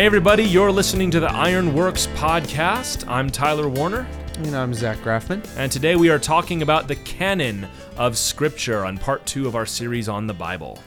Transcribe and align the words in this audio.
Hey, 0.00 0.06
everybody, 0.06 0.44
you're 0.44 0.72
listening 0.72 1.10
to 1.10 1.20
the 1.20 1.30
Ironworks 1.30 2.06
podcast. 2.14 3.06
I'm 3.06 3.28
Tyler 3.28 3.68
Warner, 3.68 4.06
And 4.38 4.56
I'm 4.56 4.72
Zach 4.72 4.96
Graffman. 5.00 5.46
and 5.58 5.70
today 5.70 5.94
we 5.94 6.08
are 6.08 6.18
talking 6.18 6.62
about 6.62 6.88
the 6.88 6.96
canon 6.96 7.68
of 7.98 8.16
Scripture 8.16 8.86
on 8.86 8.96
part 8.96 9.26
two 9.26 9.46
of 9.46 9.54
our 9.54 9.66
series 9.66 10.08
on 10.08 10.26
the 10.26 10.32
Bible. 10.32 10.78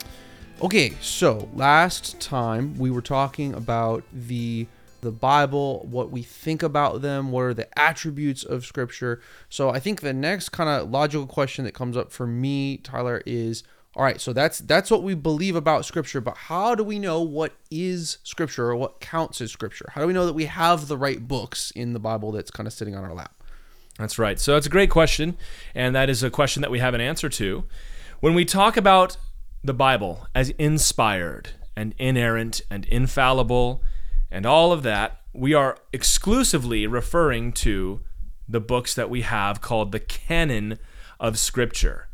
Okay, 0.60 0.94
so 1.00 1.48
last 1.54 2.18
time 2.20 2.76
we 2.76 2.90
were 2.90 3.00
talking 3.00 3.54
about 3.54 4.02
the 4.12 4.66
the 5.00 5.12
Bible, 5.12 5.86
what 5.88 6.10
we 6.10 6.24
think 6.24 6.64
about 6.64 7.00
them, 7.00 7.30
what 7.30 7.42
are 7.42 7.54
the 7.54 7.78
attributes 7.78 8.42
of 8.42 8.66
Scripture. 8.66 9.20
So 9.48 9.70
I 9.70 9.78
think 9.78 10.00
the 10.00 10.12
next 10.12 10.48
kind 10.48 10.68
of 10.68 10.90
logical 10.90 11.28
question 11.28 11.64
that 11.66 11.72
comes 11.72 11.96
up 11.96 12.10
for 12.10 12.26
me, 12.26 12.78
Tyler, 12.78 13.22
is 13.26 13.62
all 13.96 14.02
right. 14.02 14.20
So 14.20 14.32
that's 14.32 14.58
that's 14.58 14.90
what 14.90 15.02
we 15.02 15.14
believe 15.14 15.54
about 15.54 15.84
Scripture, 15.84 16.20
but 16.20 16.36
how 16.36 16.74
do 16.74 16.82
we 16.82 16.98
know 16.98 17.22
what 17.22 17.52
is 17.70 18.18
Scripture 18.24 18.70
or 18.70 18.76
what 18.76 19.00
counts 19.00 19.40
as 19.40 19.52
Scripture? 19.52 19.90
How 19.94 20.00
do 20.00 20.06
we 20.06 20.12
know 20.12 20.26
that 20.26 20.32
we 20.32 20.46
have 20.46 20.88
the 20.88 20.98
right 20.98 21.26
books 21.26 21.70
in 21.72 21.92
the 21.92 22.00
Bible 22.00 22.32
that's 22.32 22.50
kind 22.50 22.66
of 22.66 22.72
sitting 22.72 22.96
on 22.96 23.04
our 23.04 23.14
lap? 23.14 23.42
That's 23.98 24.18
right. 24.18 24.40
So 24.40 24.54
that's 24.54 24.66
a 24.66 24.70
great 24.70 24.90
question, 24.90 25.36
and 25.74 25.94
that 25.94 26.10
is 26.10 26.24
a 26.24 26.30
question 26.30 26.60
that 26.62 26.70
we 26.70 26.80
have 26.80 26.94
an 26.94 27.00
answer 27.00 27.28
to. 27.28 27.64
When 28.18 28.34
we 28.34 28.44
talk 28.44 28.76
about 28.76 29.16
the 29.62 29.74
Bible 29.74 30.26
as 30.34 30.50
inspired 30.50 31.50
and 31.76 31.94
inerrant 31.98 32.62
and 32.70 32.86
infallible 32.86 33.82
and 34.30 34.44
all 34.44 34.72
of 34.72 34.82
that, 34.82 35.20
we 35.32 35.54
are 35.54 35.78
exclusively 35.92 36.88
referring 36.88 37.52
to 37.52 38.00
the 38.48 38.60
books 38.60 38.94
that 38.94 39.08
we 39.08 39.22
have 39.22 39.60
called 39.60 39.92
the 39.92 40.00
canon 40.00 40.78
of 41.20 41.38
Scripture. 41.38 42.08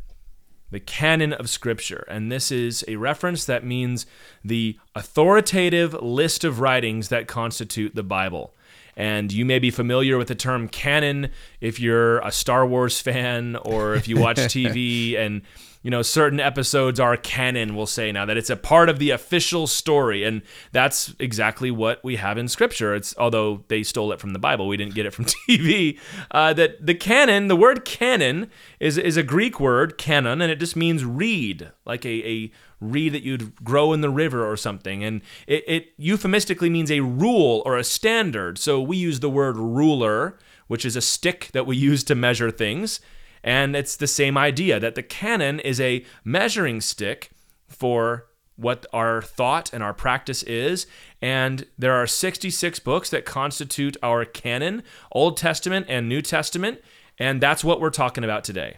The 0.71 0.79
canon 0.79 1.33
of 1.33 1.49
Scripture. 1.49 2.05
And 2.07 2.31
this 2.31 2.51
is 2.51 2.83
a 2.87 2.95
reference 2.95 3.45
that 3.45 3.63
means 3.63 4.05
the 4.43 4.79
authoritative 4.95 5.93
list 5.93 6.43
of 6.43 6.59
writings 6.59 7.09
that 7.09 7.27
constitute 7.27 7.93
the 7.95 8.03
Bible. 8.03 8.53
And 8.95 9.31
you 9.31 9.45
may 9.45 9.59
be 9.59 9.71
familiar 9.71 10.17
with 10.17 10.27
the 10.27 10.35
term 10.35 10.67
canon 10.67 11.29
if 11.59 11.79
you're 11.79 12.19
a 12.19 12.31
Star 12.31 12.65
Wars 12.65 12.99
fan 13.01 13.55
or 13.57 13.95
if 13.95 14.07
you 14.07 14.17
watch 14.17 14.37
TV 14.37 15.17
and 15.17 15.41
you 15.81 15.91
know 15.91 16.01
certain 16.01 16.39
episodes 16.39 16.99
are 16.99 17.17
canon 17.17 17.75
we'll 17.75 17.85
say 17.85 18.11
now 18.11 18.25
that 18.25 18.37
it's 18.37 18.49
a 18.49 18.55
part 18.55 18.89
of 18.89 18.99
the 18.99 19.09
official 19.09 19.67
story 19.67 20.23
and 20.23 20.41
that's 20.71 21.13
exactly 21.19 21.71
what 21.71 22.03
we 22.03 22.15
have 22.15 22.37
in 22.37 22.47
scripture 22.47 22.93
it's 22.95 23.15
although 23.17 23.63
they 23.67 23.83
stole 23.83 24.11
it 24.11 24.19
from 24.19 24.33
the 24.33 24.39
bible 24.39 24.67
we 24.67 24.77
didn't 24.77 24.93
get 24.95 25.05
it 25.05 25.13
from 25.13 25.25
tv 25.47 25.99
uh, 26.31 26.53
that 26.53 26.85
the 26.85 26.95
canon 26.95 27.47
the 27.47 27.55
word 27.55 27.85
canon 27.85 28.49
is, 28.79 28.97
is 28.97 29.17
a 29.17 29.23
greek 29.23 29.59
word 29.59 29.97
canon 29.97 30.41
and 30.41 30.51
it 30.51 30.59
just 30.59 30.75
means 30.75 31.03
reed 31.03 31.71
like 31.85 32.05
a, 32.05 32.27
a 32.27 32.51
reed 32.81 33.13
that 33.13 33.23
you'd 33.23 33.55
grow 33.63 33.93
in 33.93 34.01
the 34.01 34.09
river 34.09 34.49
or 34.49 34.57
something. 34.57 35.03
And 35.03 35.21
it, 35.47 35.63
it 35.67 35.93
euphemistically 35.97 36.69
means 36.69 36.91
a 36.91 36.99
rule 37.01 37.61
or 37.65 37.77
a 37.77 37.83
standard. 37.83 38.57
So 38.57 38.81
we 38.81 38.97
use 38.97 39.19
the 39.19 39.29
word 39.29 39.55
ruler, 39.55 40.37
which 40.67 40.83
is 40.83 40.95
a 40.95 41.01
stick 41.01 41.51
that 41.53 41.65
we 41.65 41.77
use 41.91 42.03
to 42.05 42.15
measure 42.15 42.51
things. 42.51 42.99
And 43.43 43.75
it's 43.75 43.95
the 43.95 44.07
same 44.07 44.37
idea 44.37 44.79
that 44.79 44.95
the 44.95 45.03
canon 45.03 45.59
is 45.59 45.79
a 45.79 46.05
measuring 46.23 46.81
stick 46.81 47.31
for 47.67 48.27
what 48.55 48.85
our 48.93 49.21
thought 49.21 49.73
and 49.73 49.83
our 49.83 49.93
practice 49.93 50.43
is. 50.43 50.85
And 51.21 51.65
there 51.77 51.93
are 51.93 52.05
66 52.05 52.79
books 52.79 53.09
that 53.09 53.25
constitute 53.25 53.97
our 54.03 54.23
canon, 54.25 54.83
Old 55.11 55.37
Testament 55.37 55.87
and 55.89 56.07
New 56.07 56.21
Testament. 56.21 56.79
And 57.17 57.41
that's 57.41 57.63
what 57.63 57.81
we're 57.81 57.89
talking 57.89 58.23
about 58.23 58.43
today. 58.43 58.77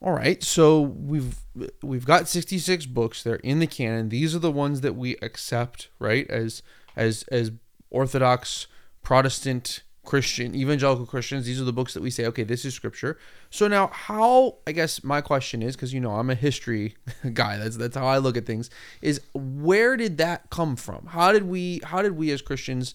All 0.00 0.12
right, 0.12 0.42
so 0.42 0.80
we've 0.80 1.36
we've 1.80 2.04
got 2.04 2.26
66 2.26 2.86
books. 2.86 3.22
They're 3.22 3.36
in 3.36 3.60
the 3.60 3.68
canon. 3.68 4.08
These 4.08 4.34
are 4.34 4.40
the 4.40 4.50
ones 4.50 4.80
that 4.80 4.96
we 4.96 5.16
accept, 5.22 5.90
right? 6.00 6.28
As 6.28 6.62
as 6.96 7.22
as 7.30 7.52
Orthodox, 7.88 8.66
Protestant, 9.04 9.84
Christian, 10.04 10.54
evangelical 10.54 11.06
Christians. 11.06 11.46
These 11.46 11.60
are 11.60 11.64
the 11.64 11.72
books 11.72 11.94
that 11.94 12.02
we 12.02 12.10
say, 12.10 12.26
okay, 12.26 12.42
this 12.42 12.64
is 12.64 12.74
scripture. 12.74 13.18
So 13.50 13.68
now, 13.68 13.86
how? 13.88 14.56
I 14.66 14.72
guess 14.72 15.04
my 15.04 15.20
question 15.20 15.62
is, 15.62 15.76
because 15.76 15.94
you 15.94 16.00
know 16.00 16.12
I'm 16.12 16.28
a 16.28 16.34
history 16.34 16.96
guy. 17.32 17.58
That's 17.58 17.76
that's 17.76 17.96
how 17.96 18.06
I 18.06 18.18
look 18.18 18.36
at 18.36 18.44
things. 18.44 18.68
Is 19.00 19.20
where 19.32 19.96
did 19.96 20.18
that 20.18 20.50
come 20.50 20.74
from? 20.74 21.06
How 21.06 21.32
did 21.32 21.44
we? 21.44 21.80
How 21.84 22.02
did 22.02 22.16
we 22.16 22.32
as 22.32 22.42
Christians, 22.42 22.94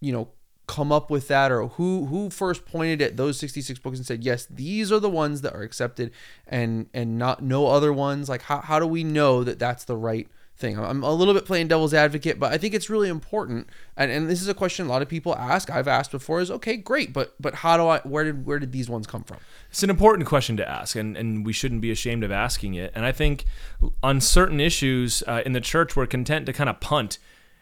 you 0.00 0.12
know, 0.12 0.28
come 0.66 0.92
up 0.92 1.10
with 1.10 1.28
that 1.28 1.50
or 1.50 1.68
who 1.68 2.06
who 2.06 2.30
first 2.30 2.64
pointed 2.64 3.02
at 3.02 3.16
those 3.16 3.38
66 3.38 3.78
books 3.80 3.98
and 3.98 4.06
said 4.06 4.24
yes 4.24 4.46
these 4.46 4.90
are 4.90 4.98
the 4.98 5.10
ones 5.10 5.42
that 5.42 5.54
are 5.54 5.62
accepted 5.62 6.10
and 6.46 6.88
and 6.94 7.18
not 7.18 7.42
no 7.42 7.66
other 7.66 7.92
ones 7.92 8.30
like 8.30 8.40
how, 8.42 8.60
how 8.60 8.78
do 8.78 8.86
we 8.86 9.04
know 9.04 9.44
that 9.44 9.58
that's 9.58 9.84
the 9.84 9.96
right 9.96 10.26
thing 10.56 10.78
i'm 10.78 11.02
a 11.02 11.12
little 11.12 11.34
bit 11.34 11.44
playing 11.44 11.66
devil's 11.66 11.92
advocate 11.92 12.38
but 12.38 12.52
i 12.52 12.58
think 12.58 12.74
it's 12.74 12.88
really 12.88 13.08
important 13.08 13.68
and, 13.96 14.10
and 14.10 14.30
this 14.30 14.40
is 14.40 14.46
a 14.46 14.54
question 14.54 14.86
a 14.86 14.88
lot 14.88 15.02
of 15.02 15.08
people 15.08 15.34
ask 15.34 15.68
i've 15.68 15.88
asked 15.88 16.12
before 16.12 16.40
is 16.40 16.50
okay 16.50 16.76
great 16.76 17.12
but 17.12 17.34
but 17.40 17.56
how 17.56 17.76
do 17.76 17.88
i 17.88 17.98
where 18.00 18.22
did 18.22 18.46
where 18.46 18.60
did 18.60 18.70
these 18.70 18.88
ones 18.88 19.06
come 19.06 19.24
from 19.24 19.38
It's 19.74 19.82
an 19.82 19.90
important 19.90 20.28
question 20.28 20.56
to 20.58 20.68
ask, 20.68 20.94
and, 20.94 21.16
and 21.16 21.44
we 21.44 21.52
shouldn't 21.52 21.80
be 21.80 21.90
ashamed 21.90 22.22
of 22.22 22.30
asking 22.30 22.74
it. 22.74 22.92
And 22.94 23.04
I 23.04 23.10
think 23.10 23.44
on 24.04 24.20
certain 24.20 24.60
issues 24.60 25.24
uh, 25.26 25.42
in 25.44 25.52
the 25.52 25.60
church, 25.60 25.96
we're 25.96 26.06
content 26.06 26.46
to 26.46 26.52
kind 26.52 26.70
of 26.70 26.78
punt. 26.78 27.18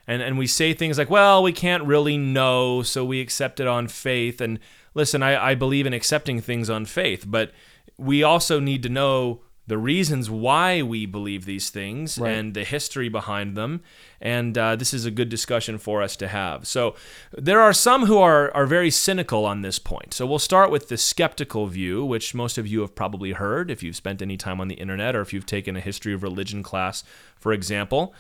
And, 0.07 0.21
and 0.21 0.37
we 0.37 0.47
say 0.47 0.75
things 0.75 0.99
like, 0.99 1.09
well, 1.09 1.43
we 1.43 1.53
can't 1.53 1.85
really 1.85 2.19
know, 2.19 2.83
so 2.83 3.03
we 3.03 3.23
accept 3.23 3.61
it 3.61 3.67
on 3.67 3.89
faith. 3.89 4.43
And 4.43 4.59
listen, 4.93 5.23
I, 5.23 5.53
I 5.53 5.55
believe 5.55 5.87
in 5.87 5.95
accepting 5.95 6.43
things 6.43 6.69
on 6.69 6.85
faith, 6.85 7.25
but 7.27 7.53
we 7.97 8.23
also 8.23 8.61
need 8.61 8.83
to 8.83 8.91
know 8.91 9.41
the 9.67 9.79
reasons 9.79 10.29
why 10.29 10.83
we 10.83 11.07
believe 11.07 11.45
these 11.45 11.71
things 11.71 12.19
Right. 12.19 12.33
and 12.33 12.53
the 12.53 12.65
history 12.65 13.09
behind 13.09 13.57
them. 13.57 13.81
And 14.21 14.59
uh, 14.59 14.75
this 14.77 14.93
is 14.93 15.05
a 15.07 15.11
good 15.11 15.29
discussion 15.29 15.79
for 15.79 16.03
us 16.03 16.17
to 16.17 16.29
have. 16.29 16.67
So 16.67 16.97
there 17.33 17.61
are 17.61 17.73
some 17.73 18.07
who 18.07 18.19
are, 18.19 18.51
are 18.57 18.67
very 18.67 18.91
cynical 18.91 19.45
on 19.47 19.63
this 19.63 19.79
point. 19.79 20.15
So 20.15 20.27
we'll 20.27 20.41
start 20.41 20.71
with 20.73 20.89
the 20.89 20.97
skeptical 20.97 21.69
view, 21.69 22.05
which 22.05 22.35
most 22.35 22.59
of 22.59 22.67
you 22.67 22.81
have 22.81 22.95
probably 22.97 23.33
heard 23.33 23.71
if 23.71 23.83
you've 23.85 23.97
spent 23.97 24.21
any 24.21 24.37
time 24.37 24.61
on 24.61 24.67
the 24.69 24.75
internet 24.75 25.15
or 25.15 25.21
if 25.21 25.33
you've 25.33 25.47
taken 25.47 25.77
a 25.77 25.81
history 25.81 26.13
of 26.13 26.23
religion 26.25 26.63
class, 26.65 27.05
for 27.39 27.53
example. 27.53 28.15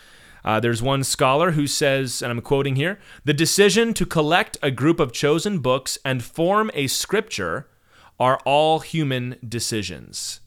Uh, 0.44 0.58
there's 0.60 0.82
one 0.82 1.04
scholar 1.04 1.52
who 1.52 1.66
says, 1.66 2.20
and 2.22 2.30
I'm 2.32 2.40
quoting 2.40 2.76
here 2.76 2.98
the 3.24 3.34
decision 3.34 3.94
to 3.94 4.06
collect 4.06 4.58
a 4.62 4.70
group 4.70 4.98
of 5.00 5.12
chosen 5.12 5.58
books 5.58 5.98
and 6.04 6.22
form 6.22 6.70
a 6.74 6.86
scripture 6.88 7.68
are 8.18 8.38
all 8.44 8.78
human 8.80 9.36
decisions. 9.48 10.40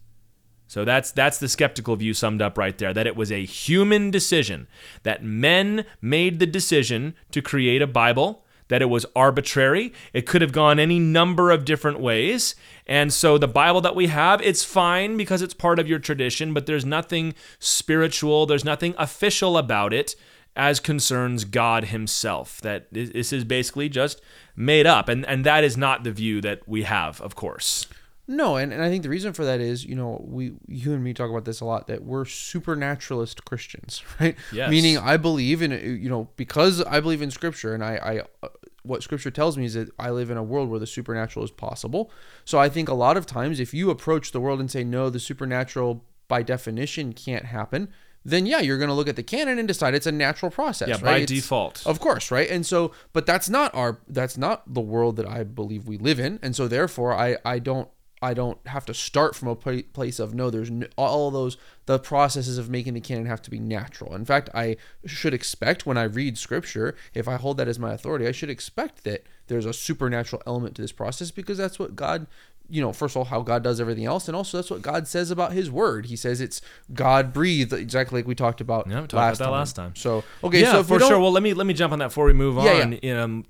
So 0.76 0.84
that's 0.84 1.12
that's 1.12 1.38
the 1.38 1.48
skeptical 1.48 1.96
view 1.96 2.14
summed 2.14 2.42
up 2.42 2.58
right 2.58 2.78
there 2.78 2.94
that 2.94 3.08
it 3.08 3.16
was 3.16 3.32
a 3.32 3.46
human 3.46 4.12
decision 4.12 4.68
that 5.04 5.24
men 5.24 5.86
made 6.02 6.40
the 6.40 6.46
decision 6.46 7.16
to 7.32 7.42
create 7.42 7.82
a 7.82 7.88
Bible 7.88 8.44
that 8.68 8.82
it 8.82 8.88
was 8.88 9.06
arbitrary 9.16 9.94
it 10.12 10.26
could 10.26 10.42
have 10.42 10.52
gone 10.52 10.78
any 10.78 11.00
number 11.00 11.50
of 11.50 11.64
different 11.64 12.02
ways 12.02 12.56
and 12.86 13.14
so 13.14 13.38
the 13.38 13.48
Bible 13.48 13.80
that 13.80 13.96
we 13.96 14.08
have 14.08 14.42
it's 14.42 14.66
fine 14.66 15.16
because 15.16 15.42
it's 15.42 15.54
part 15.54 15.80
of 15.80 15.88
your 15.88 15.98
tradition 15.98 16.54
but 16.54 16.66
there's 16.66 16.84
nothing 16.84 17.34
spiritual 17.58 18.46
there's 18.46 18.66
nothing 18.66 18.94
official 18.98 19.58
about 19.58 19.94
it 19.94 20.14
as 20.58 20.82
concerns 20.82 21.46
God 21.46 21.86
himself 21.86 22.60
that 22.60 22.88
this 22.92 23.32
is 23.32 23.46
basically 23.46 23.88
just 23.88 24.22
made 24.58 24.86
up 24.86 25.08
and 25.08 25.26
and 25.26 25.46
that 25.46 25.64
is 25.64 25.78
not 25.78 26.04
the 26.04 26.12
view 26.12 26.42
that 26.42 26.68
we 26.68 26.84
have 26.84 27.22
of 27.22 27.34
course 27.34 27.88
No, 28.28 28.56
and, 28.58 28.74
and 28.74 28.82
I 28.82 28.90
think 28.90 29.04
the 29.04 29.10
reason 29.10 29.34
for 29.34 29.46
that 29.46 29.60
is, 29.62 29.86
you 29.86 29.96
know, 29.96 30.20
we 30.28 30.54
you 30.68 30.94
and 30.94 31.04
me 31.04 31.14
talk 31.14 31.30
about 31.30 31.46
this 31.46 31.62
a 31.62 31.66
lot 31.66 31.88
that 31.88 32.04
we're 32.04 32.26
supernaturalist 32.26 33.46
Christians, 33.46 34.04
right? 34.20 34.36
Yes. 34.52 34.70
Meaning 34.70 34.98
I 34.98 35.18
believe 35.18 35.62
in 35.62 35.72
you 35.72 36.10
know 36.10 36.30
because 36.36 36.82
I 36.84 37.00
believe 37.00 37.22
in 37.22 37.32
Scripture 37.32 37.74
and 37.74 37.84
I 37.84 37.96
I 37.98 38.20
uh, 38.46 38.50
what 38.84 39.04
Scripture 39.04 39.32
tells 39.32 39.58
me 39.58 39.66
is 39.66 39.74
that 39.76 39.90
I 40.00 40.10
live 40.12 40.30
in 40.30 40.38
a 40.38 40.44
world 40.44 40.70
where 40.70 40.80
the 40.80 40.88
supernatural 40.88 41.44
is 41.46 41.52
possible. 41.52 42.12
So 42.46 42.60
I 42.60 42.70
think 42.70 42.90
a 42.90 42.94
lot 42.94 43.18
of 43.18 43.26
times 43.26 43.60
if 43.60 43.74
you 43.74 43.90
approach 43.90 44.32
the 44.32 44.40
world 44.40 44.60
and 44.60 44.70
say 44.70 44.84
no, 44.84 45.10
the 45.10 45.20
supernatural 45.20 46.04
by 46.28 46.42
definition 46.44 47.14
can't 47.14 47.46
happen, 47.46 47.90
then 48.24 48.46
yeah, 48.48 48.60
you're 48.60 48.78
going 48.80 48.90
to 48.90 48.94
look 48.96 49.08
at 49.08 49.16
the 49.16 49.24
canon 49.24 49.60
and 49.60 49.68
decide 49.68 49.94
it's 49.94 50.08
a 50.08 50.12
natural 50.12 50.52
process. 50.52 50.88
yeah 50.88 50.96
right? 50.96 51.02
by 51.04 51.16
It's- 51.18 51.30
default 51.30 51.86
of 51.86 52.00
course, 52.00 52.32
right? 52.32 52.50
And 52.50 52.66
so, 52.66 52.92
but 53.14 53.26
that's 53.28 53.50
not 53.50 53.74
our 53.76 54.00
that's 54.08 54.38
not 54.38 54.72
the 54.74 54.82
world 54.82 55.16
that 55.18 55.28
I 55.28 55.44
believe 55.44 55.88
we 55.88 55.98
live 56.00 56.20
in, 56.20 56.40
and 56.42 56.56
so 56.56 56.68
therefore, 56.68 57.14
I 57.14 57.38
I 57.46 57.60
don't 57.60 57.90
I 58.26 58.34
don't 58.34 58.58
have 58.68 58.86
to 58.88 58.94
start 58.94 59.36
from 59.36 59.50
a 59.50 59.56
place 59.56 60.20
of 60.20 60.34
no. 60.34 60.50
There's 60.50 60.70
n 60.72 60.88
all 60.98 61.30
those 61.30 61.58
the 61.86 62.00
processes 62.00 62.58
of 62.58 62.70
making 62.70 62.96
the 62.96 63.02
canon 63.02 63.28
have 63.28 63.42
to 63.44 63.52
be 63.52 63.60
natural. 63.60 64.16
In 64.16 64.26
fact, 64.26 64.50
I 64.56 64.78
should 65.06 65.34
expect 65.34 65.86
when 65.86 65.98
I 65.98 66.04
read 66.04 66.38
scripture, 66.38 66.96
if 67.14 67.28
I 67.28 67.36
hold 67.36 67.58
that 67.58 67.68
as 67.68 67.78
my 67.78 67.94
authority, 67.94 68.28
I 68.28 68.32
should 68.32 68.50
expect 68.50 69.04
that 69.04 69.26
there's 69.48 69.68
a 69.68 69.74
supernatural 69.74 70.42
element 70.48 70.76
to 70.76 70.82
this 70.82 70.92
process 70.92 71.30
because 71.30 71.60
that's 71.60 71.78
what 71.78 71.96
God 71.96 72.26
you 72.68 72.82
know, 72.82 72.92
first 72.92 73.14
of 73.16 73.18
all, 73.20 73.26
how 73.26 73.42
God 73.42 73.64
does 73.64 73.80
everything 73.80 74.06
else, 74.06 74.28
and 74.28 74.36
also 74.36 74.58
that's 74.58 74.72
what 74.72 74.82
God 74.82 75.08
says 75.08 75.30
about 75.30 75.54
His 75.54 75.70
Word. 75.70 76.08
He 76.08 76.16
says 76.16 76.42
it's 76.42 76.62
God 76.92 77.32
breathed, 77.32 77.72
exactly 77.74 78.18
like 78.20 78.28
we 78.28 78.34
talked 78.34 78.60
about, 78.60 78.88
Yeah, 78.88 79.02
we 79.02 79.08
talked 79.08 79.14
last, 79.14 79.36
about 79.36 79.38
that 79.38 79.44
time. 79.44 79.52
last 79.52 79.76
time. 79.76 79.96
So 79.96 80.24
okay, 80.44 80.62
yeah, 80.62 80.72
so 80.72 80.84
for 80.84 81.00
sure. 81.00 81.20
Well, 81.20 81.32
let 81.32 81.44
me 81.44 81.54
let 81.54 81.68
me 81.68 81.76
jump 81.76 81.94
on 81.94 82.00
that 82.00 82.08
before 82.08 82.26
we 82.26 82.34
move 82.34 82.56
Yeah, 82.56 82.82
on. 82.82 83.20
Um, 83.20 83.46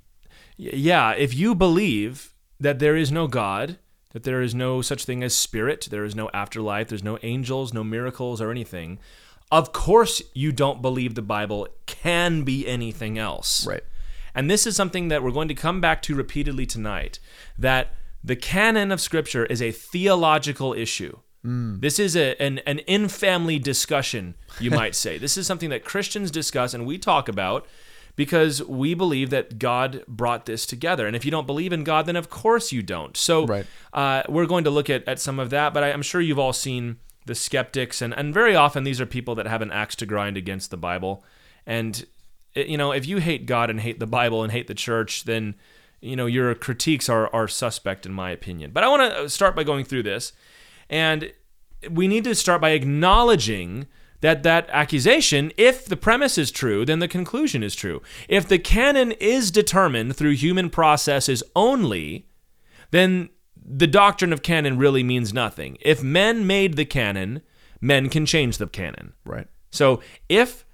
yeah, 0.57 1.11
if 1.13 1.33
you 1.33 1.55
believe 1.55 2.33
that 2.59 2.79
there 2.79 2.95
is 2.95 3.11
no 3.11 3.27
God, 3.27 3.77
that 4.15 4.23
there 4.23 4.41
is 4.41 4.55
no 4.55 4.81
such 4.81 5.03
thing 5.03 5.21
as 5.23 5.35
spirit, 5.35 5.89
there 5.91 6.05
is 6.05 6.15
no 6.15 6.29
afterlife, 6.33 6.87
there's 6.87 7.03
no 7.03 7.19
angels, 7.21 7.73
no 7.73 7.83
miracles 7.83 8.39
or 8.39 8.49
anything, 8.49 8.97
of 9.51 9.73
course 9.73 10.21
you 10.33 10.53
don't 10.53 10.81
believe 10.81 11.15
the 11.15 11.21
Bible 11.21 11.67
can 11.85 12.43
be 12.43 12.65
anything 12.65 13.17
else. 13.19 13.67
Right. 13.67 13.83
And 14.33 14.49
this 14.49 14.65
is 14.65 14.73
something 14.73 15.09
that 15.09 15.21
we're 15.21 15.31
going 15.31 15.49
to 15.49 15.53
come 15.53 15.81
back 15.81 16.01
to 16.03 16.15
repeatedly 16.15 16.65
tonight 16.65 17.19
that 17.59 17.89
the 18.23 18.37
canon 18.37 18.89
of 18.89 19.01
Scripture 19.01 19.45
is 19.47 19.61
a 19.61 19.73
theological 19.73 20.73
issue. 20.73 21.17
Mm. 21.45 21.81
This 21.81 21.99
is 21.99 22.15
a, 22.15 22.41
an, 22.41 22.59
an 22.59 22.79
in 22.79 23.09
family 23.09 23.59
discussion, 23.59 24.35
you 24.61 24.71
might 24.71 24.95
say. 24.95 25.17
This 25.17 25.35
is 25.35 25.45
something 25.45 25.71
that 25.71 25.83
Christians 25.83 26.31
discuss 26.31 26.73
and 26.73 26.85
we 26.85 26.97
talk 26.97 27.27
about 27.27 27.67
because 28.15 28.63
we 28.63 28.93
believe 28.93 29.29
that 29.29 29.59
God 29.59 30.03
brought 30.07 30.45
this 30.45 30.65
together. 30.65 31.05
And 31.07 31.15
if 31.15 31.25
you 31.25 31.31
don't 31.31 31.45
believe 31.47 31.73
in 31.73 31.83
God, 31.83 32.05
then 32.05 32.15
of 32.15 32.29
course 32.29 32.71
you 32.71 32.81
don't. 32.81 33.15
So 33.17 33.45
Right. 33.45 33.65
uh, 33.93 34.23
we're 34.29 34.45
going 34.45 34.63
to 34.63 34.69
look 34.69 34.89
at, 34.89 35.07
at 35.07 35.19
some 35.19 35.39
of 35.39 35.49
that, 35.49 35.73
but 35.73 35.83
I, 35.83 35.91
I'm 35.91 36.01
sure 36.01 36.21
you've 36.21 36.39
all 36.39 36.53
seen 36.53 36.97
the 37.25 37.35
skeptics, 37.35 38.01
and, 38.03 38.13
and 38.13 38.33
very 38.33 38.55
often 38.55 38.83
these 38.83 39.01
are 39.01 39.05
people 39.07 39.33
that 39.35 39.47
have 39.47 39.61
an 39.63 39.71
axe 39.71 39.95
to 39.95 40.05
grind 40.05 40.37
against 40.37 40.69
the 40.71 40.77
Bible. 40.77 41.23
And, 41.65 42.05
it- 42.53 42.67
you 42.67 42.77
know, 42.77 42.91
if 42.91 43.07
you 43.07 43.17
hate 43.17 43.45
God 43.47 43.69
and 43.69 43.79
hate 43.79 43.99
the 43.99 44.05
Bible 44.07 44.43
and 44.43 44.51
hate 44.51 44.67
the 44.67 44.75
church, 44.75 45.23
then, 45.23 45.55
you 46.01 46.15
know, 46.15 46.27
your 46.27 46.53
critiques 46.53 47.09
are, 47.09 47.33
are 47.33 47.47
suspect, 47.47 48.05
in 48.05 48.13
my 48.13 48.29
opinion. 48.29 48.71
But 48.71 48.83
I 48.83 48.87
want 48.89 49.11
to 49.13 49.27
start 49.29 49.55
by 49.55 49.63
going 49.63 49.85
through 49.85 50.03
this. 50.03 50.33
And 50.87 51.31
we 51.89 52.07
need 52.07 52.23
to 52.25 52.35
start 52.35 52.61
by 52.61 52.69
acknowledging 52.71 53.87
that 54.25 54.41
that 54.41 54.67
accusation, 54.71 55.51
if 55.55 55.85
the 55.85 55.95
premise 55.95 56.39
is 56.39 56.49
true, 56.49 56.83
then 56.83 56.97
the 56.97 57.07
conclusion 57.07 57.61
is 57.61 57.75
true. 57.75 58.01
If 58.27 58.47
the 58.47 58.57
canon 58.57 59.11
is 59.11 59.51
determined 59.51 60.15
through 60.15 60.31
human 60.31 60.71
processes 60.71 61.43
only, 61.55 62.27
then 62.89 63.29
the 63.63 63.85
doctrine 63.85 64.33
of 64.33 64.41
canon 64.41 64.79
really 64.79 65.03
means 65.03 65.31
nothing. 65.31 65.77
If 65.79 66.01
men 66.01 66.47
made 66.47 66.75
the 66.75 66.85
canon, 66.85 67.43
men 67.79 68.09
can 68.09 68.25
change 68.25 68.57
the 68.57 68.65
canon. 68.65 69.13
Right. 69.25 69.45
So 69.69 70.01
if 70.27 70.65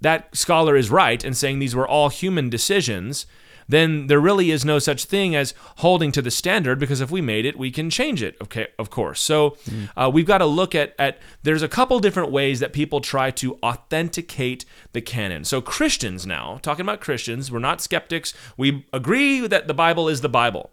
that 0.00 0.36
scholar 0.36 0.76
is 0.76 0.88
right 0.88 1.24
in 1.24 1.34
saying 1.34 1.58
these 1.58 1.74
were 1.74 1.88
all 1.88 2.10
human 2.10 2.48
decisions, 2.48 3.26
then 3.70 4.06
there 4.08 4.20
really 4.20 4.50
is 4.50 4.64
no 4.64 4.78
such 4.78 5.04
thing 5.04 5.34
as 5.34 5.54
holding 5.76 6.12
to 6.12 6.22
the 6.22 6.30
standard 6.30 6.78
because 6.78 7.00
if 7.00 7.10
we 7.10 7.20
made 7.20 7.44
it, 7.44 7.58
we 7.58 7.70
can 7.70 7.90
change 7.90 8.22
it. 8.22 8.36
Okay, 8.42 8.68
of 8.78 8.90
course. 8.90 9.20
So 9.20 9.56
uh, 9.96 10.10
we've 10.12 10.26
got 10.26 10.38
to 10.38 10.46
look 10.46 10.74
at 10.74 10.94
at 10.98 11.18
there's 11.42 11.62
a 11.62 11.68
couple 11.68 11.98
different 12.00 12.30
ways 12.30 12.60
that 12.60 12.72
people 12.72 13.00
try 13.00 13.30
to 13.32 13.58
authenticate 13.62 14.64
the 14.92 15.00
canon. 15.00 15.44
So 15.44 15.60
Christians 15.60 16.26
now, 16.26 16.58
talking 16.62 16.84
about 16.84 17.00
Christians, 17.00 17.50
we're 17.50 17.58
not 17.58 17.80
skeptics. 17.80 18.34
We 18.56 18.86
agree 18.92 19.46
that 19.46 19.66
the 19.66 19.74
Bible 19.74 20.08
is 20.08 20.20
the 20.20 20.28
Bible. 20.28 20.70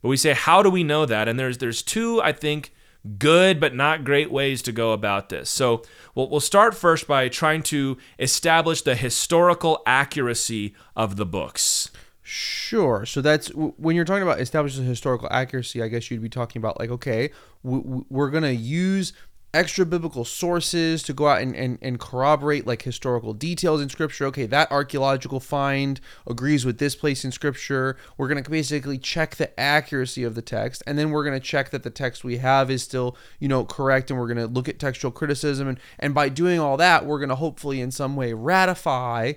But 0.00 0.08
we 0.08 0.16
say, 0.16 0.32
how 0.32 0.62
do 0.62 0.70
we 0.70 0.84
know 0.84 1.06
that? 1.06 1.28
And 1.28 1.38
there's 1.38 1.58
there's 1.58 1.82
two, 1.82 2.22
I 2.22 2.32
think, 2.32 2.72
good 3.18 3.58
but 3.60 3.74
not 3.74 4.04
great 4.04 4.30
ways 4.30 4.62
to 4.62 4.72
go 4.72 4.92
about 4.92 5.28
this. 5.28 5.50
So 5.50 5.82
we'll, 6.14 6.28
we'll 6.28 6.40
start 6.40 6.74
first 6.74 7.06
by 7.06 7.28
trying 7.28 7.62
to 7.64 7.96
establish 8.18 8.82
the 8.82 8.94
historical 8.94 9.82
accuracy 9.86 10.74
of 10.94 11.16
the 11.16 11.26
books. 11.26 11.90
Sure. 12.30 13.06
So 13.06 13.22
that's 13.22 13.48
when 13.54 13.96
you're 13.96 14.04
talking 14.04 14.22
about 14.22 14.38
establishing 14.38 14.84
historical 14.84 15.28
accuracy. 15.30 15.82
I 15.82 15.88
guess 15.88 16.10
you'd 16.10 16.20
be 16.20 16.28
talking 16.28 16.60
about 16.60 16.78
like, 16.78 16.90
okay, 16.90 17.30
we're 17.62 18.28
gonna 18.28 18.50
use 18.50 19.14
extra 19.54 19.86
biblical 19.86 20.26
sources 20.26 21.02
to 21.02 21.14
go 21.14 21.26
out 21.26 21.40
and, 21.40 21.56
and, 21.56 21.78
and 21.80 21.98
corroborate 21.98 22.66
like 22.66 22.82
historical 22.82 23.32
details 23.32 23.80
in 23.80 23.88
scripture 23.88 24.26
okay 24.26 24.44
that 24.44 24.70
archaeological 24.70 25.40
find 25.40 26.02
agrees 26.26 26.66
with 26.66 26.76
this 26.76 26.94
place 26.94 27.24
in 27.24 27.32
scripture 27.32 27.96
we're 28.18 28.28
going 28.28 28.44
to 28.44 28.50
basically 28.50 28.98
check 28.98 29.36
the 29.36 29.58
accuracy 29.58 30.22
of 30.22 30.34
the 30.34 30.42
text 30.42 30.82
and 30.86 30.98
then 30.98 31.10
we're 31.10 31.24
going 31.24 31.34
to 31.34 31.40
check 31.40 31.70
that 31.70 31.82
the 31.82 31.88
text 31.88 32.22
we 32.24 32.36
have 32.36 32.70
is 32.70 32.82
still 32.82 33.16
you 33.38 33.48
know 33.48 33.64
correct 33.64 34.10
and 34.10 34.20
we're 34.20 34.26
going 34.26 34.36
to 34.36 34.46
look 34.46 34.68
at 34.68 34.78
textual 34.78 35.10
criticism 35.10 35.66
and 35.66 35.80
and 35.98 36.12
by 36.12 36.28
doing 36.28 36.60
all 36.60 36.76
that 36.76 37.06
we're 37.06 37.18
going 37.18 37.30
to 37.30 37.34
hopefully 37.34 37.80
in 37.80 37.90
some 37.90 38.16
way 38.16 38.34
ratify 38.34 39.32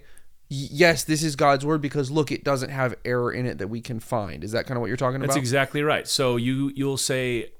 yes, 0.52 1.06
this 1.06 1.24
is 1.24 1.38
God's 1.38 1.66
word 1.66 1.82
because 1.82 2.12
look, 2.12 2.32
it 2.32 2.44
doesn't 2.44 2.70
have 2.70 2.96
error 3.06 3.32
in 3.32 3.46
it 3.46 3.58
that 3.60 3.70
we 3.70 3.80
can 3.80 4.00
find. 4.00 4.44
Is 4.44 4.52
that 4.52 4.68
kind 4.68 4.78
of 4.78 4.82
what 4.82 4.88
you're 4.88 4.98
talking 4.98 5.16
about? 5.16 5.28
That's 5.28 5.38
exactly 5.38 5.82
right. 5.82 6.08
So 6.08 6.36
you 6.36 6.72
you'll 6.76 6.98
say 6.98 7.54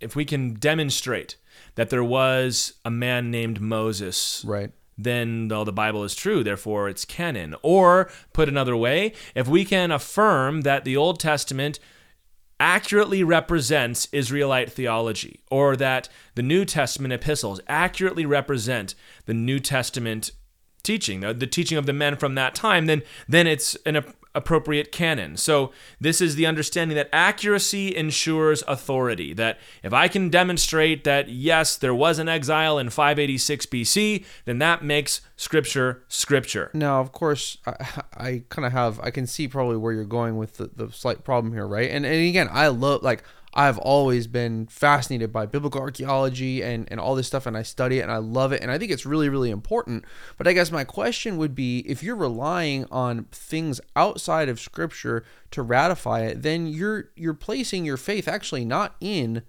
if 0.00 0.16
we 0.16 0.24
can 0.24 0.54
demonstrate 0.54 1.36
that 1.74 1.90
there 1.90 2.02
was 2.02 2.74
a 2.84 2.90
man 2.90 3.30
named 3.30 3.60
Moses 3.60 4.42
right. 4.46 4.72
then 4.96 5.48
though 5.48 5.64
the 5.64 5.72
Bible 5.72 6.02
is 6.02 6.14
true, 6.14 6.42
therefore 6.42 6.88
it's 6.88 7.04
canon. 7.04 7.54
Or 7.62 8.10
put 8.32 8.48
another 8.48 8.76
way, 8.76 9.12
if 9.34 9.46
we 9.46 9.66
can 9.66 9.90
affirm 9.90 10.62
that 10.62 10.84
the 10.84 10.96
Old 10.96 11.20
Testament 11.20 11.78
accurately 12.58 13.22
represents 13.22 14.08
Israelite 14.12 14.72
theology, 14.72 15.40
or 15.50 15.76
that 15.76 16.08
the 16.34 16.42
New 16.42 16.64
Testament 16.64 17.12
epistles 17.12 17.60
accurately 17.68 18.24
represent 18.24 18.94
the 19.26 19.34
New 19.34 19.60
Testament 19.60 20.30
teaching, 20.80 21.20
the, 21.20 21.46
teaching 21.46 21.78
of 21.78 21.86
the 21.86 21.92
men 21.92 22.16
from 22.16 22.34
that 22.34 22.54
time, 22.54 22.86
then 22.86 23.02
then 23.28 23.46
it's 23.46 23.76
an 23.86 23.96
ap- 23.96 24.14
appropriate 24.34 24.92
canon. 24.92 25.36
So 25.36 25.72
this 26.00 26.20
is 26.20 26.36
the 26.36 26.46
understanding 26.46 26.96
that 26.96 27.08
accuracy 27.12 27.94
ensures 27.94 28.62
authority. 28.68 29.34
That 29.34 29.58
if 29.82 29.92
I 29.92 30.08
can 30.08 30.30
demonstrate 30.30 31.04
that 31.04 31.28
yes, 31.28 31.76
there 31.76 31.94
was 31.94 32.18
an 32.18 32.28
exile 32.28 32.78
in 32.78 32.90
586 32.90 33.66
BC, 33.66 34.24
then 34.44 34.58
that 34.58 34.84
makes 34.84 35.20
Scripture 35.36 36.04
Scripture. 36.08 36.70
Now, 36.74 37.00
of 37.00 37.12
course, 37.12 37.58
I, 37.66 38.02
I 38.16 38.42
kind 38.48 38.66
of 38.66 38.72
have, 38.72 39.00
I 39.00 39.10
can 39.10 39.26
see 39.26 39.48
probably 39.48 39.76
where 39.76 39.92
you're 39.92 40.04
going 40.04 40.36
with 40.36 40.58
the, 40.58 40.70
the 40.74 40.92
slight 40.92 41.24
problem 41.24 41.52
here, 41.52 41.66
right? 41.66 41.90
And, 41.90 42.06
and 42.06 42.28
again, 42.28 42.48
I 42.50 42.68
love, 42.68 43.02
like, 43.02 43.24
I've 43.52 43.78
always 43.78 44.26
been 44.26 44.66
fascinated 44.66 45.32
by 45.32 45.46
biblical 45.46 45.80
archaeology 45.80 46.62
and, 46.62 46.86
and 46.90 47.00
all 47.00 47.14
this 47.14 47.26
stuff, 47.26 47.46
and 47.46 47.56
I 47.56 47.62
study 47.62 47.98
it 47.98 48.02
and 48.02 48.12
I 48.12 48.18
love 48.18 48.52
it, 48.52 48.62
and 48.62 48.70
I 48.70 48.78
think 48.78 48.92
it's 48.92 49.04
really, 49.04 49.28
really 49.28 49.50
important. 49.50 50.04
But 50.38 50.46
I 50.46 50.52
guess 50.52 50.70
my 50.70 50.84
question 50.84 51.36
would 51.36 51.54
be 51.54 51.80
if 51.80 52.02
you're 52.02 52.16
relying 52.16 52.86
on 52.90 53.24
things 53.32 53.80
outside 53.96 54.48
of 54.48 54.60
Scripture 54.60 55.24
to 55.50 55.62
ratify 55.62 56.20
it, 56.20 56.42
then 56.42 56.66
you're 56.66 57.10
you're 57.16 57.34
placing 57.34 57.84
your 57.84 57.96
faith 57.96 58.28
actually 58.28 58.64
not 58.64 58.94
in 59.00 59.42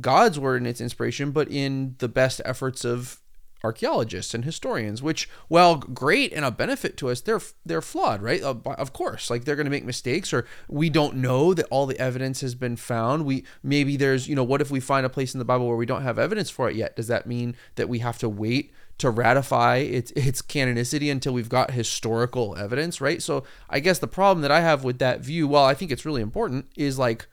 God's 0.00 0.38
word 0.38 0.60
and 0.60 0.66
its 0.66 0.80
inspiration, 0.80 1.30
but 1.30 1.50
in 1.50 1.94
the 1.98 2.08
best 2.08 2.42
efforts 2.44 2.84
of 2.84 3.20
archaeologists 3.66 4.32
and 4.34 4.44
historians 4.44 5.02
which 5.02 5.28
well 5.48 5.76
great 5.76 6.32
and 6.32 6.44
a 6.44 6.50
benefit 6.50 6.96
to 6.96 7.08
us 7.10 7.20
they're 7.20 7.40
they're 7.64 7.82
flawed 7.82 8.22
right? 8.22 8.42
Of 8.42 8.92
course 8.92 9.30
like 9.30 9.44
they're 9.44 9.56
going 9.56 9.66
to 9.66 9.70
make 9.70 9.84
mistakes 9.84 10.32
or 10.32 10.46
we 10.68 10.88
don't 10.90 11.16
know 11.16 11.54
that 11.54 11.66
all 11.70 11.86
the 11.86 11.98
evidence 11.98 12.40
has 12.40 12.54
been 12.54 12.76
found. 12.76 13.24
We 13.24 13.44
maybe 13.62 13.96
there's 13.96 14.28
you 14.28 14.34
know 14.34 14.44
what 14.44 14.60
if 14.60 14.70
we 14.70 14.80
find 14.80 15.04
a 15.04 15.10
place 15.10 15.34
in 15.34 15.38
the 15.38 15.44
bible 15.44 15.66
where 15.66 15.76
we 15.76 15.86
don't 15.86 16.02
have 16.02 16.18
evidence 16.18 16.50
for 16.50 16.70
it 16.70 16.76
yet? 16.76 16.96
Does 16.96 17.08
that 17.08 17.26
mean 17.26 17.56
that 17.74 17.88
we 17.88 17.98
have 18.00 18.18
to 18.18 18.28
wait 18.28 18.72
to 18.98 19.10
ratify 19.10 19.76
its 19.76 20.10
its 20.12 20.40
canonicity 20.40 21.10
until 21.10 21.32
we've 21.32 21.48
got 21.48 21.72
historical 21.72 22.56
evidence 22.56 23.00
right? 23.00 23.22
So 23.22 23.44
i 23.68 23.80
guess 23.80 23.98
the 23.98 24.06
problem 24.06 24.42
that 24.42 24.50
i 24.50 24.60
have 24.60 24.84
with 24.84 24.98
that 24.98 25.20
view 25.20 25.48
well 25.48 25.64
i 25.64 25.74
think 25.74 25.90
it's 25.90 26.06
really 26.06 26.22
important 26.22 26.66
is 26.76 26.98
like 26.98 27.26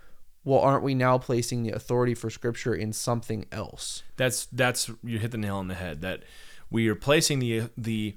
well 0.43 0.59
aren't 0.59 0.83
we 0.83 0.93
now 0.93 1.17
placing 1.17 1.63
the 1.63 1.71
authority 1.71 2.13
for 2.13 2.29
scripture 2.29 2.73
in 2.75 2.91
something 2.93 3.45
else 3.51 4.03
That's 4.17 4.45
that's 4.51 4.89
you 5.03 5.19
hit 5.19 5.31
the 5.31 5.37
nail 5.37 5.57
on 5.57 5.67
the 5.67 5.75
head. 5.75 6.01
That 6.01 6.23
we 6.69 6.87
are 6.87 6.95
placing 6.95 7.39
the 7.39 7.69
the 7.77 8.15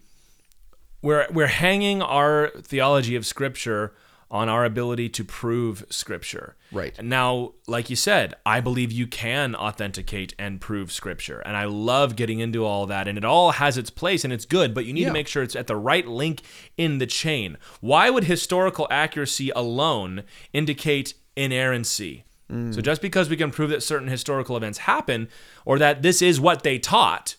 we're 1.02 1.26
we're 1.30 1.46
hanging 1.46 2.02
our 2.02 2.48
theology 2.62 3.16
of 3.16 3.26
Scripture 3.26 3.92
on 4.28 4.48
our 4.48 4.64
ability 4.64 5.08
to 5.08 5.22
prove 5.24 5.84
Scripture. 5.88 6.56
Right. 6.72 6.98
And 6.98 7.08
now, 7.08 7.52
like 7.68 7.90
you 7.90 7.94
said, 7.96 8.34
I 8.44 8.60
believe 8.60 8.90
you 8.90 9.06
can 9.06 9.54
authenticate 9.54 10.34
and 10.36 10.60
prove 10.60 10.90
Scripture, 10.90 11.40
and 11.46 11.56
I 11.56 11.66
love 11.66 12.16
getting 12.16 12.40
into 12.40 12.64
all 12.64 12.86
that, 12.86 13.06
and 13.06 13.16
it 13.16 13.24
all 13.24 13.52
has 13.52 13.78
its 13.78 13.90
place 13.90 14.24
and 14.24 14.32
it's 14.32 14.44
good, 14.46 14.74
but 14.74 14.84
you 14.84 14.92
need 14.92 15.02
Yeah. 15.02 15.08
to 15.08 15.12
make 15.12 15.28
sure 15.28 15.42
it's 15.44 15.54
at 15.54 15.68
the 15.68 15.76
right 15.76 16.06
link 16.08 16.42
in 16.76 16.98
the 16.98 17.06
chain. 17.06 17.56
Why 17.80 18.10
would 18.10 18.24
historical 18.24 18.88
accuracy 18.90 19.50
alone 19.50 20.24
indicate 20.52 21.14
inerrancy? 21.36 22.24
So 22.48 22.80
just 22.80 23.02
because 23.02 23.28
we 23.28 23.36
can 23.36 23.50
prove 23.50 23.70
that 23.70 23.82
certain 23.82 24.06
historical 24.06 24.56
events 24.56 24.78
happen, 24.78 25.28
or 25.64 25.80
that 25.80 26.02
this 26.02 26.22
is 26.22 26.40
what 26.40 26.62
they 26.62 26.78
taught, 26.78 27.34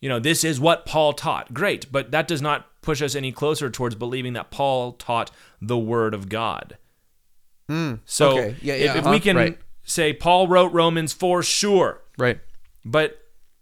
you 0.00 0.08
know, 0.08 0.18
this 0.18 0.42
is 0.42 0.58
what 0.58 0.84
Paul 0.84 1.12
taught. 1.12 1.54
Great, 1.54 1.92
but 1.92 2.10
that 2.10 2.26
does 2.26 2.42
not 2.42 2.66
push 2.82 3.00
us 3.00 3.14
any 3.14 3.30
closer 3.30 3.70
towards 3.70 3.94
believing 3.94 4.32
that 4.32 4.50
Paul 4.50 4.92
taught 4.94 5.30
the 5.62 5.78
Word 5.78 6.14
of 6.14 6.28
God. 6.28 6.78
So 7.68 7.74
Hmm. 7.74 7.94
Okay. 8.38 8.56
Yeah, 8.60 8.74
if, 8.74 8.96
if 8.96 9.04
uh-huh, 9.04 9.10
we 9.12 9.20
can 9.20 9.36
right. 9.36 9.58
say 9.84 10.12
Paul 10.12 10.48
wrote 10.48 10.72
Romans 10.72 11.12
for 11.12 11.44
sure, 11.44 12.02
right 12.18 12.40
but 12.84 13.19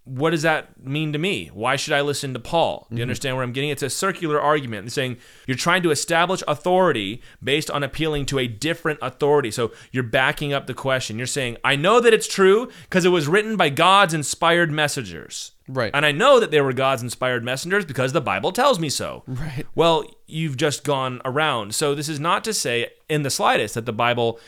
what 0.09 0.31
does 0.31 0.43
that 0.43 0.83
mean 0.83 1.13
to 1.13 1.19
me? 1.19 1.51
Why 1.53 1.77
should 1.77 1.93
I 1.93 2.01
listen 2.01 2.33
to 2.33 2.41
Paul? 2.41 2.87
Do 2.89 2.95
you 2.95 2.97
mm-hmm. 2.97 3.03
understand 3.03 3.37
where 3.37 3.45
I'm 3.45 3.53
getting? 3.53 3.69
It's 3.69 3.83
a 3.83 3.91
circular 3.91 4.41
argument. 4.41 4.91
Saying 4.91 5.19
you're 5.47 5.57
trying 5.57 5.83
to 5.83 5.91
establish 5.91 6.43
authority 6.49 7.23
based 7.43 7.71
on 7.71 7.83
appealing 7.83 8.25
to 8.27 8.39
a 8.39 8.47
different 8.47 8.99
authority. 9.03 9.51
So 9.51 9.73
you're 9.93 10.03
backing 10.03 10.53
up 10.53 10.67
the 10.67 10.75
question. 10.75 11.19
You're 11.19 11.27
saying, 11.27 11.59
I 11.63 11.77
know 11.77 12.01
that 12.01 12.15
it's 12.15 12.27
true 12.27 12.71
because 12.83 13.05
it 13.05 13.11
was 13.11 13.29
written 13.29 13.57
by 13.57 13.69
God's 13.69 14.15
inspired 14.15 14.71
messengers. 14.71 15.53
Right. 15.69 15.91
And 15.93 16.07
I 16.07 16.13
know 16.13 16.41
that 16.41 16.51
they 16.51 16.63
were 16.63 16.73
God's 16.73 17.03
inspired 17.03 17.45
messengers 17.45 17.85
because 17.85 18.13
the 18.13 18.23
Bible 18.23 18.53
tells 18.53 18.81
me 18.81 18.89
so. 18.89 19.25
Right. 19.27 19.67
Well, 19.75 20.05
you've 20.27 20.57
just 20.57 20.85
gone 20.85 21.21
around. 21.27 21.75
So 21.75 21.95
this 21.95 22.09
is 22.09 22.19
not 22.19 22.45
to 22.45 22.55
say 22.55 22.91
in 23.11 23.23
the 23.23 23.31
slightest 23.31 23.75
that 23.75 23.85
the 23.85 23.93
Bible 23.93 24.41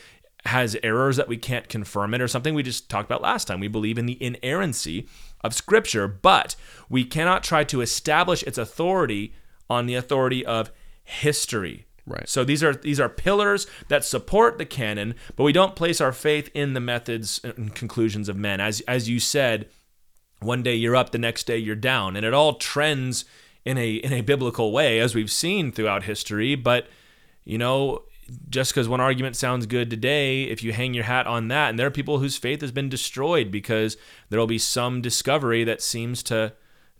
has 0.46 0.76
errors 0.82 1.16
that 1.16 1.28
we 1.28 1.36
can't 1.36 1.68
confirm 1.68 2.14
it 2.14 2.20
or 2.20 2.28
something 2.28 2.54
we 2.54 2.62
just 2.62 2.88
talked 2.88 3.08
about 3.08 3.22
last 3.22 3.46
time. 3.46 3.60
We 3.60 3.68
believe 3.68 3.98
in 3.98 4.06
the 4.06 4.22
inerrancy 4.22 5.06
of 5.42 5.54
Scripture, 5.54 6.08
but 6.08 6.56
we 6.88 7.04
cannot 7.04 7.44
try 7.44 7.64
to 7.64 7.80
establish 7.80 8.42
its 8.42 8.58
authority 8.58 9.34
on 9.68 9.86
the 9.86 9.94
authority 9.94 10.44
of 10.44 10.70
history. 11.04 11.86
Right. 12.06 12.28
So 12.28 12.44
these 12.44 12.62
are 12.62 12.74
these 12.74 12.98
are 12.98 13.08
pillars 13.08 13.66
that 13.88 14.04
support 14.04 14.58
the 14.58 14.64
canon, 14.64 15.14
but 15.36 15.44
we 15.44 15.52
don't 15.52 15.76
place 15.76 16.00
our 16.00 16.12
faith 16.12 16.50
in 16.54 16.74
the 16.74 16.80
methods 16.80 17.40
and 17.44 17.74
conclusions 17.74 18.28
of 18.28 18.36
men. 18.36 18.60
As 18.60 18.80
as 18.82 19.08
you 19.08 19.20
said, 19.20 19.68
one 20.40 20.62
day 20.62 20.74
you're 20.74 20.96
up, 20.96 21.10
the 21.10 21.18
next 21.18 21.44
day 21.44 21.58
you're 21.58 21.76
down, 21.76 22.16
and 22.16 22.26
it 22.26 22.34
all 22.34 22.54
trends 22.54 23.26
in 23.64 23.78
a 23.78 23.94
in 23.94 24.12
a 24.12 24.22
biblical 24.22 24.72
way 24.72 24.98
as 24.98 25.14
we've 25.14 25.30
seen 25.30 25.70
throughout 25.70 26.04
history, 26.04 26.54
but 26.54 26.88
you 27.44 27.58
know, 27.58 28.02
just 28.48 28.72
because 28.72 28.88
one 28.88 29.00
argument 29.00 29.36
sounds 29.36 29.66
good 29.66 29.90
today, 29.90 30.44
if 30.44 30.62
you 30.62 30.72
hang 30.72 30.94
your 30.94 31.04
hat 31.04 31.26
on 31.26 31.48
that, 31.48 31.70
and 31.70 31.78
there 31.78 31.86
are 31.86 31.90
people 31.90 32.18
whose 32.18 32.36
faith 32.36 32.60
has 32.60 32.72
been 32.72 32.88
destroyed 32.88 33.50
because 33.50 33.96
there 34.28 34.38
will 34.38 34.46
be 34.46 34.58
some 34.58 35.00
discovery 35.00 35.64
that 35.64 35.82
seems 35.82 36.22
to 36.24 36.52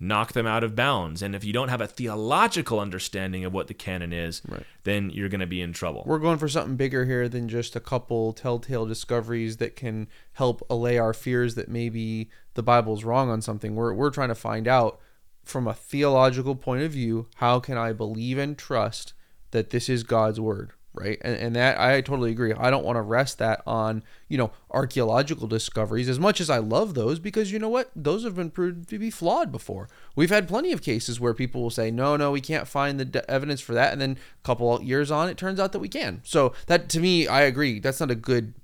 knock 0.02 0.32
them 0.32 0.46
out 0.46 0.64
of 0.64 0.74
bounds. 0.74 1.20
And 1.20 1.34
if 1.34 1.44
you 1.44 1.52
don't 1.52 1.68
have 1.68 1.82
a 1.82 1.86
theological 1.86 2.80
understanding 2.80 3.44
of 3.44 3.52
what 3.52 3.66
the 3.68 3.74
canon 3.74 4.14
is, 4.14 4.40
Right. 4.48 4.64
then 4.84 5.10
you're 5.10 5.28
going 5.28 5.42
to 5.42 5.46
be 5.46 5.60
in 5.60 5.74
trouble. 5.74 6.04
We're 6.06 6.18
going 6.18 6.38
for 6.38 6.48
something 6.48 6.76
bigger 6.76 7.04
here 7.04 7.28
than 7.28 7.50
just 7.50 7.76
a 7.76 7.80
couple 7.80 8.32
telltale 8.32 8.86
discoveries 8.86 9.58
that 9.58 9.76
can 9.76 10.08
help 10.32 10.62
allay 10.70 10.96
our 10.96 11.12
fears 11.12 11.54
that 11.56 11.68
maybe 11.68 12.30
the 12.54 12.62
Bible's 12.62 13.04
wrong 13.04 13.28
on 13.28 13.42
something. 13.42 13.74
We're 13.74 13.92
we're 13.92 14.10
trying 14.10 14.30
to 14.30 14.34
find 14.34 14.66
out 14.66 14.98
from 15.44 15.66
a 15.68 15.74
theological 15.74 16.54
point 16.56 16.82
of 16.82 16.92
view, 16.92 17.28
how 17.36 17.60
can 17.60 17.76
I 17.76 17.92
believe 17.92 18.38
and 18.38 18.56
trust 18.56 19.12
that 19.50 19.68
this 19.70 19.88
is 19.88 20.02
God's 20.02 20.40
word, 20.40 20.70
right? 20.94 21.18
And 21.22 21.36
and 21.36 21.56
that 21.56 21.78
I 21.80 22.00
totally 22.00 22.30
agree. 22.30 22.52
I 22.52 22.70
don't 22.70 22.84
want 22.84 22.96
to 22.96 23.02
rest 23.02 23.38
that 23.38 23.62
on, 23.66 24.02
you 24.28 24.36
know, 24.38 24.50
archaeological 24.70 25.46
discoveries 25.46 26.08
as 26.08 26.18
much 26.18 26.40
as 26.40 26.50
I 26.50 26.58
love 26.58 26.94
those 26.94 27.18
because 27.18 27.52
you 27.52 27.58
know 27.58 27.68
what? 27.68 27.90
Those 27.94 28.24
have 28.24 28.34
been 28.36 28.50
proved 28.50 28.88
to 28.90 28.98
be 28.98 29.10
flawed 29.10 29.52
before. 29.52 29.88
We've 30.16 30.30
had 30.30 30.48
plenty 30.48 30.72
of 30.72 30.82
cases 30.82 31.20
where 31.20 31.34
people 31.34 31.62
will 31.62 31.70
say, 31.70 31.90
"No, 31.90 32.16
no, 32.16 32.30
we 32.32 32.40
can't 32.40 32.66
find 32.66 32.98
the 32.98 33.04
d- 33.04 33.20
evidence 33.28 33.60
for 33.60 33.72
that." 33.74 33.92
And 33.92 34.00
then 34.00 34.12
a 34.42 34.46
couple 34.46 34.82
years 34.82 35.10
on, 35.10 35.28
it 35.28 35.36
turns 35.36 35.60
out 35.60 35.72
that 35.72 35.78
we 35.78 35.88
can. 35.88 36.20
So, 36.24 36.52
that 36.66 36.88
to 36.90 37.00
me, 37.00 37.26
I 37.28 37.42
agree. 37.42 37.78
That's 37.80 38.00
not 38.00 38.10
a 38.10 38.14
good 38.16 38.54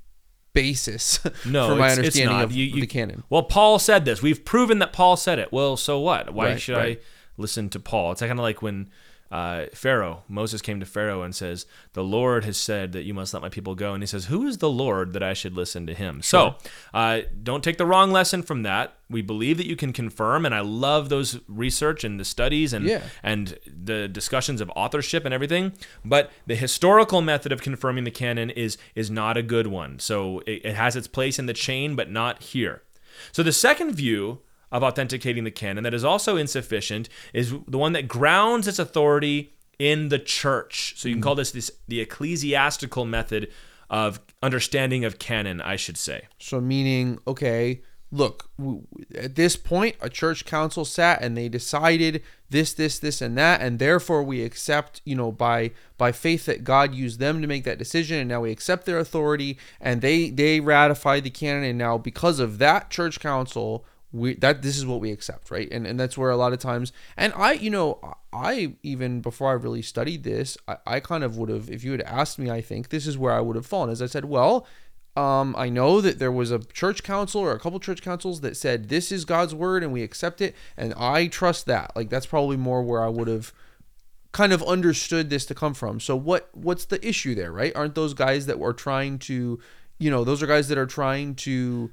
basis 0.52 1.20
No, 1.46 1.68
for 1.68 1.76
my 1.76 1.86
it's- 1.86 1.90
it's 1.92 1.98
understanding 1.98 2.36
not. 2.36 2.44
of 2.44 2.52
You- 2.52 2.64
you- 2.66 2.80
the 2.80 2.86
canon. 2.86 3.22
Well, 3.28 3.42
Paul 3.42 3.78
said 3.78 4.04
this. 4.04 4.22
We've 4.22 4.44
proven 4.44 4.78
that 4.80 4.92
Paul 4.92 5.16
said 5.16 5.38
it. 5.38 5.52
Well, 5.52 5.76
so 5.76 6.00
what? 6.00 6.32
Why 6.34 6.46
Right, 6.52 6.60
should 6.60 6.76
right. 6.76 6.98
I 6.98 7.02
listen 7.36 7.68
to 7.70 7.80
Paul? 7.80 8.12
It's 8.12 8.20
kind 8.20 8.32
of 8.32 8.38
like 8.38 8.62
when 8.62 8.88
uh, 9.30 9.66
Pharaoh, 9.74 10.22
Moses 10.28 10.62
came 10.62 10.78
to 10.80 10.86
Pharaoh 10.86 11.22
and 11.22 11.34
says, 11.34 11.66
"The 11.94 12.04
Lord 12.04 12.44
has 12.44 12.56
said 12.56 12.92
that 12.92 13.02
you 13.04 13.12
must 13.14 13.32
let 13.34 13.42
my 13.42 13.48
people 13.48 13.74
go." 13.74 13.92
And 13.94 14.02
he 14.02 14.06
says, 14.06 14.26
"Who 14.26 14.46
is 14.46 14.58
the 14.58 14.70
Lord 14.70 15.12
that 15.14 15.22
I 15.22 15.34
should 15.34 15.54
listen 15.54 15.86
to 15.86 15.94
him?" 15.94 16.22
So, 16.22 16.54
uh, 16.94 17.20
don't 17.42 17.64
take 17.64 17.76
the 17.78 17.86
wrong 17.86 18.12
lesson 18.12 18.42
from 18.42 18.62
that. 18.62 18.96
We 19.08 19.22
believe 19.22 19.56
that 19.58 19.66
you 19.66 19.76
can 19.76 19.92
confirm, 19.92 20.44
and 20.46 20.54
I 20.54 20.60
love 20.60 21.08
those 21.08 21.38
research 21.48 22.04
and 22.04 22.18
the 22.18 22.24
studies 22.24 22.72
and 22.72 22.86
Yeah. 22.86 23.02
and 23.22 23.58
the 23.66 24.08
discussions 24.08 24.60
of 24.60 24.70
authorship 24.76 25.24
and 25.24 25.32
everything. 25.34 25.72
But 26.04 26.30
the 26.46 26.56
historical 26.56 27.20
method 27.22 27.52
of 27.52 27.62
confirming 27.62 28.04
the 28.04 28.10
canon 28.10 28.50
is 28.50 28.78
is 28.94 29.10
not 29.10 29.36
a 29.36 29.42
good 29.42 29.66
one. 29.66 29.98
So 29.98 30.40
it, 30.46 30.62
it 30.64 30.74
has 30.74 30.96
its 30.96 31.06
place 31.08 31.38
in 31.38 31.46
the 31.46 31.52
chain, 31.54 31.94
but 31.96 32.10
not 32.10 32.42
here. 32.42 32.82
So 33.32 33.42
the 33.42 33.52
second 33.52 33.94
view 33.94 34.40
of 34.72 34.82
authenticating 34.82 35.44
the 35.44 35.50
canon 35.50 35.84
that 35.84 35.94
is 35.94 36.04
also 36.04 36.36
insufficient 36.36 37.08
is 37.32 37.54
the 37.68 37.78
one 37.78 37.92
that 37.92 38.08
grounds 38.08 38.66
its 38.66 38.78
authority 38.78 39.52
in 39.78 40.08
the 40.08 40.18
church. 40.18 40.94
So 40.96 41.08
you 41.08 41.14
can 41.14 41.22
call 41.22 41.34
this, 41.34 41.50
this 41.50 41.70
the 41.86 42.00
ecclesiastical 42.00 43.04
method 43.04 43.50
of 43.88 44.20
understanding 44.42 45.04
of 45.04 45.18
canon, 45.18 45.60
I 45.60 45.76
should 45.76 45.96
say. 45.96 46.28
So 46.38 46.60
meaning, 46.60 47.18
okay, 47.26 47.82
look, 48.10 48.48
at 49.14 49.36
this 49.36 49.56
point, 49.56 49.96
a 50.00 50.08
church 50.08 50.44
council 50.44 50.84
sat 50.84 51.22
and 51.22 51.36
they 51.36 51.48
decided 51.48 52.22
this, 52.48 52.72
this, 52.72 52.98
this, 52.98 53.20
and 53.20 53.36
that, 53.36 53.60
and 53.60 53.78
therefore 53.78 54.22
we 54.22 54.42
accept, 54.42 55.02
you 55.04 55.14
know, 55.14 55.30
by 55.30 55.72
by 55.98 56.12
faith 56.12 56.46
that 56.46 56.64
God 56.64 56.94
used 56.94 57.18
them 57.20 57.40
to 57.42 57.48
make 57.48 57.64
that 57.64 57.78
decision, 57.78 58.18
and 58.18 58.28
now 58.28 58.40
we 58.42 58.50
accept 58.50 58.86
their 58.86 58.98
authority, 58.98 59.58
and 59.80 60.00
they 60.00 60.30
they 60.30 60.60
ratified 60.60 61.24
the 61.24 61.30
canon, 61.30 61.64
and 61.64 61.78
now 61.78 61.98
because 61.98 62.40
of 62.40 62.58
that 62.58 62.90
church 62.90 63.20
council. 63.20 63.84
We, 64.16 64.34
that 64.36 64.62
this 64.62 64.78
is 64.78 64.86
what 64.86 65.00
we 65.00 65.10
accept 65.10 65.50
right 65.50 65.68
and 65.70 65.86
and 65.86 66.00
that's 66.00 66.16
where 66.16 66.30
a 66.30 66.36
lot 66.36 66.52
of 66.52 66.58
times 66.58 66.92
and 67.16 67.32
i 67.36 67.52
you 67.52 67.70
know 67.70 68.00
i 68.32 68.74
even 68.82 69.20
before 69.20 69.50
i 69.50 69.52
really 69.52 69.82
studied 69.82 70.22
this 70.22 70.56
i, 70.66 70.76
I 70.86 71.00
kind 71.00 71.22
of 71.22 71.36
would 71.36 71.48
have 71.48 71.70
if 71.70 71.84
you 71.84 71.92
had 71.92 72.02
asked 72.02 72.38
me 72.38 72.50
i 72.50 72.60
think 72.60 72.88
this 72.88 73.06
is 73.06 73.18
where 73.18 73.32
i 73.32 73.40
would 73.40 73.56
have 73.56 73.66
fallen 73.66 73.90
as 73.90 74.00
i 74.00 74.06
said 74.06 74.24
well 74.24 74.66
um, 75.16 75.54
I 75.56 75.70
know 75.70 76.02
that 76.02 76.18
there 76.18 76.30
was 76.30 76.50
a 76.50 76.58
church 76.58 77.02
council 77.02 77.40
or 77.40 77.52
a 77.52 77.58
couple 77.58 77.80
church 77.80 78.02
councils 78.02 78.42
that 78.42 78.54
said 78.54 78.90
this 78.90 79.10
is 79.10 79.24
God's 79.24 79.54
word 79.54 79.82
and 79.82 79.90
we 79.90 80.02
accept 80.02 80.42
it, 80.42 80.54
and 80.76 80.92
I 80.94 81.26
trust 81.28 81.64
that. 81.66 81.92
Like 81.96 82.10
that's 82.10 82.26
probably 82.26 82.58
more 82.58 82.82
where 82.82 83.02
I 83.02 83.08
would 83.08 83.26
have 83.26 83.52
kind 84.32 84.52
of 84.52 84.62
understood 84.64 85.30
this 85.30 85.46
to 85.46 85.54
come 85.54 85.72
from. 85.72 86.00
So 86.00 86.14
what 86.14 86.50
what's 86.52 86.84
the 86.84 87.06
issue 87.06 87.34
there, 87.34 87.50
right? 87.50 87.74
Aren't 87.74 87.94
those 87.94 88.12
guys 88.12 88.44
that 88.44 88.58
were 88.58 88.74
trying 88.74 89.18
to, 89.20 89.58
you 89.98 90.10
know, 90.10 90.22
those 90.22 90.42
are 90.42 90.46
guys 90.46 90.68
that 90.68 90.76
are 90.76 90.86
trying 90.86 91.34
to 91.36 91.90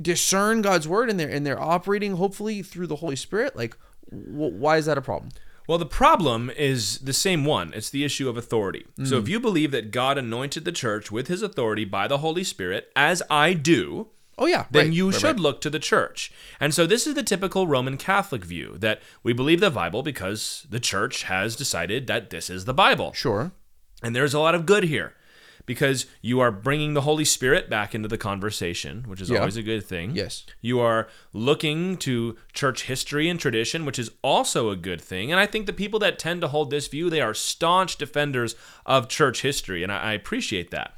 discern 0.00 0.62
God's 0.62 0.88
word 0.88 1.10
and 1.10 1.18
they're 1.18 1.28
and 1.28 1.46
they're 1.46 1.60
operating 1.60 2.16
hopefully 2.16 2.62
through 2.62 2.86
the 2.86 2.96
Holy 2.96 3.16
Spirit. 3.16 3.56
Like, 3.56 3.76
wh- 4.10 4.54
why 4.54 4.76
is 4.76 4.86
that 4.86 4.98
a 4.98 5.02
problem? 5.02 5.30
Well, 5.68 5.78
the 5.78 5.86
problem 5.86 6.50
is 6.50 6.98
the 6.98 7.12
same 7.12 7.44
one. 7.44 7.72
It's 7.72 7.88
the 7.88 8.04
issue 8.04 8.28
of 8.28 8.36
authority. 8.36 8.84
So 9.04 9.18
if 9.18 9.26
mm. 9.26 9.28
you 9.28 9.40
believe 9.40 9.70
that 9.70 9.92
God 9.92 10.18
anointed 10.18 10.64
the 10.64 10.72
church 10.72 11.12
with 11.12 11.28
his 11.28 11.40
authority 11.40 11.84
by 11.84 12.08
the 12.08 12.18
Holy 12.18 12.42
Spirit, 12.42 12.90
as 12.96 13.22
I 13.30 13.52
do, 13.52 14.08
Oh 14.38 14.46
yeah, 14.46 14.64
then 14.70 14.86
right, 14.86 14.92
you 14.92 15.10
right, 15.10 15.20
should 15.20 15.36
right. 15.36 15.40
look 15.40 15.60
to 15.60 15.70
the 15.70 15.78
church. 15.78 16.32
And 16.58 16.74
so 16.74 16.86
this 16.86 17.06
is 17.06 17.14
the 17.14 17.22
typical 17.22 17.66
Roman 17.66 17.96
Catholic 17.96 18.44
view 18.44 18.76
that 18.78 19.00
we 19.22 19.32
believe 19.32 19.60
the 19.60 19.70
Bible 19.70 20.02
because 20.02 20.66
the 20.68 20.80
church 20.80 21.24
has 21.24 21.54
decided 21.54 22.06
that 22.06 22.30
this 22.30 22.48
is 22.50 22.64
the 22.64 22.74
Bible. 22.74 23.12
Sure. 23.12 23.52
And 24.02 24.16
there's 24.16 24.34
a 24.34 24.40
lot 24.40 24.54
of 24.54 24.66
good 24.66 24.84
here 24.84 25.14
because 25.66 26.06
you 26.20 26.40
are 26.40 26.50
bringing 26.50 26.94
the 26.94 27.02
Holy 27.02 27.24
Spirit 27.24 27.70
back 27.70 27.94
into 27.94 28.08
the 28.08 28.18
conversation, 28.18 29.04
which 29.06 29.20
is 29.20 29.30
Yeah. 29.30 29.38
always 29.40 29.56
a 29.56 29.62
good 29.62 29.84
thing. 29.84 30.14
Yes. 30.14 30.44
You 30.60 30.80
are 30.80 31.08
looking 31.32 31.96
to 31.98 32.36
church 32.52 32.84
history 32.84 33.28
and 33.28 33.38
tradition, 33.38 33.84
which 33.84 33.98
is 33.98 34.10
also 34.22 34.70
a 34.70 34.76
good 34.76 35.00
thing. 35.00 35.30
And 35.30 35.40
I 35.40 35.46
think 35.46 35.66
the 35.66 35.72
people 35.72 35.98
that 36.00 36.18
tend 36.18 36.40
to 36.40 36.48
hold 36.48 36.70
this 36.70 36.88
view, 36.88 37.08
they 37.10 37.20
are 37.20 37.34
staunch 37.34 37.96
defenders 37.96 38.54
of 38.86 39.08
church 39.08 39.42
history, 39.42 39.82
and 39.82 39.92
I, 39.92 39.98
I 39.98 40.12
appreciate 40.12 40.70
that. 40.70 40.94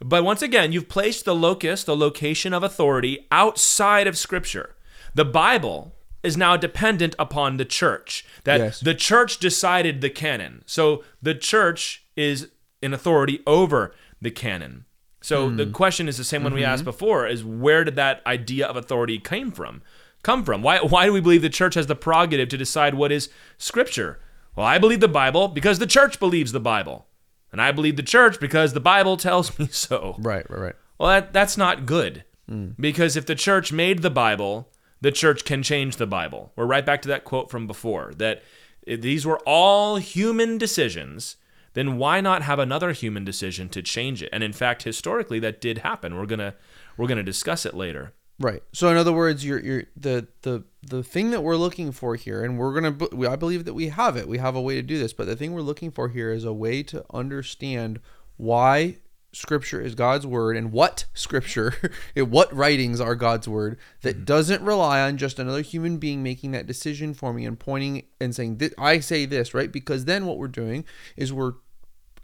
But 0.00 0.24
once 0.24 0.42
again, 0.42 0.72
you've 0.72 0.88
placed 0.88 1.24
the 1.24 1.34
locus, 1.34 1.84
the 1.84 1.96
location 1.96 2.52
of 2.52 2.62
authority, 2.64 3.26
outside 3.30 4.06
of 4.08 4.18
Scripture. 4.18 4.74
The 5.14 5.24
Bible 5.24 5.94
is 6.24 6.36
now 6.36 6.56
dependent 6.56 7.14
upon 7.18 7.56
the 7.56 7.64
church. 7.64 8.24
That 8.44 8.58
Yes. 8.60 8.80
the 8.80 8.94
church 8.94 9.38
decided 9.38 10.00
the 10.00 10.10
canon. 10.10 10.62
So 10.66 11.04
the 11.20 11.34
church 11.34 12.04
is 12.16 12.48
in 12.82 12.92
authority 12.92 13.40
over 13.46 13.94
the 14.20 14.30
canon. 14.30 14.84
So 15.20 15.48
the 15.50 15.66
hmm. 15.66 15.72
question 15.72 16.08
is 16.08 16.16
the 16.16 16.24
same 16.24 16.42
one 16.42 16.52
we 16.52 16.64
asked 16.64 16.80
mm-hmm. 16.80 16.90
before 16.90 17.26
is 17.28 17.44
where 17.44 17.84
did 17.84 17.94
that 17.94 18.22
idea 18.26 18.66
of 18.66 18.76
authority 18.76 19.18
came 19.18 19.52
from? 19.52 19.82
Come 20.22 20.44
from? 20.44 20.62
Why 20.62 20.78
why 20.78 21.06
do 21.06 21.12
we 21.12 21.20
believe 21.20 21.42
the 21.42 21.48
church 21.48 21.74
has 21.74 21.86
the 21.86 21.94
prerogative 21.94 22.48
to 22.48 22.58
decide 22.58 22.94
what 22.94 23.12
is 23.12 23.28
scripture? 23.56 24.20
Well, 24.56 24.66
I 24.66 24.78
believe 24.78 25.00
the 25.00 25.08
Bible 25.08 25.48
because 25.48 25.78
the 25.78 25.86
church 25.86 26.18
believes 26.18 26.52
the 26.52 26.60
Bible. 26.60 27.06
And 27.52 27.60
I 27.60 27.70
believe 27.70 27.96
the 27.96 28.02
church 28.02 28.40
because 28.40 28.72
the 28.72 28.80
Bible 28.80 29.16
tells 29.16 29.58
me 29.58 29.66
so. 29.70 30.16
Right, 30.18 30.48
right, 30.50 30.60
right. 30.60 30.74
Well, 30.98 31.10
that, 31.10 31.32
that's 31.32 31.56
not 31.56 31.86
good. 31.86 32.24
Hmm. 32.48 32.70
Because 32.78 33.16
if 33.16 33.26
the 33.26 33.34
church 33.34 33.72
made 33.72 34.02
the 34.02 34.10
Bible, 34.10 34.70
the 35.00 35.12
church 35.12 35.44
can 35.44 35.62
change 35.62 35.96
the 35.96 36.06
Bible. 36.06 36.52
We're 36.56 36.66
right 36.66 36.86
back 36.86 37.02
to 37.02 37.08
that 37.08 37.24
quote 37.24 37.50
from 37.50 37.66
before 37.66 38.12
that 38.16 38.42
these 38.86 39.26
were 39.26 39.38
all 39.40 39.96
human 39.96 40.58
decisions. 40.58 41.36
Then 41.74 41.96
why 41.96 42.20
not 42.20 42.42
have 42.42 42.58
another 42.58 42.92
human 42.92 43.24
decision 43.24 43.68
to 43.70 43.82
change 43.82 44.22
it? 44.22 44.30
And 44.32 44.42
in 44.42 44.52
fact, 44.52 44.82
historically, 44.82 45.38
that 45.40 45.60
did 45.60 45.78
happen. 45.78 46.16
We're 46.16 46.26
gonna 46.26 46.54
we're 46.96 47.08
gonna 47.08 47.22
discuss 47.22 47.64
it 47.64 47.74
later. 47.74 48.12
Right. 48.38 48.62
So 48.72 48.88
in 48.88 48.96
other 48.96 49.12
words, 49.12 49.44
you're 49.44 49.60
you're 49.60 49.84
the 49.96 50.26
the 50.42 50.64
the 50.82 51.02
thing 51.02 51.30
that 51.30 51.42
we're 51.42 51.56
looking 51.56 51.92
for 51.92 52.16
here, 52.16 52.44
and 52.44 52.58
we're 52.58 52.74
gonna 52.74 52.96
we, 53.12 53.26
I 53.26 53.36
believe 53.36 53.64
that 53.64 53.74
we 53.74 53.88
have 53.88 54.16
it. 54.16 54.28
We 54.28 54.38
have 54.38 54.56
a 54.56 54.60
way 54.60 54.74
to 54.74 54.82
do 54.82 54.98
this, 54.98 55.12
but 55.12 55.26
the 55.26 55.36
thing 55.36 55.52
we're 55.52 55.60
looking 55.60 55.90
for 55.90 56.08
here 56.08 56.32
is 56.32 56.44
a 56.44 56.52
way 56.52 56.82
to 56.84 57.04
understand 57.12 58.00
why 58.36 58.98
Scripture 59.32 59.80
is 59.80 59.94
God's 59.94 60.26
word 60.26 60.56
and 60.56 60.72
what 60.72 61.06
Scripture, 61.14 61.74
what 62.16 62.54
writings 62.54 63.00
are 63.00 63.14
God's 63.14 63.48
word 63.48 63.78
that 64.02 64.16
mm-hmm. 64.16 64.24
doesn't 64.24 64.62
rely 64.62 65.00
on 65.00 65.16
just 65.16 65.38
another 65.38 65.62
human 65.62 65.98
being 65.98 66.22
making 66.22 66.52
that 66.52 66.66
decision 66.66 67.14
for 67.14 67.32
me 67.32 67.46
and 67.46 67.58
pointing 67.58 68.04
and 68.20 68.34
saying 68.34 68.60
I 68.76 69.00
say 69.00 69.24
this 69.24 69.54
right 69.54 69.72
because 69.72 70.04
then 70.04 70.26
what 70.26 70.38
we're 70.38 70.48
doing 70.48 70.84
is 71.16 71.32
we're 71.32 71.54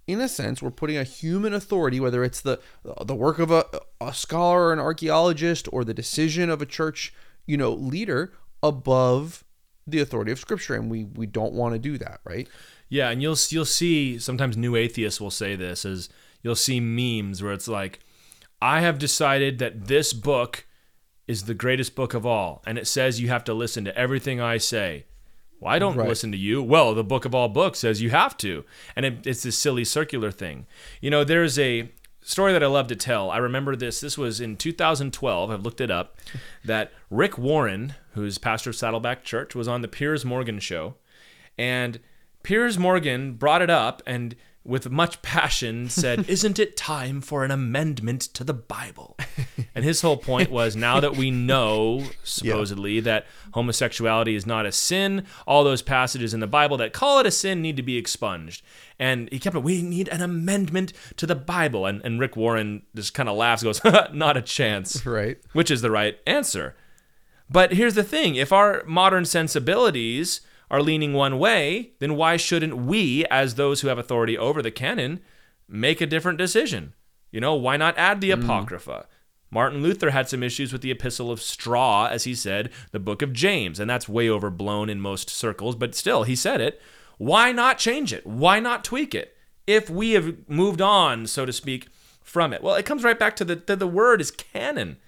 in 0.08 0.22
a 0.22 0.28
sense, 0.28 0.62
we're 0.62 0.70
putting 0.70 0.96
a 0.96 1.04
human 1.04 1.52
authority, 1.52 2.00
whether 2.00 2.24
it's 2.24 2.40
the 2.40 2.58
the 3.02 3.14
work 3.14 3.38
of 3.38 3.50
a, 3.50 3.66
a 4.00 4.14
scholar 4.14 4.68
or 4.68 4.72
an 4.72 4.78
archaeologist 4.78 5.68
or 5.70 5.84
the 5.84 5.92
decision 5.92 6.48
of 6.48 6.62
a 6.62 6.66
church, 6.66 7.12
you 7.46 7.58
know, 7.58 7.72
leader 7.72 8.32
above 8.62 9.44
the 9.86 10.00
authority 10.00 10.32
of 10.32 10.38
Scripture, 10.38 10.74
and 10.74 10.90
we 10.90 11.04
we 11.04 11.26
don't 11.26 11.52
want 11.52 11.74
to 11.74 11.78
do 11.78 11.98
that, 11.98 12.20
right? 12.24 12.48
Yeah, 12.88 13.10
and 13.10 13.20
you'll 13.20 13.36
you'll 13.50 13.66
see 13.66 14.18
sometimes 14.18 14.56
new 14.56 14.76
atheists 14.76 15.20
will 15.20 15.30
say 15.30 15.54
this 15.54 15.84
is 15.84 16.08
you'll 16.42 16.54
see 16.56 16.80
memes 16.80 17.42
where 17.42 17.52
it's 17.52 17.68
like, 17.68 18.00
I 18.60 18.80
have 18.80 18.98
decided 18.98 19.58
that 19.58 19.86
this 19.86 20.12
book 20.12 20.66
is 21.26 21.44
the 21.44 21.54
greatest 21.54 21.94
book 21.94 22.14
of 22.14 22.24
all, 22.24 22.62
and 22.66 22.78
it 22.78 22.86
says 22.86 23.20
you 23.20 23.28
have 23.28 23.44
to 23.44 23.54
listen 23.54 23.84
to 23.84 23.96
everything 23.96 24.40
I 24.40 24.56
say. 24.58 25.04
Well, 25.60 25.72
I 25.72 25.78
don't 25.78 25.96
Right. 25.96 26.08
listen 26.08 26.32
to 26.32 26.38
you. 26.38 26.62
Well, 26.62 26.94
the 26.94 27.04
book 27.04 27.24
of 27.24 27.34
all 27.34 27.48
books 27.48 27.80
says 27.80 28.00
you 28.00 28.10
have 28.10 28.36
to. 28.38 28.64
And 28.96 29.04
it, 29.04 29.26
it's 29.26 29.42
this 29.42 29.58
silly 29.58 29.84
circular 29.84 30.30
thing. 30.30 30.66
You 31.00 31.10
know, 31.10 31.24
there's 31.24 31.58
a 31.58 31.90
story 32.22 32.52
that 32.52 32.62
I 32.62 32.66
love 32.68 32.86
to 32.88 32.96
tell. 32.96 33.30
I 33.30 33.38
remember 33.38 33.74
this. 33.74 34.00
This 34.00 34.16
was 34.16 34.40
in 34.40 34.56
2012. 34.56 35.50
I've 35.50 35.62
looked 35.62 35.80
it 35.80 35.90
up. 35.90 36.16
That 36.64 36.92
Rick 37.10 37.38
Warren, 37.38 37.94
who's 38.12 38.38
pastor 38.38 38.70
of 38.70 38.76
Saddleback 38.76 39.24
Church, 39.24 39.54
was 39.56 39.66
on 39.68 39.82
the 39.82 39.88
Piers 39.88 40.24
Morgan 40.24 40.60
show. 40.60 40.94
And 41.58 41.98
Piers 42.44 42.78
Morgan 42.78 43.32
brought 43.34 43.60
it 43.62 43.70
up 43.70 44.00
and 44.06 44.36
with 44.68 44.90
much 44.90 45.22
passion 45.22 45.88
said, 45.88 46.28
Isn't 46.28 46.58
it 46.58 46.76
time 46.76 47.20
for 47.22 47.42
an 47.44 47.50
amendment 47.50 48.20
to 48.34 48.44
the 48.44 48.52
Bible? 48.54 49.16
And 49.74 49.84
his 49.84 50.02
whole 50.02 50.18
point 50.18 50.50
was 50.50 50.76
now 50.76 51.00
that 51.00 51.16
we 51.16 51.30
know, 51.30 52.04
supposedly, 52.22 53.00
that 53.00 53.26
homosexuality 53.54 54.34
is 54.34 54.46
not 54.46 54.66
a 54.66 54.72
sin, 54.72 55.24
all 55.46 55.64
those 55.64 55.80
passages 55.82 56.34
in 56.34 56.40
the 56.40 56.46
Bible 56.46 56.76
that 56.76 56.92
call 56.92 57.18
it 57.18 57.26
a 57.26 57.30
sin 57.30 57.62
need 57.62 57.76
to 57.78 57.82
be 57.82 57.96
expunged. 57.96 58.62
And 58.98 59.28
he 59.32 59.38
kept 59.38 59.56
it, 59.56 59.62
we 59.62 59.80
need 59.80 60.08
an 60.08 60.20
amendment 60.20 60.92
to 61.16 61.26
the 61.26 61.34
Bible. 61.34 61.86
And, 61.86 62.02
and 62.04 62.20
Rick 62.20 62.36
Warren 62.36 62.82
just 62.94 63.14
kind 63.14 63.28
of 63.28 63.36
laughs, 63.36 63.62
goes, 63.62 63.80
Not 64.12 64.36
a 64.36 64.42
chance, 64.42 65.04
Right. 65.06 65.38
which 65.54 65.70
is 65.70 65.80
the 65.80 65.90
right 65.90 66.18
answer. 66.26 66.76
But 67.50 67.72
here's 67.72 67.94
the 67.94 68.04
thing 68.04 68.34
if 68.34 68.52
our 68.52 68.82
modern 68.86 69.24
sensibilities 69.24 70.42
are 70.70 70.82
leaning 70.82 71.12
one 71.12 71.38
way, 71.38 71.92
then 71.98 72.16
why 72.16 72.36
shouldn't 72.36 72.76
we, 72.76 73.24
as 73.26 73.54
those 73.54 73.80
who 73.80 73.88
have 73.88 73.98
authority 73.98 74.36
over 74.36 74.62
the 74.62 74.70
canon, 74.70 75.20
make 75.68 76.00
a 76.00 76.06
different 76.06 76.38
decision? 76.38 76.94
You 77.30 77.40
know, 77.40 77.54
why 77.54 77.76
not 77.76 77.98
add 77.98 78.20
the 78.20 78.32
hmm. 78.32 78.42
Apocrypha? 78.42 79.06
Martin 79.50 79.82
Luther 79.82 80.10
had 80.10 80.28
some 80.28 80.42
issues 80.42 80.72
with 80.72 80.82
the 80.82 80.90
Epistle 80.90 81.30
of 81.30 81.40
Straw, 81.40 82.06
as 82.06 82.24
he 82.24 82.34
said, 82.34 82.70
the 82.92 82.98
book 82.98 83.22
of 83.22 83.32
James, 83.32 83.80
and 83.80 83.88
that's 83.88 84.08
way 84.08 84.28
overblown 84.28 84.90
in 84.90 85.00
most 85.00 85.30
circles, 85.30 85.74
but 85.74 85.94
still, 85.94 86.24
he 86.24 86.36
said 86.36 86.60
it. 86.60 86.80
Why 87.16 87.50
not 87.50 87.78
change 87.78 88.12
it? 88.12 88.26
Why 88.26 88.60
not 88.60 88.84
tweak 88.84 89.14
it? 89.14 89.36
If 89.66 89.88
we 89.88 90.12
have 90.12 90.48
moved 90.48 90.82
on, 90.82 91.26
so 91.26 91.46
to 91.46 91.52
speak, 91.52 91.88
from 92.22 92.52
it. 92.52 92.62
Well, 92.62 92.74
it 92.74 92.84
comes 92.84 93.04
right 93.04 93.18
back 93.18 93.36
to 93.36 93.44
the, 93.44 93.56
the, 93.56 93.74
the 93.74 93.86
word 93.86 94.20
is 94.20 94.30
canon. 94.30 94.98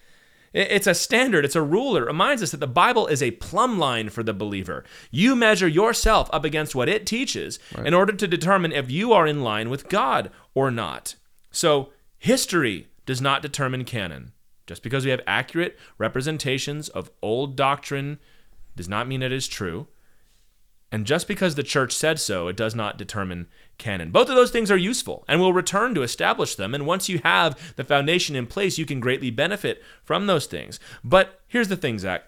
It- 0.53 0.69
It's 0.71 0.87
a 0.87 0.95
standard, 0.95 1.45
it's 1.45 1.57
a 1.57 1.63
ruler. 1.63 2.03
It 2.05 2.07
reminds 2.09 2.43
us 2.43 2.51
that 2.51 2.61
the 2.61 2.67
Bible 2.67 3.07
is 3.07 3.23
a 3.23 3.31
plumb 3.33 3.79
line 3.79 4.09
for 4.09 4.23
the 4.23 4.33
believer. 4.35 4.85
You 5.11 5.37
measure 5.37 5.69
yourself 5.69 6.29
up 6.33 6.45
against 6.45 6.75
what 6.75 6.89
it 6.89 7.07
teaches 7.07 7.59
in 7.87 7.95
order 7.95 8.13
to 8.13 8.27
determine 8.29 8.73
if 8.73 8.91
you 8.91 9.13
are 9.13 9.27
in 9.27 9.43
line 9.43 9.71
with 9.71 9.89
God 9.89 10.31
or 10.55 10.71
not. 10.71 11.15
So, 11.53 11.93
history 12.19 12.89
does 13.07 13.21
not 13.21 13.43
determine 13.43 13.85
canon. 13.85 14.33
Just 14.67 14.83
because 14.83 15.05
we 15.05 15.11
have 15.11 15.21
accurate 15.27 15.79
representations 15.99 16.89
of 16.89 17.11
old 17.23 17.57
doctrine 17.57 18.19
does 18.77 18.89
not 18.89 19.09
mean 19.09 19.23
it 19.23 19.33
is 19.33 19.49
true. 19.49 19.89
And 20.93 21.07
just 21.07 21.29
because 21.29 21.55
the 21.55 21.63
church 21.63 21.93
said 21.93 22.19
so, 22.19 22.49
it 22.49 22.57
does 22.57 22.75
not 22.75 22.99
determine 22.99 23.47
canon. 23.79 24.11
Both 24.11 24.29
of 24.29 24.35
those 24.35 24.51
things 24.51 24.71
are 24.71 24.77
useful 24.77 25.25
and 25.29 25.41
will 25.41 25.53
return 25.53 25.95
to 25.95 26.03
establish 26.03 26.57
them. 26.57 26.75
And 26.75 26.85
once 26.85 27.09
you 27.09 27.21
have 27.23 27.75
the 27.77 27.85
foundation 27.85 28.35
in 28.35 28.47
place, 28.47 28.77
you 28.77 28.85
can 28.85 28.99
greatly 28.99 29.31
benefit 29.31 29.83
from 30.03 30.27
those 30.27 30.47
things. 30.47 30.81
But 31.05 31.41
here's 31.47 31.69
the 31.69 31.77
thing, 31.77 31.99
Zach. 31.99 32.25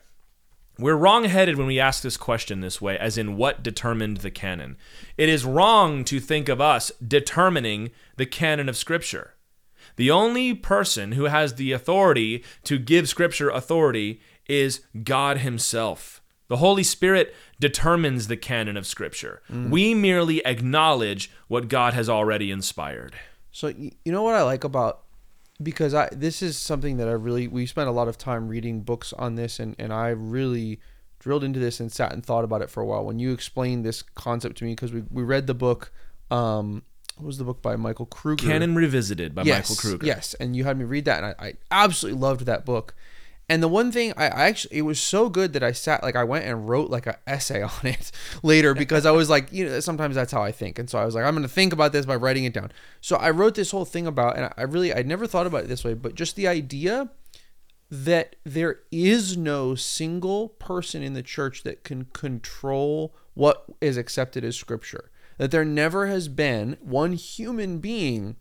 We're 0.79 0.97
wrong 0.97 1.25
headed 1.25 1.57
when 1.57 1.67
we 1.67 1.79
ask 1.79 2.03
this 2.03 2.17
question 2.17 2.61
this 2.61 2.81
way, 2.81 2.97
as 2.99 3.19
in 3.19 3.37
what 3.37 3.63
determined 3.63 4.19
the 4.19 4.31
canon. 4.31 4.77
It 5.19 5.29
is 5.29 5.45
wrong 5.45 6.03
to 6.05 6.19
think 6.19 6.49
of 6.49 6.61
us 6.61 6.91
determining 7.07 7.91
the 8.17 8.27
canon 8.27 8.69
of 8.69 8.77
Scripture. 8.77 9.35
The 9.97 10.11
only 10.11 10.55
person 10.55 11.13
who 11.13 11.25
has 11.25 11.55
the 11.55 11.73
authority 11.73 12.43
to 12.65 12.79
give 12.79 13.09
Scripture 13.09 13.51
authority 13.51 14.21
is 14.49 14.81
God 15.05 15.39
Himself. 15.39 16.22
The 16.49 16.59
Holy 16.59 16.83
Spirit 16.83 17.35
determines 17.61 18.27
the 18.27 18.37
canon 18.37 18.77
of 18.77 18.87
Scripture. 18.87 19.43
We 19.49 19.95
merely 19.95 20.45
acknowledge 20.45 21.31
what 21.49 21.69
God 21.69 21.95
has 21.95 22.09
already 22.09 22.51
inspired. 22.51 23.15
So 23.53 23.69
you 23.69 24.13
know 24.13 24.23
what 24.23 24.35
I 24.35 24.43
like 24.43 24.65
about 24.65 25.03
because 25.63 25.95
I 25.95 26.09
this 26.13 26.43
is 26.43 26.57
something 26.57 26.97
that 26.97 27.09
I 27.09 27.13
really 27.13 27.47
we 27.49 27.67
spent 27.67 27.89
a 27.89 27.93
lot 27.93 28.09
of 28.09 28.19
time 28.19 28.49
reading 28.49 28.81
books 28.81 29.13
on 29.13 29.35
this 29.35 29.61
and 29.61 29.77
and 29.79 29.93
I 29.93 30.09
really 30.09 30.81
drilled 31.19 31.45
into 31.45 31.61
this 31.61 31.79
and 31.79 31.93
sat 31.93 32.13
and 32.13 32.25
thought 32.25 32.45
about 32.45 32.63
it 32.63 32.71
for 32.71 32.81
a 32.81 32.87
while 32.87 33.05
when 33.05 33.19
you 33.19 33.33
explained 33.33 33.85
this 33.85 34.03
concept 34.03 34.57
to 34.59 34.65
me 34.65 34.73
because 34.73 34.93
we, 34.93 35.05
we 35.11 35.23
read 35.23 35.47
the 35.47 35.55
book 35.55 35.93
um 36.31 36.83
what 37.17 37.27
was 37.27 37.39
the 37.39 37.45
book 37.45 37.63
by 37.63 37.77
Michael 37.77 38.07
Kruger 38.07 38.47
Canon 38.47 38.75
Revisited 38.75 39.35
by 39.35 39.43
yes, 39.43 39.71
Michael 39.71 39.91
Kruger. 39.91 40.07
Yes, 40.07 40.35
and 40.35 40.57
you 40.57 40.65
had 40.65 40.79
me 40.79 40.85
read 40.85 41.05
that, 41.05 41.23
and 41.23 41.35
I, 41.39 41.47
I 41.47 41.55
absolutely 41.71 42.19
loved 42.19 42.47
that 42.47 42.65
book. 42.65 42.95
And 43.53 43.63
the 43.63 43.69
one 43.69 43.93
thing 43.93 44.15
I, 44.17 44.29
I 44.29 44.49
actually, 44.49 44.79
it 44.79 44.83
was 44.83 44.99
so 44.99 45.29
good 45.29 45.53
that 45.53 45.63
I 45.63 45.73
sat, 45.73 46.03
like, 46.03 46.17
I 46.17 46.25
went 46.25 46.47
and 46.47 46.67
wrote 46.67 46.89
like 46.89 47.07
an 47.07 47.17
essay 47.27 47.61
on 47.63 47.85
it 47.85 48.11
later 48.43 48.73
because 48.73 49.05
I 49.05 49.11
was 49.11 49.29
like, 49.29 49.53
you 49.53 49.67
know, 49.67 49.79
sometimes 49.81 50.15
that's 50.15 50.33
how 50.33 50.43
I 50.43 50.53
think. 50.53 50.79
And 50.79 50.89
so 50.89 50.99
I 50.99 51.05
was 51.05 51.15
like, 51.15 51.27
I'm 51.27 51.35
going 51.35 51.43
to 51.43 51.53
think 51.53 51.75
about 51.75 51.93
this 51.93 52.07
by 52.07 52.17
writing 52.17 52.45
it 52.45 52.55
down. 52.55 52.73
So 53.03 53.17
I 53.17 53.29
wrote 53.29 53.55
this 53.55 53.71
whole 53.71 53.85
thing 53.85 54.07
about, 54.07 54.39
and 54.39 54.51
I 54.57 54.63
really, 54.63 54.95
I'd 54.95 55.07
never 55.07 55.27
thought 55.27 55.47
about 55.47 55.65
it 55.65 55.67
this 55.69 55.85
way, 55.85 55.93
but 55.93 56.15
just 56.15 56.35
the 56.35 56.49
idea 56.49 57.11
that 57.91 58.37
there 58.43 58.81
is 58.91 59.37
no 59.37 59.75
single 59.75 60.49
person 60.49 61.03
in 61.03 61.13
the 61.13 61.23
church 61.23 61.63
that 61.63 61.85
can 61.85 62.07
control 62.15 63.15
what 63.35 63.67
is 63.83 63.99
accepted 63.99 64.45
as 64.45 64.57
scripture. 64.57 65.11
That 65.37 65.51
there 65.51 65.67
never 65.67 66.07
has 66.07 66.29
been 66.29 66.79
one 66.81 67.13
human 67.13 67.81
being 67.81 68.37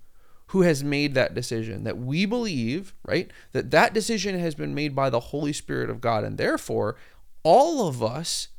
who 0.52 0.64
has 0.64 0.84
made 0.84 1.14
that 1.14 1.34
decision. 1.34 1.86
That 1.86 1.98
we 1.98 2.26
believe, 2.26 2.94
right, 3.06 3.32
that 3.54 3.72
that 3.72 3.94
decision 3.94 4.38
has 4.38 4.54
been 4.54 4.76
made 4.76 4.94
by 4.94 5.10
the 5.10 5.20
Holy 5.20 5.54
Spirit 5.54 5.90
of 5.90 6.02
God. 6.02 6.26
And 6.26 6.38
therefore, 6.38 6.98
all 7.44 7.88
of 7.88 8.04
us 8.04 8.50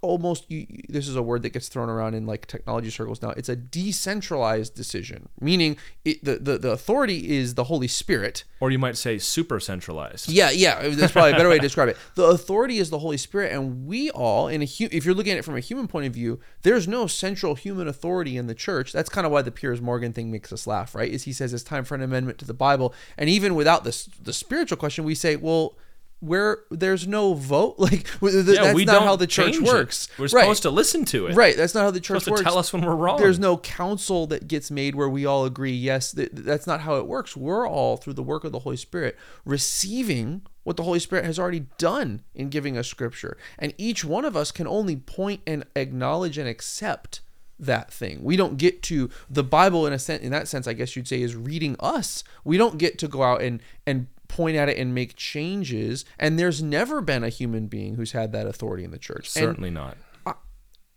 almost 0.00 0.50
you, 0.50 0.66
this 0.88 1.08
is 1.08 1.16
a 1.16 1.22
word 1.22 1.42
that 1.42 1.50
gets 1.52 1.68
thrown 1.68 1.88
around 1.88 2.14
in 2.14 2.26
like 2.26 2.46
technology 2.46 2.90
circles 2.90 3.20
now 3.22 3.30
it's 3.30 3.48
a 3.48 3.56
decentralized 3.56 4.74
decision 4.74 5.28
meaning 5.40 5.76
it, 6.04 6.24
the, 6.24 6.36
the 6.36 6.58
the 6.58 6.70
authority 6.70 7.36
is 7.36 7.54
the 7.54 7.64
holy 7.64 7.88
spirit 7.88 8.44
Or 8.60 8.70
you 8.70 8.78
might 8.78 8.96
say 8.96 9.18
super 9.18 9.58
centralized. 9.60 10.28
yeah, 10.28 10.50
yeah, 10.50 10.88
that's 10.90 11.12
probably 11.12 11.32
a 11.32 11.36
better 11.36 11.48
way 11.48 11.56
to 11.56 11.62
describe 11.70 11.88
it. 11.88 11.96
The 12.14 12.24
authority 12.24 12.78
is 12.78 12.90
the 12.90 12.98
Holy 13.00 13.16
Spirit, 13.16 13.52
and 13.52 13.86
we 13.86 14.08
all, 14.10 14.46
in 14.46 14.62
a 14.62 14.64
hu- 14.66 14.88
if 14.92 15.04
you're 15.04 15.14
looking 15.16 15.32
at 15.32 15.38
it 15.38 15.44
from 15.44 15.56
a 15.56 15.60
human 15.60 15.88
point 15.88 16.06
of 16.06 16.14
view, 16.14 16.38
there's 16.62 16.86
no 16.86 17.08
central 17.08 17.56
human 17.56 17.88
authority 17.88 18.36
in 18.36 18.46
the 18.46 18.54
church. 18.54 18.92
That's 18.92 19.08
kind 19.10 19.26
of 19.26 19.32
why 19.32 19.42
the 19.42 19.50
Piers 19.50 19.80
Morgan 19.80 20.12
thing 20.12 20.30
makes 20.30 20.52
us 20.52 20.64
laugh, 20.66 20.94
right? 20.94 21.10
Is 21.10 21.24
he 21.24 21.32
says 21.32 21.52
it's 21.52 21.64
time 21.64 21.84
for 21.84 21.96
an 21.96 22.02
amendment 22.02 22.38
to 22.38 22.44
the 22.44 22.54
Bible, 22.54 22.94
and 23.18 23.28
even 23.28 23.56
without 23.56 23.82
this, 23.82 24.04
the 24.22 24.32
spiritual 24.32 24.76
question, 24.78 25.02
we 25.04 25.16
say, 25.16 25.34
well, 25.34 25.74
where 26.22 26.60
there's 26.70 27.06
no 27.06 27.34
vote, 27.34 27.74
like 27.78 28.06
Yeah, 28.22 28.42
that's 28.42 28.74
we 28.74 28.84
not 28.84 28.92
don't 28.92 29.02
how 29.02 29.16
the 29.16 29.26
church 29.26 29.54
change 29.54 29.66
it. 29.68 29.72
works. 29.72 30.08
We're 30.18 30.24
Right. 30.26 30.42
supposed 30.42 30.62
to 30.62 30.70
listen 30.70 31.04
to 31.06 31.26
it. 31.26 31.34
Right, 31.34 31.56
that's 31.56 31.74
not 31.74 31.82
how 31.82 31.90
the 31.90 31.98
church 32.00 32.22
supposed 32.22 32.26
to 32.26 32.30
works. 32.32 32.42
tell 32.44 32.58
us 32.58 32.72
when 32.72 32.84
we're 32.84 32.94
wrong. 32.94 33.18
There's 33.18 33.40
no 33.40 33.56
council 33.58 34.26
that 34.28 34.46
gets 34.46 34.70
made 34.70 34.94
where 34.94 35.08
we 35.08 35.26
all 35.26 35.44
agree, 35.44 35.72
yes, 35.72 36.12
th- 36.12 36.30
that's 36.32 36.66
not 36.66 36.82
how 36.82 36.94
it 36.96 37.06
works. 37.08 37.36
We're 37.36 37.68
all, 37.68 37.96
through 37.96 38.14
the 38.14 38.22
work 38.22 38.44
of 38.44 38.52
the 38.52 38.60
Holy 38.60 38.76
Spirit, 38.76 39.18
receiving 39.44 40.42
what 40.64 40.76
the 40.76 40.82
Holy 40.84 40.98
Spirit 40.98 41.24
has 41.24 41.38
already 41.38 41.66
done 41.78 42.22
in 42.34 42.48
giving 42.48 42.76
us 42.78 42.86
scripture. 42.88 43.36
And 43.58 43.74
each 43.78 44.04
one 44.04 44.24
of 44.24 44.36
us 44.36 44.52
can 44.52 44.66
only 44.66 44.96
point 44.96 45.40
and 45.46 45.64
acknowledge 45.76 46.38
and 46.38 46.48
accept 46.48 47.20
that 47.58 47.92
thing. 47.92 48.22
We 48.22 48.36
don't 48.36 48.56
get 48.58 48.82
to 48.84 49.08
the 49.30 49.44
Bible 49.44 49.86
in 49.86 49.92
a 49.92 49.98
sense 49.98 50.22
in 50.22 50.30
that 50.32 50.48
sense 50.48 50.66
I 50.66 50.72
guess 50.72 50.96
you'd 50.96 51.06
say 51.06 51.22
is 51.22 51.36
reading 51.36 51.76
us. 51.78 52.24
We 52.44 52.56
don't 52.56 52.76
get 52.78 52.98
to 52.98 53.08
go 53.08 53.22
out 53.22 53.40
and 53.42 53.60
and 53.86 54.06
point 54.32 54.56
at 54.56 54.66
it 54.70 54.78
and 54.78 54.94
make 54.94 55.14
changes 55.14 56.06
and 56.18 56.38
there's 56.38 56.62
never 56.62 57.02
been 57.02 57.22
a 57.22 57.28
human 57.28 57.66
being 57.66 57.96
who's 57.96 58.12
had 58.12 58.32
that 58.32 58.46
authority 58.46 58.82
in 58.82 58.90
the 58.90 58.98
church. 58.98 59.26
And 59.36 59.44
Certainly 59.44 59.70
not. 59.70 59.98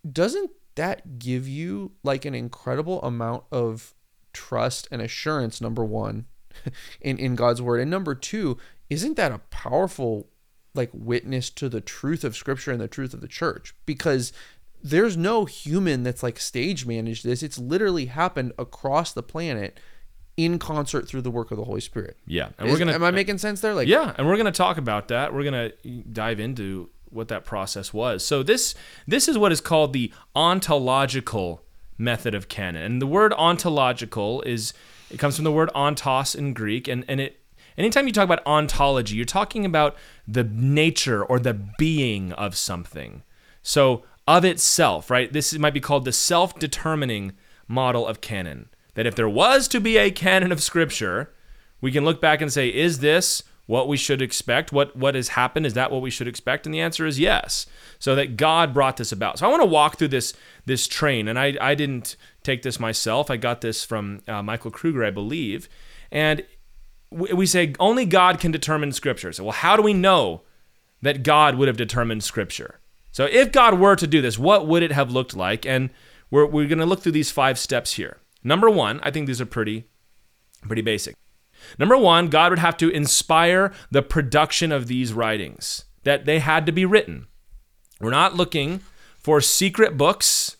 doesn't 0.10 0.52
that 0.76 1.19
give 1.19 1.45
you 1.45 1.91
like 2.02 2.24
an 2.24 2.34
incredible 2.34 3.02
amount 3.02 3.43
of 3.52 3.93
trust 4.32 4.88
and 4.89 5.02
assurance 5.02 5.60
number 5.60 5.84
one 5.84 6.26
in 7.02 7.17
in 7.17 7.36
god's 7.36 7.62
word 7.62 7.80
and 7.80 7.89
number 7.89 8.13
two 8.13 8.58
isn't 8.89 9.15
that 9.15 9.32
a 9.32 9.39
powerful 9.50 10.28
like 10.74 10.89
witness 10.93 11.50
to 11.50 11.69
the 11.69 11.80
truth 11.82 12.24
of 12.26 12.36
scripture 12.36 12.71
and 12.71 12.82
the 12.82 12.88
truth 12.88 13.13
of 13.13 13.21
the 13.21 13.28
church 13.28 13.74
because 13.86 14.34
there's 14.84 15.15
no 15.15 15.45
human 15.45 16.04
that's 16.04 16.21
like 16.21 16.38
stage 16.38 16.86
managed 16.86 17.24
this 17.24 17.41
it's 17.41 17.58
literally 17.58 18.08
happened 18.08 18.52
across 18.58 19.13
the 19.13 19.24
planet 19.24 19.80
in 20.38 20.60
concert 20.60 21.08
through 21.08 21.21
the 21.21 21.32
work 21.32 21.52
of 21.52 21.58
the 21.58 21.63
holy 21.63 21.82
spirit 21.82 22.17
Yeah. 22.26 22.50
And 22.58 22.67
Is- 22.67 22.74
we're 22.74 22.80
gonna 22.80 22.93
am 22.93 23.04
i 23.04 23.12
making 23.12 23.38
sense 23.38 23.62
there 23.62 23.74
like 23.74 23.88
Yeah, 23.88 24.13
and 24.17 24.28
we're 24.28 24.36
going 24.36 24.45
to 24.45 24.52
talk 24.52 24.78
about 24.78 25.08
that. 25.08 25.34
We're 25.34 25.43
going 25.43 25.71
to 25.71 26.02
dive 26.12 26.39
into 26.39 26.89
what 27.10 27.30
that 27.30 27.45
process 27.45 27.93
was. 27.93 28.26
So 28.26 28.43
this 28.43 28.76
this 29.08 29.28
is 29.30 29.38
what 29.38 29.52
is 29.52 29.62
called 29.62 29.93
the 29.93 30.12
ontological 30.36 31.62
method 31.98 32.36
of 32.36 32.50
canon. 32.50 32.84
And 32.84 33.02
the 33.02 33.08
word 33.08 33.34
ontological 33.34 34.41
is 34.41 34.74
it 35.10 35.17
comes 35.19 35.36
from 35.36 35.45
the 35.45 35.52
word 35.52 35.69
ontos 35.76 36.36
in 36.36 36.54
Greek 36.54 36.88
and 36.88 37.06
and 37.08 37.21
it 37.21 37.39
anytime 37.78 38.08
you 38.08 38.13
talk 38.13 38.26
about 38.26 38.45
ontology, 38.45 39.15
you're 39.15 39.26
talking 39.26 39.65
about 39.65 39.95
the 40.28 40.43
nature 40.43 41.24
or 41.24 41.39
the 41.39 41.54
being 41.78 42.34
of 42.34 42.56
something. 42.58 43.24
So 43.62 44.04
of 44.28 44.43
itself, 44.43 45.10
right? 45.10 45.32
This 45.32 45.58
might 45.58 45.74
be 45.74 45.80
called 45.80 46.04
the 46.06 46.12
self-determining 46.12 47.34
model 47.67 48.06
of 48.08 48.21
canon. 48.21 48.69
That 48.95 49.05
if 49.05 49.15
there 49.15 49.29
was 49.29 49.67
to 49.69 49.79
be 49.79 49.97
a 49.97 50.12
canon 50.12 50.51
of 50.51 50.63
scripture, 50.63 51.31
we 51.81 51.91
can 51.91 52.03
look 52.03 52.19
back 52.19 52.41
and 52.41 52.51
say, 52.51 52.69
is 52.69 52.99
this 52.99 53.43
what 53.67 53.88
we 53.88 53.97
should 53.97 54.21
expect? 54.21 54.71
What 54.71 54.95
what 54.95 55.15
has 55.15 55.29
happened? 55.29 55.65
Is 55.65 55.73
that 55.73 55.91
what 55.91 56.01
we 56.01 56.10
should 56.10 56.27
expect? 56.27 56.65
And 56.65 56.73
the 56.73 56.81
answer 56.81 57.05
is 57.05 57.19
yes. 57.19 57.65
So 57.99 58.15
that 58.15 58.38
God 58.38 58.73
brought 58.73 58.97
this 58.97 59.12
about. 59.12 59.39
So 59.39 59.45
I 59.45 59.49
want 59.49 59.62
to 59.62 59.67
walk 59.67 59.97
through 59.97 60.10
this 60.10 60.34
this 60.65 60.88
train, 60.88 61.27
and 61.27 61.39
I 61.39 61.58
I 61.60 61.75
didn't 61.75 62.15
take 62.43 62.62
this 62.62 62.79
myself. 62.79 63.31
I 63.31 63.38
got 63.38 63.62
this 63.62 63.84
from 63.84 64.21
uh, 64.27 64.43
Michael 64.43 64.71
Kruger, 64.71 65.03
I 65.03 65.12
believe, 65.12 65.67
and 66.12 66.43
we, 67.10 67.34
we 67.34 67.45
say 67.45 67.73
only 67.79 68.05
God 68.05 68.39
can 68.39 68.51
determine 68.51 68.91
Scripture. 68.91 69.34
So 69.34 69.45
well, 69.45 69.53
how 69.53 69.75
do 69.75 69.81
we 69.81 69.93
know 69.93 70.41
that 71.01 71.23
God 71.23 71.55
would 71.55 71.67
have 71.67 71.77
determined 71.77 72.23
Scripture? 72.23 72.79
So 73.12 73.25
if 73.25 73.51
God 73.51 73.79
were 73.79 73.95
to 73.95 74.08
do 74.08 74.21
this, 74.21 74.38
what 74.38 74.67
would 74.67 74.84
it 74.84 74.91
have 74.91 75.10
looked 75.10 75.36
like? 75.36 75.65
And 75.65 75.89
we're 76.29 76.45
we're 76.45 76.67
going 76.67 76.79
to 76.79 76.86
look 76.86 77.01
through 77.01 77.13
these 77.13 77.31
five 77.31 77.58
steps 77.58 77.93
here. 77.93 78.19
Number 78.45 78.69
one, 78.69 78.99
I 79.03 79.10
think 79.10 79.25
these 79.27 79.41
are 79.41 79.45
pretty 79.45 79.86
pretty 80.62 80.84
basic. 80.84 81.15
Number 81.79 81.97
one, 81.97 82.27
God 82.27 82.51
would 82.51 82.60
have 82.60 82.77
to 82.77 82.89
inspire 82.89 83.73
the 83.89 84.01
production 84.01 84.71
of 84.71 84.88
these 84.88 85.13
writings, 85.13 85.86
that 86.03 86.25
they 86.25 86.39
had 86.39 86.65
to 86.65 86.71
be 86.71 86.86
written. 86.86 87.27
We're 87.99 88.12
not 88.12 88.36
looking 88.36 88.81
for 89.17 89.41
secret 89.41 89.97
books 89.97 90.58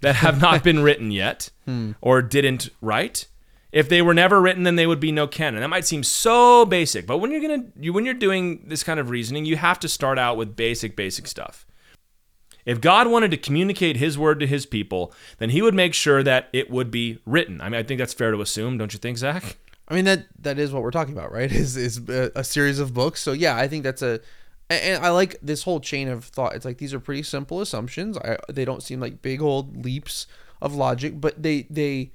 that 0.00 0.16
have 0.16 0.40
not 0.40 0.62
been 0.62 0.82
written 0.82 1.10
yet 1.10 1.50
hmm. 1.66 1.92
or 2.00 2.22
didn't 2.22 2.70
write. 2.80 3.26
If 3.72 3.88
they 3.88 4.00
were 4.00 4.14
never 4.14 4.40
written, 4.40 4.62
then 4.62 4.76
they 4.76 4.86
would 4.86 5.00
be 5.00 5.12
no 5.12 5.26
canon. 5.26 5.60
That 5.60 5.68
might 5.68 5.84
seem 5.84 6.02
so 6.02 6.64
basic, 6.64 7.06
but 7.06 7.18
when 7.18 7.30
you're 7.30 7.42
gonna 7.42 7.64
you, 7.78 7.92
when 7.92 8.06
you're 8.06 8.14
doing 8.14 8.64
this 8.66 8.82
kind 8.82 8.98
of 8.98 9.10
reasoning, 9.10 9.44
you 9.44 9.56
have 9.56 9.78
to 9.80 9.88
start 9.88 10.18
out 10.18 10.38
with 10.38 10.56
basic, 10.56 10.96
basic 10.96 11.26
stuff. 11.26 11.66
If 12.66 12.80
God 12.80 13.06
wanted 13.06 13.30
to 13.30 13.36
communicate 13.38 13.96
His 13.96 14.18
word 14.18 14.40
to 14.40 14.46
His 14.46 14.66
people, 14.66 15.12
then 15.38 15.50
He 15.50 15.62
would 15.62 15.74
make 15.74 15.94
sure 15.94 16.22
that 16.22 16.48
it 16.52 16.70
would 16.70 16.90
be 16.90 17.18
written. 17.24 17.60
I 17.60 17.68
mean, 17.70 17.78
I 17.78 17.82
think 17.82 17.98
that's 17.98 18.12
fair 18.12 18.32
to 18.32 18.40
assume, 18.42 18.76
don't 18.76 18.92
you 18.92 18.98
think, 18.98 19.16
Zach? 19.16 19.56
I 19.88 19.94
mean 19.94 20.04
that 20.06 20.26
that 20.40 20.58
is 20.58 20.72
what 20.72 20.82
we're 20.82 20.90
talking 20.90 21.16
about, 21.16 21.32
right? 21.32 21.50
Is 21.62 21.76
is 21.76 22.00
a, 22.08 22.32
a 22.34 22.44
series 22.44 22.80
of 22.80 22.92
books. 22.92 23.20
So 23.22 23.32
yeah, 23.32 23.56
I 23.56 23.68
think 23.68 23.84
that's 23.84 24.02
a 24.02 24.20
and- 24.68 25.04
I 25.04 25.10
like 25.10 25.36
this 25.40 25.62
whole 25.62 25.78
chain 25.78 26.08
of 26.08 26.24
thought. 26.24 26.54
It's 26.56 26.64
like 26.64 26.78
these 26.78 26.92
are 26.92 26.98
pretty 27.00 27.22
simple 27.22 27.60
assumptions. 27.60 28.18
I 28.18 28.36
they 28.52 28.64
don't 28.64 28.82
seem 28.82 28.98
like 28.98 29.22
big 29.22 29.40
old 29.40 29.84
leaps 29.84 30.26
of 30.60 30.74
logic, 30.74 31.20
but 31.20 31.40
they 31.40 31.68
they 31.70 32.10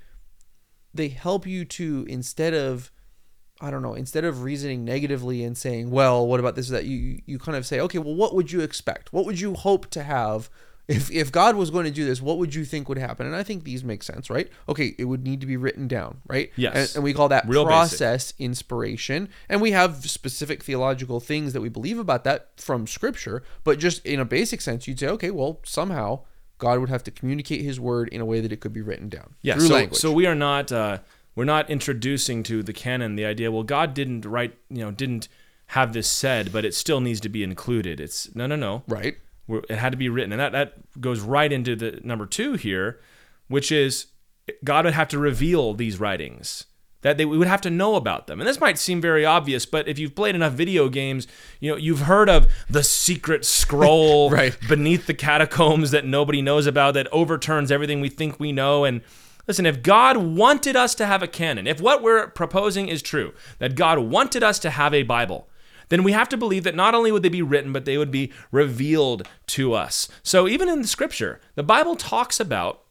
they 0.93 1.07
help 1.07 1.47
you 1.47 1.63
to 1.63 2.05
instead 2.09 2.53
of 2.53 2.91
I 3.61 3.69
don't 3.71 3.81
know, 3.83 3.93
instead 3.93 4.25
of 4.25 4.41
reasoning 4.43 4.83
negatively 4.83 5.43
and 5.43 5.55
saying, 5.57 5.91
"Well, 5.91 6.25
what 6.27 6.39
about 6.39 6.55
this 6.55 6.69
or 6.69 6.73
that?" 6.73 6.85
You 6.85 7.21
you 7.25 7.37
kind 7.39 7.55
of 7.57 7.65
say, 7.65 7.79
"Okay, 7.79 7.99
well, 7.99 8.15
what 8.15 8.33
would 8.35 8.51
you 8.51 8.61
expect? 8.61 9.13
What 9.13 9.25
would 9.25 9.39
you 9.39 9.53
hope 9.53 9.89
to 9.91 10.01
have 10.03 10.49
if 10.87 11.11
if 11.11 11.31
God 11.31 11.55
was 11.55 11.69
going 11.69 11.85
to 11.85 11.91
do 11.91 12.03
this? 12.03 12.21
What 12.21 12.39
would 12.39 12.55
you 12.55 12.65
think 12.65 12.89
would 12.89 12.97
happen?" 12.97 13.27
And 13.27 13.35
I 13.35 13.43
think 13.43 13.63
these 13.63 13.83
make 13.83 14.01
sense, 14.03 14.29
right? 14.31 14.49
Okay, 14.67 14.95
it 14.97 15.05
would 15.05 15.23
need 15.23 15.39
to 15.41 15.47
be 15.47 15.57
written 15.57 15.87
down, 15.87 16.17
right? 16.27 16.51
Yes. 16.55 16.75
And, 16.75 16.95
and 16.97 17.03
we 17.03 17.13
call 17.13 17.29
that 17.29 17.47
Real 17.47 17.63
basic. 17.65 17.99
process 17.99 18.33
inspiration, 18.39 19.29
and 19.47 19.61
we 19.61 19.71
have 19.71 20.09
specific 20.09 20.63
theological 20.63 21.19
things 21.19 21.53
that 21.53 21.61
we 21.61 21.69
believe 21.69 21.99
about 21.99 22.23
that 22.23 22.49
from 22.57 22.87
Scripture. 22.87 23.43
But 23.63 23.77
just 23.79 24.03
in 24.05 24.19
a 24.19 24.25
basic 24.25 24.59
sense, 24.61 24.87
you'd 24.87 24.99
say, 24.99 25.07
"Okay, 25.07 25.31
well, 25.31 25.59
somehow." 25.63 26.21
God 26.57 26.77
would 26.79 26.89
have 26.89 27.01
to 27.05 27.09
communicate 27.11 27.61
His 27.61 27.79
word 27.79 28.07
in 28.09 28.21
a 28.21 28.25
way 28.25 28.39
that 28.39 28.51
it 28.51 28.59
could 28.59 28.71
be 28.71 28.81
written 28.83 29.09
down 29.09 29.33
Yeah. 29.41 29.55
through 29.55 29.67
So, 29.67 29.73
language. 29.73 29.99
so 29.99 30.11
we 30.11 30.27
are 30.27 30.35
not 30.35 30.71
uh, 30.71 30.99
we're 31.41 31.45
not 31.45 31.71
introducing 31.71 32.43
to 32.43 32.61
the 32.61 32.71
canon 32.71 33.15
the 33.15 33.25
idea. 33.25 33.51
Well, 33.51 33.63
God 33.63 33.95
didn't 33.95 34.25
write, 34.27 34.55
you 34.69 34.77
know, 34.85 34.91
didn't 34.91 35.27
have 35.69 35.91
this 35.91 36.07
said, 36.07 36.51
but 36.53 36.63
it 36.65 36.75
still 36.75 37.01
needs 37.01 37.19
to 37.21 37.29
be 37.29 37.41
included. 37.41 37.99
It's 37.99 38.29
no, 38.35 38.45
no, 38.45 38.55
no. 38.55 38.83
right? 38.87 39.17
We're- 39.47 39.63
it 39.67 39.77
had 39.79 39.91
to 39.91 39.97
be 39.97 40.07
written, 40.07 40.31
and 40.33 40.39
that 40.39 40.51
that 40.51 41.01
goes 41.01 41.19
right 41.21 41.51
into 41.51 41.75
the 41.75 41.99
number 42.03 42.27
two 42.27 42.53
here, 42.53 42.99
which 43.47 43.71
is 43.71 44.05
God 44.63 44.85
would 44.85 44.93
have 44.93 45.07
to 45.07 45.17
reveal 45.17 45.73
these 45.73 45.99
writings 45.99 46.65
that 47.01 47.17
they 47.17 47.25
we 47.25 47.39
would 47.39 47.47
have 47.47 47.61
to 47.61 47.71
know 47.71 47.95
about 47.95 48.27
them. 48.27 48.39
And 48.39 48.47
this 48.47 48.59
might 48.59 48.77
seem 48.77 49.01
very 49.01 49.25
obvious, 49.25 49.65
but 49.65 49.87
if 49.87 49.97
you've 49.97 50.13
played 50.13 50.35
enough 50.35 50.53
video 50.53 50.89
games, 50.89 51.25
you 51.59 51.71
know 51.71 51.75
you've 51.77 52.01
heard 52.01 52.29
of 52.29 52.51
the 52.69 52.83
secret 52.83 53.45
scroll 53.45 54.29
Right. 54.41 54.55
beneath 54.69 55.07
the 55.07 55.15
catacombs 55.15 55.89
that 55.89 56.05
nobody 56.05 56.43
knows 56.43 56.67
about 56.67 56.93
that 56.93 57.07
overturns 57.11 57.71
everything 57.71 57.99
we 57.99 58.09
think 58.09 58.39
we 58.39 58.51
know 58.51 58.83
and 58.85 59.01
Listen, 59.47 59.65
if 59.65 59.81
God 59.83 60.17
wanted 60.17 60.75
us 60.75 60.95
to 60.95 61.05
have 61.05 61.23
a 61.23 61.27
canon, 61.27 61.67
if 61.67 61.81
what 61.81 62.01
we're 62.01 62.27
proposing 62.27 62.87
is 62.87 63.01
true, 63.01 63.33
that 63.59 63.75
God 63.75 63.99
wanted 63.99 64.43
us 64.43 64.59
to 64.59 64.69
have 64.69 64.93
a 64.93 65.03
Bible, 65.03 65.49
then 65.89 66.03
we 66.03 66.11
have 66.13 66.29
to 66.29 66.37
believe 66.37 66.63
that 66.63 66.75
not 66.75 66.95
only 66.95 67.11
would 67.11 67.23
they 67.23 67.29
be 67.29 67.41
written, 67.41 67.73
but 67.73 67.85
they 67.85 67.97
would 67.97 68.11
be 68.11 68.31
revealed 68.51 69.27
to 69.47 69.73
us. 69.73 70.07
So 70.23 70.47
even 70.47 70.69
in 70.69 70.81
the 70.81 70.87
scripture, 70.87 71.41
the 71.55 71.63
Bible 71.63 71.95
talks 71.95 72.39
about 72.39 72.83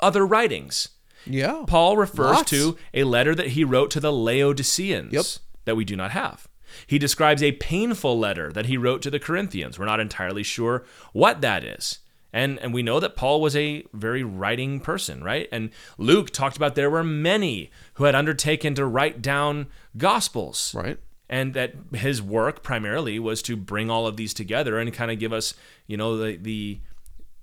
other 0.00 0.26
writings. 0.26 0.88
Yeah. 1.24 1.64
Paul 1.66 1.96
refers 1.96 2.36
Lots. 2.36 2.50
to 2.50 2.76
a 2.92 3.04
letter 3.04 3.34
that 3.34 3.48
he 3.48 3.64
wrote 3.64 3.90
to 3.92 4.00
the 4.00 4.12
Laodiceans 4.12 5.12
Yep. 5.12 5.24
that 5.64 5.76
we 5.76 5.84
do 5.84 5.96
not 5.96 6.10
have. 6.12 6.46
He 6.86 6.98
describes 6.98 7.42
a 7.42 7.52
painful 7.52 8.18
letter 8.18 8.52
that 8.52 8.66
he 8.66 8.76
wrote 8.76 9.00
to 9.02 9.10
the 9.10 9.18
Corinthians. 9.18 9.78
We're 9.78 9.86
not 9.86 10.00
entirely 10.00 10.42
sure 10.42 10.84
what 11.12 11.40
that 11.40 11.64
is. 11.64 12.00
And, 12.32 12.58
and 12.58 12.74
we 12.74 12.82
know 12.82 13.00
that 13.00 13.16
Paul 13.16 13.40
was 13.40 13.56
a 13.56 13.84
very 13.94 14.22
writing 14.22 14.80
person, 14.80 15.24
right? 15.24 15.48
And 15.50 15.70
Luke 15.96 16.30
talked 16.30 16.56
about 16.56 16.74
there 16.74 16.90
were 16.90 17.04
many 17.04 17.70
who 17.94 18.04
had 18.04 18.14
undertaken 18.14 18.74
to 18.74 18.84
write 18.84 19.22
down 19.22 19.68
gospels 19.96 20.74
Right. 20.74 20.98
and 21.28 21.54
that 21.54 21.74
his 21.94 22.20
work 22.20 22.62
primarily 22.62 23.18
was 23.18 23.40
to 23.42 23.56
bring 23.56 23.88
all 23.90 24.06
of 24.06 24.16
these 24.16 24.34
together 24.34 24.78
and 24.78 24.92
kind 24.92 25.10
of 25.10 25.18
give 25.18 25.32
us 25.32 25.54
you 25.86 25.96
know 25.96 26.16
the 26.18 26.36
the 26.36 26.78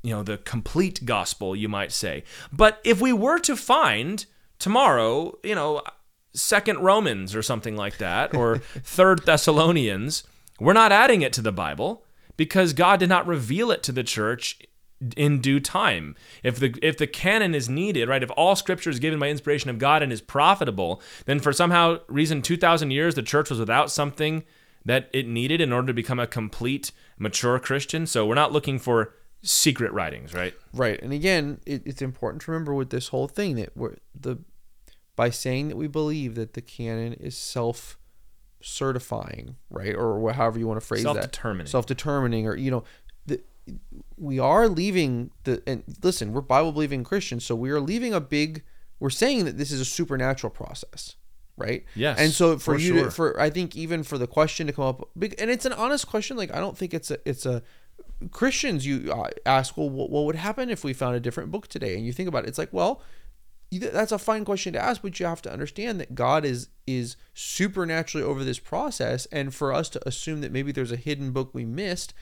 you 0.04 0.13
know 0.13 0.22
the 0.24 0.38
complete 0.38 1.04
gospel 1.06 1.56
you 1.56 1.67
might 1.67 1.91
say 1.91 2.24
but 2.52 2.80
if 2.84 3.02
we 3.02 3.12
were 3.12 3.39
to 3.39 3.56
find 3.56 4.26
tomorrow 4.60 5.38
you 5.43 5.56
know 5.56 5.82
second 6.34 6.80
romans 6.80 7.34
or 7.36 7.41
something 7.41 7.76
like 7.76 7.98
that 7.98 8.34
or 8.36 8.58
third 8.84 9.26
thessalonians 9.26 10.24
we're 10.60 10.74
not 10.74 10.91
adding 10.91 11.22
it 11.22 11.34
to 11.34 11.41
the 11.41 11.52
bible 11.52 12.04
because 12.38 12.74
god 12.74 13.00
did 13.00 13.10
not 13.10 13.26
reveal 13.28 13.72
it 13.72 13.82
to 13.84 13.91
the 13.91 14.04
church 14.04 14.60
in 15.17 15.39
due 15.39 15.59
time. 15.59 16.15
If 16.43 16.59
the 16.59 16.77
if 16.81 16.97
the 16.97 17.07
canon 17.07 17.55
is 17.55 17.69
needed, 17.69 18.07
right? 18.07 18.23
If 18.23 18.31
all 18.37 18.55
scripture 18.55 18.89
is 18.89 18.99
given 18.99 19.19
by 19.19 19.29
inspiration 19.29 19.69
of 19.69 19.77
God 19.77 20.01
and 20.03 20.11
is 20.11 20.21
profitable, 20.21 21.01
then 21.25 21.39
for 21.39 21.53
somehow 21.53 21.99
reason 22.07 22.41
2000 22.41 22.91
years 22.91 23.15
the 23.15 23.23
church 23.23 23.49
was 23.49 23.59
without 23.59 23.91
something 23.91 24.43
that 24.85 25.09
it 25.13 25.27
needed 25.27 25.61
in 25.61 25.71
order 25.71 25.87
to 25.87 25.93
become 25.93 26.19
a 26.19 26.27
complete 26.27 26.91
mature 27.17 27.59
Christian. 27.59 28.05
So 28.05 28.25
we're 28.25 28.35
not 28.35 28.51
looking 28.51 28.79
for 28.79 29.13
secret 29.41 29.91
writings, 29.91 30.33
right? 30.33 30.53
Right. 30.73 31.01
And 31.01 31.13
again, 31.13 31.59
it, 31.65 31.83
it's 31.85 32.01
important 32.01 32.41
to 32.43 32.51
remember 32.51 32.73
with 32.73 32.89
this 32.89 33.09
whole 33.09 33.27
thing 33.27 33.55
that 33.55 33.75
we're 33.75 33.95
the 34.19 34.39
by 35.15 35.29
saying 35.29 35.67
that 35.67 35.77
we 35.77 35.87
believe 35.87 36.35
that 36.35 36.53
the 36.53 36.61
canon 36.61 37.13
is 37.13 37.37
self 37.37 37.97
certifying, 38.61 39.57
right? 39.69 39.93
Or 39.93 40.31
however 40.31 40.57
you 40.57 40.67
want 40.67 40.79
to 40.79 40.85
phrase 40.85 41.03
that. 41.03 41.13
Self-determining. 41.13 41.67
Self 41.67 41.85
determining 41.85 42.47
or 42.47 42.55
you 42.55 42.71
know, 42.71 42.83
we 44.17 44.39
are 44.39 44.67
leaving 44.67 45.32
the 45.43 45.62
and 45.67 45.84
listen, 46.02 46.34
we're 46.34 46.41
Bible 46.41 46.71
believing 46.71 47.04
Christians, 47.04 47.45
so 47.45 47.56
we 47.56 47.69
are 47.71 47.80
leaving 47.80 48.13
a 48.13 48.21
big 48.21 48.63
we're 48.99 49.10
saying 49.10 49.45
that 49.45 49.58
this 49.58 49.71
is 49.71 49.80
a 49.82 49.86
supernatural 49.86 50.52
process. 50.52 51.15
Right. 51.56 51.86
Yes, 51.95 52.17
And 52.19 52.32
so 52.32 52.58
for, 52.58 52.73
for 52.73 52.80
you 52.80 52.95
sure. 52.95 53.04
to, 53.06 53.12
for 53.12 53.39
I 53.39 53.52
think 53.52 53.76
even 53.76 54.02
for 54.02 54.17
the 54.17 54.26
question 54.26 54.65
to 54.65 54.73
come 54.73 54.86
up, 54.86 55.10
big, 55.17 55.36
and 55.38 55.52
it's 55.52 55.65
an 55.65 55.73
honest 55.73 56.08
question. 56.08 56.36
Like 56.36 56.52
I 56.52 56.60
don't 56.60 56.76
think 56.76 56.95
it's 56.95 57.12
a 57.12 57.19
it's 57.30 57.45
a 57.45 57.62
Christians 58.32 58.86
you 58.86 59.12
uh, 59.12 59.30
ask, 59.45 59.78
well, 59.78 59.89
what, 59.89 60.10
what 60.10 60.26
would 60.26 60.36
happen 60.36 60.69
if 60.69 60.84
we 60.84 60.93
found 60.93 61.15
a 61.15 61.19
different 61.19 61.52
book 61.52 61.67
today? 61.67 61.95
And 61.95 62.06
you 62.06 62.13
think 62.13 62.28
about 62.28 62.45
it, 62.45 62.49
it's 62.49 62.58
like, 62.58 62.73
well, 62.73 63.02
that's 63.71 64.12
a 64.12 64.17
fine 64.17 64.45
question 64.45 64.73
to 64.73 64.80
ask, 64.80 65.02
but 65.02 65.19
you 65.19 65.26
have 65.26 65.41
to 65.43 65.52
understand 65.52 65.99
that 65.99 66.15
God 66.15 66.45
is 66.45 66.69
is 66.86 67.15
supernaturally 67.34 68.26
over 68.26 68.43
this 68.43 68.60
process, 68.60 69.26
and 69.28 69.54
for 69.54 69.73
us 69.73 69.89
to 69.89 70.08
assume 70.08 70.41
that 70.41 70.52
maybe 70.52 70.71
there's 70.71 70.91
a 70.91 70.97
hidden 70.97 71.32
book 71.32 71.52
we 71.54 71.65
missed, 71.65 72.13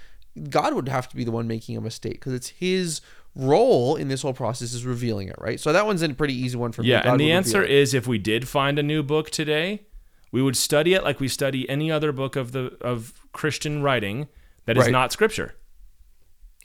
God 0.50 0.74
would 0.74 0.88
have 0.90 1.10
to 1.10 1.16
be 1.16 1.24
the 1.24 1.32
one 1.32 1.48
making 1.48 1.76
a 1.78 1.82
mistake 1.82 2.14
because 2.14 2.34
it's 2.34 2.50
His 2.50 3.02
role 3.36 3.96
in 3.96 4.08
this 4.10 4.22
whole 4.22 4.34
process 4.34 4.74
is 4.74 4.86
revealing 4.86 5.28
it, 5.30 5.36
right? 5.38 5.60
So 5.60 5.72
that 5.72 5.86
one's 5.86 6.02
a 6.02 6.10
pretty 6.14 6.34
easy 6.34 6.58
one 6.58 6.72
for 6.72 6.82
me. 6.84 6.90
Yeah, 6.90 7.04
God 7.04 7.12
and 7.12 7.20
the 7.20 7.32
answer 7.32 7.64
it. 7.64 7.72
is 7.72 7.94
if 7.94 8.08
we 8.08 8.18
did 8.18 8.48
find 8.48 8.78
a 8.78 8.84
new 8.84 9.04
book 9.04 9.30
today, 9.30 9.84
we 10.32 10.42
would 10.42 10.58
study 10.58 10.94
it 10.94 11.04
like 11.04 11.20
we 11.20 11.28
study 11.28 11.70
any 11.70 11.92
other 11.92 12.12
book 12.12 12.36
of 12.36 12.52
the 12.52 12.78
of 12.82 13.14
Christian 13.34 13.82
writing 13.84 14.28
that 14.66 14.78
is 14.78 14.84
Right. 14.86 14.92
not 14.92 15.12
scripture. 15.12 15.56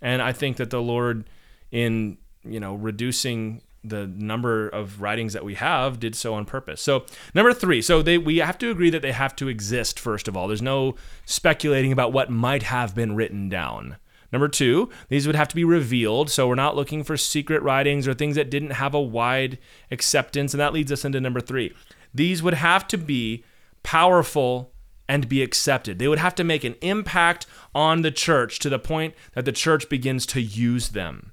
And 0.02 0.20
I 0.20 0.32
think 0.32 0.56
that 0.58 0.70
the 0.70 0.82
Lord 0.82 1.28
in, 1.70 2.18
you 2.44 2.60
know, 2.60 2.74
reducing 2.74 3.62
the 3.88 4.06
number 4.06 4.68
of 4.68 5.00
writings 5.00 5.32
that 5.32 5.44
we 5.44 5.54
have 5.54 6.00
did 6.00 6.14
so 6.14 6.34
on 6.34 6.44
purpose. 6.44 6.80
So, 6.80 7.04
number 7.34 7.52
3. 7.52 7.82
So 7.82 8.02
they 8.02 8.18
we 8.18 8.38
have 8.38 8.58
to 8.58 8.70
agree 8.70 8.90
that 8.90 9.02
they 9.02 9.12
have 9.12 9.36
to 9.36 9.48
exist 9.48 9.98
first 9.98 10.28
of 10.28 10.36
all. 10.36 10.48
There's 10.48 10.62
no 10.62 10.94
speculating 11.24 11.92
about 11.92 12.12
what 12.12 12.30
might 12.30 12.64
have 12.64 12.94
been 12.94 13.14
written 13.14 13.48
down. 13.48 13.96
Number 14.32 14.48
two, 14.48 14.90
these 15.08 15.26
would 15.26 15.36
have 15.36 15.48
to 15.48 15.54
be 15.54 15.64
revealed. 15.64 16.30
So 16.30 16.48
we're 16.48 16.56
not 16.56 16.76
looking 16.76 17.04
for 17.04 17.16
secret 17.16 17.62
writings 17.62 18.08
or 18.08 18.14
things 18.14 18.36
that 18.36 18.50
didn't 18.50 18.72
have 18.72 18.94
a 18.94 19.00
wide 19.00 19.58
acceptance. 19.90 20.52
And 20.52 20.60
that 20.60 20.72
leads 20.72 20.90
us 20.92 21.04
into 21.04 21.20
number 21.20 21.40
three. 21.40 21.72
These 22.12 22.42
would 22.42 22.54
have 22.54 22.86
to 22.88 22.98
be 22.98 23.44
powerful 23.82 24.72
and 25.08 25.28
be 25.28 25.42
accepted. 25.42 25.98
They 25.98 26.08
would 26.08 26.18
have 26.18 26.34
to 26.36 26.44
make 26.44 26.64
an 26.64 26.74
impact 26.80 27.46
on 27.74 28.02
the 28.02 28.10
church 28.10 28.58
to 28.60 28.68
the 28.68 28.78
point 28.78 29.14
that 29.34 29.44
the 29.44 29.52
church 29.52 29.88
begins 29.88 30.26
to 30.26 30.40
use 30.40 30.90
them. 30.90 31.32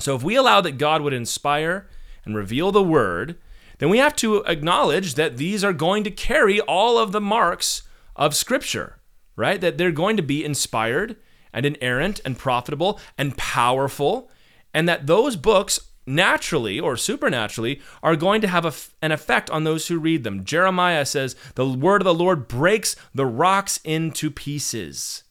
So 0.00 0.16
if 0.16 0.22
we 0.22 0.36
allow 0.36 0.60
that 0.60 0.78
God 0.78 1.02
would 1.02 1.12
inspire 1.12 1.88
and 2.24 2.34
reveal 2.34 2.72
the 2.72 2.82
word, 2.82 3.36
then 3.78 3.88
we 3.88 3.98
have 3.98 4.14
to 4.16 4.38
acknowledge 4.44 5.14
that 5.14 5.36
these 5.36 5.64
are 5.64 5.72
going 5.72 6.04
to 6.04 6.10
carry 6.10 6.60
all 6.60 6.98
of 6.98 7.12
the 7.12 7.20
marks 7.20 7.82
of 8.14 8.34
Scripture, 8.34 8.98
right? 9.36 9.60
That 9.60 9.78
they're 9.78 9.90
going 9.90 10.16
to 10.16 10.22
be 10.22 10.44
inspired 10.44 11.16
and 11.52 11.66
inerrant 11.66 12.20
and 12.24 12.38
profitable 12.38 13.00
and 13.16 13.36
powerful, 13.36 14.30
and 14.72 14.88
that 14.88 15.06
those 15.06 15.36
books 15.36 15.80
naturally 16.06 16.78
or 16.78 16.96
supernaturally 16.96 17.80
are 18.02 18.16
going 18.16 18.40
to 18.40 18.48
have 18.48 18.90
an 19.00 19.12
effect 19.12 19.48
on 19.50 19.64
those 19.64 19.88
who 19.88 19.98
read 19.98 20.24
them. 20.24 20.44
Jeremiah 20.44 21.06
says, 21.06 21.36
The 21.54 21.66
word 21.66 22.02
of 22.02 22.04
the 22.04 22.14
Lord 22.14 22.48
breaks 22.48 22.96
the 23.14 23.26
rocks 23.26 23.80
into 23.84 24.30
pieces. 24.30 25.24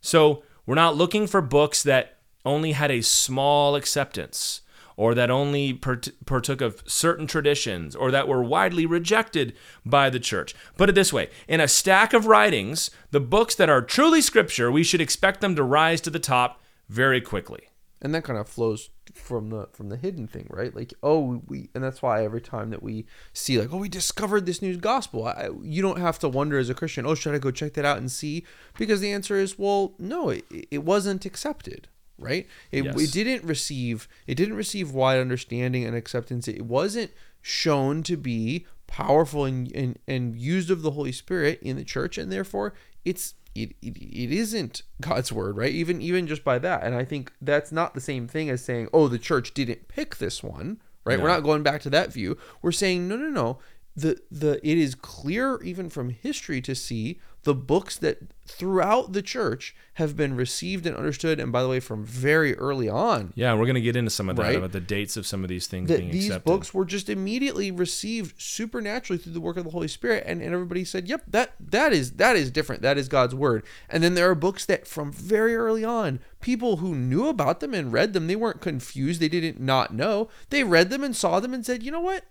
So 0.00 0.42
we're 0.64 0.74
not 0.74 0.96
looking 0.96 1.26
for 1.26 1.40
books 1.40 1.82
that 1.82 2.15
only 2.46 2.72
had 2.72 2.90
a 2.90 3.02
small 3.02 3.76
acceptance 3.76 4.62
or 4.96 5.14
that 5.14 5.30
only 5.30 5.74
partook 5.74 6.60
of 6.60 6.82
certain 6.86 7.26
traditions 7.26 7.94
or 7.94 8.10
that 8.10 8.28
were 8.28 8.42
widely 8.42 8.86
rejected 8.86 9.54
by 9.84 10.08
the 10.08 10.20
church. 10.20 10.54
Put 10.76 10.88
it 10.88 10.94
this 10.94 11.12
way 11.12 11.28
in 11.46 11.60
a 11.60 11.68
stack 11.68 12.14
of 12.14 12.26
writings, 12.26 12.90
the 13.10 13.20
books 13.20 13.54
that 13.56 13.68
are 13.68 13.82
truly 13.82 14.22
scripture, 14.22 14.72
we 14.72 14.82
should 14.82 15.00
expect 15.00 15.40
them 15.40 15.54
to 15.56 15.62
rise 15.62 16.00
to 16.02 16.10
the 16.10 16.18
top 16.18 16.62
very 16.88 17.20
quickly. 17.20 17.68
And 18.00 18.14
that 18.14 18.24
kind 18.24 18.38
of 18.38 18.48
flows 18.48 18.90
from 19.14 19.48
the 19.48 19.68
from 19.72 19.88
the 19.88 19.96
hidden 19.96 20.26
thing, 20.26 20.46
right? 20.50 20.74
Like, 20.74 20.92
oh, 21.02 21.42
we, 21.46 21.70
and 21.74 21.82
that's 21.82 22.02
why 22.02 22.22
every 22.22 22.42
time 22.42 22.70
that 22.70 22.82
we 22.82 23.06
see, 23.32 23.58
like, 23.58 23.72
oh, 23.72 23.78
we 23.78 23.88
discovered 23.88 24.44
this 24.44 24.60
new 24.60 24.76
gospel, 24.76 25.26
I, 25.26 25.48
you 25.62 25.80
don't 25.80 25.98
have 25.98 26.18
to 26.20 26.28
wonder 26.28 26.58
as 26.58 26.68
a 26.68 26.74
Christian, 26.74 27.06
oh, 27.06 27.14
should 27.14 27.34
I 27.34 27.38
go 27.38 27.50
check 27.50 27.72
that 27.72 27.86
out 27.86 27.96
and 27.96 28.12
see? 28.12 28.44
Because 28.78 29.00
the 29.00 29.12
answer 29.12 29.36
is, 29.36 29.58
well, 29.58 29.94
no, 29.98 30.28
it, 30.28 30.44
it 30.70 30.84
wasn't 30.84 31.24
accepted 31.24 31.88
right? 32.18 32.46
It, 32.70 32.84
yes. 32.84 33.02
it 33.02 33.12
didn't 33.12 33.44
receive 33.46 34.08
it 34.26 34.34
didn't 34.36 34.56
receive 34.56 34.92
wide 34.92 35.18
understanding 35.18 35.84
and 35.84 35.96
acceptance. 35.96 36.48
It 36.48 36.62
wasn't 36.62 37.10
shown 37.42 38.02
to 38.04 38.16
be 38.16 38.66
powerful 38.86 39.44
and, 39.44 39.70
and, 39.72 39.98
and 40.06 40.36
used 40.36 40.70
of 40.70 40.82
the 40.82 40.92
Holy 40.92 41.12
Spirit 41.12 41.60
in 41.62 41.76
the 41.76 41.84
church, 41.84 42.18
and 42.18 42.30
therefore 42.30 42.74
it's 43.04 43.34
it, 43.54 43.74
it, 43.80 43.96
it 43.96 44.32
isn't 44.32 44.82
God's 45.00 45.32
word, 45.32 45.56
right? 45.56 45.72
Even 45.72 46.02
even 46.02 46.26
just 46.26 46.44
by 46.44 46.58
that. 46.58 46.82
And 46.82 46.94
I 46.94 47.04
think 47.04 47.32
that's 47.40 47.72
not 47.72 47.94
the 47.94 48.00
same 48.00 48.28
thing 48.28 48.50
as 48.50 48.64
saying, 48.64 48.88
oh, 48.92 49.08
the 49.08 49.18
church 49.18 49.54
didn't 49.54 49.88
pick 49.88 50.16
this 50.16 50.42
one, 50.42 50.80
right? 51.04 51.18
No. 51.18 51.24
We're 51.24 51.30
not 51.30 51.42
going 51.42 51.62
back 51.62 51.80
to 51.82 51.90
that 51.90 52.12
view. 52.12 52.36
We're 52.62 52.72
saying, 52.72 53.08
no, 53.08 53.16
no, 53.16 53.28
no. 53.28 53.58
The 53.94 54.20
the 54.30 54.60
it 54.62 54.76
is 54.76 54.94
clear 54.94 55.62
even 55.62 55.88
from 55.88 56.10
history 56.10 56.60
to 56.62 56.74
see 56.74 57.18
the 57.46 57.54
books 57.54 57.96
that 57.98 58.18
throughout 58.44 59.12
the 59.12 59.22
church 59.22 59.72
have 59.94 60.16
been 60.16 60.34
received 60.34 60.84
and 60.84 60.96
understood 60.96 61.38
and 61.38 61.52
by 61.52 61.62
the 61.62 61.68
way 61.68 61.78
from 61.78 62.04
very 62.04 62.56
early 62.56 62.88
on. 62.88 63.32
Yeah 63.36 63.54
we're 63.54 63.66
going 63.66 63.76
to 63.76 63.80
get 63.80 63.94
into 63.94 64.10
some 64.10 64.28
of 64.28 64.34
that 64.34 64.42
right? 64.42 64.56
about 64.56 64.72
the 64.72 64.80
dates 64.80 65.16
of 65.16 65.28
some 65.28 65.44
of 65.44 65.48
these 65.48 65.68
things 65.68 65.88
that 65.88 65.98
being 65.98 66.10
these 66.10 66.26
accepted. 66.26 66.44
books 66.44 66.74
were 66.74 66.84
just 66.84 67.08
immediately 67.08 67.70
received 67.70 68.42
supernaturally 68.42 69.16
through 69.16 69.32
the 69.32 69.40
work 69.40 69.56
of 69.56 69.62
the 69.62 69.70
holy 69.70 69.86
spirit 69.86 70.24
and, 70.26 70.42
and 70.42 70.52
everybody 70.52 70.84
said 70.84 71.06
yep 71.08 71.22
that 71.28 71.52
that 71.60 71.92
is 71.92 72.14
that 72.14 72.34
is 72.34 72.50
different. 72.50 72.82
That 72.82 72.98
is 72.98 73.06
god's 73.08 73.34
word. 73.34 73.62
And 73.88 74.02
then 74.02 74.14
there 74.14 74.28
are 74.28 74.34
books 74.34 74.64
that 74.66 74.88
from 74.88 75.12
very 75.12 75.54
early 75.54 75.84
on 75.84 76.18
people 76.40 76.78
who 76.78 76.96
knew 76.96 77.28
about 77.28 77.60
them 77.60 77.74
and 77.74 77.92
read 77.92 78.12
them 78.12 78.26
they 78.26 78.34
weren't 78.34 78.60
confused. 78.60 79.20
They 79.20 79.28
didn't 79.28 79.60
not 79.60 79.94
know. 79.94 80.28
They 80.50 80.64
read 80.64 80.90
them 80.90 81.04
and 81.04 81.14
saw 81.14 81.38
them 81.38 81.54
and 81.54 81.64
said 81.64 81.84
you 81.84 81.92
know 81.92 82.00
what 82.00 82.24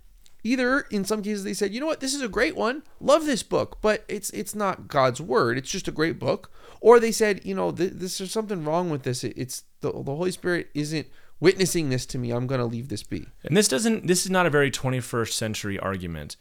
either 0.46 0.82
in 0.92 1.04
some 1.04 1.24
cases 1.24 1.44
they 1.44 1.54
said 1.54 1.74
you 1.74 1.82
know 1.82 1.88
what? 1.88 2.00
This 2.00 2.14
is 2.14 2.22
a 2.22 2.30
great 2.30 2.56
one. 2.56 2.84
Love 3.02 3.26
this 3.26 3.44
book. 3.44 3.80
But 3.82 4.06
it's 4.08 4.30
it's 4.30 4.56
not 4.56 4.88
god's 4.88 5.20
word. 5.20 5.58
It's 5.58 5.70
just 5.70 5.88
a 5.90 5.92
great 5.92 6.20
book. 6.20 6.52
Or 6.80 7.00
they 7.00 7.12
said 7.12 7.42
you 7.44 7.56
know 7.56 7.72
th- 7.72 7.94
this 7.96 8.22
is 8.22 8.32
something 8.32 8.64
wrong 8.64 8.90
with 8.90 9.04
this. 9.04 9.24
It, 9.24 9.34
it's 9.36 9.64
the, 9.82 9.92
the 9.92 10.16
holy 10.16 10.32
spirit 10.32 10.70
isn't 10.74 11.08
witnessing 11.40 11.90
this 11.90 12.06
to 12.06 12.18
me. 12.18 12.32
I'm 12.32 12.48
going 12.48 12.60
to 12.60 12.66
leave 12.66 12.88
this 12.88 13.04
be. 13.04 13.26
And 13.44 13.58
this 13.58 13.68
doesn't 13.68 14.08
this 14.08 14.24
is 14.24 14.32
not 14.32 14.46
a 14.46 14.52
very 14.52 14.72
21st 14.72 15.34
century 15.34 15.78
argument 15.80 16.38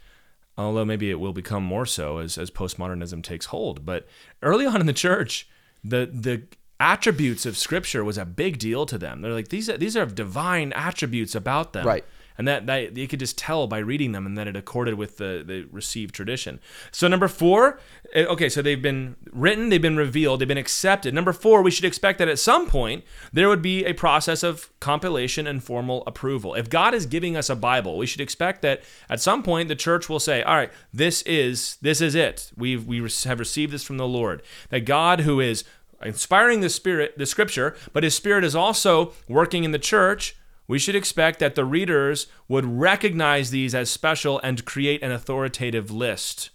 although 0.57 0.85
maybe 0.85 1.11
it 1.11 1.19
will 1.19 1.33
become 1.33 1.65
more 1.65 1.85
so 1.85 2.19
as, 2.19 2.39
as 2.39 2.49
postmodernism 2.49 3.21
takes 3.25 3.47
hold. 3.47 3.85
But 3.85 4.07
early 4.41 4.65
on 4.65 4.81
in 4.81 4.87
the 4.87 4.93
church 4.93 5.49
the 5.83 6.09
the 6.13 6.43
attributes 6.79 7.47
of 7.47 7.57
scripture 7.57 8.05
was 8.05 8.19
a 8.19 8.25
big 8.25 8.59
deal 8.59 8.85
to 8.87 8.99
them. 8.99 9.23
They're 9.23 9.33
like 9.33 9.49
these 9.49 9.71
are 9.71 9.79
these 9.79 9.97
are 9.97 10.07
divine 10.07 10.73
attributes 10.75 11.35
about 11.35 11.73
them. 11.73 11.87
Right 11.87 12.05
and 12.37 12.49
that, 12.49 12.67
that 12.67 12.97
you 12.97 13.07
could 13.07 13.21
just 13.21 13.39
tell 13.39 13.67
by 13.67 13.79
reading 13.79 14.13
them 14.13 14.27
and 14.27 14.37
that 14.37 14.47
it 14.47 14.57
accorded 14.57 14.95
with 14.95 15.19
the, 15.19 15.43
the 15.47 15.67
received 15.71 16.15
tradition. 16.15 16.61
So 16.91 17.09
number 17.09 17.29
four 17.29 17.79
eh, 18.13 18.25
okay 18.25 18.49
so 18.49 18.63
they've 18.63 18.81
been 18.81 19.17
written 19.31 19.69
they've 19.69 19.81
been 19.81 19.97
revealed 19.97 20.41
they've 20.41 20.49
been 20.49 20.59
accepted. 20.59 21.15
Number 21.15 21.33
four 21.33 21.63
we 21.63 21.71
should 21.71 21.85
expect 21.85 22.19
that 22.19 22.29
at 22.29 22.39
some 22.39 22.69
point 22.69 23.05
there 23.33 23.49
would 23.49 23.63
be 23.63 23.85
a 23.85 23.93
process 23.93 24.43
of 24.43 24.71
compilation 24.81 25.47
and 25.47 25.63
formal 25.63 26.03
approval. 26.07 26.55
If 26.55 26.69
god 26.69 26.95
is 26.95 27.07
giving 27.07 27.37
us 27.37 27.49
a 27.49 27.57
bible 27.57 27.97
we 27.97 28.07
should 28.07 28.21
expect 28.21 28.63
that 28.63 28.83
at 29.09 29.21
some 29.21 29.43
point 29.43 29.69
the 29.69 29.77
church 29.77 30.09
will 30.09 30.21
say 30.21 30.43
all 30.43 30.57
right 30.57 30.73
this 30.93 31.23
is 31.23 31.77
this 31.81 32.01
is 32.01 32.15
it. 32.15 32.51
We've 32.57 32.85
we 32.85 32.99
have 33.25 33.39
received 33.39 33.73
this 33.73 33.85
from 33.85 33.99
the 33.99 34.09
lord. 34.09 34.43
That 34.71 34.81
god 34.81 35.21
who 35.21 35.41
is 35.41 35.65
inspiring 36.03 36.61
the 36.61 36.69
spirit 36.69 37.17
the 37.17 37.27
scripture 37.27 37.77
but 37.93 38.03
his 38.03 38.15
spirit 38.15 38.45
is 38.45 38.55
also 38.55 39.13
working 39.29 39.65
in 39.65 39.71
the 39.71 39.79
church 39.79 40.37
we 40.67 40.79
should 40.79 40.95
expect 40.95 41.39
that 41.41 41.55
the 41.55 41.65
readers 41.65 42.27
would 42.49 42.65
recognize 42.65 43.51
these 43.51 43.75
as 43.75 43.91
special 43.91 44.41
and 44.41 44.65
create 44.65 45.03
an 45.03 45.13
authoritative 45.13 45.91
list. 45.91 46.51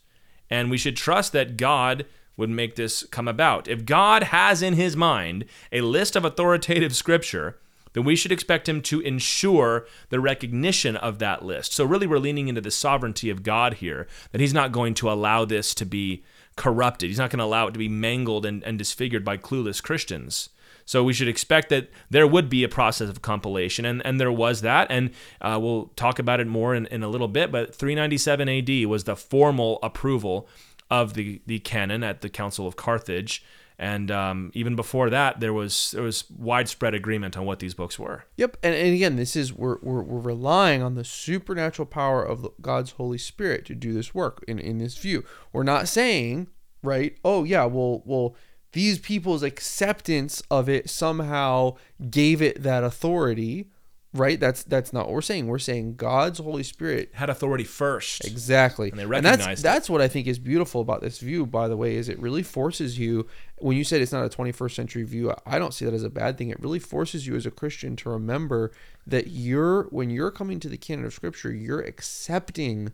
And 0.49 0.71
we 0.71 0.77
should 0.77 0.97
trust 0.97 1.31
that 1.33 1.57
God 1.57 2.05
would 2.35 2.49
make 2.49 2.75
this 2.75 3.03
come 3.03 3.27
about. 3.27 3.67
If 3.67 3.85
God 3.85 4.23
has 4.23 4.61
in 4.61 4.73
his 4.73 4.95
mind 4.95 5.45
a 5.71 5.81
list 5.81 6.15
of 6.15 6.25
authoritative 6.25 6.95
scripture, 6.95 7.59
then 7.93 8.03
we 8.03 8.15
should 8.15 8.31
expect 8.31 8.69
him 8.69 8.81
to 8.83 9.01
ensure 9.01 9.85
the 10.09 10.19
recognition 10.19 10.95
of 10.95 11.19
that 11.19 11.43
list. 11.43 11.73
So, 11.73 11.85
really, 11.85 12.07
we're 12.07 12.19
leaning 12.19 12.47
into 12.47 12.61
the 12.61 12.71
sovereignty 12.71 13.29
of 13.29 13.43
God 13.43 13.75
here, 13.75 14.07
that 14.31 14.41
he's 14.41 14.53
not 14.53 14.71
going 14.71 14.93
to 14.95 15.11
allow 15.11 15.43
this 15.45 15.73
to 15.75 15.85
be 15.85 16.23
corrupted. 16.55 17.09
He's 17.09 17.17
not 17.17 17.29
going 17.29 17.39
to 17.39 17.45
allow 17.45 17.67
it 17.67 17.71
to 17.71 17.79
be 17.79 17.89
mangled 17.89 18.45
and, 18.45 18.63
and 18.63 18.77
disfigured 18.77 19.25
by 19.25 19.37
clueless 19.37 19.81
Christians. 19.81 20.49
So 20.89 21.03
we 21.03 21.13
should 21.13 21.27
expect 21.27 21.69
that 21.69 21.91
there 22.09 22.25
would 22.25 22.49
be 22.49 22.63
a 22.63 22.67
process 22.67 23.09
of 23.09 23.21
compilation, 23.21 23.85
and, 23.85 24.03
and 24.03 24.19
there 24.19 24.31
was 24.31 24.61
that. 24.61 24.87
And 24.89 25.11
uh, 25.39 25.59
we'll 25.61 25.91
talk 25.95 26.17
about 26.17 26.39
it 26.39 26.47
more 26.47 26.73
in, 26.73 26.87
in 26.87 27.03
a 27.03 27.07
little 27.07 27.27
bit. 27.27 27.51
But 27.51 27.75
397 27.75 28.49
AD 28.49 28.87
was 28.87 29.03
the 29.03 29.15
formal 29.15 29.77
approval 29.83 30.49
of 30.89 31.13
the, 31.13 31.43
the 31.45 31.59
canon 31.59 32.03
at 32.03 32.21
the 32.21 32.29
Council 32.29 32.65
of 32.65 32.75
Carthage. 32.75 33.45
And 33.77 34.09
um, 34.09 34.49
even 34.55 34.75
before 34.75 35.11
that, 35.11 35.39
there 35.39 35.53
was 35.53 35.91
there 35.91 36.01
was 36.01 36.23
widespread 36.35 36.95
agreement 36.95 37.37
on 37.37 37.45
what 37.45 37.59
these 37.59 37.75
books 37.75 37.99
were. 37.99 38.23
Yep, 38.37 38.57
and, 38.63 38.73
and 38.73 38.95
again, 38.95 39.15
this 39.15 39.35
is 39.35 39.53
we're, 39.53 39.77
we're, 39.83 40.01
we're 40.01 40.19
relying 40.19 40.81
on 40.81 40.95
the 40.95 41.03
supernatural 41.03 41.85
power 41.85 42.23
of 42.23 42.47
God's 42.61 42.93
Holy 42.93 43.19
Spirit 43.19 43.63
to 43.65 43.75
do 43.75 43.93
this 43.93 44.15
work. 44.15 44.43
In 44.47 44.57
in 44.57 44.79
this 44.79 44.97
view, 44.97 45.23
we're 45.53 45.61
not 45.61 45.87
saying 45.87 46.47
right. 46.81 47.15
Oh 47.23 47.43
yeah, 47.43 47.65
well 47.65 48.01
well 48.05 48.35
these 48.71 48.99
people's 48.99 49.43
acceptance 49.43 50.43
of 50.51 50.69
it 50.69 50.89
somehow 50.89 51.75
gave 52.09 52.41
it 52.41 52.63
that 52.63 52.83
authority 52.83 53.69
right? 54.13 54.39
That's 54.39 54.63
that's 54.63 54.91
not 54.91 55.05
what 55.05 55.13
we're 55.13 55.21
saying. 55.21 55.47
We're 55.47 55.59
saying 55.59 55.95
god's 55.95 56.39
holy 56.39 56.63
spirit 56.63 57.11
had 57.13 57.29
authority 57.29 57.63
first. 57.63 58.25
Exactly. 58.25 58.89
And 58.89 58.99
they 58.99 59.05
recognized 59.05 59.39
and 59.41 59.49
that's, 59.49 59.61
that's 59.61 59.89
what 59.89 60.01
i 60.01 60.07
think 60.07 60.27
is 60.27 60.39
beautiful 60.39 60.81
about 60.81 61.01
this 61.01 61.19
view 61.19 61.45
by 61.45 61.67
the 61.67 61.77
way 61.77 61.95
is 61.95 62.09
it 62.09 62.19
really 62.19 62.43
forces 62.43 62.97
you 62.97 63.27
when 63.57 63.77
you 63.77 63.83
said 63.83 64.01
it's 64.01 64.11
not 64.11 64.25
a 64.25 64.29
21st 64.29 64.75
century 64.75 65.03
view 65.03 65.33
i 65.45 65.59
don't 65.59 65.73
see 65.73 65.85
that 65.85 65.93
as 65.93 66.03
a 66.03 66.09
bad 66.09 66.37
thing. 66.37 66.49
It 66.49 66.59
really 66.59 66.79
forces 66.79 67.27
you 67.27 67.35
as 67.35 67.45
a 67.45 67.51
christian 67.51 67.95
to 67.97 68.09
remember 68.09 68.71
that 69.05 69.27
you're 69.27 69.83
when 69.85 70.09
you're 70.09 70.31
coming 70.31 70.59
to 70.61 70.69
the 70.69 70.77
canon 70.77 71.05
of 71.05 71.13
scripture 71.13 71.51
you're 71.51 71.81
accepting 71.81 72.91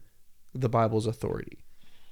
the 0.54 0.70
bible's 0.70 1.06
authority 1.06 1.60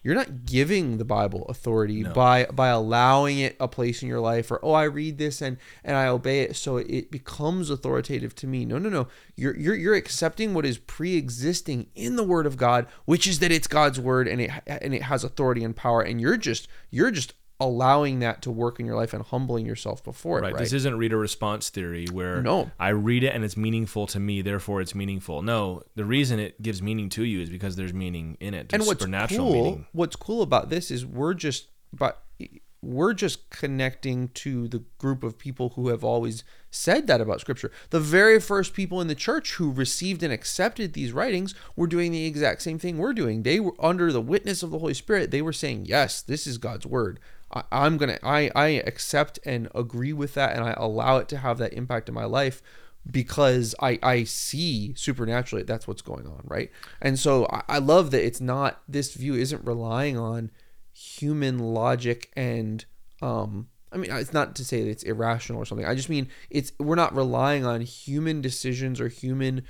you're 0.04 0.16
not 0.16 0.46
giving 0.46 0.98
the 0.98 1.06
Bible 1.06 1.46
authority 1.48 2.04
no. 2.04 2.14
by 2.14 2.46
by 2.46 2.68
allowing 2.68 3.40
it 3.40 3.56
a 3.60 3.68
place 3.68 4.02
in 4.02 4.10
your 4.10 4.20
life 4.20 4.52
or 4.52 4.60
oh 4.64 4.74
I 4.74 4.84
read 4.84 5.18
this 5.18 5.42
and 5.42 5.58
and 5.84 5.96
I 5.96 6.08
obey 6.08 6.42
it 6.42 6.56
so 6.56 6.78
it 6.78 7.10
becomes 7.10 7.70
authoritative 7.70 8.36
to 8.36 8.48
me. 8.48 8.66
No, 8.66 8.78
no, 8.78 8.90
no. 8.90 9.08
You're 9.36 9.56
you're 9.58 9.76
you're 9.76 9.96
accepting 9.96 10.54
what 10.54 10.66
is 10.66 10.78
pre-existing 10.78 11.88
in 11.96 12.18
the 12.18 12.24
word 12.24 12.46
of 12.46 12.58
God, 12.58 12.88
which 13.06 13.26
is 13.28 13.40
that 13.40 13.52
it's 13.52 13.68
God's 13.68 14.00
word 14.00 14.28
and 14.28 14.42
it 14.42 14.52
and 14.68 14.94
it 14.94 15.04
has 15.04 15.24
authority 15.24 15.64
and 15.64 15.76
power 15.76 16.02
and 16.02 16.20
you're 16.20 16.38
just 16.38 16.68
you're 16.92 17.12
just 17.12 17.34
allowing 17.64 18.20
that 18.20 18.42
to 18.44 18.52
work 18.52 18.80
in 18.80 18.86
your 18.86 18.96
life 18.96 19.14
and 19.14 19.24
humbling 19.24 19.66
yourself 19.66 20.04
before 20.04 20.40
right. 20.42 20.50
it. 20.50 20.54
Right. 20.54 20.60
This 20.60 20.74
isn't 20.74 20.98
reader 20.98 21.18
response 21.18 21.70
theory 21.70 22.06
where 22.12 22.42
no. 22.42 22.72
I 22.80 22.90
read 22.90 23.24
it 23.24 23.30
and 23.34 23.44
it's 23.44 23.58
meaningful 23.58 24.08
to 24.08 24.20
me, 24.20 24.42
therefore 24.42 24.82
it's 24.82 24.94
meaningful. 24.94 25.42
No, 25.42 25.84
the 25.96 26.06
reason 26.06 26.40
it 26.40 26.62
gives 26.62 26.82
meaning 26.82 27.10
to 27.10 27.24
you 27.24 27.42
is 27.42 27.50
because 27.50 27.76
there's 27.76 27.94
meaning 27.94 28.38
in 28.40 28.54
it. 28.54 28.70
There's 28.70 28.82
and 28.82 28.88
what's 28.88 29.36
cool, 29.36 29.54
meaning. 29.54 29.86
what's 29.94 30.16
cool 30.16 30.42
about 30.42 30.70
this 30.70 30.92
is 30.92 31.06
we're 31.06 31.34
just 31.34 31.70
but 31.92 32.24
we're 32.84 33.14
just 33.14 33.50
connecting 33.50 34.28
to 34.30 34.68
the 34.68 34.84
group 34.98 35.24
of 35.24 35.38
people 35.38 35.70
who 35.70 35.88
have 35.88 36.04
always 36.04 36.44
said 36.70 37.08
that 37.08 37.22
about 37.22 37.40
scripture. 37.40 37.72
The 37.92 38.00
very 38.00 38.40
first 38.40 38.74
people 38.74 39.00
in 39.00 39.08
the 39.08 39.16
church 39.16 39.54
who 39.54 39.72
received 39.72 40.22
and 40.22 40.34
accepted 40.34 40.94
these 40.94 41.14
writings 41.14 41.56
were 41.76 41.88
doing 41.88 42.12
the 42.12 42.26
exact 42.26 42.62
same 42.62 42.80
thing 42.80 42.98
we're 42.98 43.14
doing. 43.14 43.44
They 43.44 43.60
were 43.60 43.76
under 43.80 44.12
the 44.12 44.22
witness 44.22 44.64
of 44.64 44.72
the 44.72 44.80
Holy 44.80 44.94
Spirit. 44.94 45.32
They 45.32 45.42
were 45.42 45.54
saying, 45.54 45.86
"Yes, 45.86 46.22
this 46.22 46.46
is 46.46 46.58
God's 46.58 46.86
word. 46.86 47.20
I, 47.54 47.64
I'm 47.72 47.98
gonna 47.98 48.20
I 48.24 48.50
I 48.56 48.68
accept 48.86 49.40
and 49.46 49.70
agree 49.76 50.14
with 50.14 50.34
that, 50.34 50.56
and 50.56 50.64
I 50.64 50.74
allow 50.78 51.18
it 51.18 51.28
to 51.30 51.38
have 51.38 51.58
that 51.60 51.74
impact 51.74 52.10
in 52.10 52.16
my 52.16 52.26
life." 52.26 52.62
because 53.10 53.76
I, 53.82 54.00
I 54.02 54.24
see 54.24 54.94
supernaturally 54.96 55.64
that's 55.64 55.86
what's 55.88 56.02
going 56.02 56.26
on 56.26 56.42
right 56.46 56.72
and 57.02 57.20
so 57.20 57.46
I, 57.52 57.64
I 57.68 57.78
love 57.80 58.12
that 58.12 58.26
it's 58.26 58.40
not 58.40 58.82
this 58.88 59.14
view 59.14 59.36
isn't 59.36 59.66
relying 59.66 60.18
on 60.18 60.52
human 60.94 61.60
logic 61.60 62.32
and 62.36 62.86
um 63.22 63.68
I 63.92 63.98
mean 63.98 64.12
it's 64.12 64.34
not 64.34 64.56
to 64.56 64.66
say 64.66 64.84
that 64.84 64.90
it's 64.90 65.04
irrational 65.04 65.62
or 65.62 65.66
something. 65.66 65.86
I 65.86 65.96
just 65.96 66.10
mean 66.10 66.28
it's 66.50 66.72
we're 66.80 66.96
not 66.96 67.16
relying 67.16 67.66
on 67.66 67.82
human 67.82 68.42
decisions 68.42 69.00
or 69.00 69.08
human 69.08 69.64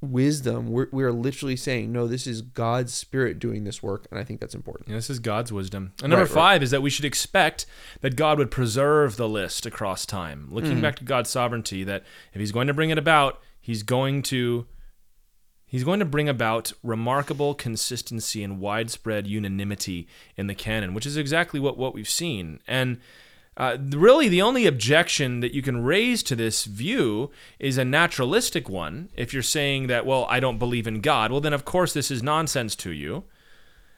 wisdom. 0.00 0.68
We're 0.68 0.88
we're 0.92 1.12
literally 1.12 1.56
saying 1.56 1.90
no, 1.92 2.06
this 2.06 2.26
is 2.26 2.42
God's 2.42 2.94
spirit 2.94 3.38
doing 3.38 3.64
this 3.64 3.82
work, 3.82 4.06
and 4.10 4.18
I 4.20 4.24
think 4.24 4.40
that's 4.40 4.54
important. 4.54 4.88
Yeah, 4.88 4.94
this 4.96 5.10
is 5.10 5.18
God's 5.18 5.52
wisdom. 5.52 5.92
And 6.02 6.10
number 6.10 6.24
Right, 6.24 6.30
right. 6.30 6.34
five 6.34 6.62
is 6.62 6.70
that 6.70 6.82
we 6.82 6.90
should 6.90 7.04
expect 7.04 7.66
that 8.00 8.16
God 8.16 8.38
would 8.38 8.50
preserve 8.50 9.16
the 9.16 9.28
list 9.28 9.66
across 9.66 10.06
time. 10.06 10.48
Looking 10.50 10.72
Mm-hmm. 10.72 10.80
back 10.82 10.96
to 10.96 11.04
God's 11.04 11.30
sovereignty, 11.30 11.84
that 11.84 12.04
if 12.32 12.40
He's 12.40 12.52
going 12.52 12.66
to 12.68 12.74
bring 12.74 12.90
it 12.90 12.98
about, 12.98 13.40
He's 13.60 13.82
going 13.82 14.22
to 14.24 14.66
He's 15.66 15.84
going 15.84 15.98
to 15.98 16.06
bring 16.06 16.28
about 16.30 16.72
remarkable 16.82 17.54
consistency 17.54 18.42
and 18.42 18.58
widespread 18.58 19.26
unanimity 19.26 20.08
in 20.36 20.46
the 20.46 20.54
canon, 20.54 20.94
which 20.94 21.04
is 21.04 21.18
exactly 21.18 21.60
what, 21.60 21.76
what 21.76 21.92
we've 21.92 22.08
seen. 22.08 22.60
And 22.66 23.00
uh, 23.58 23.76
really, 23.90 24.28
the 24.28 24.40
only 24.40 24.66
objection 24.66 25.40
that 25.40 25.52
you 25.52 25.62
can 25.62 25.82
raise 25.82 26.22
to 26.22 26.36
this 26.36 26.64
view 26.64 27.30
is 27.58 27.76
a 27.76 27.84
naturalistic 27.84 28.68
one. 28.68 29.08
If 29.16 29.34
you're 29.34 29.42
saying 29.42 29.88
that, 29.88 30.06
well, 30.06 30.26
I 30.30 30.38
don't 30.38 30.60
believe 30.60 30.86
in 30.86 31.00
God, 31.00 31.32
well, 31.32 31.40
then 31.40 31.52
of 31.52 31.64
course 31.64 31.92
this 31.92 32.08
is 32.08 32.22
nonsense 32.22 32.76
to 32.76 32.92
you. 32.92 33.24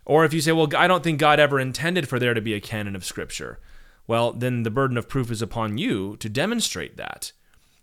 Or 0.07 0.25
if 0.25 0.33
you 0.33 0.41
say, 0.41 0.53
well, 0.53 0.69
I 0.75 0.89
don't 0.89 1.05
think 1.05 1.21
God 1.21 1.39
ever 1.39 1.61
intended 1.61 2.09
for 2.09 2.19
there 2.19 2.33
to 2.33 2.41
be 2.41 2.55
a 2.55 2.61
canon 2.61 2.97
of 2.97 3.05
Scripture, 3.05 3.61
well, 4.07 4.33
then 4.33 4.63
the 4.63 4.71
burden 4.71 4.97
of 4.97 5.11
proof 5.11 5.31
is 5.31 5.43
upon 5.43 5.77
you 5.77 6.17
to 6.17 6.31
demonstrate 6.31 6.97
that. 6.97 7.33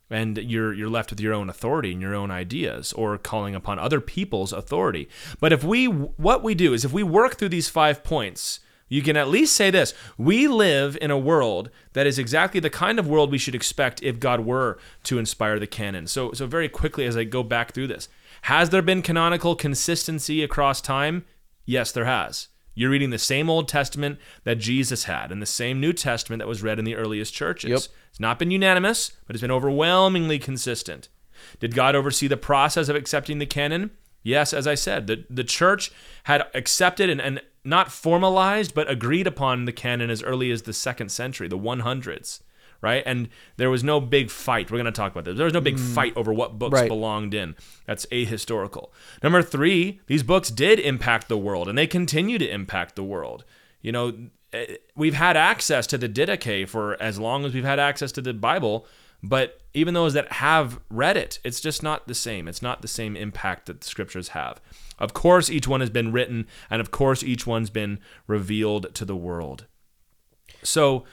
And 0.10 0.38
you're, 0.40 0.74
you're 0.74 0.90
left 0.90 1.12
with 1.12 1.20
your 1.20 1.34
own 1.34 1.48
authority 1.48 1.92
and 1.92 2.02
your 2.02 2.16
own 2.16 2.32
ideas 2.32 2.92
or 2.94 3.20
calling 3.20 3.54
upon 3.54 3.78
other 3.78 4.02
people's 4.02 4.52
authority. 4.52 5.10
But 5.40 5.54
if 5.54 5.64
we, 5.64 5.86
what 5.86 6.44
we 6.44 6.56
do 6.56 6.74
is 6.74 6.84
if 6.84 6.92
we 6.92 7.04
work 7.04 7.38
through 7.38 7.50
these 7.50 7.70
five 7.70 8.04
points, 8.04 8.62
you 8.90 9.02
can 9.02 9.18
at 9.18 9.28
least 9.28 9.56
say 9.56 9.70
this 9.70 9.94
we 10.18 10.48
live 10.48 10.98
in 11.02 11.12
a 11.12 11.18
world 11.18 11.70
that 11.94 12.08
is 12.08 12.20
exactly 12.20 12.60
the 12.60 12.70
kind 12.70 13.00
of 13.00 13.08
world 13.08 13.32
we 13.32 13.38
should 13.38 13.56
expect 13.56 14.02
if 14.04 14.20
God 14.20 14.42
were 14.42 14.78
to 15.04 15.20
inspire 15.20 15.60
the 15.60 15.68
canon. 15.68 16.08
So, 16.08 16.32
so 16.34 16.46
very 16.46 16.70
quickly, 16.70 17.06
as 17.06 17.18
I 17.18 17.24
go 17.24 17.44
back 17.44 17.74
through 17.74 17.88
this, 17.88 18.10
has 18.44 18.70
there 18.70 18.82
been 18.82 19.02
canonical 19.02 19.56
consistency 19.56 20.44
across 20.44 20.82
time? 20.82 21.26
Yes, 21.66 21.92
there 21.92 22.06
has. 22.06 22.48
You're 22.76 22.92
reading 22.92 23.10
the 23.10 23.18
same 23.18 23.50
Old 23.50 23.68
Testament 23.68 24.20
that 24.44 24.60
Jesus 24.60 25.06
had 25.06 25.32
and 25.32 25.42
the 25.42 25.48
same 25.48 25.82
New 25.82 25.94
Testament 25.94 26.40
that 26.40 26.48
was 26.48 26.62
read 26.62 26.78
in 26.78 26.86
the 26.86 26.96
earliest 26.96 27.34
churches. 27.34 27.72
Yep. 27.72 27.80
It's 28.12 28.20
not 28.20 28.38
been 28.38 28.52
unanimous, 28.52 29.14
but 29.26 29.36
it's 29.36 29.42
been 29.42 29.50
overwhelmingly 29.50 30.38
consistent. 30.38 31.10
Did 31.60 31.74
God 31.74 31.96
oversee 31.96 32.28
the 32.28 32.38
process 32.38 32.88
of 32.88 32.96
accepting 32.96 33.40
the 33.40 33.48
canon? 33.48 33.92
Yes, 34.22 34.54
as 34.54 34.68
I 34.68 34.76
said, 34.76 35.08
the, 35.08 35.26
the 35.30 35.44
church 35.44 35.92
had 36.26 36.46
accepted 36.54 37.10
and, 37.10 37.20
and 37.20 37.42
not 37.68 37.92
formalized, 37.92 38.74
but 38.74 38.90
agreed 38.90 39.28
upon 39.28 39.66
the 39.66 39.72
canon 39.72 40.10
as 40.10 40.24
early 40.24 40.52
as 40.52 40.64
the 40.64 40.74
second 40.74 41.10
century, 41.10 41.48
the 41.48 41.58
100s, 41.58 42.42
right? 42.82 43.04
And 43.06 43.30
there 43.58 43.70
was 43.70 43.84
no 43.84 44.00
big 44.00 44.30
fight. 44.30 44.72
We're 44.72 44.78
going 44.78 44.86
to 44.86 44.92
talk 44.92 45.12
about 45.12 45.26
this. 45.26 45.36
There 45.36 45.46
was 45.46 45.54
no 45.54 45.62
big 45.62 45.78
fight 45.80 46.14
over 46.16 46.32
what 46.34 46.58
books 46.58 46.74
Right. 46.74 46.88
belonged 46.88 47.34
in. 47.34 47.56
That's 47.86 48.06
ahistorical. 48.08 48.90
Number 49.22 49.42
three, 49.42 50.00
these 50.08 50.24
books 50.24 50.50
did 50.50 50.80
impact 50.80 51.28
the 51.28 51.38
world, 51.38 51.68
and 51.68 51.78
they 51.78 51.88
continue 51.88 52.38
to 52.38 52.50
impact 52.50 52.96
the 52.96 53.04
world. 53.04 53.44
You 53.82 53.92
know, 53.92 54.14
eh, 54.54 54.78
we've 54.96 55.14
had 55.16 55.36
access 55.38 55.86
to 55.88 55.98
the 55.98 56.10
Didache 56.10 56.68
for 56.70 57.02
as 57.02 57.20
long 57.20 57.46
as 57.46 57.54
we've 57.54 57.64
had 57.66 57.80
access 57.80 58.12
to 58.14 58.22
the 58.22 58.34
Bible, 58.34 58.86
but 59.24 59.62
even 59.74 59.94
those 59.94 60.14
that 60.14 60.32
have 60.34 60.80
read 60.90 61.18
it, 61.18 61.40
it's 61.44 61.60
just 61.60 61.84
not 61.84 62.08
the 62.08 62.16
same. 62.16 62.48
It's 62.48 62.62
not 62.62 62.82
the 62.82 62.88
same 62.88 63.16
impact 63.16 63.66
that 63.66 63.82
the 63.82 63.88
scriptures 63.88 64.30
have. 64.30 64.62
Of 65.00 65.14
course, 65.14 65.50
each 65.50 65.68
one 65.68 65.82
has 65.82 65.90
been 65.90 66.12
written, 66.12 66.48
and 66.70 66.82
of 66.82 66.92
course, 66.92 67.24
each 67.24 67.46
one's 67.46 67.70
been 67.70 68.00
revealed 68.26 68.94
to 68.96 69.06
the 69.06 69.16
world. 69.16 69.66
So 70.64 71.06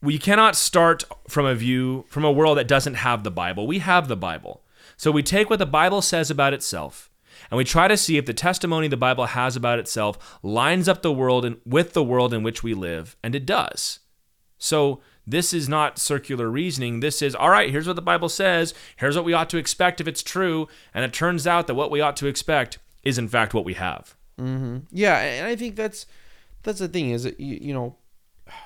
we 0.00 0.18
cannot 0.18 0.56
start 0.56 1.04
from 1.28 1.44
a 1.44 1.54
view 1.54 2.04
from 2.08 2.24
a 2.24 2.32
world 2.32 2.58
that 2.58 2.68
doesn't 2.68 2.94
have 2.94 3.24
the 3.24 3.30
Bible. 3.30 3.66
We 3.66 3.80
have 3.80 4.08
the 4.08 4.16
Bible. 4.16 4.62
So 4.96 5.10
we 5.10 5.22
take 5.22 5.50
what 5.50 5.58
the 5.58 5.66
Bible 5.66 6.02
says 6.02 6.30
about 6.30 6.54
itself 6.54 7.08
and 7.50 7.58
we 7.58 7.64
try 7.64 7.88
to 7.88 7.96
see 7.96 8.16
if 8.16 8.26
the 8.26 8.34
testimony 8.34 8.88
the 8.88 8.96
Bible 8.96 9.26
has 9.26 9.56
about 9.56 9.78
itself 9.78 10.38
lines 10.42 10.88
up 10.88 11.02
the 11.02 11.12
world 11.12 11.44
and 11.44 11.56
with 11.64 11.92
the 11.92 12.04
world 12.04 12.34
in 12.34 12.42
which 12.42 12.62
we 12.62 12.74
live, 12.74 13.16
and 13.22 13.34
it 13.34 13.46
does. 13.46 14.00
So 14.58 15.00
this 15.30 15.52
is 15.52 15.68
not 15.68 15.98
circular 15.98 16.48
reasoning. 16.48 17.00
This 17.00 17.22
is 17.22 17.34
all 17.34 17.50
right, 17.50 17.70
here's 17.70 17.86
what 17.86 17.96
the 17.96 18.02
Bible 18.02 18.28
says, 18.28 18.74
here's 18.96 19.16
what 19.16 19.24
we 19.24 19.32
ought 19.32 19.50
to 19.50 19.58
expect 19.58 20.00
if 20.00 20.08
it's 20.08 20.22
true, 20.22 20.68
and 20.94 21.04
it 21.04 21.12
turns 21.12 21.46
out 21.46 21.66
that 21.66 21.74
what 21.74 21.90
we 21.90 22.00
ought 22.00 22.16
to 22.16 22.26
expect 22.26 22.78
is 23.02 23.18
in 23.18 23.28
fact 23.28 23.54
what 23.54 23.64
we 23.64 23.74
have. 23.74 24.14
Mm-hmm. 24.38 24.78
Yeah, 24.90 25.18
and 25.18 25.46
I 25.46 25.56
think 25.56 25.76
that's 25.76 26.06
that's 26.62 26.78
the 26.78 26.88
thing 26.88 27.10
is 27.10 27.24
that 27.24 27.38
you, 27.38 27.58
you 27.60 27.74
know 27.74 27.96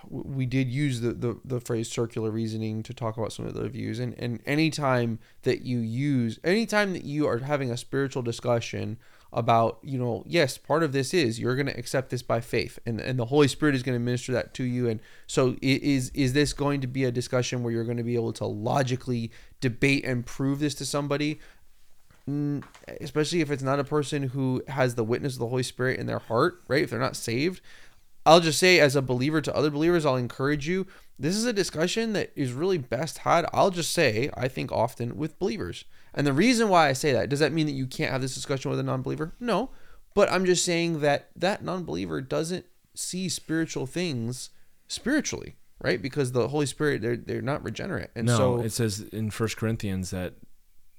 we 0.08 0.46
did 0.46 0.68
use 0.68 1.00
the, 1.00 1.12
the, 1.12 1.40
the 1.44 1.60
phrase 1.60 1.90
circular 1.90 2.30
reasoning 2.30 2.82
to 2.84 2.94
talk 2.94 3.16
about 3.16 3.32
some 3.32 3.46
of 3.46 3.54
the 3.54 3.68
views 3.68 3.98
and 3.98 4.14
and 4.18 4.40
anytime 4.46 5.18
that 5.42 5.62
you 5.62 5.78
use 5.78 6.38
anytime 6.44 6.92
that 6.92 7.04
you 7.04 7.26
are 7.26 7.38
having 7.38 7.70
a 7.70 7.76
spiritual 7.76 8.22
discussion 8.22 8.96
about 9.32 9.78
you 9.82 9.98
know 9.98 10.22
yes 10.26 10.58
part 10.58 10.82
of 10.82 10.92
this 10.92 11.14
is 11.14 11.40
you're 11.40 11.56
going 11.56 11.66
to 11.66 11.78
accept 11.78 12.10
this 12.10 12.22
by 12.22 12.40
faith 12.40 12.78
and 12.84 13.00
and 13.00 13.18
the 13.18 13.26
holy 13.26 13.48
spirit 13.48 13.74
is 13.74 13.82
going 13.82 13.96
to 13.96 14.04
minister 14.04 14.32
that 14.32 14.52
to 14.52 14.62
you 14.62 14.88
and 14.88 15.00
so 15.26 15.56
is 15.62 16.10
is 16.10 16.34
this 16.34 16.52
going 16.52 16.80
to 16.80 16.86
be 16.86 17.04
a 17.04 17.10
discussion 17.10 17.62
where 17.62 17.72
you're 17.72 17.84
going 17.84 17.96
to 17.96 18.02
be 18.02 18.14
able 18.14 18.32
to 18.32 18.44
logically 18.44 19.30
debate 19.60 20.04
and 20.04 20.26
prove 20.26 20.58
this 20.58 20.74
to 20.74 20.84
somebody 20.84 21.40
Mm, 22.28 22.62
especially 23.00 23.40
if 23.40 23.50
it's 23.50 23.64
not 23.64 23.80
a 23.80 23.84
person 23.84 24.22
who 24.22 24.62
has 24.68 24.94
the 24.94 25.02
witness 25.04 25.34
of 25.34 25.40
the 25.40 25.48
Holy 25.48 25.64
Spirit 25.64 25.98
in 25.98 26.06
their 26.06 26.20
heart, 26.20 26.62
right? 26.68 26.84
If 26.84 26.90
they're 26.90 27.00
not 27.00 27.16
saved, 27.16 27.60
I'll 28.24 28.40
just 28.40 28.58
say 28.58 28.78
as 28.78 28.94
a 28.94 29.02
believer 29.02 29.40
to 29.40 29.54
other 29.56 29.70
believers, 29.70 30.06
I'll 30.06 30.16
encourage 30.16 30.68
you. 30.68 30.86
This 31.18 31.34
is 31.36 31.44
a 31.44 31.52
discussion 31.52 32.12
that 32.12 32.30
is 32.36 32.52
really 32.52 32.78
best 32.78 33.18
had, 33.18 33.46
I'll 33.52 33.70
just 33.70 33.92
say, 33.92 34.30
I 34.34 34.48
think 34.48 34.70
often 34.70 35.16
with 35.16 35.38
believers. 35.38 35.84
And 36.14 36.26
the 36.26 36.32
reason 36.32 36.68
why 36.68 36.88
I 36.88 36.92
say 36.92 37.12
that, 37.12 37.28
does 37.28 37.38
that 37.40 37.52
mean 37.52 37.66
that 37.66 37.72
you 37.72 37.86
can't 37.86 38.12
have 38.12 38.20
this 38.20 38.34
discussion 38.34 38.70
with 38.70 38.78
a 38.80 38.82
non 38.82 39.02
believer? 39.02 39.32
No. 39.40 39.70
But 40.14 40.30
I'm 40.30 40.44
just 40.44 40.64
saying 40.64 41.00
that 41.00 41.30
that 41.36 41.64
non 41.64 41.84
believer 41.84 42.20
doesn't 42.20 42.66
see 42.94 43.28
spiritual 43.28 43.86
things 43.86 44.50
spiritually, 44.88 45.56
right? 45.80 46.00
Because 46.02 46.32
the 46.32 46.48
Holy 46.48 46.66
Spirit, 46.66 47.00
they're, 47.00 47.16
they're 47.16 47.40
not 47.42 47.64
regenerate. 47.64 48.10
And 48.14 48.26
No, 48.26 48.36
so 48.36 48.60
it 48.60 48.72
says 48.72 49.00
in 49.00 49.30
First 49.30 49.56
Corinthians 49.56 50.10
that 50.10 50.34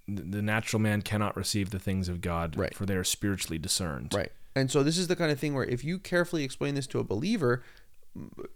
the 0.08 0.42
natural 0.42 0.80
man 0.82 1.02
cannot 1.02 1.38
receive 1.38 1.70
the 1.70 1.80
things 1.80 2.10
of 2.10 2.20
God, 2.20 2.58
Right. 2.58 2.74
for 2.76 2.86
they 2.86 2.96
are 2.96 3.04
spiritually 3.04 3.58
discerned. 3.60 4.14
Right. 4.14 4.32
And 4.56 4.70
so 4.70 4.84
this 4.84 4.98
is 4.98 5.08
the 5.08 5.16
kind 5.16 5.32
of 5.32 5.40
thing 5.40 5.54
where 5.54 5.64
if 5.64 5.84
you 5.84 5.98
carefully 6.00 6.44
explain 6.44 6.76
this 6.76 6.88
to 6.88 7.00
a 7.00 7.04
believer, 7.04 7.64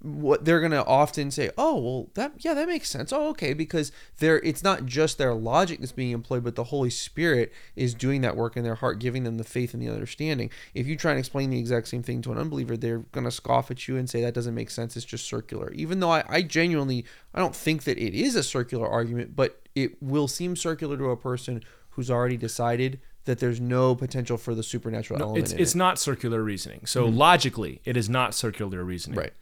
what 0.02 0.46
they're 0.46 0.60
going 0.60 0.72
to 0.72 0.86
often 0.86 1.32
say, 1.32 1.50
"Oh, 1.58 1.80
well, 1.80 2.10
that 2.14 2.34
yeah, 2.40 2.54
that 2.54 2.68
makes 2.68 2.90
sense. 2.90 3.12
Oh, 3.12 3.30
okay, 3.30 3.54
because 3.54 3.92
they're 4.20 4.38
it's 4.40 4.64
not 4.64 4.86
just 4.86 5.18
their 5.18 5.34
logic 5.34 5.80
that's 5.80 5.92
being 5.92 6.12
employed, 6.12 6.44
but 6.44 6.56
the 6.56 6.66
Holy 6.66 6.92
Spirit 6.92 7.52
is 7.76 7.96
doing 7.96 8.22
that 8.22 8.36
work 8.36 8.56
in 8.56 8.64
their 8.64 8.76
heart, 8.76 9.00
giving 9.00 9.24
them 9.24 9.38
the 9.38 9.44
faith 9.44 9.74
and 9.74 9.82
the 9.82 9.90
understanding. 9.90 10.52
If 10.76 10.86
you 10.86 10.96
try 10.96 11.12
and 11.12 11.20
explain 11.20 11.50
the 11.50 11.60
exact 11.60 11.88
same 11.88 12.04
thing 12.04 12.22
to 12.24 12.32
an 12.32 12.38
unbeliever, 12.38 12.78
they're 12.78 13.00
going 13.00 13.26
to 13.26 13.32
scoff 13.32 13.72
at 13.72 13.88
you 13.88 13.98
and 13.98 14.08
say 14.08 14.22
that 14.22 14.36
doesn't 14.36 14.54
make 14.56 14.70
sense. 14.70 14.96
It's 14.96 15.06
just 15.06 15.26
circular. 15.26 15.72
Even 15.72 16.00
though 16.02 16.12
I, 16.12 16.24
I 16.30 16.42
genuinely 16.44 17.06
I 17.34 17.40
don't 17.40 17.56
think 17.56 17.84
that 17.86 17.98
it 17.98 18.14
is 18.14 18.36
a 18.36 18.44
circular 18.44 18.88
argument, 18.88 19.36
but 19.36 19.62
it 19.74 20.02
will 20.02 20.28
seem 20.28 20.56
circular 20.56 20.98
to 20.98 21.10
a 21.10 21.18
person 21.18 21.64
who's 21.92 22.12
already 22.12 22.38
decided 22.38 23.00
that 23.28 23.40
there's 23.40 23.62
no 23.62 23.94
potential 23.94 24.38
for 24.38 24.56
the 24.56 24.64
supernatural 24.64 25.22
element 25.22 25.44
It's 25.44 25.54
it's 25.54 25.76
it. 25.76 25.78
not 25.78 26.00
circular 26.00 26.42
reasoning. 26.42 26.86
So 26.86 27.06
mm-hmm. 27.06 27.18
logically, 27.18 27.82
it 27.86 27.96
is 27.96 28.10
not 28.10 28.34
circular 28.34 28.84
reasoning. 28.84 29.20
Right. 29.20 29.34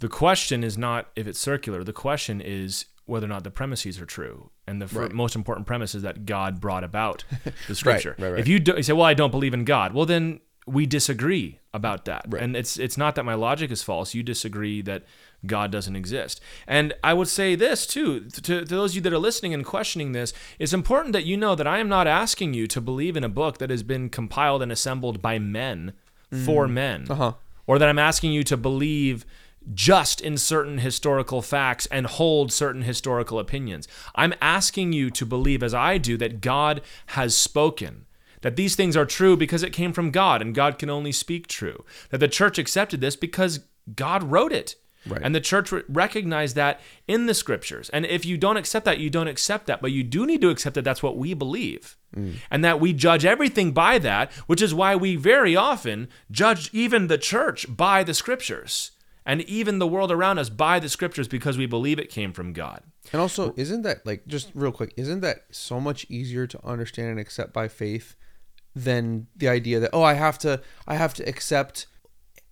The 0.00 0.08
question 0.08 0.64
is 0.64 0.76
not 0.76 1.08
if 1.16 1.26
it's 1.26 1.38
circular. 1.38 1.84
The 1.84 1.92
question 1.92 2.40
is 2.40 2.86
whether 3.06 3.26
or 3.26 3.28
not 3.28 3.44
the 3.44 3.50
premises 3.50 4.00
are 4.00 4.06
true. 4.06 4.50
And 4.66 4.80
the 4.80 4.86
fir- 4.88 5.02
Right. 5.02 5.12
most 5.12 5.34
important 5.34 5.66
premise 5.66 5.94
is 5.94 6.02
that 6.02 6.26
God 6.26 6.60
brought 6.60 6.84
about 6.84 7.24
the 7.68 7.74
scripture. 7.74 8.14
right, 8.18 8.30
right. 8.32 8.40
If 8.40 8.48
you, 8.48 8.58
do, 8.60 8.74
you 8.76 8.82
say, 8.82 8.92
"Well, 8.92 9.06
I 9.06 9.14
don't 9.14 9.30
believe 9.32 9.54
in 9.54 9.64
God," 9.64 9.92
well, 9.94 10.06
then 10.06 10.40
we 10.66 10.86
disagree 10.86 11.58
about 11.74 12.04
that. 12.04 12.32
And 12.34 12.54
it's 12.56 12.78
it's 12.78 12.96
not 12.96 13.14
that 13.16 13.24
my 13.24 13.34
logic 13.34 13.70
is 13.72 13.82
false. 13.82 14.14
You 14.14 14.22
disagree 14.22 14.80
that 14.82 15.04
God 15.44 15.72
doesn't 15.72 15.96
exist. 15.96 16.40
And 16.68 16.92
I 17.02 17.12
would 17.14 17.26
say 17.28 17.54
this 17.56 17.86
too 17.86 18.20
to, 18.28 18.42
to 18.42 18.64
those 18.64 18.92
of 18.92 18.96
you 18.96 19.00
that 19.02 19.12
are 19.12 19.18
listening 19.18 19.52
and 19.54 19.64
questioning 19.64 20.12
this. 20.12 20.32
It's 20.60 20.72
important 20.72 21.12
that 21.14 21.24
you 21.24 21.36
know 21.36 21.54
that 21.56 21.66
I 21.66 21.78
am 21.78 21.88
not 21.88 22.06
asking 22.06 22.54
you 22.54 22.66
to 22.68 22.80
believe 22.80 23.16
in 23.16 23.24
a 23.24 23.28
book 23.28 23.58
that 23.58 23.70
has 23.70 23.82
been 23.82 24.08
compiled 24.10 24.62
and 24.62 24.70
assembled 24.70 25.20
by 25.20 25.38
men 25.40 25.94
for 26.44 26.68
men 26.68 27.06
Uh-huh. 27.10 27.32
or 27.66 27.78
that 27.80 27.88
I'm 27.88 27.98
asking 27.98 28.32
you 28.32 28.44
to 28.44 28.56
believe 28.56 29.24
just 29.74 30.20
in 30.20 30.36
certain 30.36 30.78
historical 30.78 31.42
facts 31.42 31.86
and 31.86 32.06
hold 32.06 32.52
certain 32.52 32.82
historical 32.82 33.38
opinions. 33.38 33.86
I'm 34.14 34.34
asking 34.40 34.92
you 34.92 35.10
to 35.10 35.26
believe, 35.26 35.62
as 35.62 35.74
I 35.74 35.98
do, 35.98 36.16
that 36.16 36.40
God 36.40 36.80
has 37.06 37.36
spoken. 37.36 38.06
That 38.42 38.56
these 38.56 38.74
things 38.74 38.96
are 38.96 39.04
true 39.04 39.36
because 39.36 39.62
it 39.62 39.72
came 39.72 39.92
from 39.92 40.10
God 40.10 40.40
and 40.40 40.54
God 40.54 40.78
can 40.78 40.88
only 40.88 41.12
speak 41.12 41.46
true. 41.46 41.84
That 42.08 42.18
the 42.18 42.28
church 42.28 42.58
accepted 42.58 43.00
this 43.00 43.16
because 43.16 43.60
God 43.94 44.22
wrote 44.22 44.52
it. 44.52 44.76
Right. 45.06 45.20
And 45.22 45.34
the 45.34 45.40
church 45.40 45.72
re- 45.72 45.82
recognized 45.88 46.56
that 46.56 46.80
in 47.08 47.26
the 47.26 47.34
scriptures. 47.34 47.88
And 47.90 48.04
if 48.04 48.24
you 48.24 48.36
don't 48.36 48.56
accept 48.56 48.84
that, 48.84 48.98
you 48.98 49.08
don't 49.08 49.28
accept 49.28 49.66
that. 49.66 49.80
But 49.80 49.92
you 49.92 50.02
do 50.02 50.26
need 50.26 50.40
to 50.42 50.50
accept 50.50 50.74
that 50.74 50.82
that's 50.82 51.02
what 51.02 51.16
we 51.16 51.34
believe. 51.34 51.96
Mm. 52.14 52.34
And 52.50 52.64
that 52.64 52.80
we 52.80 52.92
judge 52.92 53.24
everything 53.24 53.72
by 53.72 53.98
that, 53.98 54.32
which 54.46 54.60
is 54.62 54.74
why 54.74 54.96
we 54.96 55.16
very 55.16 55.56
often 55.56 56.08
judge 56.30 56.70
even 56.72 57.06
the 57.06 57.18
church 57.18 57.66
by 57.74 58.02
the 58.04 58.14
scriptures. 58.14 58.92
And 59.26 59.42
even 59.42 59.78
the 59.78 59.86
world 59.86 60.10
around 60.10 60.38
us 60.38 60.48
by 60.48 60.78
the 60.78 60.88
scriptures 60.88 61.28
because 61.28 61.58
we 61.58 61.66
believe 61.66 61.98
it 61.98 62.10
came 62.10 62.32
from 62.32 62.52
God. 62.52 62.82
And 63.12 63.20
also, 63.20 63.54
isn't 63.56 63.82
that 63.82 64.04
like 64.06 64.26
just 64.26 64.50
real 64.54 64.72
quick? 64.72 64.92
Isn't 64.96 65.20
that 65.20 65.44
so 65.50 65.80
much 65.80 66.06
easier 66.08 66.46
to 66.46 66.66
understand 66.66 67.10
and 67.10 67.20
accept 67.20 67.52
by 67.52 67.68
faith 67.68 68.16
than 68.74 69.26
the 69.36 69.48
idea 69.48 69.80
that 69.80 69.90
oh, 69.92 70.02
I 70.02 70.14
have 70.14 70.38
to, 70.40 70.60
I 70.86 70.94
have 70.94 71.14
to 71.14 71.28
accept 71.28 71.86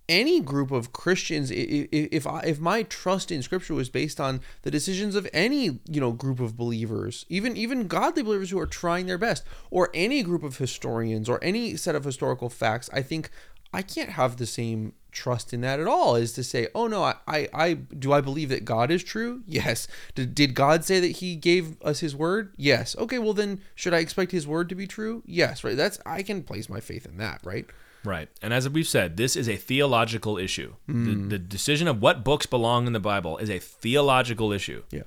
any 0.09 0.41
group 0.41 0.71
of 0.71 0.91
Christians. 0.91 1.51
If 1.53 2.27
I, 2.27 2.39
if 2.41 2.59
my 2.59 2.83
trust 2.83 3.31
in 3.31 3.43
Scripture 3.43 3.75
was 3.75 3.89
based 3.89 4.19
on 4.19 4.41
the 4.63 4.71
decisions 4.71 5.15
of 5.15 5.29
any 5.31 5.79
you 5.87 6.01
know 6.01 6.11
group 6.11 6.39
of 6.39 6.57
believers, 6.57 7.25
even 7.29 7.55
even 7.55 7.87
godly 7.87 8.23
believers 8.23 8.49
who 8.49 8.59
are 8.59 8.65
trying 8.65 9.05
their 9.05 9.17
best, 9.17 9.45
or 9.69 9.89
any 9.93 10.23
group 10.23 10.43
of 10.43 10.57
historians, 10.57 11.29
or 11.29 11.41
any 11.43 11.77
set 11.77 11.95
of 11.95 12.03
historical 12.03 12.49
facts, 12.49 12.89
I 12.91 13.01
think 13.01 13.29
I 13.71 13.83
can't 13.83 14.09
have 14.11 14.37
the 14.37 14.47
same 14.47 14.93
trust 15.11 15.53
in 15.53 15.61
that 15.61 15.79
at 15.79 15.87
all 15.87 16.15
is 16.15 16.33
to 16.33 16.43
say 16.43 16.67
oh 16.75 16.87
no 16.87 17.03
I, 17.03 17.15
I 17.27 17.47
i 17.53 17.73
do 17.73 18.13
i 18.13 18.21
believe 18.21 18.49
that 18.49 18.65
god 18.65 18.91
is 18.91 19.03
true? 19.03 19.41
Yes. 19.47 19.87
Did, 20.15 20.35
did 20.35 20.53
god 20.53 20.83
say 20.85 20.99
that 20.99 21.17
he 21.17 21.35
gave 21.35 21.81
us 21.81 21.99
his 21.99 22.15
word? 22.15 22.53
Yes. 22.57 22.95
Okay 22.97 23.19
well 23.19 23.33
then 23.33 23.61
should 23.75 23.93
i 23.93 23.99
expect 23.99 24.31
his 24.31 24.47
word 24.47 24.69
to 24.69 24.75
be 24.75 24.87
true? 24.87 25.23
Yes 25.25 25.63
right? 25.63 25.77
That's 25.77 25.99
i 26.05 26.21
can 26.23 26.43
place 26.43 26.69
my 26.69 26.79
faith 26.79 27.05
in 27.05 27.17
that 27.17 27.41
right? 27.43 27.65
Right. 28.05 28.29
And 28.41 28.53
as 28.53 28.69
we've 28.69 28.87
said, 28.87 29.17
this 29.17 29.35
is 29.35 29.49
a 29.49 29.57
theological 29.57 30.37
issue. 30.37 30.75
The, 30.87 30.93
mm. 30.93 31.29
the 31.29 31.37
decision 31.37 31.85
of 31.85 32.01
what 32.01 32.23
books 32.23 32.45
belong 32.45 32.87
in 32.87 32.93
the 32.93 32.99
Bible 32.99 33.37
is 33.39 33.49
a 33.49 33.59
theological 33.59 34.53
issue. 34.53 34.83
yeah. 34.89 35.03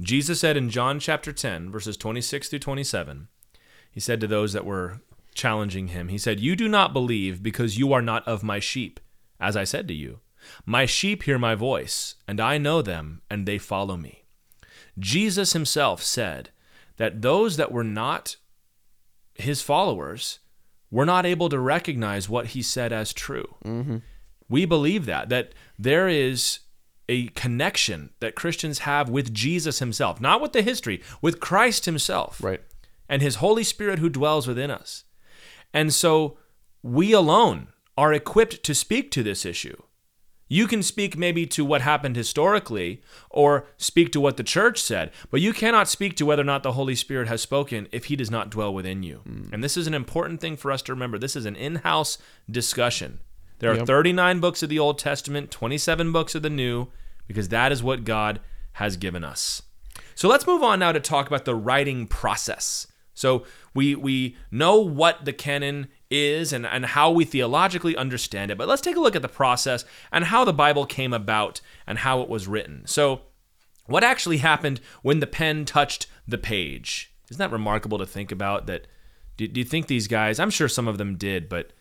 Jesus 0.00 0.40
said 0.40 0.56
in 0.58 0.68
John 0.68 1.00
chapter 1.00 1.32
10, 1.32 1.70
verses 1.70 1.96
26 1.96 2.50
through 2.50 2.58
27, 2.58 3.28
he 3.90 4.00
said 4.00 4.20
to 4.20 4.26
those 4.26 4.52
that 4.52 4.66
were 4.66 5.00
challenging 5.34 5.88
him, 5.88 6.08
He 6.08 6.18
said, 6.18 6.40
You 6.40 6.54
do 6.54 6.68
not 6.68 6.92
believe 6.92 7.42
because 7.42 7.78
you 7.78 7.92
are 7.92 8.02
not 8.02 8.26
of 8.28 8.42
my 8.42 8.58
sheep, 8.58 9.00
as 9.40 9.56
I 9.56 9.64
said 9.64 9.88
to 9.88 9.94
you. 9.94 10.20
My 10.64 10.86
sheep 10.86 11.24
hear 11.24 11.38
my 11.38 11.54
voice, 11.54 12.14
and 12.28 12.40
I 12.40 12.58
know 12.58 12.82
them, 12.82 13.22
and 13.30 13.46
they 13.46 13.58
follow 13.58 13.96
me. 13.96 14.24
Jesus 14.98 15.52
himself 15.52 16.02
said 16.02 16.50
that 16.96 17.22
those 17.22 17.56
that 17.56 17.72
were 17.72 17.84
not 17.84 18.36
his 19.34 19.60
followers 19.60 20.38
were 20.90 21.04
not 21.04 21.26
able 21.26 21.48
to 21.48 21.58
recognize 21.58 22.28
what 22.28 22.48
he 22.48 22.62
said 22.62 22.92
as 22.92 23.12
true. 23.12 23.56
Mm-hmm. 23.64 23.98
We 24.48 24.64
believe 24.64 25.04
that, 25.06 25.28
that 25.28 25.52
there 25.78 26.08
is 26.08 26.60
a 27.08 27.26
connection 27.28 28.10
that 28.20 28.34
Christians 28.34 28.80
have 28.80 29.08
with 29.08 29.34
Jesus 29.34 29.78
himself, 29.78 30.20
not 30.20 30.40
with 30.40 30.52
the 30.52 30.62
history, 30.62 31.02
with 31.20 31.40
Christ 31.40 31.84
himself 31.84 32.42
right 32.42 32.62
and 33.08 33.22
his 33.22 33.36
Holy 33.36 33.64
Spirit 33.64 33.98
who 33.98 34.08
dwells 34.08 34.46
within 34.46 34.70
us. 34.70 35.04
And 35.72 35.92
so 35.92 36.38
we 36.82 37.12
alone 37.12 37.68
are 37.96 38.12
equipped 38.12 38.62
to 38.62 38.74
speak 38.74 39.10
to 39.12 39.22
this 39.22 39.44
issue. 39.44 39.76
You 40.48 40.68
can 40.68 40.82
speak 40.82 41.16
maybe 41.16 41.44
to 41.46 41.64
what 41.64 41.80
happened 41.80 42.14
historically 42.14 43.02
or 43.30 43.66
speak 43.78 44.12
to 44.12 44.20
what 44.20 44.36
the 44.36 44.44
church 44.44 44.80
said, 44.80 45.10
but 45.30 45.40
you 45.40 45.52
cannot 45.52 45.88
speak 45.88 46.14
to 46.16 46.26
whether 46.26 46.42
or 46.42 46.44
not 46.46 46.62
the 46.62 46.72
Holy 46.72 46.94
Spirit 46.94 47.26
has 47.26 47.42
spoken 47.42 47.88
if 47.90 48.04
he 48.04 48.16
does 48.16 48.30
not 48.30 48.50
dwell 48.50 48.72
within 48.72 49.02
you. 49.02 49.22
Mm. 49.28 49.52
And 49.52 49.64
this 49.64 49.76
is 49.76 49.88
an 49.88 49.94
important 49.94 50.40
thing 50.40 50.56
for 50.56 50.70
us 50.70 50.82
to 50.82 50.92
remember. 50.92 51.18
This 51.18 51.34
is 51.34 51.46
an 51.46 51.56
in 51.56 51.76
house 51.76 52.18
discussion. 52.48 53.18
There 53.58 53.72
are 53.72 53.76
Yep. 53.76 53.86
39 53.86 54.40
books 54.40 54.62
of 54.62 54.68
the 54.68 54.78
Old 54.78 54.98
Testament, 54.98 55.50
27 55.50 56.12
books 56.12 56.34
of 56.34 56.42
the 56.42 56.50
New, 56.50 56.88
because 57.26 57.48
that 57.48 57.72
is 57.72 57.82
what 57.82 58.04
God 58.04 58.38
has 58.74 58.96
given 58.96 59.24
us. 59.24 59.62
So 60.14 60.28
let's 60.28 60.46
move 60.46 60.62
on 60.62 60.78
now 60.78 60.92
to 60.92 61.00
talk 61.00 61.26
about 61.26 61.44
the 61.44 61.54
writing 61.54 62.06
process. 62.06 62.86
So 63.14 63.44
we 63.74 63.94
we 63.94 64.36
know 64.50 64.78
what 64.78 65.24
the 65.24 65.32
canon 65.32 65.88
is 66.10 66.52
and, 66.52 66.66
and 66.66 66.86
how 66.86 67.10
we 67.10 67.24
theologically 67.24 67.96
understand 67.96 68.50
it, 68.50 68.58
but 68.58 68.68
let's 68.68 68.82
take 68.82 68.96
a 68.96 69.00
look 69.00 69.16
at 69.16 69.22
the 69.22 69.28
process 69.28 69.84
and 70.12 70.24
how 70.24 70.44
the 70.44 70.52
Bible 70.52 70.86
came 70.86 71.12
about 71.12 71.60
and 71.86 71.98
how 71.98 72.20
it 72.20 72.28
was 72.28 72.46
written. 72.46 72.82
So 72.86 73.22
what 73.86 74.04
actually 74.04 74.38
happened 74.38 74.80
when 75.02 75.20
the 75.20 75.26
pen 75.26 75.64
touched 75.64 76.06
the 76.26 76.38
page? 76.38 77.12
Isn't 77.30 77.38
that 77.38 77.52
remarkable 77.52 77.98
to 77.98 78.06
think 78.06 78.30
about? 78.30 78.66
That 78.66 78.86
do, 79.36 79.48
do 79.48 79.60
you 79.60 79.64
think 79.64 79.86
these 79.86 80.08
guys? 80.08 80.38
I'm 80.38 80.50
sure 80.50 80.68
some 80.68 80.88
of 80.88 80.98
them 80.98 81.16
did, 81.16 81.48
but 81.48 81.72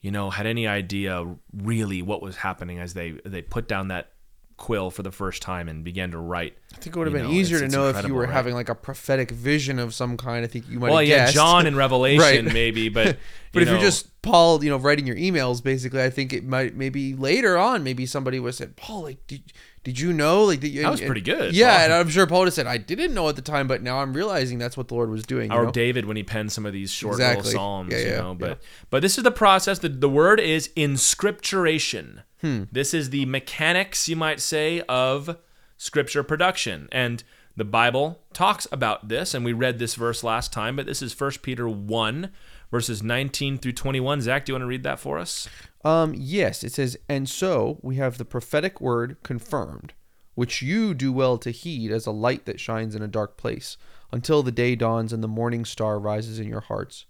you 0.00 0.10
know, 0.10 0.30
had 0.30 0.46
any 0.46 0.66
idea 0.66 1.36
really 1.52 2.02
what 2.02 2.22
was 2.22 2.36
happening 2.36 2.78
as 2.78 2.94
they 2.94 3.12
they 3.24 3.42
put 3.42 3.68
down 3.68 3.88
that 3.88 4.12
quill 4.56 4.90
for 4.90 5.02
the 5.02 5.10
first 5.10 5.42
time 5.42 5.68
and 5.68 5.82
began 5.84 6.10
to 6.12 6.18
write. 6.18 6.56
I 6.72 6.76
think 6.76 6.94
it 6.94 6.98
would 6.98 7.06
have 7.08 7.14
been 7.14 7.24
know, 7.24 7.30
easier 7.32 7.56
it's- 7.56 7.72
to 7.72 7.86
it's 7.86 7.94
know 7.94 8.00
if 8.00 8.06
you 8.06 8.14
were 8.14 8.22
right? 8.24 8.32
having 8.32 8.54
like 8.54 8.68
a 8.68 8.74
prophetic 8.74 9.30
vision 9.30 9.78
of 9.80 9.92
some 9.94 10.16
kind. 10.16 10.44
I 10.44 10.48
think 10.48 10.68
you 10.68 10.78
might 10.78 10.90
Well, 10.90 10.98
have 10.98 11.08
yeah, 11.08 11.16
guessed. 11.24 11.34
John 11.34 11.66
in 11.66 11.74
Revelation 11.84 12.20
Right. 12.44 12.44
maybe, 12.54 12.88
but 12.88 13.16
But 13.52 13.60
you 13.60 13.62
if 13.62 13.68
know, 13.68 13.74
you're 13.74 13.82
just 13.82 14.20
Paul, 14.22 14.64
you 14.64 14.70
know, 14.70 14.76
writing 14.78 15.06
your 15.06 15.14
emails, 15.16 15.62
basically, 15.62 16.02
I 16.02 16.10
think 16.10 16.32
it 16.32 16.44
might 16.44 16.74
maybe 16.74 17.14
later 17.14 17.56
on, 17.56 17.84
maybe 17.84 18.04
somebody 18.06 18.40
would 18.40 18.48
have 18.48 18.54
said, 18.56 18.74
Paul, 18.74 19.02
like, 19.02 19.24
did, 19.28 19.42
did 19.84 20.00
you 20.00 20.12
know? 20.12 20.44
Like, 20.44 20.58
did 20.60 20.74
That 20.82 20.90
was 20.90 21.00
and- 21.00 21.06
pretty 21.06 21.20
good, 21.20 21.54
Yeah, 21.54 21.74
Paul. 21.76 21.84
and 21.84 21.92
I'm 21.92 22.08
sure 22.08 22.26
Paul 22.26 22.40
would 22.40 22.46
have 22.46 22.54
said, 22.54 22.66
I 22.66 22.78
didn't 22.78 23.14
know 23.14 23.28
at 23.28 23.36
the 23.36 23.42
time, 23.42 23.68
but 23.68 23.80
now 23.82 23.98
I'm 24.00 24.12
realizing 24.12 24.58
that's 24.58 24.76
what 24.76 24.88
the 24.88 24.94
Lord 24.94 25.10
was 25.10 25.22
doing. 25.24 25.52
you 25.52 25.56
or 25.56 25.64
know? 25.66 25.70
David 25.70 26.06
when 26.06 26.16
he 26.16 26.22
penned 26.24 26.50
some 26.52 26.64
of 26.66 26.72
these 26.72 26.90
short 26.90 27.14
Exactly. 27.14 27.44
little 27.46 27.52
psalms, 27.60 27.92
Yeah, 27.92 27.98
you 27.98 28.06
yeah, 28.06 28.16
know. 28.20 28.34
But 28.34 28.48
yeah. 28.48 28.54
but 28.90 29.02
this 29.02 29.18
is 29.18 29.24
the 29.24 29.30
process. 29.30 29.78
The, 29.80 29.88
the 29.90 30.08
word 30.08 30.40
is 30.40 30.70
inscripturation. 30.74 32.22
Hmm. 32.44 32.64
This 32.70 32.92
is 32.92 33.08
the 33.08 33.24
mechanics, 33.24 34.06
you 34.06 34.16
might 34.16 34.38
say, 34.38 34.82
of 34.82 35.38
scripture 35.78 36.22
production. 36.22 36.90
And 36.92 37.24
the 37.56 37.64
Bible 37.64 38.20
talks 38.34 38.66
about 38.70 39.08
this, 39.08 39.32
and 39.32 39.46
we 39.46 39.54
read 39.54 39.78
this 39.78 39.94
verse 39.94 40.22
last 40.22 40.52
time, 40.52 40.76
but 40.76 40.84
this 40.84 41.00
is 41.00 41.18
1 41.18 41.30
Peter 41.40 41.66
1, 41.66 42.30
verses 42.70 43.02
19 43.02 43.56
through 43.56 43.72
21. 43.72 44.20
Zach, 44.20 44.44
do 44.44 44.52
you 44.52 44.54
want 44.56 44.60
to 44.60 44.66
read 44.66 44.82
that 44.82 45.00
for 45.00 45.18
us? 45.18 45.48
Um, 45.86 46.12
yes, 46.14 46.62
it 46.62 46.74
says, 46.74 46.98
and 47.08 47.30
so 47.30 47.78
we 47.80 47.96
have 47.96 48.18
the 48.18 48.26
prophetic 48.26 48.78
word 48.78 49.16
confirmed, 49.22 49.94
which 50.34 50.60
you 50.60 50.92
do 50.92 51.14
well 51.14 51.38
to 51.38 51.50
heed 51.50 51.90
as 51.90 52.04
a 52.04 52.10
light 52.10 52.44
that 52.44 52.60
shines 52.60 52.94
in 52.94 53.00
a 53.00 53.08
dark 53.08 53.38
place, 53.38 53.78
until 54.12 54.42
the 54.42 54.52
day 54.52 54.76
dawns 54.76 55.14
and 55.14 55.22
the 55.22 55.28
morning 55.28 55.64
star 55.64 55.98
rises 55.98 56.38
in 56.38 56.46
your 56.46 56.60
hearts. 56.60 57.06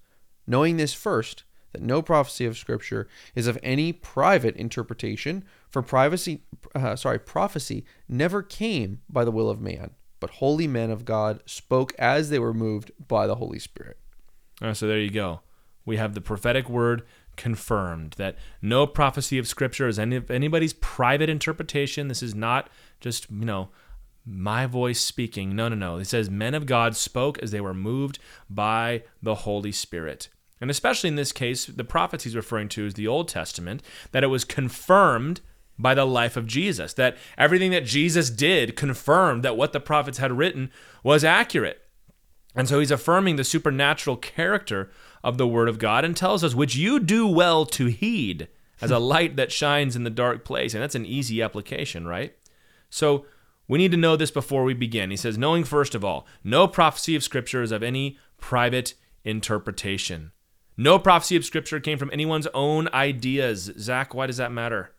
Knowing 0.47 0.76
this 0.76 0.95
first, 0.95 1.43
that 1.75 1.83
no 1.83 2.01
prophecy 2.01 2.47
of 2.47 2.57
Scripture 2.57 3.07
is 3.35 3.47
of 3.47 3.59
any 3.62 3.93
private 3.93 4.57
interpretation, 4.57 5.45
for 5.68 5.83
privacy, 5.83 6.45
uh, 6.75 6.97
sorry, 6.97 7.18
prophecy 7.18 7.85
never 8.09 8.43
came 8.43 9.01
by 9.11 9.25
the 9.25 9.31
will 9.31 9.51
of 9.51 9.61
man, 9.61 9.91
but 10.20 10.31
holy 10.31 10.66
men 10.66 10.91
of 10.91 11.05
God 11.05 11.43
spoke 11.45 11.93
as 11.99 12.31
they 12.31 12.39
were 12.39 12.55
moved 12.55 12.93
by 13.07 13.27
the 13.27 13.35
Holy 13.35 13.59
Spirit. 13.59 13.99
Uh, 14.62 14.72
so 14.72 14.87
there 14.87 14.99
you 14.99 15.11
go. 15.11 15.41
We 15.85 15.97
have 15.99 16.14
the 16.14 16.20
prophetic 16.20 16.70
word 16.70 17.03
confirmed 17.37 18.14
that 18.16 18.37
no 18.62 18.87
prophecy 18.87 19.37
of 19.37 19.49
Scripture 19.49 19.89
is 19.89 19.99
any 19.99 20.22
anybody's 20.31 20.72
private 20.72 21.29
interpretation. 21.29 22.09
This 22.09 22.22
is 22.22 22.35
not 22.35 22.70
just 23.01 23.31
you 23.31 23.45
know 23.45 23.68
my 24.25 24.66
voice 24.66 25.01
speaking. 25.01 25.55
No, 25.55 25.68
no, 25.68 25.77
no. 25.77 25.97
It 25.97 26.07
says 26.07 26.31
men 26.31 26.55
of 26.55 26.66
God 26.66 26.97
spoke 26.97 27.39
as 27.41 27.51
they 27.51 27.61
were 27.61 27.75
moved 27.75 28.18
by 28.49 29.03
the 29.22 29.35
Holy 29.35 29.72
Spirit. 29.72 30.29
And 30.65 30.71
especially 30.71 31.09
in 31.09 31.17
this 31.17 31.31
case, 31.31 31.67
the 31.67 31.85
prophets 31.85 32.25
he's 32.25 32.35
referring 32.35 32.71
to 32.71 32.87
is 32.87 32.95
the 32.95 33.07
Old 33.07 33.29
Testament, 33.29 33.83
that 34.12 34.25
it 34.25 34.29
was 34.29 34.47
confirmed 34.47 35.43
by 35.79 35.93
the 35.93 36.07
life 36.07 36.39
of 36.39 36.47
Jesus, 36.47 36.95
that 36.95 37.19
everything 37.37 37.71
that 37.73 37.85
Jesus 37.85 38.31
did 38.31 38.75
confirmed 38.75 39.43
that 39.43 39.59
what 39.59 39.75
the 39.75 39.79
prophets 39.79 40.17
had 40.17 40.33
written 40.33 40.71
was 41.03 41.23
accurate. 41.23 41.83
And 42.55 42.67
so 42.67 42.81
he's 42.81 42.91
affirming 42.91 43.37
the 43.37 43.45
supernatural 43.45 44.17
character 44.17 44.91
of 45.23 45.37
the 45.37 45.47
Word 45.47 45.69
of 45.69 45.79
God 45.79 46.03
and 46.03 46.17
tells 46.17 46.43
us, 46.43 46.55
which 46.55 46.77
you 46.77 46.99
do 46.99 47.27
well 47.27 47.67
to 47.67 47.89
heed 47.89 48.49
as 48.81 48.91
a 48.91 48.99
light 48.99 49.37
that 49.37 49.53
shines 49.53 49.95
in 49.95 50.05
the 50.05 50.09
dark 50.09 50.47
place. 50.47 50.73
And 50.73 50.83
that's 50.83 50.95
an 50.95 51.05
easy 51.05 51.43
application, 51.43 52.07
right? 52.09 52.35
So 52.89 53.27
we 53.69 53.77
need 53.77 53.91
to 53.91 53.99
know 53.99 54.17
this 54.17 54.31
before 54.31 54.65
we 54.65 54.73
begin. 54.73 55.11
He 55.11 55.19
says, 55.19 55.37
knowing 55.37 55.65
first 55.65 55.95
of 55.95 56.07
all, 56.07 56.27
no 56.43 56.67
prophecy 56.67 57.15
of 57.15 57.23
Scripture 57.23 57.62
is 57.62 57.71
of 57.71 57.83
any 57.83 58.17
private 58.39 58.95
interpretation. 59.25 60.31
No 60.77 60.99
prophecy 60.99 61.37
of 61.37 61.45
Scripture 61.45 61.81
came 61.81 61.99
from 61.99 62.11
anyone's 62.12 62.49
own 62.55 62.89
ideas. 62.93 63.70
Zach, 63.79 64.14
why 64.14 64.27
does 64.27 64.39
that 64.39 64.53
matter? 64.53 64.91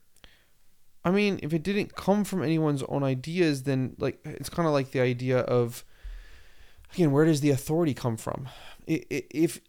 I 1.03 1.11
mean, 1.11 1.39
if 1.43 1.53
it 1.53 1.63
didn't 1.63 1.95
come 1.95 2.23
from 2.23 2.41
anyone's 2.43 2.83
own 2.83 3.03
ideas, 3.03 3.63
then 3.63 3.95
like 3.99 4.19
it's 4.23 4.49
kind 4.49 4.67
of 4.67 4.73
like 4.73 4.91
the 4.91 5.01
idea 5.01 5.39
of 5.39 5.83
again, 6.93 7.11
where 7.11 7.25
does 7.25 7.41
the 7.41 7.51
authority 7.51 7.93
come 7.93 8.17
from? 8.17 8.49
If 8.87 9.59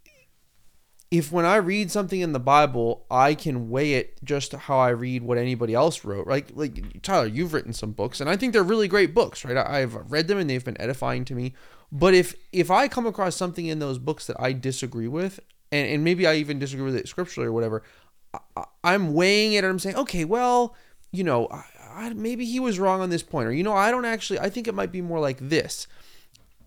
if 1.10 1.30
when 1.30 1.44
I 1.44 1.56
read 1.56 1.90
something 1.90 2.20
in 2.20 2.32
the 2.32 2.40
Bible, 2.40 3.04
I 3.10 3.34
can 3.34 3.68
weigh 3.68 3.94
it 3.94 4.18
just 4.24 4.52
how 4.52 4.78
I 4.78 4.88
read 4.90 5.22
what 5.22 5.38
anybody 5.38 5.74
else 5.74 6.04
wrote, 6.04 6.26
right? 6.26 6.56
Like 6.56 7.02
Tyler, 7.02 7.26
you've 7.26 7.52
written 7.52 7.72
some 7.72 7.92
books, 7.92 8.20
and 8.20 8.30
I 8.30 8.36
think 8.36 8.52
they're 8.52 8.62
really 8.62 8.88
great 8.88 9.14
books, 9.14 9.44
right? 9.44 9.56
I've 9.56 9.94
read 10.10 10.28
them 10.28 10.38
and 10.38 10.48
they've 10.48 10.64
been 10.64 10.80
edifying 10.80 11.24
to 11.26 11.34
me. 11.34 11.52
But 11.92 12.14
if 12.14 12.34
if 12.52 12.70
I 12.70 12.88
come 12.88 13.06
across 13.06 13.36
something 13.36 13.66
in 13.66 13.78
those 13.78 13.98
books 13.98 14.26
that 14.26 14.36
I 14.40 14.52
disagree 14.52 15.08
with, 15.08 15.38
and, 15.72 15.88
and 15.88 16.04
maybe 16.04 16.26
I 16.26 16.34
even 16.36 16.58
disagree 16.58 16.84
with 16.84 16.96
it 16.96 17.08
scripturally 17.08 17.48
or 17.48 17.52
whatever, 17.52 17.82
I, 18.56 18.64
I'm 18.84 19.14
weighing 19.14 19.54
it 19.54 19.58
and 19.58 19.66
I'm 19.66 19.78
saying, 19.78 19.96
okay, 19.96 20.24
well, 20.24 20.74
you 21.12 21.24
know, 21.24 21.48
I, 21.50 21.64
I, 21.94 22.08
maybe 22.10 22.44
he 22.44 22.60
was 22.60 22.78
wrong 22.78 23.00
on 23.00 23.10
this 23.10 23.22
point, 23.22 23.48
or 23.48 23.52
you 23.52 23.62
know, 23.62 23.72
I 23.72 23.90
don't 23.90 24.04
actually, 24.04 24.38
I 24.38 24.50
think 24.50 24.68
it 24.68 24.74
might 24.74 24.92
be 24.92 25.00
more 25.00 25.20
like 25.20 25.38
this. 25.40 25.86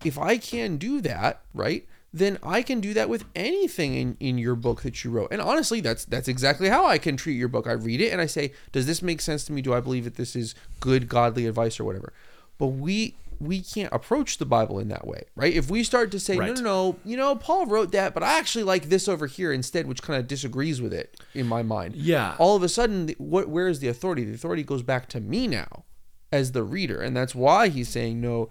If 0.04 0.18
I 0.18 0.38
can 0.38 0.76
do 0.76 1.00
that, 1.02 1.42
right, 1.54 1.86
then 2.12 2.38
I 2.42 2.62
can 2.62 2.80
do 2.80 2.92
that 2.94 3.08
with 3.08 3.24
anything 3.36 3.94
in, 3.94 4.16
in 4.18 4.38
your 4.38 4.56
book 4.56 4.82
that 4.82 5.04
you 5.04 5.10
wrote. 5.10 5.28
And 5.30 5.40
honestly, 5.40 5.80
that's 5.80 6.04
that's 6.04 6.26
exactly 6.26 6.68
how 6.68 6.84
I 6.84 6.98
can 6.98 7.16
treat 7.16 7.34
your 7.34 7.48
book. 7.48 7.68
I 7.68 7.72
read 7.72 8.00
it 8.00 8.10
and 8.12 8.20
I 8.20 8.26
say, 8.26 8.52
does 8.72 8.86
this 8.86 9.02
make 9.02 9.20
sense 9.20 9.44
to 9.44 9.52
me? 9.52 9.62
Do 9.62 9.74
I 9.74 9.80
believe 9.80 10.04
that 10.04 10.16
this 10.16 10.34
is 10.34 10.54
good 10.80 11.08
godly 11.08 11.46
advice 11.46 11.78
or 11.78 11.84
whatever? 11.84 12.12
But 12.58 12.68
we 12.68 13.14
we 13.40 13.62
can't 13.62 13.92
approach 13.92 14.36
the 14.38 14.44
Bible 14.44 14.78
in 14.78 14.88
that 14.88 15.06
way, 15.06 15.22
right? 15.34 15.52
If 15.52 15.70
we 15.70 15.82
start 15.82 16.10
to 16.10 16.20
say, 16.20 16.36
Right. 16.36 16.48
no, 16.48 16.54
no, 16.54 16.62
no, 16.62 16.96
you 17.04 17.16
know, 17.16 17.34
Paul 17.34 17.66
wrote 17.66 17.90
that, 17.92 18.12
but 18.12 18.22
I 18.22 18.38
actually 18.38 18.64
like 18.64 18.90
this 18.90 19.08
over 19.08 19.26
here 19.26 19.50
instead, 19.52 19.86
which 19.86 20.02
kind 20.02 20.20
of 20.20 20.28
disagrees 20.28 20.80
with 20.82 20.92
it 20.92 21.18
in 21.34 21.46
my 21.46 21.62
mind. 21.62 21.96
Yeah. 21.96 22.36
All 22.38 22.54
of 22.54 22.62
a 22.62 22.68
sudden, 22.68 23.08
what 23.18 23.48
where 23.48 23.68
is 23.68 23.80
the 23.80 23.88
authority? 23.88 24.24
The 24.24 24.34
authority 24.34 24.62
goes 24.62 24.82
back 24.82 25.08
to 25.10 25.20
me 25.20 25.46
now 25.46 25.84
as 26.30 26.52
the 26.52 26.62
reader, 26.62 27.00
and 27.00 27.16
that's 27.16 27.34
why 27.34 27.68
he's 27.68 27.88
saying 27.88 28.20
no. 28.20 28.50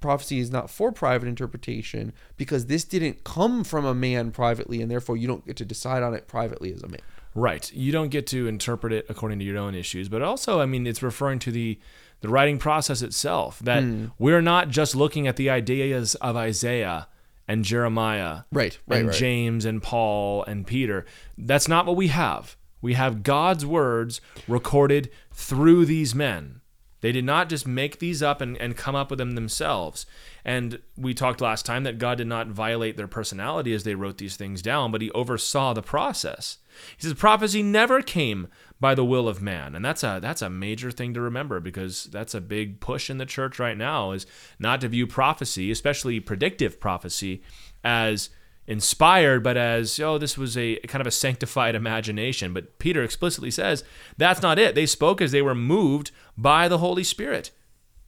Prophecy 0.00 0.40
is 0.40 0.50
not 0.50 0.70
for 0.70 0.90
private 0.90 1.28
interpretation 1.28 2.12
because 2.36 2.66
this 2.66 2.82
didn't 2.82 3.22
come 3.22 3.62
from 3.62 3.84
a 3.84 3.94
man 3.94 4.32
privately, 4.32 4.82
and 4.82 4.90
therefore 4.90 5.16
you 5.16 5.28
don't 5.28 5.46
get 5.46 5.56
to 5.58 5.64
decide 5.64 6.02
on 6.02 6.14
it 6.14 6.26
privately 6.26 6.72
as 6.72 6.82
a 6.82 6.88
man. 6.88 7.00
Right. 7.34 7.72
You 7.72 7.92
don't 7.92 8.08
get 8.08 8.26
to 8.28 8.48
interpret 8.48 8.92
it 8.92 9.06
according 9.08 9.38
to 9.38 9.44
your 9.44 9.58
own 9.58 9.76
issues, 9.76 10.08
but 10.08 10.20
also, 10.20 10.60
I 10.60 10.66
mean, 10.66 10.84
it's 10.86 11.00
referring 11.02 11.38
to 11.40 11.52
the 11.52 11.78
the 12.20 12.28
writing 12.28 12.58
process 12.58 13.02
itself. 13.02 13.58
That 13.60 13.82
Hmm. 13.82 14.06
we're 14.18 14.42
not 14.42 14.68
just 14.70 14.94
looking 14.96 15.26
at 15.26 15.36
the 15.36 15.50
ideas 15.50 16.14
of 16.16 16.36
Isaiah 16.36 17.08
and 17.46 17.64
Jeremiah, 17.64 18.40
Right, 18.52 18.78
right, 18.86 18.98
and 19.00 19.08
right. 19.08 19.16
James 19.16 19.64
and 19.64 19.82
Paul 19.82 20.44
and 20.44 20.66
Peter. 20.66 21.06
That's 21.36 21.68
not 21.68 21.86
what 21.86 21.96
we 21.96 22.08
have. 22.08 22.56
We 22.82 22.94
have 22.94 23.22
God's 23.22 23.64
words 23.66 24.20
recorded 24.46 25.10
through 25.32 25.84
these 25.86 26.14
men. 26.14 26.60
They 27.00 27.12
did 27.12 27.24
not 27.24 27.48
just 27.48 27.66
make 27.66 27.98
these 28.00 28.22
up 28.22 28.40
and, 28.40 28.56
and 28.58 28.76
come 28.76 28.94
up 28.96 29.08
with 29.10 29.18
them 29.18 29.32
themselves. 29.36 30.04
And 30.48 30.78
we 30.96 31.12
talked 31.12 31.42
last 31.42 31.66
time 31.66 31.84
that 31.84 31.98
God 31.98 32.16
did 32.16 32.26
not 32.26 32.46
violate 32.46 32.96
their 32.96 33.06
personality 33.06 33.74
as 33.74 33.84
they 33.84 33.94
wrote 33.94 34.16
these 34.16 34.34
things 34.34 34.62
down, 34.62 34.90
but 34.90 35.02
he 35.02 35.10
oversaw 35.10 35.74
the 35.74 35.82
process. 35.82 36.56
He 36.96 37.02
says 37.02 37.12
prophecy 37.12 37.62
never 37.62 38.00
came 38.00 38.48
by 38.80 38.94
the 38.94 39.04
will 39.04 39.28
of 39.28 39.42
man. 39.42 39.74
And 39.74 39.84
that's 39.84 40.02
a 40.02 40.20
that's 40.22 40.40
a 40.40 40.48
major 40.48 40.90
thing 40.90 41.12
to 41.12 41.20
remember 41.20 41.60
because 41.60 42.04
that's 42.04 42.32
a 42.32 42.40
big 42.40 42.80
push 42.80 43.10
in 43.10 43.18
the 43.18 43.26
church 43.26 43.58
right 43.58 43.76
now 43.76 44.12
is 44.12 44.24
not 44.58 44.80
to 44.80 44.88
view 44.88 45.06
prophecy, 45.06 45.70
especially 45.70 46.18
predictive 46.18 46.80
prophecy, 46.80 47.42
as 47.84 48.30
inspired, 48.66 49.44
but 49.44 49.58
as, 49.58 50.00
oh, 50.00 50.16
this 50.16 50.38
was 50.38 50.56
a 50.56 50.76
kind 50.86 51.02
of 51.02 51.06
a 51.06 51.10
sanctified 51.10 51.74
imagination. 51.74 52.54
But 52.54 52.78
Peter 52.78 53.02
explicitly 53.02 53.50
says 53.50 53.84
that's 54.16 54.40
not 54.40 54.58
it. 54.58 54.74
They 54.74 54.86
spoke 54.86 55.20
as 55.20 55.30
they 55.30 55.42
were 55.42 55.54
moved 55.54 56.10
by 56.38 56.68
the 56.68 56.78
Holy 56.78 57.04
Spirit. 57.04 57.50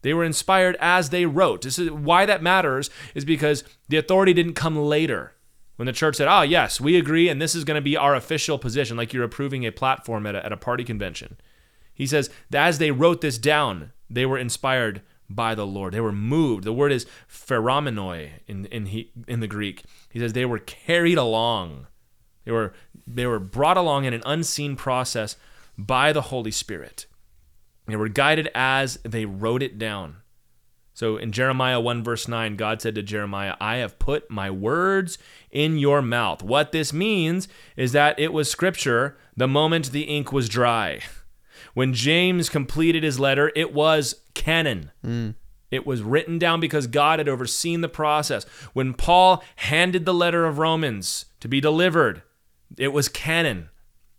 They 0.03 0.15
were 0.15 0.25
inspired 0.25 0.77
as 0.81 1.11
they 1.11 1.27
wrote. 1.27 1.63
This 1.63 1.79
is 1.79 1.91
why 1.91 2.27
that 2.27 2.43
matters 2.43 2.91
is 3.15 3.25
because 3.25 3.65
the 3.89 3.97
authority 3.97 4.33
didn't 4.33 4.55
come 4.55 4.77
later. 4.77 5.35
When 5.77 5.87
the 5.87 5.93
church 5.93 6.17
said, 6.17 6.29
"Oh, 6.29 6.43
yes, 6.43 6.79
we 6.81 6.97
agree 6.97 7.29
and 7.29 7.41
this 7.41 7.55
is 7.55 7.65
going 7.65 7.77
to 7.77 7.81
be 7.81 7.97
our 7.97 8.15
official 8.15 8.59
position," 8.59 8.97
like 8.97 9.15
you're 9.15 9.25
approving 9.25 9.65
a 9.65 9.73
platform 9.73 10.27
at 10.27 10.35
a, 10.35 10.45
at 10.45 10.53
a 10.53 10.57
party 10.59 10.85
convention. 10.85 11.39
He 11.95 12.07
says, 12.07 12.31
as 12.53 12.79
they 12.79 12.91
wrote 12.91 13.21
this 13.21 13.39
down, 13.39 13.93
they 14.09 14.25
were 14.25 14.39
inspired 14.39 15.03
by 15.29 15.55
the 15.55 15.67
Lord. 15.67 15.95
They 15.95 16.01
were 16.01 16.13
moved. 16.13 16.65
The 16.65 16.73
word 16.73 16.93
is 16.93 17.07
pheromenoi 17.29 18.31
in 18.47 18.67
in 18.67 18.87
he, 18.87 19.13
in 19.29 19.41
the 19.41 19.47
Greek. 19.47 19.85
He 20.11 20.19
says 20.19 20.33
they 20.33 20.45
were 20.45 20.59
carried 20.59 21.19
along. 21.19 21.87
They 22.45 22.53
were 22.53 22.75
they 23.07 23.27
were 23.27 23.39
brought 23.39 23.77
along 23.77 24.05
in 24.05 24.13
an 24.13 24.23
unseen 24.27 24.77
process 24.77 25.37
by 25.79 26.13
the 26.13 26.23
Holy 26.23 26.51
Spirit. 26.51 27.07
They 27.87 27.97
were 27.97 28.09
guided 28.09 28.49
as 28.55 28.99
they 29.05 29.25
wrote 29.25 29.63
it 29.63 29.79
down. 29.79 30.17
So 30.93 31.17
in 31.17 31.33
Jeremiah 31.33 31.81
1, 31.81 32.05
verse 32.05 32.29
9, 32.29 32.57
God 32.57 32.83
said 32.83 32.95
to 32.95 33.03
Jeremiah, 33.03 33.55
I 33.61 33.77
have 33.77 33.99
put 33.99 34.31
my 34.31 34.51
words 34.51 35.19
in 35.51 35.79
your 35.79 36.03
mouth. 36.03 36.43
What 36.43 36.73
this 36.73 36.93
means 36.93 37.49
is 37.77 37.93
that 37.93 38.19
it 38.19 38.33
was 38.33 38.51
scripture 38.51 39.17
the 39.37 39.49
moment 39.49 39.93
the 39.93 40.03
ink 40.03 40.31
was 40.31 40.49
dry. 40.49 41.01
When 41.75 41.95
James 41.95 42.49
completed 42.49 43.03
his 43.03 43.19
letter, 43.19 43.51
it 43.55 43.73
was 43.73 44.17
canon. 44.35 44.91
Mm. 45.03 45.37
It 45.71 45.87
was 45.87 46.03
written 46.03 46.39
down 46.39 46.61
because 46.61 46.87
God 46.87 47.19
had 47.19 47.29
overseen 47.29 47.81
the 47.81 47.89
process. 47.89 48.45
When 48.73 48.93
Paul 48.93 49.43
handed 49.57 50.05
the 50.05 50.15
letter 50.15 50.45
of 50.45 50.59
Romans 50.59 51.27
to 51.41 51.49
be 51.49 51.61
delivered, 51.61 52.23
it 52.77 52.89
was 52.89 53.09
canon, 53.09 53.71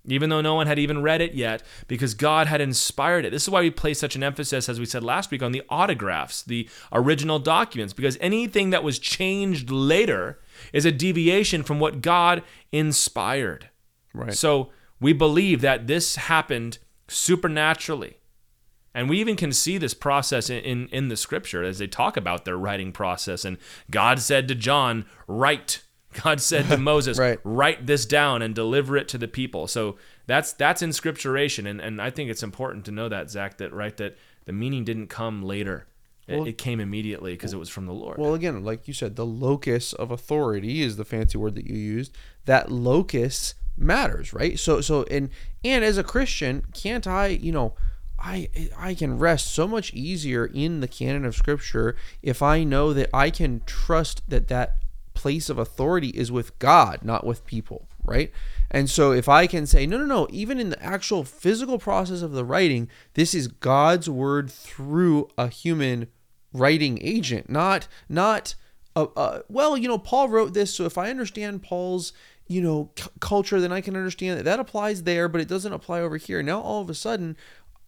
even 0.06 0.30
though 0.30 0.42
no 0.42 0.56
one 0.56 0.68
had 0.68 0.80
even 0.80 1.02
read 1.02 1.22
it 1.22 1.34
yet, 1.34 1.64
because 1.88 2.14
God 2.14 2.48
had 2.48 2.62
inspired 2.62 3.26
it. 3.26 3.32
This 3.32 3.44
is 3.44 3.50
why 3.50 3.62
we 3.62 3.70
place 3.70 4.00
such 4.00 4.16
an 4.16 4.24
emphasis, 4.24 4.68
as 4.68 4.80
we 4.80 4.86
said 4.86 5.04
last 5.04 5.32
week, 5.32 5.44
on 5.44 5.52
the 5.52 5.64
autographs, 5.70 6.42
the 6.42 6.68
original 6.92 7.40
documents, 7.40 7.94
because 7.94 8.18
anything 8.20 8.72
that 8.72 8.84
was 8.84 9.00
changed 9.00 9.70
later 9.70 10.40
is 10.74 10.86
a 10.86 10.92
deviation 10.92 11.64
from 11.64 11.80
what 11.80 12.02
God 12.02 12.44
inspired. 12.72 13.70
Right. 14.14 14.34
So 14.34 14.72
we 15.00 15.14
believe 15.14 15.62
that 15.62 15.88
this 15.88 16.16
happened 16.16 16.80
supernaturally. 17.08 18.18
And 18.94 19.10
we 19.10 19.20
even 19.20 19.36
can 19.36 19.54
see 19.54 19.78
this 19.78 19.94
process 19.94 20.50
in, 20.50 20.64
in, 20.64 20.88
in 20.90 21.08
the 21.08 21.16
scripture 21.16 21.64
as 21.64 21.80
they 21.80 21.88
talk 21.88 22.18
about 22.18 22.44
their 22.44 22.58
writing 22.58 22.92
process. 22.92 23.46
And 23.46 23.58
God 23.90 24.20
said 24.20 24.48
to 24.48 24.56
John, 24.56 25.06
Write. 25.28 25.82
God 26.24 26.42
said 26.42 26.68
to 26.68 26.78
Moses, 26.92 27.18
Right. 27.18 27.40
Write 27.44 27.86
this 27.86 28.06
down 28.06 28.42
and 28.42 28.54
deliver 28.54 28.98
it 28.98 29.08
to 29.10 29.18
the 29.18 29.28
people. 29.28 29.68
So 29.68 29.98
that's 30.28 30.54
that's 30.54 30.82
inscripturation. 30.82 31.66
And, 31.68 31.80
and 31.82 32.02
I 32.02 32.10
think 32.10 32.30
it's 32.30 32.44
important 32.44 32.86
to 32.86 32.92
know 32.92 33.10
that, 33.10 33.30
Zach, 33.30 33.58
that 33.58 33.74
right 33.74 33.96
that 33.98 34.18
the 34.46 34.54
meaning 34.54 34.84
didn't 34.84 35.08
come 35.08 35.44
later. 35.44 35.88
It, 36.28 36.38
Well- 36.38 36.48
it 36.48 36.58
came 36.58 36.80
immediately 36.80 37.34
because 37.34 37.54
it 37.54 37.58
was 37.58 37.70
from 37.70 37.86
the 37.86 37.94
Lord. 37.94 38.18
Well, 38.18 38.34
again, 38.34 38.64
like 38.64 38.88
you 38.88 38.94
said, 38.94 39.16
the 39.16 39.26
locus 39.26 39.94
of 39.94 40.12
authority 40.12 40.82
is 40.82 40.98
the 40.98 41.06
fancy 41.06 41.38
word 41.38 41.56
that 41.56 41.68
you 41.68 41.76
used. 41.78 42.16
That 42.46 42.72
locus 42.72 43.56
matters, 43.78 44.34
right? 44.34 44.60
So, 44.60 44.82
so, 44.82 45.04
and 45.10 45.30
and 45.64 45.84
as 45.84 45.98
a 45.98 46.04
Christian, 46.04 46.66
can't 46.74 47.08
I, 47.08 47.28
you 47.28 47.52
know, 47.52 47.74
I 48.20 48.50
I 48.78 48.94
can 48.94 49.18
rest 49.18 49.48
so 49.48 49.68
much 49.68 49.94
easier 49.94 50.46
in 50.46 50.80
the 50.82 50.88
canon 50.88 51.26
of 51.26 51.36
Scripture 51.36 51.96
if 52.22 52.42
I 52.42 52.64
know 52.64 52.94
that 52.94 53.10
I 53.14 53.30
can 53.32 53.62
trust 53.66 54.22
that 54.30 54.48
that 54.50 54.78
place 55.22 55.50
of 55.50 55.60
authority 55.60 56.10
is 56.10 56.32
with 56.32 56.58
God, 56.58 57.02
not 57.04 57.26
with 57.26 57.46
people, 57.46 57.88
right? 58.04 58.32
And 58.72 58.90
so 58.90 59.12
if 59.12 59.30
I 59.30 59.46
can 59.46 59.68
say, 59.68 59.86
no, 59.86 59.98
no, 59.98 60.06
no, 60.06 60.28
even 60.32 60.60
in 60.60 60.72
the 60.72 60.84
actual 60.84 61.24
physical 61.24 61.78
process 61.78 62.24
of 62.24 62.32
the 62.32 62.44
writing, 62.44 62.90
this 63.14 63.36
is 63.36 63.48
God's 63.48 64.10
word 64.10 64.50
through 64.50 65.30
a 65.38 65.48
human 65.48 66.08
writing 66.54 66.98
agent, 67.02 67.50
not 67.50 67.88
not 68.10 68.56
uh, 68.96 69.08
uh, 69.16 69.42
well, 69.48 69.78
you 69.78 69.88
know, 69.88 70.00
Paul 70.00 70.28
wrote 70.28 70.54
this, 70.54 70.74
so 70.74 70.86
if 70.86 70.98
I 70.98 71.10
understand 71.10 71.62
Paul's 71.64 72.14
you 72.48 72.62
know 72.62 72.90
c- 72.98 73.10
culture, 73.20 73.62
then 73.62 73.72
I 73.72 73.80
can 73.82 73.96
understand 73.96 74.40
that 74.40 74.44
that 74.46 74.60
applies 74.60 75.04
there, 75.04 75.30
but 75.30 75.40
it 75.40 75.48
doesn't 75.48 75.72
apply 75.72 76.02
over 76.02 76.18
here. 76.18 76.42
Now 76.42 76.62
all 76.62 76.82
of 76.82 76.90
a 76.90 76.96
sudden, 76.96 77.38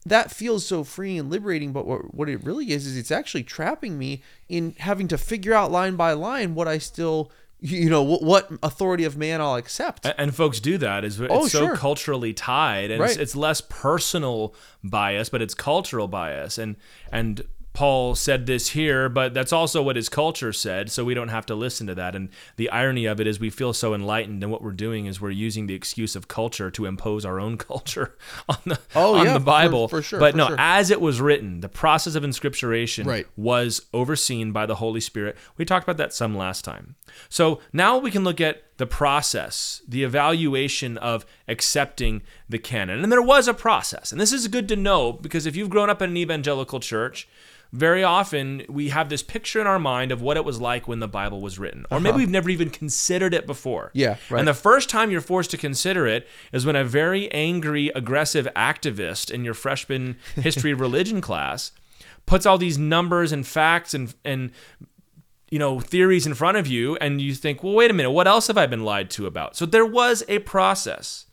that 0.06 0.32
feels 0.32 0.66
so 0.66 0.84
free 0.84 1.18
and 1.18 1.30
liberating, 1.30 1.72
but 1.72 1.86
what 1.88 2.14
what 2.14 2.30
it 2.30 2.44
really 2.44 2.72
is 2.72 2.86
is 2.86 2.98
it's 2.98 3.12
actually 3.12 3.44
trapping 3.44 3.98
me 3.98 4.22
in 4.50 4.76
having 4.80 5.08
to 5.10 5.18
figure 5.18 5.54
out 5.54 5.72
line 5.72 5.96
by 5.96 6.14
line 6.14 6.56
what 6.56 6.68
I 6.68 6.78
still 6.78 7.32
you 7.66 7.90
know 7.90 8.04
what, 8.04 8.22
what 8.22 8.52
authority 8.62 9.06
of 9.06 9.16
man 9.16 9.40
I'll 9.40 9.56
accept. 9.56 10.06
A- 10.06 10.20
And 10.20 10.36
folks 10.36 10.60
do 10.60 10.78
that 10.80 11.06
is 11.06 11.18
It's, 11.22 11.32
Oh, 11.34 11.48
so 11.48 11.68
sure. 11.68 11.78
culturally 11.78 12.34
tied, 12.34 12.92
and 12.92 13.02
it's, 13.02 13.16
it's 13.16 13.36
less 13.38 13.62
personal 13.62 14.54
bias, 14.84 15.30
but 15.30 15.42
it's 15.42 15.54
cultural 15.54 16.10
bias. 16.10 16.58
And 16.58 16.76
and 17.10 17.46
Paul 17.74 18.14
said 18.14 18.46
this 18.46 18.70
here, 18.70 19.10
but 19.10 19.34
that's 19.34 19.52
also 19.52 19.82
what 19.82 19.96
his 19.96 20.08
culture 20.08 20.54
said, 20.54 20.92
so 20.92 21.04
we 21.04 21.16
don't 21.16 21.30
have 21.30 21.46
to 21.48 21.56
listen 21.56 21.88
to 21.88 21.96
that. 21.96 22.16
And 22.16 22.30
the 22.56 22.70
irony 22.70 23.06
of 23.06 23.20
it 23.20 23.26
is, 23.26 23.40
we 23.40 23.50
feel 23.50 23.74
so 23.74 23.96
enlightened, 23.96 24.44
and 24.44 24.52
what 24.52 24.62
we're 24.62 24.72
doing 24.72 25.08
is 25.08 25.20
we're 25.20 25.32
using 25.32 25.66
the 25.66 25.74
excuse 25.74 26.16
of 26.16 26.28
culture 26.28 26.70
to 26.70 26.86
impose 26.86 27.26
our 27.26 27.40
own 27.40 27.58
culture 27.70 28.16
on 28.48 28.58
the 28.66 28.80
Oh, 28.96 29.16
on 29.16 29.26
yeah, 29.26 29.34
the 29.34 29.40
for- 29.40 29.46
Bible. 29.46 29.88
for 29.88 30.02
sure, 30.04 30.20
But 30.20 30.32
for 30.34 30.38
no, 30.38 30.48
sure. 30.50 30.56
as 30.60 30.92
it 30.92 31.02
was 31.02 31.20
written, 31.20 31.62
the 31.62 31.70
process 31.70 32.14
of 32.16 32.24
inscripturation 32.24 33.08
Right. 33.08 33.26
was 33.36 33.86
overseen 33.94 34.52
by 34.52 34.66
the 34.68 34.76
Holy 34.76 35.00
Spirit. 35.02 35.36
We 35.58 35.66
talked 35.66 35.84
about 35.84 35.98
that 35.98 36.14
some 36.14 36.38
last 36.38 36.64
time. 36.64 36.96
So 37.30 37.60
now 37.74 37.98
we 37.98 38.12
can 38.12 38.24
look 38.24 38.40
at 38.40 38.64
the 38.84 38.88
process, 38.88 39.82
the 39.88 40.04
evaluation 40.04 40.98
of 40.98 41.26
accepting 41.48 42.22
the 42.50 42.60
canon. 42.60 43.02
And 43.02 43.10
there 43.10 43.22
was 43.22 43.48
a 43.48 43.54
process. 43.54 44.12
And 44.12 44.20
this 44.20 44.34
is 44.34 44.50
good 44.50 44.68
to 44.68 44.76
know 44.76 45.14
because 45.14 45.46
if 45.46 45.56
you've 45.56 45.70
grown 45.70 45.90
up 45.90 46.02
in 46.02 46.10
an 46.10 46.18
evangelical 46.18 46.82
church, 46.82 47.26
very 47.72 48.04
often 48.04 48.66
we 48.68 48.90
have 48.90 49.08
this 49.08 49.24
picture 49.24 49.62
in 49.62 49.68
our 49.68 49.80
mind 49.80 50.12
of 50.12 50.22
what 50.22 50.36
it 50.36 50.44
was 50.44 50.60
like 50.60 50.86
when 50.86 51.00
the 51.00 51.08
Bible 51.08 51.40
was 51.40 51.58
written. 51.58 51.86
Or 51.90 52.02
maybe 52.02 52.10
uh-huh. 52.10 52.18
we've 52.18 52.30
never 52.30 52.50
even 52.50 52.70
considered 52.70 53.34
it 53.34 53.48
before. 53.48 53.90
Yeah, 53.94 54.18
right. 54.30 54.40
And 54.40 54.50
the 54.50 54.54
first 54.54 54.90
time 54.90 55.12
you're 55.12 55.22
forced 55.22 55.52
to 55.52 55.58
consider 55.58 56.06
it 56.06 56.28
is 56.52 56.66
when 56.66 56.76
a 56.76 56.84
very 56.84 57.32
angry, 57.32 57.88
aggressive 57.96 58.50
activist 58.54 59.32
in 59.32 59.46
your 59.46 59.54
freshman 59.54 60.18
history 60.36 60.72
of 60.72 60.82
religion 60.82 61.22
class 61.22 61.72
puts 62.26 62.46
all 62.46 62.58
these 62.58 62.78
numbers 62.78 63.32
and 63.32 63.48
facts 63.48 63.94
and 63.94 64.14
and 64.26 64.52
you 65.54 65.60
know 65.60 65.80
theories 65.80 66.26
in 66.26 66.34
front 66.34 66.58
of 66.58 66.66
you 66.66 66.96
and 66.96 67.22
you 67.22 67.36
think 67.36 67.62
well 67.62 67.74
wait 67.74 67.92
a 67.92 67.94
minute 67.94 68.10
what 68.10 68.28
else 68.28 68.48
have 68.48 68.58
i 68.58 68.66
been 68.66 68.84
lied 68.84 69.08
to 69.08 69.28
about 69.28 69.56
so 69.56 69.68
there 69.68 69.86
was 69.86 70.24
a 70.28 70.40
process 70.40 71.28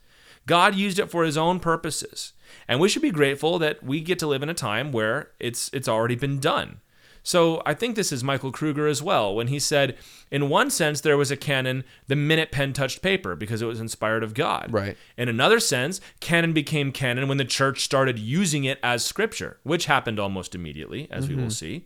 god 0.45 0.75
used 0.75 0.99
it 0.99 1.09
for 1.09 1.23
his 1.23 1.35
own 1.35 1.59
purposes 1.59 2.33
and 2.67 2.79
we 2.79 2.87
should 2.87 3.01
be 3.01 3.09
grateful 3.09 3.57
that 3.57 3.83
we 3.83 3.99
get 3.99 4.19
to 4.19 4.27
live 4.27 4.43
in 4.43 4.49
a 4.49 4.53
time 4.53 4.91
where 4.91 5.31
it's 5.39 5.71
it's 5.73 5.87
already 5.87 6.15
been 6.15 6.39
done 6.39 6.79
So 7.23 7.61
I 7.65 7.73
think 7.75 7.95
this 7.95 8.11
is 8.11 8.23
Michael 8.23 8.51
Kruger 8.51 8.87
as 8.87 9.01
well 9.01 9.35
when 9.35 9.47
he 9.47 9.59
said, 9.59 9.95
in 10.31 10.49
one 10.49 10.71
sense, 10.71 11.01
there 11.01 11.17
was 11.17 11.29
a 11.29 11.37
canon 11.37 11.83
the 12.07 12.15
minute 12.15 12.51
pen 12.51 12.73
touched 12.73 13.03
paper 13.03 13.35
because 13.35 13.61
it 13.61 13.67
was 13.67 13.79
inspired 13.79 14.23
of 14.23 14.33
God. 14.33 14.73
Right. 14.73 14.97
In 15.17 15.29
another 15.29 15.59
sense, 15.59 16.01
canon 16.19 16.51
became 16.51 16.91
canon 16.91 17.27
when 17.27 17.37
the 17.37 17.45
church 17.45 17.83
started 17.83 18.17
using 18.17 18.63
it 18.63 18.79
as 18.81 19.05
scripture, 19.05 19.59
which 19.61 19.85
happened 19.85 20.19
almost 20.19 20.55
immediately, 20.55 21.07
as 21.11 21.27
we 21.27 21.35
mm-hmm. 21.35 21.43
will 21.43 21.51
see. 21.51 21.85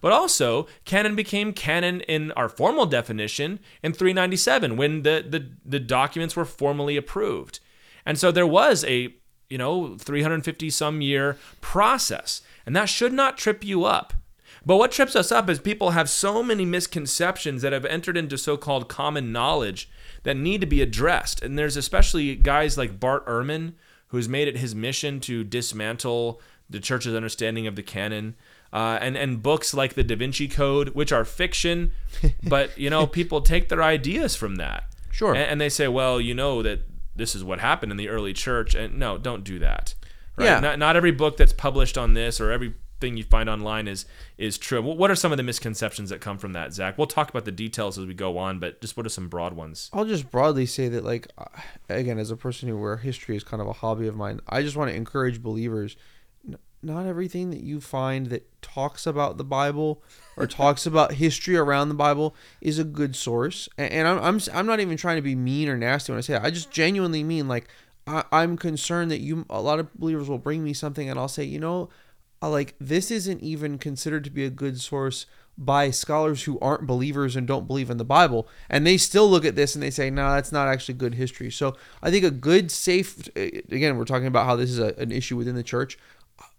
But 0.00 0.12
also, 0.12 0.66
canon 0.84 1.14
became 1.16 1.52
canon 1.52 2.00
in 2.02 2.32
our 2.32 2.48
formal 2.48 2.86
definition 2.86 3.60
in 3.82 3.92
397 3.92 4.76
when 4.76 5.02
the, 5.02 5.24
the, 5.28 5.50
the 5.64 5.80
documents 5.80 6.36
were 6.36 6.44
formally 6.44 6.96
approved. 6.96 7.60
And 8.04 8.18
so 8.18 8.30
there 8.30 8.46
was 8.46 8.84
a, 8.84 9.14
you 9.50 9.58
know, 9.58 9.96
350 9.96 10.70
some 10.70 11.00
year 11.00 11.36
process. 11.60 12.42
And 12.64 12.74
that 12.76 12.88
should 12.88 13.12
not 13.12 13.38
trip 13.38 13.64
you 13.64 13.84
up. 13.84 14.12
But 14.64 14.78
what 14.78 14.90
trips 14.90 15.14
us 15.14 15.30
up 15.30 15.48
is 15.48 15.60
people 15.60 15.90
have 15.90 16.10
so 16.10 16.42
many 16.42 16.64
misconceptions 16.64 17.62
that 17.62 17.72
have 17.72 17.84
entered 17.84 18.16
into 18.16 18.36
so 18.36 18.56
called 18.56 18.88
common 18.88 19.30
knowledge 19.30 19.88
that 20.24 20.36
need 20.36 20.60
to 20.60 20.66
be 20.66 20.82
addressed. 20.82 21.40
And 21.40 21.56
there's 21.56 21.76
especially 21.76 22.34
guys 22.34 22.76
like 22.76 22.98
Bart 22.98 23.24
Ehrman, 23.26 23.74
who's 24.08 24.28
made 24.28 24.48
it 24.48 24.56
his 24.56 24.74
mission 24.74 25.20
to 25.20 25.44
dismantle 25.44 26.40
the 26.68 26.80
church's 26.80 27.14
understanding 27.14 27.68
of 27.68 27.76
the 27.76 27.82
canon. 27.82 28.34
Uh, 28.72 28.98
and 29.00 29.16
and 29.16 29.42
books 29.42 29.72
like 29.72 29.94
the 29.94 30.02
Da 30.02 30.16
Vinci 30.16 30.48
Code, 30.48 30.90
which 30.90 31.12
are 31.12 31.24
fiction, 31.24 31.92
but 32.42 32.76
you 32.76 32.90
know 32.90 33.06
people 33.06 33.40
take 33.40 33.68
their 33.68 33.82
ideas 33.82 34.36
from 34.36 34.56
that. 34.56 34.84
Sure. 35.10 35.34
And, 35.34 35.44
and 35.44 35.60
they 35.60 35.70
say, 35.70 35.88
well, 35.88 36.20
you 36.20 36.34
know 36.34 36.62
that 36.62 36.80
this 37.14 37.34
is 37.34 37.42
what 37.42 37.60
happened 37.60 37.90
in 37.90 37.96
the 37.96 38.08
early 38.08 38.32
church, 38.32 38.74
and 38.74 38.98
no, 38.98 39.16
don't 39.18 39.44
do 39.44 39.58
that. 39.60 39.94
Right? 40.36 40.46
Yeah. 40.46 40.60
Not 40.60 40.78
not 40.78 40.96
every 40.96 41.12
book 41.12 41.36
that's 41.36 41.52
published 41.52 41.96
on 41.96 42.12
this 42.12 42.40
or 42.40 42.50
everything 42.50 43.16
you 43.16 43.24
find 43.24 43.48
online 43.48 43.88
is 43.88 44.04
is 44.36 44.58
true. 44.58 44.82
What 44.82 45.10
are 45.10 45.14
some 45.14 45.32
of 45.32 45.38
the 45.38 45.42
misconceptions 45.42 46.10
that 46.10 46.20
come 46.20 46.36
from 46.38 46.52
that, 46.52 46.74
Zach? 46.74 46.98
We'll 46.98 47.06
talk 47.06 47.30
about 47.30 47.46
the 47.46 47.52
details 47.52 47.98
as 47.98 48.04
we 48.06 48.14
go 48.14 48.36
on, 48.36 48.58
but 48.58 48.80
just 48.80 48.96
what 48.96 49.06
are 49.06 49.10
some 49.10 49.28
broad 49.28 49.54
ones? 49.54 49.90
I'll 49.92 50.04
just 50.04 50.30
broadly 50.30 50.66
say 50.66 50.88
that, 50.88 51.04
like, 51.04 51.28
uh, 51.38 51.44
again, 51.88 52.18
as 52.18 52.30
a 52.30 52.36
person 52.36 52.68
who 52.68 52.78
where 52.78 52.98
history 52.98 53.36
is 53.36 53.44
kind 53.44 53.62
of 53.62 53.68
a 53.68 53.72
hobby 53.72 54.06
of 54.06 54.16
mine, 54.16 54.40
I 54.48 54.62
just 54.62 54.76
want 54.76 54.90
to 54.90 54.96
encourage 54.96 55.42
believers. 55.42 55.96
Not 56.86 57.04
everything 57.06 57.50
that 57.50 57.62
you 57.62 57.80
find 57.80 58.26
that 58.26 58.62
talks 58.62 59.08
about 59.08 59.38
the 59.38 59.44
Bible 59.44 60.04
or 60.36 60.46
talks 60.46 60.86
about 60.86 61.14
history 61.14 61.56
around 61.56 61.88
the 61.88 61.96
Bible 61.96 62.36
is 62.60 62.78
a 62.78 62.84
good 62.84 63.16
source. 63.16 63.68
And, 63.76 63.92
and 63.92 64.08
I'm, 64.08 64.18
I'm 64.22 64.40
I'm 64.54 64.66
not 64.66 64.78
even 64.78 64.96
trying 64.96 65.16
to 65.16 65.22
be 65.22 65.34
mean 65.34 65.68
or 65.68 65.76
nasty 65.76 66.12
when 66.12 66.18
I 66.18 66.20
say 66.20 66.34
that. 66.34 66.44
I 66.44 66.50
just 66.50 66.70
genuinely 66.70 67.24
mean 67.24 67.48
like 67.48 67.66
I, 68.06 68.22
I'm 68.30 68.56
concerned 68.56 69.10
that 69.10 69.18
you 69.18 69.44
a 69.50 69.60
lot 69.60 69.80
of 69.80 69.92
believers 69.94 70.28
will 70.28 70.38
bring 70.38 70.62
me 70.62 70.72
something 70.72 71.10
and 71.10 71.18
I'll 71.18 71.26
say, 71.26 71.42
you 71.42 71.58
know, 71.58 71.88
uh, 72.40 72.50
like 72.50 72.76
this 72.80 73.10
isn't 73.10 73.42
even 73.42 73.78
considered 73.78 74.22
to 74.22 74.30
be 74.30 74.44
a 74.44 74.50
good 74.50 74.80
source 74.80 75.26
by 75.58 75.90
scholars 75.90 76.44
who 76.44 76.58
aren't 76.60 76.86
believers 76.86 77.34
and 77.34 77.46
don't 77.46 77.66
believe 77.66 77.88
in 77.88 77.96
the 77.96 78.04
Bible, 78.04 78.46
and 78.68 78.86
they 78.86 78.98
still 78.98 79.28
look 79.28 79.44
at 79.44 79.56
this 79.56 79.74
and 79.74 79.82
they 79.82 79.90
say, 79.90 80.10
"No, 80.10 80.30
that's 80.34 80.52
not 80.52 80.68
actually 80.68 80.94
good 80.94 81.14
history." 81.14 81.50
So 81.50 81.74
I 82.02 82.10
think 82.10 82.24
a 82.24 82.30
good, 82.30 82.70
safe. 82.70 83.26
Again, 83.34 83.96
we're 83.96 84.04
talking 84.04 84.26
about 84.26 84.46
how 84.46 84.54
this 84.54 84.70
is 84.70 84.78
a, 84.78 84.94
an 84.98 85.10
issue 85.10 85.36
within 85.36 85.54
the 85.54 85.62
church. 85.62 85.98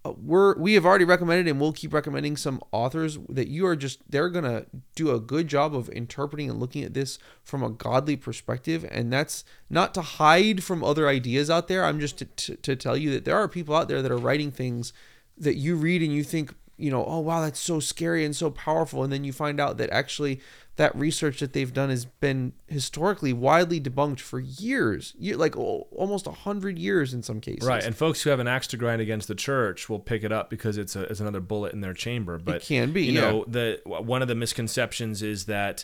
Uh, 0.07 0.13
We're 0.21 0.57
we 0.57 0.73
have 0.73 0.85
already 0.85 1.05
recommended 1.05 1.47
and 1.47 1.59
we'll 1.59 1.73
keep 1.73 1.93
recommending 1.93 2.37
some 2.37 2.61
authors 2.71 3.17
that 3.29 3.47
you 3.47 3.65
are 3.67 3.75
just 3.75 3.99
they're 4.09 4.29
gonna 4.29 4.65
do 4.95 5.11
a 5.11 5.19
good 5.19 5.47
job 5.47 5.75
of 5.75 5.89
interpreting 5.89 6.49
and 6.49 6.59
looking 6.59 6.83
at 6.83 6.93
this 6.93 7.19
from 7.43 7.63
a 7.63 7.69
godly 7.69 8.15
perspective, 8.15 8.85
and 8.89 9.11
that's 9.11 9.43
not 9.69 9.93
to 9.93 10.01
hide 10.01 10.63
from 10.63 10.83
other 10.83 11.07
ideas 11.07 11.49
out 11.49 11.67
there. 11.67 11.83
I'm 11.83 11.99
just 11.99 12.17
to, 12.19 12.25
to, 12.25 12.55
to 12.55 12.75
tell 12.75 12.95
you 12.95 13.11
that 13.11 13.25
there 13.25 13.37
are 13.37 13.47
people 13.47 13.75
out 13.75 13.87
there 13.87 14.01
that 14.01 14.11
are 14.11 14.17
writing 14.17 14.51
things 14.51 14.93
that 15.37 15.55
you 15.55 15.75
read 15.75 16.01
and 16.01 16.13
you 16.13 16.23
think 16.23 16.55
you 16.77 16.91
know 16.91 17.03
oh 17.05 17.19
wow 17.19 17.41
that's 17.41 17.59
so 17.59 17.79
scary 17.79 18.23
and 18.23 18.35
so 18.35 18.49
powerful 18.49 19.03
and 19.03 19.11
then 19.11 19.23
you 19.23 19.33
find 19.33 19.59
out 19.59 19.77
that 19.77 19.89
actually 19.89 20.39
that 20.77 20.95
research 20.95 21.39
that 21.39 21.53
they've 21.53 21.73
done 21.73 21.89
has 21.89 22.05
been 22.05 22.53
historically 22.67 23.33
widely 23.33 23.81
debunked 23.81 24.19
for 24.19 24.39
years 24.39 25.15
like 25.19 25.57
oh, 25.57 25.87
almost 25.91 26.25
a 26.27 26.31
hundred 26.31 26.79
years 26.79 27.13
in 27.13 27.21
some 27.21 27.41
cases 27.41 27.67
Right, 27.67 27.83
and 27.83 27.95
folks 27.95 28.21
who 28.21 28.29
have 28.29 28.39
an 28.39 28.47
axe 28.47 28.67
to 28.67 28.77
grind 28.77 29.01
against 29.01 29.27
the 29.27 29.35
church 29.35 29.89
will 29.89 29.99
pick 29.99 30.23
it 30.23 30.31
up 30.31 30.49
because 30.49 30.77
it's 30.77 30.95
a, 30.95 31.03
it's 31.03 31.19
another 31.19 31.41
bullet 31.41 31.73
in 31.73 31.81
their 31.81 31.93
chamber. 31.93 32.37
But 32.37 32.61
can 32.61 32.91
be, 32.93 33.05
you 33.05 33.13
yeah. 33.13 33.21
know, 33.21 33.45
the 33.47 33.81
one 33.85 34.21
of 34.21 34.27
the 34.27 34.35
misconceptions 34.35 35.21
is 35.21 35.45
that 35.45 35.83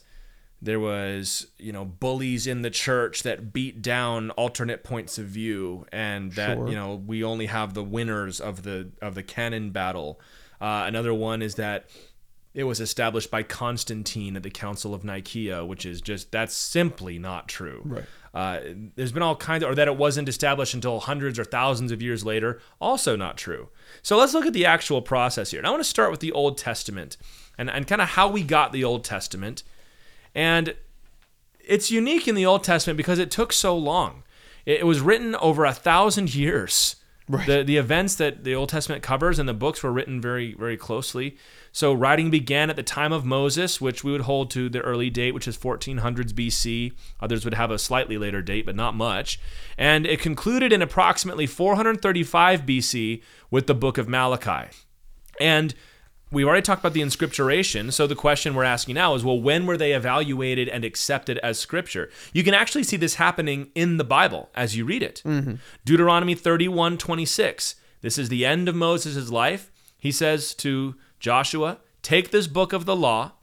there 0.61 0.79
was 0.79 1.47
you 1.59 1.73
know 1.73 1.83
bullies 1.83 2.47
in 2.47 2.61
the 2.61 2.69
church 2.69 3.23
that 3.23 3.51
beat 3.51 3.81
down 3.81 4.29
alternate 4.31 4.83
points 4.83 5.17
of 5.17 5.25
view, 5.25 5.85
and 5.91 6.31
that 6.33 6.57
Sure. 6.57 6.69
you 6.69 6.75
know 6.75 6.95
we 6.95 7.23
only 7.23 7.47
have 7.47 7.73
the 7.73 7.83
winners 7.83 8.39
of 8.39 8.63
the 8.63 8.91
of 9.01 9.15
the 9.15 9.23
canon 9.23 9.71
battle. 9.71 10.19
Uh, 10.61 10.85
another 10.87 11.13
one 11.13 11.41
is 11.41 11.55
that 11.55 11.89
it 12.53 12.65
was 12.65 12.79
established 12.79 13.31
by 13.31 13.41
Constantine 13.43 14.35
at 14.35 14.43
the 14.43 14.51
Council 14.51 14.93
of 14.93 15.03
Nicaea, 15.03 15.65
which 15.65 15.85
is 15.85 16.01
just 16.01 16.31
that's 16.31 16.53
simply 16.55 17.17
not 17.17 17.47
true. 17.47 17.81
Right. 17.83 18.05
Uh, 18.33 18.59
there's 18.95 19.11
been 19.11 19.23
all 19.23 19.35
kinds, 19.35 19.63
of, 19.63 19.71
or 19.71 19.75
that 19.75 19.87
it 19.87 19.97
wasn't 19.97 20.27
established 20.27 20.73
until 20.73 20.99
hundreds 20.99 21.37
or 21.37 21.43
thousands 21.43 21.91
of 21.91 22.01
years 22.01 22.25
later, 22.25 22.59
also 22.81 23.15
not 23.15 23.37
true. 23.37 23.69
So 24.01 24.17
let's 24.17 24.33
look 24.33 24.45
at 24.45 24.53
the 24.53 24.65
actual 24.65 25.01
process 25.01 25.51
here. 25.51 25.59
And 25.59 25.67
I 25.67 25.69
want 25.69 25.83
to 25.83 25.89
start 25.89 26.11
with 26.11 26.19
the 26.19 26.31
Old 26.31 26.57
Testament 26.57 27.17
and, 27.57 27.69
and 27.69 27.87
kind 27.87 28.01
of 28.01 28.09
how 28.09 28.29
we 28.29 28.43
got 28.43 28.71
the 28.71 28.83
Old 28.83 29.03
Testament. 29.03 29.63
And 30.33 30.75
it's 31.59 31.91
unique 31.91 32.27
in 32.27 32.35
the 32.35 32.45
Old 32.45 32.63
Testament 32.63 32.97
because 32.97 33.19
it 33.19 33.29
took 33.29 33.53
so 33.53 33.77
long. 33.77 34.23
It, 34.65 34.79
it 34.79 34.85
was 34.85 34.99
written 34.99 35.35
over 35.35 35.65
a 35.65 35.73
thousand 35.73 36.33
years. 36.33 36.95
Right. 37.29 37.47
The, 37.47 37.63
the 37.63 37.77
events 37.77 38.15
that 38.15 38.43
the 38.43 38.53
Old 38.53 38.69
Testament 38.69 39.01
covers 39.01 39.39
and 39.39 39.47
the 39.47 39.53
books 39.53 39.81
were 39.81 39.91
written 39.91 40.19
very, 40.19 40.53
very 40.55 40.75
closely. 40.75 41.37
So 41.71 41.93
writing 41.93 42.29
began 42.29 42.69
at 42.69 42.75
the 42.75 42.83
time 42.83 43.13
of 43.13 43.25
Moses, 43.25 43.79
which 43.79 44.03
we 44.03 44.11
would 44.11 44.21
hold 44.21 44.51
to 44.51 44.67
the 44.67 44.81
early 44.81 45.09
date, 45.09 45.33
which 45.33 45.47
is 45.47 45.57
1400s 45.57 46.33
BC. 46.33 46.91
Others 47.21 47.45
would 47.45 47.53
have 47.53 47.71
a 47.71 47.79
slightly 47.79 48.17
later 48.17 48.41
date, 48.41 48.65
but 48.65 48.75
not 48.75 48.93
much. 48.95 49.39
And 49.77 50.05
it 50.05 50.19
concluded 50.19 50.73
in 50.73 50.81
approximately 50.81 51.47
435 51.47 52.65
BC 52.65 53.21
with 53.49 53.67
the 53.67 53.75
book 53.75 53.97
of 53.97 54.09
Malachi. 54.09 54.69
And 55.39 55.73
we've 56.33 56.47
already 56.47 56.63
talked 56.63 56.81
about 56.81 56.93
the 56.93 57.01
inscripturation. 57.01 57.91
So 57.91 58.07
the 58.07 58.15
question 58.15 58.55
we're 58.55 58.63
asking 58.63 58.95
now 58.95 59.13
is 59.15 59.23
well, 59.23 59.39
when 59.39 59.65
were 59.65 59.77
they 59.77 59.93
evaluated 59.93 60.67
and 60.67 60.83
accepted 60.83 61.37
as 61.37 61.59
scripture? 61.59 62.09
You 62.33 62.43
can 62.43 62.53
actually 62.53 62.83
see 62.83 62.97
this 62.97 63.15
happening 63.15 63.71
in 63.75 63.97
the 63.97 64.03
Bible 64.03 64.49
as 64.55 64.75
you 64.75 64.83
read 64.83 65.03
it. 65.03 65.21
Mm-hmm. 65.25 65.55
Deuteronomy 65.85 66.35
31 66.35 66.97
26. 66.97 67.75
This 68.01 68.17
is 68.17 68.27
the 68.27 68.45
end 68.45 68.67
of 68.67 68.75
Moses' 68.75 69.29
life. 69.29 69.71
He 69.97 70.11
says 70.11 70.53
to 70.55 70.95
Joshua, 71.19 71.77
Take 72.01 72.31
this 72.31 72.47
book 72.47 72.73
of 72.73 72.83
the 72.83 72.97
law, 72.97 73.33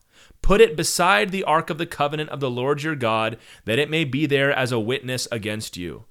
put 0.43 0.61
it 0.61 0.77
beside 0.77 1.31
the 1.31 1.43
ark 1.43 1.71
of 1.71 1.79
the 1.79 1.87
covenant 1.87 2.29
of 2.29 2.39
the 2.39 2.51
Lord 2.51 2.83
your 2.83 2.95
God, 2.95 3.39
that 3.65 3.79
it 3.79 3.89
may 3.89 4.03
be 4.03 4.27
there 4.27 4.51
as 4.51 4.71
a 4.71 4.79
witness 4.79 5.27
against 5.31 5.77
you. 5.77 6.05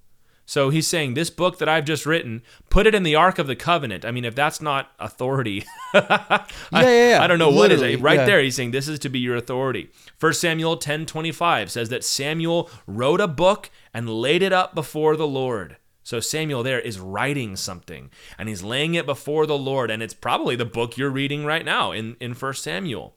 So 0.51 0.69
he's 0.71 0.89
saying, 0.89 1.15
This 1.15 1.31
book 1.31 1.59
that 1.59 1.69
I've 1.69 1.85
just 1.85 2.05
written, 2.05 2.43
put 2.71 2.85
it 2.85 2.93
in 2.93 3.05
the 3.05 3.15
Ark 3.15 3.39
of 3.39 3.47
the 3.47 3.55
Covenant. 3.55 4.05
I 4.05 4.11
mean, 4.11 4.25
if 4.25 4.35
that's 4.35 4.61
not 4.61 4.91
authority, 4.99 5.65
I, 5.95 6.45
Yeah, 6.73 6.83
yeah, 6.83 7.09
yeah. 7.11 7.23
I 7.23 7.29
don't 7.29 7.39
know 7.39 7.51
what 7.51 7.71
is 7.71 7.81
it. 7.81 8.01
Right 8.01 8.19
yeah. 8.19 8.27
there, 8.27 8.43
he's 8.43 8.57
saying, 8.57 8.73
This 8.73 8.89
is 8.89 8.99
to 8.99 9.09
be 9.09 9.21
your 9.21 9.37
authority. 9.37 9.93
1 10.19 10.33
Samuel 10.33 10.77
ten 10.77 11.07
twenty 11.07 11.31
five 11.31 11.71
says 11.71 11.89
that 11.91 12.03
Samuel 12.03 12.69
wrote 12.89 13.21
a 13.21 13.29
book 13.29 13.71
and 13.95 14.11
laid 14.11 14.43
it 14.43 14.53
up 14.53 14.75
before 14.75 15.15
the 15.15 15.27
Lord. 15.27 15.77
So 16.03 16.19
Samuel 16.19 16.65
there 16.65 16.81
is 16.81 16.99
writing 16.99 17.55
something 17.55 18.11
and 18.37 18.49
he's 18.49 18.65
laying 18.65 18.95
it 18.97 19.07
before 19.07 19.47
the 19.47 19.57
Lord, 19.57 19.89
and 19.89 20.03
it's 20.03 20.15
probably 20.15 20.57
the 20.57 20.65
book 20.65 20.97
you're 20.97 21.11
reading 21.11 21.45
right 21.45 21.65
now 21.65 21.93
in, 21.93 22.17
in 22.19 22.35
1 22.35 22.55
Samuel. 22.55 23.15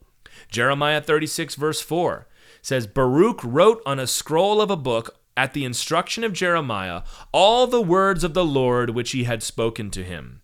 Jeremiah 0.52 1.00
36, 1.00 1.56
verse 1.56 1.80
4 1.80 2.28
says, 2.62 2.86
Baruch 2.86 3.40
wrote 3.42 3.82
on 3.84 3.98
a 3.98 4.06
scroll 4.06 4.60
of 4.60 4.70
a 4.70 4.76
book 4.76 5.16
at 5.36 5.52
the 5.52 5.64
instruction 5.64 6.24
of 6.24 6.32
Jeremiah 6.32 7.02
all 7.32 7.66
the 7.66 7.82
words 7.82 8.24
of 8.24 8.34
the 8.34 8.44
Lord 8.44 8.90
which 8.90 9.12
he 9.12 9.24
had 9.24 9.42
spoken 9.42 9.90
to 9.90 10.04
him. 10.04 10.42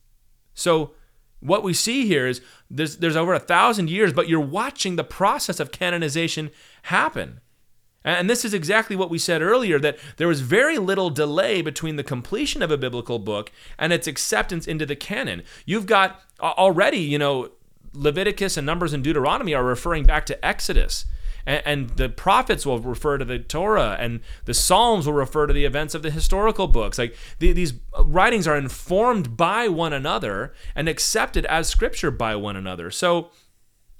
So, 0.54 0.92
what 1.40 1.62
we 1.62 1.72
see 1.72 2.06
here 2.06 2.26
is 2.26 2.42
there's, 2.70 2.98
there's 2.98 3.16
over 3.16 3.32
a 3.32 3.38
thousand 3.38 3.88
years, 3.88 4.12
but 4.12 4.28
you're 4.28 4.38
watching 4.38 4.96
the 4.96 5.04
process 5.04 5.58
of 5.58 5.72
canonization 5.72 6.50
happen. 6.82 7.40
And 8.04 8.30
this 8.30 8.44
is 8.44 8.54
exactly 8.54 8.96
what 8.96 9.10
we 9.10 9.18
said 9.18 9.42
earlier 9.42 9.78
that 9.78 9.98
there 10.16 10.28
was 10.28 10.40
very 10.40 10.78
little 10.78 11.10
delay 11.10 11.60
between 11.60 11.96
the 11.96 12.04
completion 12.04 12.62
of 12.62 12.70
a 12.70 12.78
biblical 12.78 13.18
book 13.18 13.52
and 13.78 13.92
its 13.92 14.06
acceptance 14.06 14.66
into 14.66 14.86
the 14.86 14.96
canon. 14.96 15.42
You've 15.66 15.86
got 15.86 16.20
already, 16.40 16.98
you 16.98 17.18
know, 17.18 17.50
Leviticus 17.92 18.56
and 18.56 18.66
Numbers 18.66 18.92
and 18.92 19.04
Deuteronomy 19.04 19.54
are 19.54 19.64
referring 19.64 20.04
back 20.04 20.24
to 20.26 20.44
Exodus. 20.44 21.04
And, 21.46 21.62
and 21.64 21.90
the 21.90 22.08
prophets 22.08 22.64
will 22.66 22.78
refer 22.78 23.18
to 23.18 23.24
the 23.24 23.38
Torah, 23.38 23.96
and 23.98 24.20
the 24.44 24.54
Psalms 24.54 25.06
will 25.06 25.14
refer 25.14 25.46
to 25.46 25.52
the 25.52 25.64
events 25.64 25.94
of 25.94 26.02
the 26.02 26.10
historical 26.10 26.66
books. 26.66 26.98
Like 26.98 27.16
the, 27.38 27.52
these 27.52 27.74
writings 27.98 28.46
are 28.46 28.56
informed 28.56 29.36
by 29.36 29.68
one 29.68 29.92
another 29.92 30.52
and 30.74 30.88
accepted 30.88 31.46
as 31.46 31.68
scripture 31.68 32.10
by 32.10 32.36
one 32.36 32.56
another. 32.56 32.90
So 32.90 33.30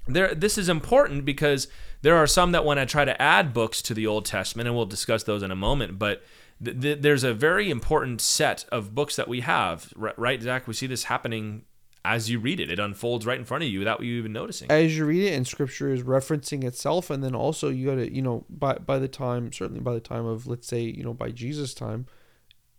there 0.07 0.33
this 0.33 0.57
is 0.57 0.69
important 0.69 1.25
because 1.25 1.67
there 2.01 2.15
are 2.15 2.27
some 2.27 2.51
that 2.51 2.65
want 2.65 2.79
to 2.79 2.85
try 2.85 3.05
to 3.05 3.21
add 3.21 3.53
books 3.53 3.81
to 3.83 3.93
the 3.93 4.07
Old 4.07 4.25
Testament, 4.25 4.67
and 4.67 4.75
we'll 4.75 4.85
discuss 4.85 5.23
those 5.23 5.43
in 5.43 5.51
a 5.51 5.55
moment. 5.55 5.99
But 5.99 6.23
th- 6.63 6.81
th- 6.81 7.01
there's 7.01 7.23
a 7.23 7.33
very 7.33 7.69
important 7.69 8.21
set 8.21 8.65
of 8.71 8.95
books 8.95 9.15
that 9.15 9.27
we 9.27 9.41
have, 9.41 9.93
right, 9.95 10.41
Zach? 10.41 10.67
We 10.67 10.73
see 10.73 10.87
this 10.87 11.03
happening 11.03 11.63
as 12.03 12.29
you 12.29 12.39
read 12.39 12.59
it. 12.59 12.71
It 12.71 12.79
unfolds 12.79 13.25
right 13.25 13.37
in 13.37 13.45
front 13.45 13.63
of 13.63 13.69
you 13.69 13.79
without 13.79 14.01
you 14.01 14.17
even 14.17 14.33
noticing. 14.33 14.71
as 14.71 14.97
you 14.97 15.05
read 15.05 15.23
it 15.23 15.33
and 15.35 15.45
scripture 15.47 15.93
is 15.93 16.01
referencing 16.03 16.63
itself 16.63 17.09
and 17.09 17.23
then 17.23 17.35
also 17.35 17.69
you 17.69 17.85
got 17.87 17.95
to 17.95 18.11
you 18.13 18.21
know 18.21 18.45
by 18.49 18.73
by 18.75 18.97
the 18.99 19.07
time 19.07 19.51
certainly 19.53 19.79
by 19.81 19.93
the 19.93 19.99
time 19.99 20.25
of 20.25 20.47
let's 20.47 20.67
say 20.67 20.81
you 20.81 21.03
know 21.03 21.13
by 21.13 21.29
jesus 21.29 21.73
time 21.75 22.07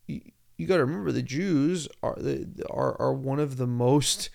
you, 0.08 0.20
you 0.58 0.66
got 0.66 0.76
to 0.78 0.84
remember 0.84 1.12
the 1.12 1.22
jews 1.22 1.86
are 2.02 2.16
the 2.16 2.48
are, 2.68 3.00
are 3.00 3.12
one 3.14 3.38
of 3.38 3.58
the 3.58 3.66
most 3.66 4.28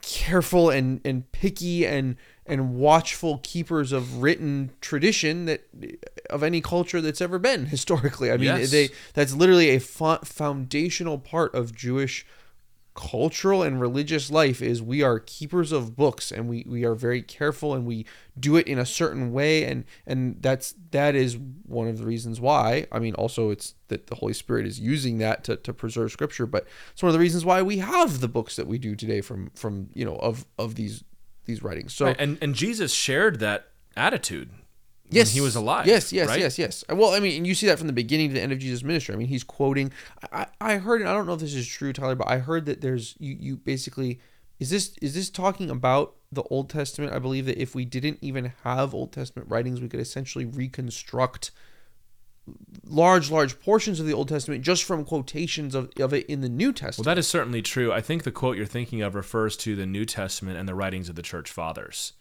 careful 0.00 0.70
and 0.70 1.00
and 1.04 1.30
picky 1.32 1.84
and 1.84 2.16
and 2.46 2.74
watchful 2.76 3.40
keepers 3.42 3.92
of 3.92 4.22
written 4.22 4.70
tradition 4.80 5.44
that 5.44 5.64
of 6.30 6.42
any 6.42 6.60
culture 6.60 7.00
that's 7.00 7.20
ever 7.20 7.38
been 7.38 7.66
historically 7.76 8.30
i 8.30 8.36
mean 8.36 8.44
Yes. 8.46 8.70
they 8.70 8.88
that's 9.14 9.34
literally 9.34 9.70
a 9.70 9.80
fo- 9.80 10.20
foundational 10.24 11.18
part 11.18 11.54
of 11.54 11.74
jewish 11.74 12.24
cultural 12.98 13.62
and 13.62 13.80
religious 13.80 14.28
life 14.28 14.60
is 14.60 14.82
we 14.82 15.02
are 15.04 15.20
keepers 15.20 15.70
of 15.70 15.94
books 15.94 16.32
and 16.32 16.48
we, 16.48 16.64
we 16.66 16.84
are 16.84 16.94
very 16.94 17.22
careful 17.22 17.72
and 17.72 17.86
we 17.86 18.04
do 18.38 18.56
it 18.56 18.66
in 18.66 18.76
a 18.76 18.84
certain 18.84 19.32
way. 19.32 19.62
And 19.62 19.84
and 20.04 20.42
that's 20.42 20.74
that 20.90 21.14
is 21.14 21.38
one 21.64 21.86
of 21.86 21.98
the 21.98 22.06
reasons 22.06 22.40
why 22.40 22.86
i 22.90 22.98
mean 22.98 23.14
also 23.14 23.50
it's 23.50 23.74
that 23.88 24.06
the 24.06 24.14
holy 24.14 24.32
spirit 24.32 24.66
is 24.66 24.80
using 24.80 25.18
that 25.18 25.44
to, 25.44 25.54
to 25.54 25.74
preserve 25.74 26.10
scripture 26.10 26.46
but 26.46 26.66
it's 26.92 27.02
one 27.02 27.08
of 27.08 27.12
the 27.12 27.18
reasons 27.18 27.44
why 27.44 27.60
we 27.60 27.76
have 27.76 28.20
the 28.20 28.28
books 28.28 28.56
that 28.56 28.66
we 28.66 28.78
do 28.78 28.96
today 28.96 29.20
from 29.20 29.50
from 29.54 29.90
you 29.92 30.02
know 30.02 30.16
of 30.16 30.46
of 30.58 30.76
these 30.76 31.04
these 31.48 31.62
writings. 31.64 31.92
So 31.92 32.06
Right, 32.06 32.16
and 32.20 32.38
and 32.40 32.54
Jesus 32.54 32.92
shared 32.92 33.40
that 33.40 33.68
attitude 33.96 34.50
yes 35.10 35.32
he 35.32 35.40
was 35.40 35.56
alive. 35.56 35.86
yes 35.86 36.12
yes 36.12 36.28
right? 36.28 36.40
yes 36.40 36.58
yes 36.58 36.84
uh, 36.90 36.96
well 36.96 37.14
i 37.14 37.20
mean 37.20 37.36
and 37.36 37.46
you 37.46 37.54
see 37.54 37.66
that 37.66 37.78
from 37.78 37.86
the 37.86 37.92
beginning 37.92 38.28
to 38.28 38.34
the 38.34 38.40
end 38.40 38.52
of 38.52 38.58
jesus 38.58 38.82
ministry 38.82 39.14
i 39.14 39.18
mean 39.18 39.28
he's 39.28 39.44
quoting 39.44 39.92
i 40.32 40.46
i 40.60 40.76
heard 40.76 41.00
and 41.00 41.08
i 41.08 41.14
don't 41.14 41.26
know 41.26 41.34
if 41.34 41.40
this 41.40 41.54
is 41.54 41.66
true 41.66 41.92
tyler 41.92 42.14
but 42.14 42.28
i 42.28 42.38
heard 42.38 42.66
that 42.66 42.80
there's 42.80 43.14
you 43.18 43.36
you 43.38 43.56
basically 43.56 44.20
is 44.58 44.70
this 44.70 44.96
is 45.00 45.14
this 45.14 45.30
talking 45.30 45.70
about 45.70 46.14
the 46.30 46.42
old 46.44 46.68
testament 46.68 47.12
i 47.12 47.18
believe 47.18 47.46
that 47.46 47.60
if 47.60 47.74
we 47.74 47.84
didn't 47.84 48.18
even 48.20 48.52
have 48.64 48.94
old 48.94 49.12
testament 49.12 49.48
writings 49.50 49.80
we 49.80 49.88
could 49.88 50.00
essentially 50.00 50.44
reconstruct 50.44 51.50
large 52.86 53.30
large 53.30 53.60
portions 53.60 54.00
of 54.00 54.06
the 54.06 54.12
old 54.12 54.28
testament 54.28 54.62
just 54.62 54.84
from 54.84 55.04
quotations 55.04 55.74
of, 55.74 55.90
of 55.98 56.12
it 56.12 56.26
in 56.26 56.40
the 56.40 56.48
new 56.48 56.72
testament 56.72 57.06
Well, 57.06 57.14
that 57.14 57.18
is 57.18 57.28
certainly 57.28 57.62
true. 57.62 57.92
I 57.92 58.00
think 58.00 58.22
the 58.22 58.30
quote 58.30 58.56
you're 58.56 58.66
thinking 58.66 59.02
of 59.02 59.14
refers 59.14 59.56
to 59.58 59.76
the 59.76 59.86
New 59.86 60.04
Testament 60.04 60.56
and 60.58 60.68
the 60.68 60.74
writings 60.74 61.08
of 61.08 61.16
the 61.16 61.22
church 61.22 61.50
fathers. 61.50 62.14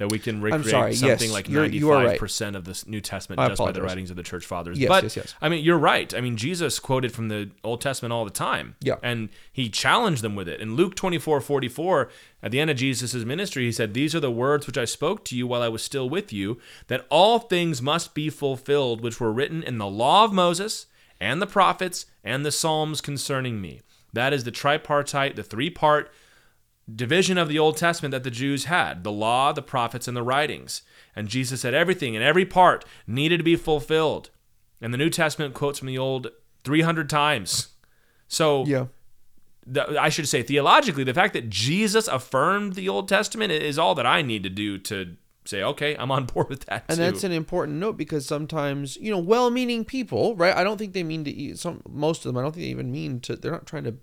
That 0.00 0.10
we 0.10 0.18
can 0.18 0.40
recreate 0.40 0.70
sorry, 0.70 0.94
something 0.94 1.28
yes, 1.28 1.30
like 1.30 1.46
you're- 1.50 1.68
right. 1.68 2.18
95% 2.18 2.56
of 2.56 2.64
the 2.64 2.82
New 2.86 3.02
Testament 3.02 3.38
I 3.38 3.48
just 3.48 3.58
by 3.58 3.70
the 3.70 3.82
writings 3.82 4.10
of 4.10 4.16
the 4.16 4.22
church 4.22 4.46
fathers. 4.46 4.78
Yes, 4.78 4.88
but, 4.88 5.02
yes, 5.02 5.14
yes. 5.14 5.34
I 5.42 5.50
mean, 5.50 5.62
you're 5.62 5.76
right. 5.76 6.14
I 6.14 6.22
mean, 6.22 6.38
Jesus 6.38 6.78
quoted 6.78 7.12
from 7.12 7.28
the 7.28 7.50
Old 7.62 7.82
Testament 7.82 8.10
all 8.10 8.24
the 8.24 8.30
time. 8.30 8.76
Yeah. 8.80 8.94
And 9.02 9.28
he 9.52 9.68
challenged 9.68 10.22
them 10.22 10.34
with 10.34 10.48
it. 10.48 10.58
In 10.58 10.74
Luke 10.74 10.94
24 10.94 11.42
44, 11.42 12.08
at 12.42 12.50
the 12.50 12.60
end 12.60 12.70
of 12.70 12.78
Jesus' 12.78 13.12
ministry, 13.26 13.64
he 13.64 13.72
said, 13.72 13.92
These 13.92 14.14
are 14.14 14.20
the 14.20 14.30
words 14.30 14.66
which 14.66 14.78
I 14.78 14.86
spoke 14.86 15.22
to 15.26 15.36
you 15.36 15.46
while 15.46 15.60
I 15.60 15.68
was 15.68 15.82
still 15.82 16.08
with 16.08 16.32
you, 16.32 16.58
that 16.86 17.04
all 17.10 17.38
things 17.38 17.82
must 17.82 18.14
be 18.14 18.30
fulfilled 18.30 19.02
which 19.02 19.20
were 19.20 19.30
written 19.30 19.62
in 19.62 19.76
the 19.76 19.86
law 19.86 20.24
of 20.24 20.32
Moses 20.32 20.86
and 21.20 21.42
the 21.42 21.46
prophets 21.46 22.06
and 22.24 22.46
the 22.46 22.50
Psalms 22.50 23.02
concerning 23.02 23.60
me. 23.60 23.82
That 24.14 24.32
is 24.32 24.44
the 24.44 24.50
tripartite, 24.50 25.36
the 25.36 25.42
three 25.42 25.68
part 25.68 26.10
division 26.94 27.38
of 27.38 27.48
the 27.48 27.58
Old 27.58 27.76
Testament 27.76 28.12
that 28.12 28.24
the 28.24 28.30
Jews 28.30 28.64
had 28.64 29.04
the 29.04 29.12
law, 29.12 29.52
the 29.52 29.62
prophets, 29.62 30.08
and 30.08 30.16
the 30.16 30.22
writings. 30.22 30.82
And 31.14 31.28
Jesus 31.28 31.60
said 31.62 31.74
everything 31.74 32.14
and 32.14 32.24
every 32.24 32.46
part 32.46 32.84
needed 33.06 33.38
to 33.38 33.44
be 33.44 33.56
fulfilled. 33.56 34.30
And 34.80 34.94
the 34.94 34.98
New 34.98 35.10
Testament 35.10 35.54
quotes 35.54 35.78
from 35.78 35.88
the 35.88 35.98
Old 35.98 36.28
300 36.64 37.08
times. 37.10 37.68
So 38.28 38.64
yeah 38.66 38.86
the, 39.66 40.00
I 40.00 40.08
should 40.08 40.28
say 40.28 40.42
theologically, 40.42 41.04
the 41.04 41.14
fact 41.14 41.32
that 41.34 41.48
Jesus 41.48 42.08
affirmed 42.08 42.74
the 42.74 42.88
Old 42.88 43.08
Testament 43.08 43.52
is 43.52 43.78
all 43.78 43.94
that 43.94 44.06
I 44.06 44.22
need 44.22 44.42
to 44.42 44.48
do 44.48 44.78
to 44.78 45.16
say, 45.44 45.62
okay, 45.62 45.96
I'm 45.96 46.10
on 46.10 46.24
board 46.34 46.48
with 46.48 46.66
that 46.66 46.84
and 46.88 46.98
too. 46.98 47.04
that's 47.04 47.24
an 47.24 47.32
important 47.32 47.78
note 47.78 47.96
because 47.96 48.26
sometimes 48.26 48.96
you 48.96 49.10
know 49.10 49.18
well-meaning 49.18 49.84
people 49.84 50.36
right 50.36 50.54
i 50.54 50.62
don't 50.62 50.76
think 50.76 50.92
they 50.92 51.02
mean 51.02 51.24
to 51.24 51.30
eat 51.30 51.58
some 51.58 51.82
most 51.88 52.24
of 52.24 52.24
them 52.24 52.36
i 52.36 52.42
don't 52.42 52.52
think 52.52 52.64
they 52.64 52.70
even 52.70 52.92
mean 52.92 53.20
to 53.20 53.36
they're 53.36 53.50
not 53.50 53.66
trying 53.66 53.84
to 53.84 53.94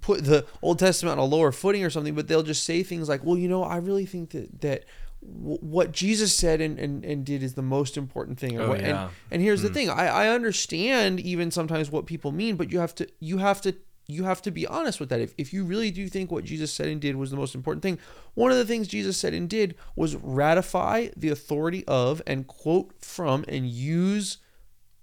put 0.00 0.24
the 0.24 0.44
old 0.62 0.78
testament 0.78 1.12
on 1.12 1.18
a 1.18 1.24
lower 1.24 1.52
footing 1.52 1.84
or 1.84 1.90
something 1.90 2.14
but 2.14 2.28
they'll 2.28 2.42
just 2.42 2.64
say 2.64 2.82
things 2.82 3.08
like 3.08 3.24
well 3.24 3.36
you 3.36 3.48
know 3.48 3.62
i 3.62 3.76
really 3.76 4.06
think 4.06 4.30
that 4.30 4.60
that 4.60 4.84
w- 5.20 5.58
what 5.58 5.92
jesus 5.92 6.34
said 6.34 6.60
and, 6.60 6.78
and, 6.78 7.04
and 7.04 7.24
did 7.24 7.42
is 7.42 7.54
the 7.54 7.62
most 7.62 7.96
important 7.96 8.38
thing 8.38 8.60
Oh, 8.60 8.70
what, 8.70 8.80
yeah. 8.80 9.04
and, 9.04 9.10
and 9.30 9.42
here's 9.42 9.62
the 9.62 9.68
hmm. 9.68 9.74
thing 9.74 9.90
I, 9.90 10.06
I 10.06 10.28
understand 10.28 11.20
even 11.20 11.50
sometimes 11.50 11.90
what 11.90 12.06
people 12.06 12.32
mean 12.32 12.56
but 12.56 12.70
you 12.70 12.80
have 12.80 12.94
to 12.96 13.08
you 13.20 13.38
have 13.38 13.60
to 13.62 13.74
you 14.06 14.24
have 14.24 14.42
to 14.42 14.50
be 14.50 14.66
honest 14.66 15.00
with 15.00 15.08
that. 15.10 15.20
If, 15.20 15.34
if 15.38 15.52
you 15.52 15.64
really 15.64 15.90
do 15.90 16.08
think 16.08 16.30
what 16.30 16.44
Jesus 16.44 16.72
said 16.72 16.88
and 16.88 17.00
did 17.00 17.16
was 17.16 17.30
the 17.30 17.36
most 17.36 17.54
important 17.54 17.82
thing, 17.82 17.98
one 18.34 18.50
of 18.50 18.56
the 18.56 18.64
things 18.64 18.88
Jesus 18.88 19.16
said 19.16 19.34
and 19.34 19.48
did 19.48 19.74
was 19.96 20.16
ratify 20.16 21.08
the 21.16 21.28
authority 21.30 21.84
of 21.86 22.22
and 22.26 22.46
quote 22.46 22.94
from 23.00 23.44
and 23.48 23.66
use 23.66 24.38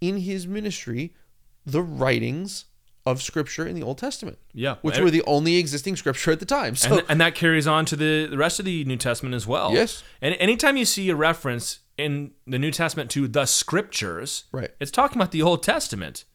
in 0.02 0.18
his 0.18 0.48
ministry 0.48 1.14
the 1.66 1.82
writings 1.82 2.66
of 3.10 3.22
scripture 3.22 3.66
in 3.68 3.76
the 3.76 3.84
Old 3.84 3.98
Testament. 3.98 4.38
Yeah. 4.54 4.76
Which 4.82 5.00
were 5.00 5.10
the 5.12 5.24
only 5.26 5.58
existing 5.58 5.96
scripture 5.96 6.32
at 6.32 6.40
the 6.40 6.46
time. 6.46 6.76
So 6.76 7.00
and, 7.00 7.06
and 7.10 7.22
that 7.22 7.36
carries 7.36 7.68
on 7.68 7.86
to 7.86 7.96
the, 7.96 8.28
the 8.30 8.38
rest 8.38 8.60
of 8.60 8.66
the 8.66 8.84
New 8.86 8.98
Testament 8.98 9.36
as 9.36 9.46
well. 9.48 9.74
Yes. 9.74 10.04
And 10.22 10.36
anytime 10.40 10.78
you 10.78 10.86
see 10.86 11.10
a 11.10 11.16
reference 11.16 11.80
in 11.98 12.32
the 12.48 12.60
New 12.60 12.72
Testament 12.72 13.10
to 13.12 13.28
the 13.28 13.46
scriptures, 13.46 14.46
Right. 14.52 14.72
it's 14.80 14.92
talking 14.92 15.18
about 15.18 15.32
the 15.32 15.42
Old 15.42 15.64
Testament. 15.64 16.26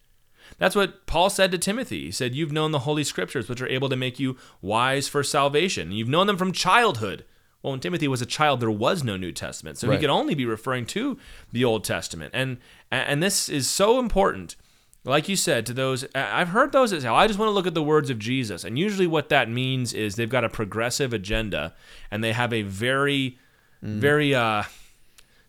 That's 0.59 0.77
what 0.77 1.07
Paul 1.07 1.31
said 1.31 1.51
to 1.53 1.59
Timothy. 1.59 2.05
He 2.05 2.11
said, 2.13 2.35
You've 2.35 2.53
known 2.53 2.71
the 2.71 2.81
Holy 2.81 3.03
Scriptures, 3.03 3.49
which 3.49 3.61
are 3.61 3.67
able 3.69 3.89
to 3.89 3.97
make 3.97 4.21
you 4.21 4.37
wise 4.63 5.09
for 5.09 5.23
salvation. 5.25 5.91
You've 5.91 6.09
known 6.09 6.27
them 6.27 6.37
from 6.37 6.53
childhood. 6.53 7.25
Well, 7.63 7.73
when 7.73 7.81
Timothy 7.81 8.07
was 8.09 8.21
a 8.23 8.27
child, 8.27 8.61
there 8.61 8.71
was 8.71 9.03
no 9.03 9.17
New 9.17 9.33
Testament. 9.33 9.79
So 9.79 9.89
Right. 9.89 9.95
he 9.95 10.01
could 10.01 10.11
only 10.11 10.35
be 10.35 10.45
referring 10.45 10.85
to 10.87 11.19
the 11.51 11.65
Old 11.65 11.83
Testament. 11.83 12.31
And 12.35 12.59
and 12.93 13.23
this 13.23 13.49
is 13.49 13.69
so 13.69 13.99
important. 13.99 14.55
Like 15.07 15.29
you 15.29 15.37
said, 15.37 15.67
to 15.67 15.75
those, 15.75 16.07
I've 16.15 16.49
heard 16.49 16.73
those 16.73 16.91
that 16.91 17.03
say, 17.03 17.09
"Oh, 17.09 17.15
I 17.15 17.27
just 17.27 17.39
want 17.39 17.49
to 17.49 17.53
look 17.53 17.67
at 17.67 17.75
the 17.75 17.83
words 17.83 18.09
of 18.09 18.19
Jesus. 18.19 18.65
And 18.65 18.79
usually 18.79 19.07
what 19.07 19.29
that 19.29 19.51
means 19.51 19.93
is 19.93 20.17
they've 20.17 20.29
got 20.31 20.45
a 20.45 20.49
progressive 20.49 21.13
agenda 21.13 21.75
and 22.11 22.25
they 22.25 22.33
have 22.33 22.53
a 22.55 22.63
very, 22.63 23.39
very 23.83 24.35
uh, 24.35 24.63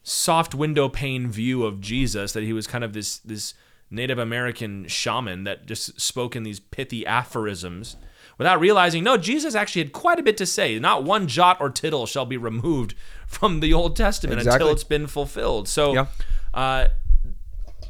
soft 0.03 0.53
window 0.53 0.89
pane 0.89 1.29
view 1.29 1.63
of 1.63 1.79
Jesus 1.81 2.33
that 2.33 2.43
he 2.43 2.53
was 2.53 2.67
kind 2.67 2.83
of 2.83 2.93
this 2.93 3.17
this 3.19 3.53
Native 3.89 4.17
American 4.19 4.87
shaman 4.87 5.45
that 5.45 5.65
just 5.67 5.99
spoke 6.01 6.35
in 6.35 6.43
these 6.43 6.59
pithy 6.59 7.05
aphorisms 7.05 7.95
without 8.37 8.59
realizing 8.59 9.03
no 9.03 9.15
Jesus 9.17 9.55
actually 9.55 9.83
had 9.83 9.93
quite 9.93 10.19
a 10.19 10.23
bit 10.23 10.35
to 10.37 10.45
say 10.45 10.77
not 10.79 11.03
one 11.03 11.27
jot 11.27 11.57
or 11.61 11.69
tittle 11.69 12.05
shall 12.05 12.25
be 12.25 12.35
removed 12.35 12.93
from 13.27 13.61
the 13.61 13.73
Old 13.73 13.95
Testament 13.95 14.39
Exactly. 14.39 14.55
until 14.55 14.73
it's 14.73 14.83
been 14.83 15.07
fulfilled 15.07 15.67
so 15.69 15.93
Yeah. 15.93 16.05
uh, 16.53 16.87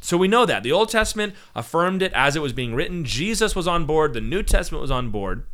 so 0.06 0.16
we 0.16 0.28
know 0.28 0.46
that 0.46 0.62
the 0.62 0.72
Old 0.72 0.88
Testament 0.88 1.34
affirmed 1.54 2.02
it 2.02 2.12
as 2.12 2.36
it 2.36 2.42
was 2.42 2.52
being 2.52 2.74
written 2.74 3.04
Jesus 3.04 3.56
was 3.56 3.66
on 3.66 3.86
board 3.86 4.12
the 4.12 4.20
New 4.20 4.42
Testament 4.42 4.80
was 4.82 4.90
on 4.90 5.10
board 5.10 5.46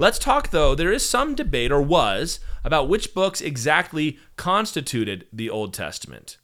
Let's 0.00 0.18
talk, 0.18 0.48
though. 0.48 0.74
There 0.74 0.92
is 0.92 1.06
some 1.06 1.34
debate, 1.34 1.70
or 1.70 1.82
was, 1.82 2.40
about 2.64 2.88
which 2.88 3.12
books 3.12 3.42
exactly 3.42 4.18
constituted 4.36 5.26
the 5.30 5.50
Old 5.50 5.74
Testament. 5.74 6.38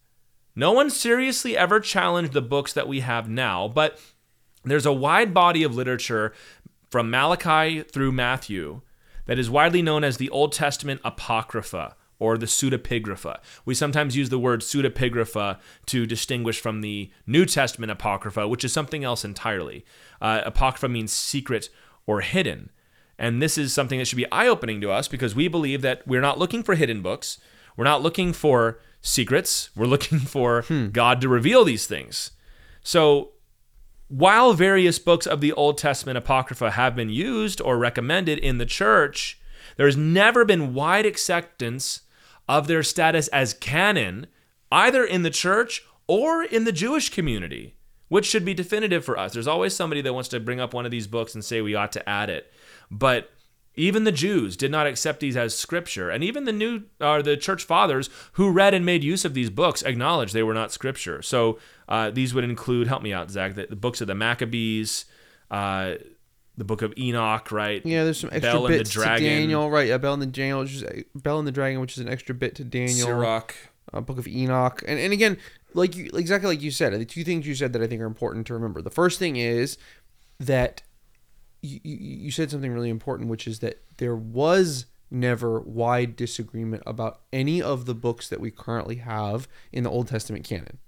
No 0.54 0.72
one 0.72 0.90
seriously 0.90 1.56
ever 1.56 1.80
challenged 1.80 2.34
the 2.34 2.42
books 2.42 2.74
that 2.74 2.86
we 2.86 3.00
have 3.00 3.30
now, 3.30 3.66
but 3.66 3.98
there's 4.62 4.84
a 4.84 4.92
wide 4.92 5.32
body 5.32 5.62
of 5.62 5.74
literature 5.74 6.34
from 6.90 7.10
Malachi 7.10 7.82
through 7.82 8.12
Matthew 8.12 8.82
that 9.24 9.38
is 9.38 9.48
widely 9.48 9.80
known 9.80 10.04
as 10.04 10.18
the 10.18 10.28
Old 10.28 10.52
Testament 10.52 11.00
Apocrypha 11.02 11.96
or 12.18 12.38
the 12.38 12.46
pseudepigrapha. 12.46 13.38
We 13.64 13.74
sometimes 13.74 14.16
use 14.16 14.28
the 14.28 14.38
word 14.38 14.60
pseudepigrapha 14.60 15.58
to 15.86 16.06
distinguish 16.06 16.60
from 16.60 16.80
the 16.80 17.10
New 17.26 17.44
Testament 17.44 17.92
Apocrypha, 17.92 18.48
which 18.48 18.64
is 18.64 18.72
something 18.72 19.04
else 19.04 19.24
entirely. 19.24 19.84
Uh, 20.20 20.42
apocrypha 20.44 20.88
means 20.88 21.12
secret 21.12 21.68
or 22.06 22.20
hidden. 22.20 22.70
And 23.18 23.42
this 23.42 23.56
is 23.56 23.72
something 23.72 23.98
that 23.98 24.06
should 24.06 24.16
be 24.16 24.30
eye 24.30 24.46
opening 24.46 24.80
to 24.82 24.90
us 24.90 25.08
because 25.08 25.34
we 25.34 25.48
believe 25.48 25.82
that 25.82 26.06
we're 26.06 26.20
not 26.20 26.38
looking 26.38 26.62
for 26.62 26.74
hidden 26.74 27.02
books. 27.02 27.38
We're 27.76 27.84
not 27.84 28.02
looking 28.02 28.32
for 28.32 28.80
secrets. 29.00 29.70
We're 29.76 29.86
looking 29.96 30.20
for 30.20 30.64
God 30.92 31.20
to 31.20 31.28
reveal 31.28 31.64
these 31.64 31.86
things. 31.86 32.32
So, 32.82 33.32
while 34.08 34.52
various 34.52 35.00
books 35.00 35.26
of 35.26 35.40
the 35.40 35.52
Old 35.52 35.78
Testament 35.78 36.16
Apocrypha 36.16 36.72
have 36.72 36.94
been 36.94 37.10
used 37.10 37.60
or 37.60 37.76
recommended 37.76 38.38
in 38.38 38.58
the 38.58 38.66
church, 38.66 39.40
there 39.76 39.86
has 39.86 39.96
never 39.96 40.44
been 40.44 40.74
wide 40.74 41.04
acceptance 41.04 42.02
of 42.49 42.66
their 42.66 42.82
status 42.82 43.28
as 43.28 43.55
canon, 43.55 44.26
either 44.70 45.05
in 45.05 45.22
the 45.22 45.30
church 45.30 45.82
or 46.07 46.44
in 46.44 46.64
the 46.64 46.72
Jewish 46.72 47.11
community, 47.11 47.76
which 48.09 48.26
should 48.26 48.44
be 48.44 48.55
definitive 48.55 49.05
for 49.05 49.18
us. 49.18 49.32
There's 49.32 49.49
always 49.49 49.74
somebody 49.74 50.01
that 50.03 50.14
wants 50.14 50.28
to 50.30 50.40
bring 50.40 50.61
up 50.61 50.74
one 50.74 50.84
of 50.84 50.90
these 50.90 51.07
books 51.07 51.34
and 51.34 51.44
say 51.44 51.61
we 51.61 51.74
ought 51.74 51.92
to 51.92 52.09
add 52.09 52.30
it. 52.30 52.53
But 52.90 53.30
even 53.74 54.05
the 54.05 54.12
Jews 54.12 54.57
did 54.57 54.70
not 54.70 54.86
accept 54.86 55.20
these 55.20 55.36
as 55.36 55.55
scripture, 55.55 56.09
and 56.09 56.24
even 56.24 56.44
the 56.44 56.53
new 56.53 56.84
or 57.01 57.22
the 57.22 57.36
church 57.36 57.64
fathers 57.64 58.09
who 58.32 58.51
read 58.51 58.72
and 58.72 58.86
made 58.86 59.05
use 59.05 59.24
of 59.24 59.34
these 59.34 59.51
books 59.51 59.82
acknowledged 59.82 60.32
they 60.32 60.42
were 60.42 60.55
not 60.55 60.72
scripture. 60.72 61.20
So 61.20 61.59
uh, 61.88 62.11
these 62.11 62.32
would 62.32 62.44
include, 62.44 62.88
help 62.88 63.03
me 63.03 63.12
out, 63.12 63.30
Zach, 63.30 63.55
the, 63.55 63.66
the 63.66 63.76
books 63.76 64.01
of 64.01 64.07
the 64.07 64.14
Maccabees, 64.14 65.05
uh, 65.51 65.97
the 66.57 66.64
book 66.64 66.82
of 66.82 66.92
Enoch, 66.98 67.50
right? 67.52 67.84
Yeah, 67.84 68.04
there's 68.04 68.18
some 68.20 68.30
extra 68.32 68.52
Bell 68.52 68.68
bits 68.68 68.92
to 68.92 69.00
Daniel, 69.00 69.70
right? 69.70 69.88
Yeah, 69.88 69.98
Bell 69.98 70.14
and 70.14 70.22
the 70.22 70.26
Daniel, 70.26 70.61
which 70.61 70.74
is 70.82 70.84
Bell 71.14 71.38
and 71.38 71.46
the 71.46 71.52
Dragon, 71.52 71.80
which 71.80 71.92
is 71.92 71.98
an 71.98 72.09
extra 72.09 72.34
bit 72.34 72.54
to 72.57 72.64
Daniel. 72.64 73.07
Sirach. 73.07 73.54
uh, 73.92 74.00
Book 74.00 74.18
of 74.18 74.26
Enoch, 74.26 74.82
and 74.86 74.98
and 74.98 75.12
again, 75.12 75.36
like 75.74 75.94
you 75.96 76.11
exactly 76.14 76.48
like 76.48 76.62
you 76.62 76.70
said, 76.70 76.92
the 76.94 77.04
two 77.04 77.24
things 77.24 77.46
you 77.46 77.54
said 77.54 77.72
that 77.74 77.82
I 77.82 77.86
think 77.86 78.00
are 78.00 78.07
important 78.07 78.46
to 78.48 78.54
remember. 78.54 78.80
The 78.82 78.90
first 78.90 79.18
thing 79.18 79.36
is 79.36 79.76
that 80.40 80.82
you, 81.62 81.80
you, 81.82 81.96
you 81.96 82.30
said 82.30 82.50
something 82.50 82.72
really 82.72 82.90
important, 82.90 83.28
which 83.28 83.46
is 83.46 83.59
that 83.61 83.82
there 83.98 84.16
was 84.16 84.86
never 85.11 85.61
wide 85.61 86.16
disagreement 86.16 86.82
about 86.86 87.20
any 87.32 87.62
of 87.62 87.86
the 87.86 87.94
books 87.94 88.28
that 88.28 88.40
we 88.40 88.50
currently 88.50 88.96
have 88.96 89.46
in 89.72 89.84
the 89.84 89.90
Old 89.90 90.09
Testament 90.09 90.44
canon. 90.44 90.78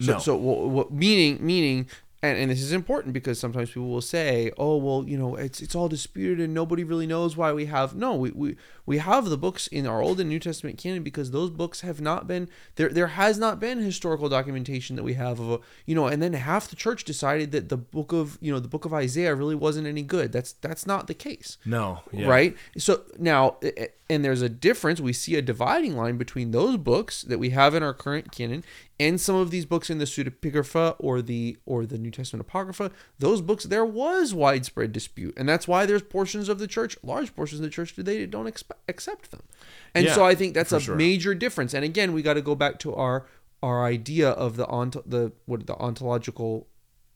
So, 0.00 0.12
No. 0.12 0.18
so 0.20 0.36
what 0.36 0.92
meaning 0.92 1.38
meaning 1.44 1.88
and, 2.20 2.36
and 2.36 2.50
this 2.50 2.60
is 2.60 2.72
important 2.72 3.14
because 3.14 3.38
sometimes 3.38 3.70
people 3.70 3.88
will 3.88 4.00
say, 4.00 4.50
"Oh, 4.58 4.76
well, 4.76 5.04
you 5.06 5.16
know, 5.16 5.36
it's 5.36 5.60
it's 5.60 5.76
all 5.76 5.88
disputed 5.88 6.40
and 6.40 6.52
nobody 6.52 6.82
really 6.82 7.06
knows 7.06 7.36
why 7.36 7.52
we 7.52 7.66
have." 7.66 7.94
No, 7.94 8.16
we 8.16 8.30
we, 8.30 8.56
we 8.86 8.98
have 8.98 9.26
the 9.26 9.38
books 9.38 9.68
in 9.68 9.86
our 9.86 10.02
Old 10.02 10.18
and 10.18 10.28
New 10.28 10.40
Testament 10.40 10.78
canon 10.78 11.04
because 11.04 11.30
those 11.30 11.50
books 11.50 11.82
have 11.82 12.00
not 12.00 12.26
been 12.26 12.48
there. 12.74 12.88
There 12.88 13.06
has 13.08 13.38
not 13.38 13.60
been 13.60 13.78
historical 13.78 14.28
documentation 14.28 14.96
that 14.96 15.04
we 15.04 15.14
have 15.14 15.38
of 15.38 15.50
a 15.50 15.58
you 15.86 15.94
know, 15.94 16.08
and 16.08 16.20
then 16.20 16.32
half 16.32 16.68
the 16.68 16.76
church 16.76 17.04
decided 17.04 17.52
that 17.52 17.68
the 17.68 17.76
book 17.76 18.12
of 18.12 18.36
you 18.40 18.52
know 18.52 18.58
the 18.58 18.68
book 18.68 18.84
of 18.84 18.92
Isaiah 18.92 19.34
really 19.36 19.54
wasn't 19.54 19.86
any 19.86 20.02
good. 20.02 20.32
That's 20.32 20.54
that's 20.54 20.86
not 20.86 21.06
the 21.06 21.14
case 21.14 21.56
No. 21.64 22.00
Yeah. 22.12 22.26
right? 22.26 22.56
So 22.78 23.02
now, 23.18 23.58
and 24.10 24.24
there's 24.24 24.40
a 24.42 24.48
difference. 24.48 25.00
We 25.00 25.12
see 25.12 25.34
a 25.36 25.42
dividing 25.42 25.96
line 25.96 26.16
between 26.16 26.50
those 26.50 26.76
books 26.78 27.22
that 27.22 27.38
we 27.38 27.50
have 27.50 27.74
in 27.74 27.82
our 27.82 27.92
current 27.92 28.32
canon 28.32 28.64
and 28.98 29.20
some 29.20 29.36
of 29.36 29.50
these 29.50 29.66
books 29.66 29.90
in 29.90 29.98
the 29.98 30.06
pseudepigrapha 30.06 30.96
or 30.98 31.20
the 31.20 31.58
or 31.66 31.84
the 31.84 31.98
New 31.98 32.10
Testament 32.10 32.40
apocrypha. 32.46 32.90
Those 33.18 33.40
books, 33.42 33.64
there 33.64 33.84
was 33.84 34.32
widespread 34.34 34.92
dispute, 34.92 35.34
and 35.36 35.48
that's 35.48 35.68
why 35.68 35.84
there's 35.86 36.02
portions 36.02 36.48
of 36.48 36.58
the 36.58 36.66
church, 36.66 36.96
large 37.02 37.34
portions 37.36 37.60
of 37.60 37.64
the 37.64 37.70
church 37.70 37.94
today 37.94 38.20
that 38.20 38.30
don't 38.30 38.46
expe- 38.46 38.72
accept 38.88 39.30
them. 39.30 39.42
And 39.94 40.06
Yeah, 40.06 40.14
so 40.14 40.24
I 40.24 40.34
think 40.34 40.54
that's 40.54 40.72
a 40.72 40.80
sure. 40.80 40.96
major 40.96 41.34
difference. 41.34 41.74
And 41.74 41.84
again, 41.84 42.12
we 42.12 42.22
got 42.22 42.34
to 42.34 42.42
go 42.42 42.54
back 42.54 42.78
to 42.80 42.94
our 42.94 43.26
our 43.62 43.84
idea 43.84 44.30
of 44.30 44.56
the 44.56 44.66
ont 44.68 44.96
the 45.04 45.32
what 45.46 45.66
the 45.66 45.74
ontological 45.76 46.66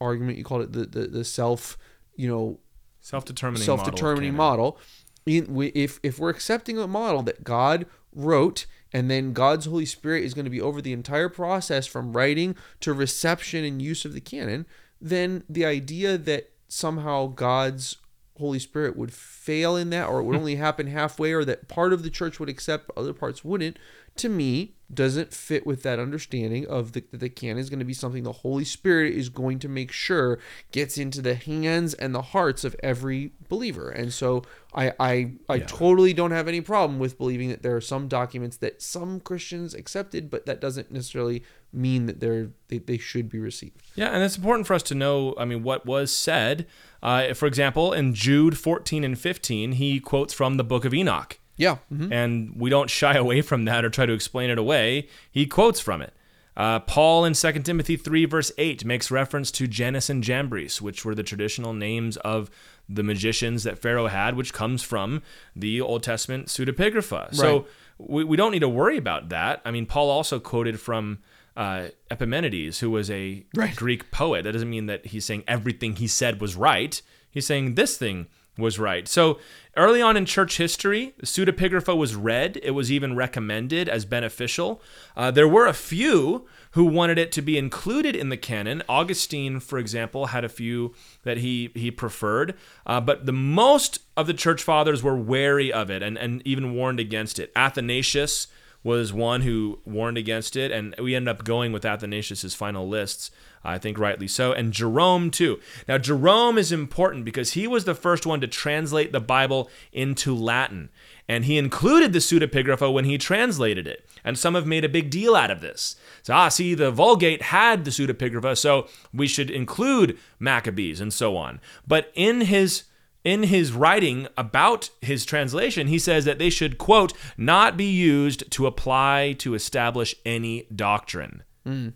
argument 0.01 0.37
you 0.37 0.45
called 0.45 0.63
it 0.63 0.73
the 0.73 0.85
the, 0.87 1.07
the 1.07 1.25
self 1.25 1.79
you 2.17 2.29
know 2.29 2.59
Self-determining. 3.05 3.65
self-determining 3.65 4.35
model. 4.35 4.65
model. 4.77 4.79
If 5.27 6.01
if 6.03 6.19
we're 6.19 6.31
accepting 6.31 6.79
a 6.79 6.87
model 6.87 7.23
that 7.23 7.45
God 7.45 7.87
wrote, 8.15 8.67
and 8.93 9.11
then 9.11 9.33
God's 9.33 9.67
Holy 9.67 9.87
Spirit 9.87 10.25
is 10.25 10.35
going 10.35 10.45
to 10.45 10.51
be 10.51 10.61
over 10.61 10.83
the 10.83 10.93
entire 10.93 11.29
process 11.29 11.87
from 11.87 12.13
writing 12.13 12.57
to 12.81 12.93
reception 12.93 13.65
and 13.65 13.81
use 13.81 14.05
of 14.05 14.13
the 14.13 14.21
canon, 14.21 14.67
then 15.01 15.45
the 15.49 15.65
idea 15.65 16.19
that 16.19 16.51
somehow 16.69 17.27
God's 17.27 17.97
Holy 18.43 18.59
Spirit 18.59 18.97
would 18.97 19.13
fail 19.13 19.77
in 19.77 19.91
that, 19.91 20.09
or 20.09 20.21
it 20.21 20.25
would 20.25 20.37
only 20.37 20.57
happen 20.57 20.87
halfway, 20.89 21.33
or 21.33 21.45
that 21.47 21.69
part 21.69 21.93
of 21.93 22.03
the 22.03 22.11
church 22.11 22.39
would 22.39 22.49
accept, 22.51 22.91
other 22.97 23.15
parts 23.15 23.43
wouldn't, 23.45 23.79
to 24.17 24.29
me, 24.29 24.75
doesn't 24.93 25.33
fit 25.33 25.67
with 25.67 25.83
that 25.85 25.99
understanding 25.99 26.67
of 26.67 26.93
the, 26.93 27.03
that 27.13 27.21
the 27.21 27.31
canon 27.31 27.57
is 27.57 27.71
going 27.71 27.79
to 27.79 27.85
be 27.87 27.95
something 27.95 28.25
the 28.25 28.33
Holy 28.33 28.65
Spirit 28.65 29.15
is 29.15 29.31
going 29.31 29.59
to 29.61 29.69
make 29.69 29.91
sure 29.91 30.39
gets 30.71 30.99
into 30.99 31.23
the 31.23 31.35
hands 31.35 31.95
and 31.95 32.15
the 32.15 32.21
hearts 32.21 32.63
of 32.63 32.77
every 32.83 33.33
believer. 33.49 33.89
And 33.89 34.13
so 34.13 34.43
I 34.75 34.93
I, 35.01 35.33
I 35.49 35.57
Yeah. 35.57 35.67
totally 35.67 36.13
don't 36.13 36.33
have 36.33 36.47
any 36.47 36.61
problem 36.61 36.99
with 36.99 37.17
believing 37.17 37.49
that 37.49 37.63
there 37.63 37.75
are 37.75 37.81
some 37.81 38.07
documents 38.07 38.59
that 38.59 38.83
some 38.83 39.19
Christians 39.21 39.73
accepted, 39.73 40.31
but 40.31 40.45
that 40.45 40.61
doesn't 40.61 40.91
necessarily 40.91 41.43
mean 41.73 42.07
that 42.07 42.21
they're 42.21 42.51
they, 42.69 42.79
they 42.79 42.99
should 42.99 43.29
be 43.29 43.39
received. 43.39 43.83
Yeah, 43.95 44.09
and 44.09 44.23
it's 44.23 44.37
important 44.37 44.67
for 44.67 44.75
us 44.75 44.83
to 44.85 44.95
know, 44.95 45.35
I 45.39 45.45
mean, 45.45 45.63
what 45.63 45.87
was 45.87 46.11
said. 46.11 46.67
Uh, 47.03 47.35
for 47.35 47.47
example, 47.47 47.93
in 47.93 48.15
Jude 48.15 48.57
14 48.57 49.05
and 49.05 49.19
15, 49.19 49.73
he 49.73 49.99
quotes 50.01 50.33
from 50.33 50.57
the 50.57 50.65
book 50.65 50.85
of 50.85 50.95
Enoch. 50.95 51.39
Yeah. 51.57 51.79
mhm. 51.93 52.11
And 52.13 52.55
we 52.57 52.71
don't 52.71 52.89
shy 53.01 53.15
away 53.15 53.43
from 53.43 53.65
that 53.67 53.85
or 53.85 53.91
try 53.91 54.07
to 54.07 54.13
explain 54.13 54.51
it 54.51 54.59
away. 54.59 55.09
He 55.31 55.47
quotes 55.47 55.81
from 55.81 56.01
it. 56.03 56.15
Uh, 56.55 56.81
Paul 56.81 57.25
in 57.25 57.33
2 57.33 57.53
Timothy 57.61 57.97
3, 57.97 58.27
verse 58.27 58.53
8, 58.59 58.85
makes 58.85 59.11
reference 59.11 59.51
to 59.53 59.67
Jannes 59.67 60.11
and 60.11 60.23
Jambres, 60.23 60.83
which 60.83 61.03
were 61.05 61.15
the 61.15 61.23
traditional 61.23 61.73
names 61.73 62.19
of 62.19 62.51
the 62.89 63.03
magicians 63.03 63.63
that 63.65 63.79
Pharaoh 63.79 64.09
had, 64.09 64.37
which 64.37 64.53
comes 64.53 64.83
from 64.83 65.23
the 65.57 65.81
Old 65.81 66.03
Testament 66.03 66.49
pseudepigrapha. 66.49 67.35
So 67.35 67.67
we, 67.97 68.23
we 68.25 68.37
don't 68.37 68.53
need 68.53 68.59
to 68.61 68.69
worry 68.69 68.99
about 68.99 69.31
that. 69.31 69.63
I 69.65 69.71
mean, 69.71 69.87
Paul 69.87 70.11
also 70.11 70.39
quoted 70.39 70.79
from 70.79 71.21
uh, 71.57 71.89
Epimenides, 72.11 72.81
who 72.81 72.91
was 72.91 73.11
a 73.11 73.45
Right. 73.55 73.75
Greek 73.77 74.11
poet. 74.11 74.43
That 74.43 74.53
doesn't 74.53 74.71
mean 74.71 74.87
that 74.87 75.07
he's 75.07 75.25
saying 75.25 75.45
everything 75.47 75.97
he 75.97 76.07
said 76.07 76.41
was 76.41 76.57
right. 76.57 77.01
He's 77.31 77.47
saying 77.47 77.75
this 77.75 77.97
thing 77.97 78.27
was 78.59 78.79
right. 78.79 79.09
So 79.09 79.39
early 79.77 80.03
on 80.03 80.17
in 80.17 80.27
church 80.27 80.59
history, 80.59 81.15
the 81.19 81.27
pseudepigrapha 81.27 81.97
was 81.97 82.15
read. 82.15 82.61
It 82.63 82.73
was 82.73 82.93
even 82.93 83.17
recommended 83.17 83.89
as 83.89 84.05
beneficial. 84.05 84.83
Uh, 85.17 85.31
there 85.31 85.49
were 85.49 85.67
a 85.67 85.73
few 85.73 86.47
who 86.73 86.85
wanted 86.85 87.19
it 87.19 87.33
to 87.33 87.43
be 87.43 87.57
included 87.57 88.15
in 88.15 88.29
the 88.29 88.37
canon. 88.37 88.83
Augustine, 88.89 89.59
for 89.59 89.79
example, 89.79 90.27
had 90.27 90.45
a 90.45 90.51
few 90.51 90.95
that 91.23 91.39
he 91.39 91.71
he 91.75 91.91
preferred, 91.91 92.55
uh, 92.87 93.01
but 93.01 93.25
the 93.25 93.33
most 93.33 94.01
of 94.17 94.27
the 94.27 94.35
church 94.35 94.63
fathers 94.63 95.03
were 95.03 95.17
wary 95.17 95.73
of 95.73 95.91
it 95.91 96.03
and, 96.03 96.19
and 96.19 96.43
even 96.47 96.75
warned 96.75 97.01
against 97.01 97.39
it. 97.39 97.53
Athanasius 97.57 98.49
was 98.85 99.13
one 99.13 99.43
who 99.43 99.79
warned 99.85 100.19
against 100.19 100.57
it, 100.57 100.71
and 100.71 100.95
we 100.99 101.15
ended 101.15 101.29
up 101.29 101.45
going 101.45 101.73
with 101.73 101.85
Athanasius's 101.85 102.55
final 102.55 102.89
lists, 102.89 103.31
I 103.65 103.79
think 103.79 103.99
rightly 103.99 104.27
so, 104.27 104.53
and 104.53 104.73
Jerome 104.73 105.31
too. 105.31 105.61
Now, 105.87 105.99
Jerome 105.99 106.59
is 106.59 106.73
important 106.73 107.25
because 107.25 107.53
he 107.53 107.67
was 107.67 107.85
the 107.85 107.95
first 107.95 108.27
one 108.27 108.41
to 108.41 108.49
translate 108.49 109.13
the 109.13 109.21
Bible 109.21 109.71
into 109.93 110.35
Latin, 110.35 110.91
and 111.29 111.45
he 111.45 111.59
included 111.59 112.13
the 112.13 112.19
pseudepigrapha 112.19 112.93
when 112.93 113.05
he 113.05 113.19
translated 113.19 113.87
it. 113.87 114.05
And 114.25 114.39
some 114.39 114.55
have 114.55 114.67
made 114.67 114.85
a 114.85 114.89
big 114.89 115.11
deal 115.11 115.35
out 115.35 115.51
of 115.51 115.61
this. 115.61 115.97
So, 116.23 116.35
ah, 116.35 116.49
see, 116.49 116.75
the 116.75 116.91
Vulgate 116.91 117.43
had 117.43 117.85
the 117.85 117.91
pseudepigrapha, 117.91 118.57
so 118.57 118.89
we 119.13 119.27
should 119.27 119.51
include 119.51 120.19
Maccabees 120.39 121.01
and 121.01 121.13
so 121.13 121.37
on. 121.37 121.61
But 121.87 122.11
in 122.15 122.43
his 122.43 122.85
in 123.25 123.45
his 123.45 123.73
writing 123.73 124.27
about 124.37 124.91
his 125.01 125.25
translation, 125.25 125.87
he 125.87 125.99
says 125.99 126.25
that 126.25 126.39
they 126.39 126.51
should, 126.51 126.79
quote, 126.79 127.13
not 127.37 127.77
be 127.77 127.85
used 127.91 128.51
to 128.53 128.67
apply 128.67 129.35
to 129.39 129.55
establish 129.55 130.15
any 130.27 130.67
doctrine. 130.75 131.43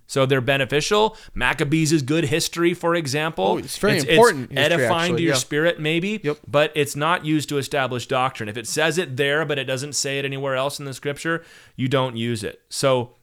So 0.07 0.27
they're 0.27 0.41
beneficial. 0.41 1.17
Maccabees 1.35 1.91
is 1.93 2.03
good 2.03 2.27
history, 2.27 2.73
for 2.73 2.95
example. 2.95 3.45
Oh, 3.45 3.59
it's 3.59 3.77
very 3.79 3.99
important 3.99 4.53
history, 4.53 4.65
edifying 4.65 4.91
actually, 4.93 5.17
to 5.17 5.23
your 5.25 5.33
yeah. 5.33 5.39
spirit, 5.39 5.81
maybe. 5.81 6.21
Yep. 6.23 6.39
But 6.47 6.71
it's 6.77 6.95
not 6.95 7.25
used 7.25 7.49
to 7.49 7.59
establish 7.59 8.07
doctrine. 8.07 8.49
If 8.49 8.57
it 8.57 8.69
says 8.69 8.97
it 8.97 9.17
there, 9.17 9.45
but 9.45 9.59
it 9.59 9.65
doesn't 9.65 9.95
say 9.95 10.21
it 10.21 10.25
anywhere 10.25 10.55
else 10.55 10.79
in 10.79 10.85
the 10.85 10.95
scripture, 10.95 11.45
you 11.75 11.89
don't 11.89 12.17
use 12.17 12.45
it. 12.45 12.61
So 12.69 13.17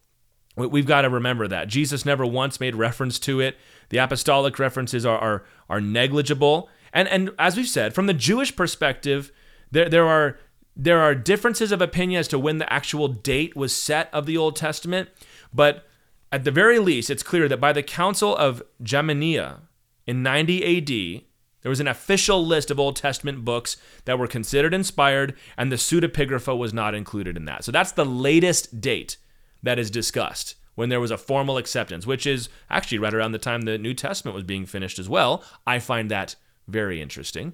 we- 0.58 0.68
We've 0.68 0.86
got 0.86 1.04
to 1.04 1.10
remember 1.10 1.48
that 1.48 1.70
Jesus 1.70 2.06
never 2.06 2.26
once 2.26 2.60
made 2.60 2.76
reference 2.76 3.20
to 3.20 3.40
it. 3.40 3.56
The 3.88 4.00
apostolic 4.00 4.60
references 4.60 5.06
are 5.06 5.18
are, 5.18 5.46
are 5.70 5.80
negligible, 5.80 6.68
and 6.94 7.08
and 7.08 7.32
as 7.38 7.58
we've 7.58 7.68
said, 7.68 7.94
from 7.94 8.08
the 8.08 8.14
Jewish 8.14 8.56
perspective, 8.56 9.32
there 9.72 9.90
there 9.90 10.08
are 10.08 10.40
there 10.76 11.02
are 11.02 11.14
differences 11.14 11.72
of 11.72 11.82
opinion 11.82 12.20
as 12.20 12.28
to 12.30 12.40
when 12.40 12.58
the 12.58 12.72
actual 12.72 13.08
date 13.08 13.56
was 13.56 13.76
set 13.76 14.10
of 14.14 14.26
the 14.26 14.38
Old 14.38 14.56
Testament, 14.56 15.10
but 15.54 15.86
at 16.32 16.46
the 16.46 16.52
very 16.52 16.80
least, 16.80 17.10
it's 17.10 17.22
clear 17.22 17.48
that 17.48 17.60
by 17.60 17.74
the 17.74 17.84
Council 17.84 18.36
of 18.36 18.64
Jamnia 18.82 19.62
in 20.08 20.24
90 20.24 20.64
A.D. 20.64 21.28
There 21.62 21.70
was 21.70 21.80
an 21.80 21.88
official 21.88 22.46
list 22.46 22.70
of 22.72 22.80
Old 22.80 22.98
Testament 22.98 23.46
books 23.46 23.78
that 24.04 24.20
were 24.20 24.28
considered 24.28 24.74
inspired, 24.74 25.34
and 25.58 25.72
the 25.72 25.78
pseudepigrapha 25.78 26.58
was 26.58 26.74
not 26.74 26.94
included 26.94 27.38
in 27.38 27.46
that. 27.46 27.64
So 27.64 27.72
that's 27.72 27.94
the 27.94 28.04
latest 28.04 28.82
date 28.82 29.16
that 29.62 29.80
is 29.80 29.90
discussed 29.90 30.56
when 30.76 30.90
there 30.90 31.00
was 31.00 31.12
a 31.12 31.18
formal 31.18 31.58
acceptance, 31.58 32.06
which 32.06 32.28
is 32.28 32.50
actually 32.70 32.98
right 32.98 33.14
around 33.14 33.32
the 33.32 33.38
time 33.38 33.62
the 33.62 33.78
New 33.78 33.94
Testament 33.94 34.36
was 34.36 34.44
being 34.44 34.66
finished 34.66 35.00
as 35.00 35.08
well. 35.08 35.44
I 35.66 35.80
find 35.80 36.12
that 36.12 36.36
very 36.68 37.02
interesting. 37.02 37.54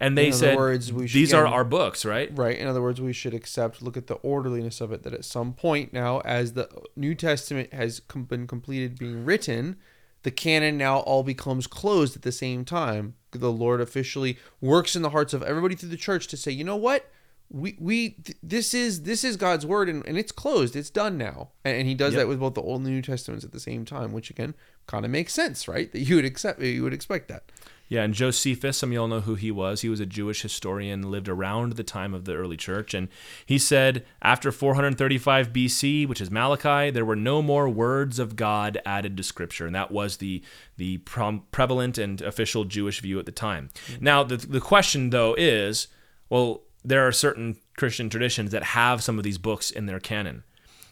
And 0.00 0.16
they 0.16 0.28
In 0.28 0.32
said, 0.32 0.56
words, 0.56 0.86
should 0.88 1.08
these 1.08 1.34
are 1.34 1.46
our 1.46 1.64
books, 1.64 2.04
right? 2.04 2.30
Right. 2.36 2.56
In 2.56 2.68
other 2.68 2.80
words, 2.80 3.00
we 3.00 3.12
should 3.12 3.34
accept, 3.34 3.82
look 3.82 3.96
at 3.96 4.06
the 4.06 4.14
orderliness 4.16 4.80
of 4.80 4.92
it, 4.92 5.02
that 5.02 5.12
at 5.12 5.24
some 5.24 5.52
point 5.52 5.92
now, 5.92 6.20
as 6.20 6.52
the 6.52 6.68
New 6.94 7.14
Testament 7.16 7.72
has 7.72 8.00
com- 8.00 8.22
been 8.24 8.46
completed 8.46 8.96
being 8.98 9.24
written, 9.24 9.76
the 10.22 10.30
canon 10.30 10.78
now 10.78 10.98
all 11.00 11.24
becomes 11.24 11.66
closed 11.66 12.14
at 12.14 12.22
the 12.22 12.30
same 12.32 12.64
time. 12.64 13.14
The 13.32 13.50
Lord 13.52 13.80
officially 13.80 14.38
works 14.60 14.94
in 14.94 15.02
the 15.02 15.10
hearts 15.10 15.34
of 15.34 15.42
everybody 15.42 15.74
through 15.74 15.88
the 15.90 15.96
church 15.96 16.28
to 16.28 16.36
say, 16.36 16.52
you 16.52 16.64
know 16.64 16.76
what? 16.76 17.10
We, 17.50 17.76
we 17.80 18.10
th- 18.10 18.36
this 18.42 18.74
is 18.74 19.04
this 19.04 19.24
is 19.24 19.38
God's 19.38 19.64
word 19.64 19.88
and, 19.88 20.06
and 20.06 20.18
it's 20.18 20.32
closed 20.32 20.76
it's 20.76 20.90
done 20.90 21.16
now 21.16 21.48
and, 21.64 21.78
and 21.78 21.88
he 21.88 21.94
does 21.94 22.12
Yep. 22.12 22.20
that 22.20 22.28
with 22.28 22.40
both 22.40 22.52
the 22.52 22.60
Old 22.60 22.82
and 22.82 22.90
New 22.90 23.00
Testaments 23.00 23.42
at 23.42 23.52
the 23.52 23.58
same 23.60 23.86
time 23.86 24.12
which 24.12 24.28
again 24.28 24.54
kind 24.86 25.06
of 25.06 25.10
makes 25.10 25.32
sense 25.32 25.66
right 25.66 25.90
that 25.92 26.00
you 26.00 26.16
would 26.16 26.26
accept 26.26 26.60
you 26.60 26.82
would 26.82 26.92
expect 26.92 27.28
that 27.28 27.50
Yeah, 27.88 28.02
and 28.02 28.12
Josephus, 28.12 28.76
some 28.76 28.90
of 28.90 28.92
y'all 28.92 29.08
know 29.08 29.20
who 29.20 29.34
he 29.34 29.50
was. 29.50 29.80
He 29.80 29.88
was 29.88 30.00
a 30.00 30.06
Jewish 30.06 30.42
historian, 30.42 31.10
lived 31.10 31.28
around 31.28 31.72
the 31.72 31.82
time 31.82 32.12
of 32.12 32.26
the 32.26 32.34
early 32.34 32.56
church. 32.56 32.92
And 32.92 33.08
he 33.46 33.58
said 33.58 34.04
after 34.20 34.52
435 34.52 35.52
BC, 35.52 36.06
which 36.06 36.20
is 36.20 36.30
Malachi, 36.30 36.90
there 36.90 37.04
were 37.04 37.16
no 37.16 37.40
more 37.40 37.68
words 37.68 38.18
of 38.18 38.36
God 38.36 38.78
added 38.84 39.16
to 39.16 39.22
Scripture. 39.22 39.66
And 39.66 39.74
that 39.74 39.90
was 39.90 40.18
the, 40.18 40.42
the 40.76 40.98
prevalent 40.98 41.96
and 41.96 42.20
official 42.20 42.64
Jewish 42.64 43.00
view 43.00 43.18
at 43.18 43.26
the 43.26 43.32
time. 43.32 43.70
Mm-hmm. 43.86 44.04
Now, 44.04 44.22
the, 44.22 44.36
the 44.36 44.60
question, 44.60 45.10
though, 45.10 45.34
is 45.38 45.88
well, 46.28 46.62
there 46.84 47.06
are 47.06 47.12
certain 47.12 47.56
Christian 47.76 48.08
traditions 48.08 48.50
that 48.50 48.62
have 48.62 49.02
some 49.02 49.18
of 49.18 49.24
these 49.24 49.38
books 49.38 49.70
in 49.70 49.86
their 49.86 50.00
canon. 50.00 50.44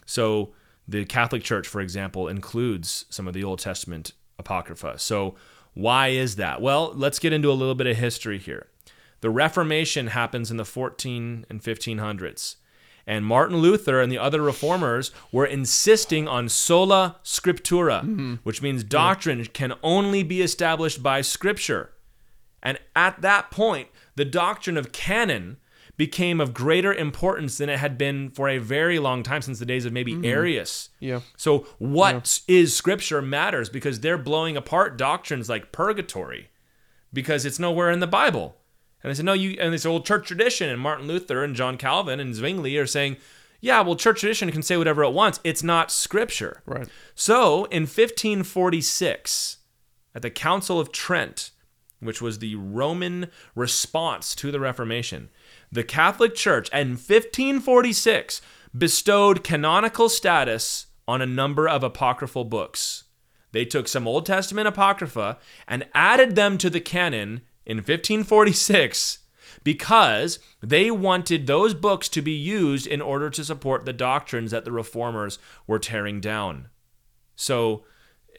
So 0.05 0.53
the 0.87 1.05
Catholic 1.05 1.43
Church, 1.43 1.67
for 1.67 1.81
example, 1.81 2.27
includes 2.27 3.05
some 3.09 3.27
of 3.27 3.33
the 3.33 3.43
Old 3.43 3.59
Testament 3.59 4.13
Apocrypha. 4.39 4.99
So 4.99 5.35
why 5.77 6.07
is 6.07 6.37
that? 6.37 6.59
Well, 6.59 6.91
let's 6.95 7.19
get 7.19 7.33
into 7.33 7.51
a 7.51 7.53
little 7.53 7.75
bit 7.75 7.85
of 7.85 7.97
history 7.97 8.39
here. 8.39 8.65
The 9.21 9.29
Reformation 9.29 10.07
happens 10.07 10.49
in 10.49 10.57
the 10.57 10.65
14 10.65 11.45
and 11.47 11.61
1500s. 11.61 12.55
And 13.05 13.23
Martin 13.23 13.57
Luther 13.57 14.01
and 14.01 14.11
the 14.11 14.17
other 14.17 14.41
reformers 14.41 15.11
were 15.31 15.45
insisting 15.45 16.27
on 16.27 16.49
sola 16.49 17.17
scriptura, 17.23 18.01
mm-hmm. 18.01 18.35
which 18.43 18.61
means 18.61 18.83
doctrine 18.83 19.39
yeah. 19.39 19.45
can 19.53 19.73
only 19.83 20.23
be 20.23 20.41
established 20.41 21.03
by 21.03 21.21
scripture. 21.21 21.91
And 22.63 22.79
at 22.95 23.21
that 23.21 23.51
point, 23.51 23.89
the 24.15 24.25
doctrine 24.25 24.77
of 24.77 24.91
canon 24.91 25.57
became 25.97 26.39
of 26.39 26.53
greater 26.53 26.93
importance 26.93 27.57
than 27.57 27.69
it 27.69 27.79
had 27.79 27.97
been 27.97 28.29
for 28.29 28.47
a 28.47 28.59
very 28.59 28.99
long 28.99 29.23
time 29.23 29.41
since 29.41 29.59
the 29.59 29.65
days 29.65 29.83
of 29.85 29.91
maybe 29.91 30.13
mm-hmm. 30.13 30.25
Arius. 30.25 30.89
Yeah. 30.99 31.21
So 31.35 31.67
what 31.79 32.41
yeah. 32.47 32.59
is 32.59 32.75
scripture 32.75 33.21
matters 33.21 33.67
because 33.67 33.99
they're 33.99 34.17
blowing 34.17 34.55
apart 34.55 34.97
doctrines 34.97 35.49
like 35.49 35.71
purgatory 35.71 36.49
because 37.11 37.45
it's 37.45 37.59
nowhere 37.59 37.89
in 37.89 37.99
the 37.99 38.07
Bible. 38.07 38.55
And 39.01 39.09
they 39.09 39.15
said, 39.15 39.25
no, 39.25 39.33
you 39.33 39.57
and 39.59 39.73
this 39.73 39.85
old 39.85 40.05
church 40.05 40.27
tradition, 40.27 40.69
and 40.69 40.79
Martin 40.79 41.07
Luther 41.07 41.43
and 41.43 41.55
John 41.55 41.77
Calvin 41.77 42.19
and 42.19 42.35
Zwingli 42.35 42.77
are 42.77 42.87
saying, 42.87 43.17
yeah, 43.59 43.81
well, 43.81 43.95
church 43.95 44.19
tradition 44.19 44.51
can 44.51 44.61
say 44.61 44.77
whatever 44.77 45.03
it 45.03 45.13
wants. 45.13 45.39
It's 45.43 45.63
not 45.63 45.91
scripture. 45.91 46.61
Right. 46.65 46.87
So 47.15 47.65
in 47.65 47.83
1546, 47.83 49.57
at 50.13 50.21
the 50.21 50.29
Council 50.29 50.79
of 50.79 50.91
Trent, 50.91 51.51
which 51.99 52.21
was 52.21 52.39
the 52.39 52.55
Roman 52.55 53.27
response 53.55 54.35
to 54.35 54.51
the 54.51 54.59
Reformation, 54.59 55.29
the 55.77 55.83
Catholic 55.83 56.33
Church 56.33 56.69
in 56.69 56.89
1546 56.89 58.41
bestowed 58.75 59.43
canonical 59.43 60.09
status 60.09 60.87
on 61.07 61.21
a 61.21 61.27
number 61.27 61.69
of 61.69 61.83
apocryphal 61.83 62.45
books. 62.45 63.03
They 63.51 63.63
took 63.63 63.87
some 63.87 64.07
Old 64.07 64.25
Testament 64.25 64.67
apocrypha 64.67 65.37
and 65.67 65.87
added 65.93 66.35
them 66.35 66.57
to 66.57 66.71
the 66.71 66.81
canon 66.81 67.41
in 67.63 67.77
1546 67.77 69.19
because 69.63 70.39
they 70.63 70.89
wanted 70.89 71.45
those 71.45 71.75
books 71.75 72.09
to 72.09 72.23
be 72.23 72.31
used 72.31 72.87
in 72.87 72.99
order 72.99 73.29
to 73.29 73.45
support 73.45 73.85
the 73.85 73.93
doctrines 73.93 74.49
that 74.49 74.65
the 74.65 74.71
reformers 74.71 75.37
were 75.67 75.77
tearing 75.77 76.19
down. 76.19 76.69
So, 77.35 77.83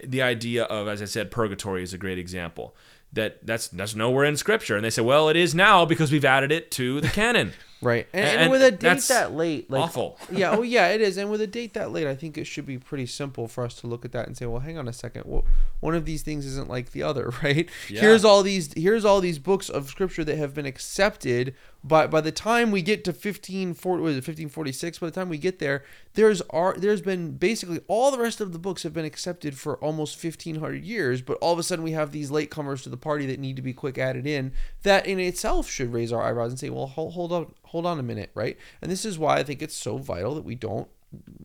the 0.05 0.23
idea 0.23 0.65
of, 0.65 0.89
as 0.89 1.01
I 1.01 1.05
said, 1.05 1.31
purgatory 1.31 1.85
is 1.85 1.95
a 1.95 1.99
great 1.99 2.19
example 2.19 2.75
that 3.13 3.45
that's 3.47 3.69
that's 3.69 3.95
nowhere 3.95 4.25
in 4.25 4.37
scripture. 4.37 4.77
And 4.77 4.85
they 4.85 4.91
say 4.91 5.03
well 5.03 5.29
it 5.29 5.37
is 5.37 5.55
now 5.55 5.85
because 5.85 6.13
we've 6.13 6.25
added 6.25 6.53
it 6.53 6.71
to 6.73 7.01
the 7.01 7.09
canon 7.09 7.53
right. 7.81 8.07
And, 8.13 8.25
and, 8.25 8.41
and, 8.43 8.51
with 8.51 8.63
a 8.63 8.71
date 8.71 9.03
that 9.09 9.33
late 9.35 9.71
like 9.71 9.83
awful. 9.83 10.19
Yeah 10.31 10.57
oh 10.57 10.63
yeah 10.63 10.89
it 10.89 11.01
is. 11.01 11.17
And 11.17 11.31
with 11.31 11.41
a 11.41 11.47
date 11.47 11.75
that 11.75 11.93
late 11.93 12.07
i 12.07 12.15
think 12.15 12.37
it 12.39 12.45
should 12.45 12.67
be 12.67 12.79
pretty 12.79 13.07
simple 13.07 13.49
for 13.49 13.65
us 13.65 13.75
to 13.81 13.87
look 13.87 14.05
at 14.05 14.13
that 14.13 14.27
and 14.27 14.37
say 14.37 14.47
well 14.47 14.61
hang 14.61 14.79
on 14.79 14.89
a 14.89 14.93
second. 14.93 15.25
Well, 15.27 15.45
one 15.81 15.95
of 15.95 16.05
these 16.05 16.23
things 16.23 16.45
isn't 16.47 16.69
like 16.69 16.93
the 16.93 17.03
other 17.03 17.33
right? 17.43 17.69
Yeah. 17.89 18.01
here's 18.01 18.25
all 18.25 18.43
these 18.43 18.73
here's 18.75 19.05
all 19.05 19.21
these 19.21 19.39
books 19.39 19.69
of 19.69 19.89
scripture 19.89 20.25
that 20.25 20.37
have 20.37 20.55
been 20.55 20.67
accepted 20.67 21.55
but 21.85 22.11
by 22.11 22.21
the 22.21 22.33
time 22.33 22.71
we 22.71 22.83
get 22.83 23.05
to 23.05 23.11
1540 23.11 24.03
was 24.03 24.15
it 24.15 24.27
1546 24.27 24.99
by 24.99 25.07
the 25.07 25.13
time 25.13 25.29
we 25.29 25.39
get 25.39 25.59
there 25.59 25.85
there's 26.15 26.41
are 26.51 26.75
there's 26.77 27.01
been 27.01 27.33
basically 27.33 27.81
all 27.87 28.11
the 28.11 28.19
rest 28.19 28.41
of 28.41 28.53
the 28.53 28.59
books 28.59 28.83
have 28.83 28.93
been 28.93 29.05
accepted 29.05 29.57
for 29.57 29.77
almost 29.77 30.23
1500 30.23 30.85
years 30.85 31.23
but 31.23 31.39
all 31.39 31.53
of 31.53 31.59
a 31.59 31.63
sudden 31.63 31.85
we 31.85 31.93
have 31.93 32.11
these 32.11 32.31
latecomers 32.31 32.83
to 32.83 32.89
the 32.89 32.97
party 32.97 33.27
that 33.27 33.39
need 33.39 33.57
to 33.57 33.63
be 33.63 33.73
quick 33.73 33.97
added 33.97 34.27
in 34.27 34.53
that 34.83 35.07
in 35.07 35.21
itself 35.21 35.69
should 35.69 35.93
raise 35.93 36.13
our 36.13 36.23
eyebrows 36.23 36.51
and 36.51 36.59
say 36.59 36.71
well 36.71 36.87
hold, 36.87 37.13
hold 37.15 37.33
on 37.33 37.55
hold 37.69 37.87
on 37.87 37.99
a 37.99 38.03
minute 38.03 38.31
right? 38.35 38.57
And 38.83 38.91
this 38.91 39.05
is 39.05 39.19
why 39.19 39.39
i 39.39 39.43
think 39.43 39.63
it's 39.63 39.77
so 39.77 39.99
vital 39.99 40.35
that 40.35 40.45
we 40.45 40.55
don't 40.55 40.89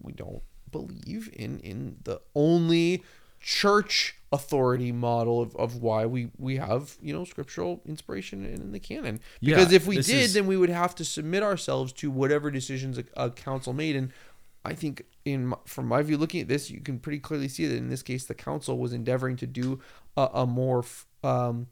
we 0.02 0.14
don't 0.14 0.42
believe 0.72 1.30
in 1.34 1.60
in 1.60 1.98
the 2.04 2.22
only 2.36 3.04
church 3.40 4.16
authority 4.32 4.92
model 4.92 5.42
of, 5.42 5.56
of 5.58 5.82
why 5.82 6.06
we 6.06 6.32
we 6.38 6.56
have 6.58 6.98
you 7.02 7.14
know 7.14 7.24
scriptural 7.24 7.82
inspiration 7.86 8.46
in, 8.46 8.54
in 8.54 8.72
the 8.72 8.80
canon. 8.80 9.20
Because 9.42 9.72
yeah, 9.72 9.76
if 9.76 9.86
we 9.86 9.98
did 9.98 10.10
is... 10.10 10.34
then 10.34 10.48
we 10.48 10.58
would 10.58 10.70
have 10.70 10.96
to 10.96 11.06
submit 11.06 11.44
ourselves 11.44 11.94
to 11.94 12.10
whatever 12.10 12.50
decisions 12.50 12.98
a, 12.98 13.04
a 13.16 13.30
council 13.30 13.74
made. 13.74 13.96
And 13.96 14.12
i 14.66 14.74
think 14.74 15.04
in 15.26 15.54
from 15.66 15.86
my 15.88 16.02
view 16.02 16.18
looking 16.18 16.40
at 16.40 16.48
this 16.48 16.72
you 16.72 16.80
can 16.80 16.98
pretty 16.98 17.20
clearly 17.20 17.50
see 17.50 17.66
that 17.66 17.76
in 17.76 17.90
this 17.90 18.02
case 18.02 18.26
the 18.26 18.34
council 18.34 18.78
was 18.78 18.94
endeavoring 18.94 19.36
to 19.36 19.46
do 19.46 19.80
a, 20.16 20.30
a 20.34 20.46
more 20.46 20.86
um, 21.24 21.68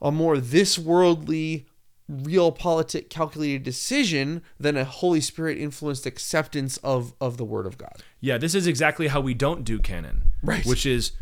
a 0.00 0.12
more 0.12 0.38
this 0.38 0.78
worldly 0.78 1.66
realpolitik 2.10 3.08
calculated 3.08 3.62
decision 3.62 4.42
than 4.60 4.76
a 4.76 4.84
holy 4.84 5.20
spirit 5.20 5.56
influenced 5.56 6.04
acceptance 6.04 6.76
of 6.78 7.14
of 7.20 7.38
the 7.38 7.44
word 7.44 7.66
of 7.66 7.78
god 7.78 8.02
yeah 8.20 8.36
this 8.36 8.54
is 8.54 8.66
exactly 8.66 9.08
how 9.08 9.20
we 9.20 9.32
don't 9.32 9.64
do 9.64 9.78
canon 9.78 10.32
right 10.42 10.66
which 10.66 10.84
is 10.84 11.12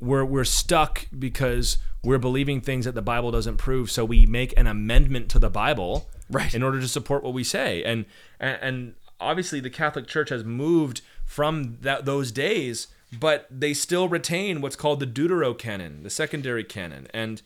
we're 0.00 0.24
we're 0.24 0.44
stuck 0.44 1.06
because 1.16 1.78
we're 2.02 2.18
believing 2.18 2.60
things 2.60 2.86
that 2.86 2.94
the 2.94 3.02
Bible 3.02 3.30
doesn't 3.30 3.58
prove. 3.58 3.90
So 3.90 4.04
we 4.04 4.26
make 4.26 4.54
an 4.56 4.66
amendment 4.66 5.28
to 5.30 5.38
the 5.38 5.50
Bible, 5.50 6.08
right, 6.30 6.54
in 6.54 6.62
order 6.62 6.80
to 6.80 6.88
support 6.88 7.22
what 7.22 7.34
we 7.34 7.44
say. 7.44 7.84
And 7.84 8.06
and, 8.38 8.58
and 8.62 8.94
obviously 9.20 9.60
the 9.60 9.70
Catholic 9.70 10.06
Church 10.06 10.30
has 10.30 10.44
moved 10.44 11.02
from 11.24 11.78
that 11.82 12.06
those 12.06 12.32
days, 12.32 12.88
but 13.18 13.46
they 13.50 13.74
still 13.74 14.08
retain 14.08 14.60
what's 14.60 14.76
called 14.76 15.00
the 15.00 15.06
Deuterocanon, 15.06 16.02
the 16.02 16.10
secondary 16.10 16.64
canon, 16.64 17.06
and. 17.12 17.42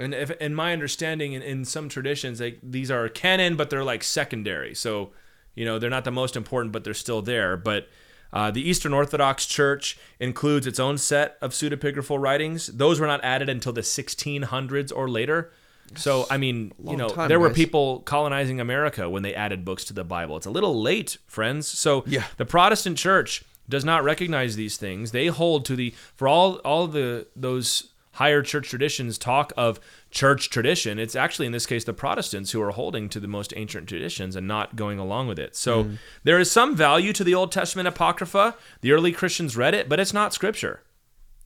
And 0.00 0.14
if, 0.14 0.30
in 0.32 0.54
my 0.54 0.72
understanding, 0.72 1.34
in, 1.34 1.42
in 1.42 1.64
some 1.64 1.88
traditions, 1.88 2.40
like 2.40 2.58
these 2.62 2.90
are 2.90 3.08
canon, 3.08 3.56
but 3.56 3.70
they're 3.70 3.84
like 3.84 4.02
secondary. 4.02 4.74
So, 4.74 5.10
you 5.54 5.64
know, 5.64 5.78
they're 5.78 5.90
not 5.90 6.04
the 6.04 6.10
most 6.10 6.36
important, 6.36 6.72
but 6.72 6.84
they're 6.84 6.94
still 6.94 7.22
there. 7.22 7.56
But 7.56 7.88
uh, 8.32 8.50
the 8.50 8.66
Eastern 8.66 8.94
Orthodox 8.94 9.46
Church 9.46 9.98
includes 10.18 10.66
its 10.66 10.80
own 10.80 10.96
set 10.96 11.36
of 11.40 11.52
pseudepigraphal 11.52 12.20
writings. 12.20 12.68
Those 12.68 12.98
were 12.98 13.06
not 13.06 13.22
added 13.22 13.48
until 13.48 13.72
the 13.72 13.82
1600s 13.82 14.92
or 14.94 15.08
later. 15.08 15.52
So, 15.96 16.26
I 16.30 16.36
mean, 16.36 16.72
you 16.84 16.96
know, 16.96 17.08
time, 17.08 17.28
there 17.28 17.40
were 17.40 17.50
people 17.50 18.00
colonizing 18.00 18.60
America 18.60 19.10
when 19.10 19.22
they 19.22 19.34
added 19.34 19.64
books 19.64 19.84
to 19.86 19.92
the 19.92 20.04
Bible. 20.04 20.36
It's 20.36 20.46
a 20.46 20.50
little 20.50 20.80
late, 20.80 21.18
friends. 21.26 21.66
So, 21.66 22.04
yeah. 22.06 22.24
the 22.36 22.44
Protestant 22.44 22.96
Church 22.96 23.44
does 23.68 23.84
not 23.84 24.04
recognize 24.04 24.56
these 24.56 24.76
things. 24.76 25.12
They 25.12 25.26
hold 25.26 25.64
to 25.66 25.76
the 25.76 25.94
for 26.14 26.28
all 26.28 26.56
all 26.56 26.86
the 26.86 27.26
those 27.34 27.89
higher 28.20 28.42
church 28.42 28.68
traditions 28.68 29.16
talk 29.16 29.50
of 29.56 29.80
church 30.10 30.50
tradition. 30.50 30.98
It's 30.98 31.16
actually, 31.16 31.46
in 31.46 31.52
this 31.52 31.64
case, 31.64 31.84
the 31.84 31.94
Protestants 31.94 32.50
who 32.50 32.60
are 32.60 32.72
holding 32.72 33.08
to 33.08 33.18
the 33.18 33.26
most 33.26 33.54
ancient 33.56 33.88
traditions 33.88 34.36
and 34.36 34.46
not 34.46 34.76
going 34.76 34.98
along 34.98 35.26
with 35.26 35.38
it. 35.38 35.56
So 35.56 35.84
mm. 35.84 35.98
there 36.22 36.38
is 36.38 36.50
some 36.50 36.76
value 36.76 37.14
to 37.14 37.24
the 37.24 37.34
Old 37.34 37.50
Testament 37.50 37.88
Apocrypha. 37.88 38.56
The 38.82 38.92
early 38.92 39.10
Christians 39.10 39.56
read 39.56 39.74
it, 39.74 39.88
but 39.88 39.98
it's 39.98 40.12
not 40.12 40.34
scripture. 40.34 40.82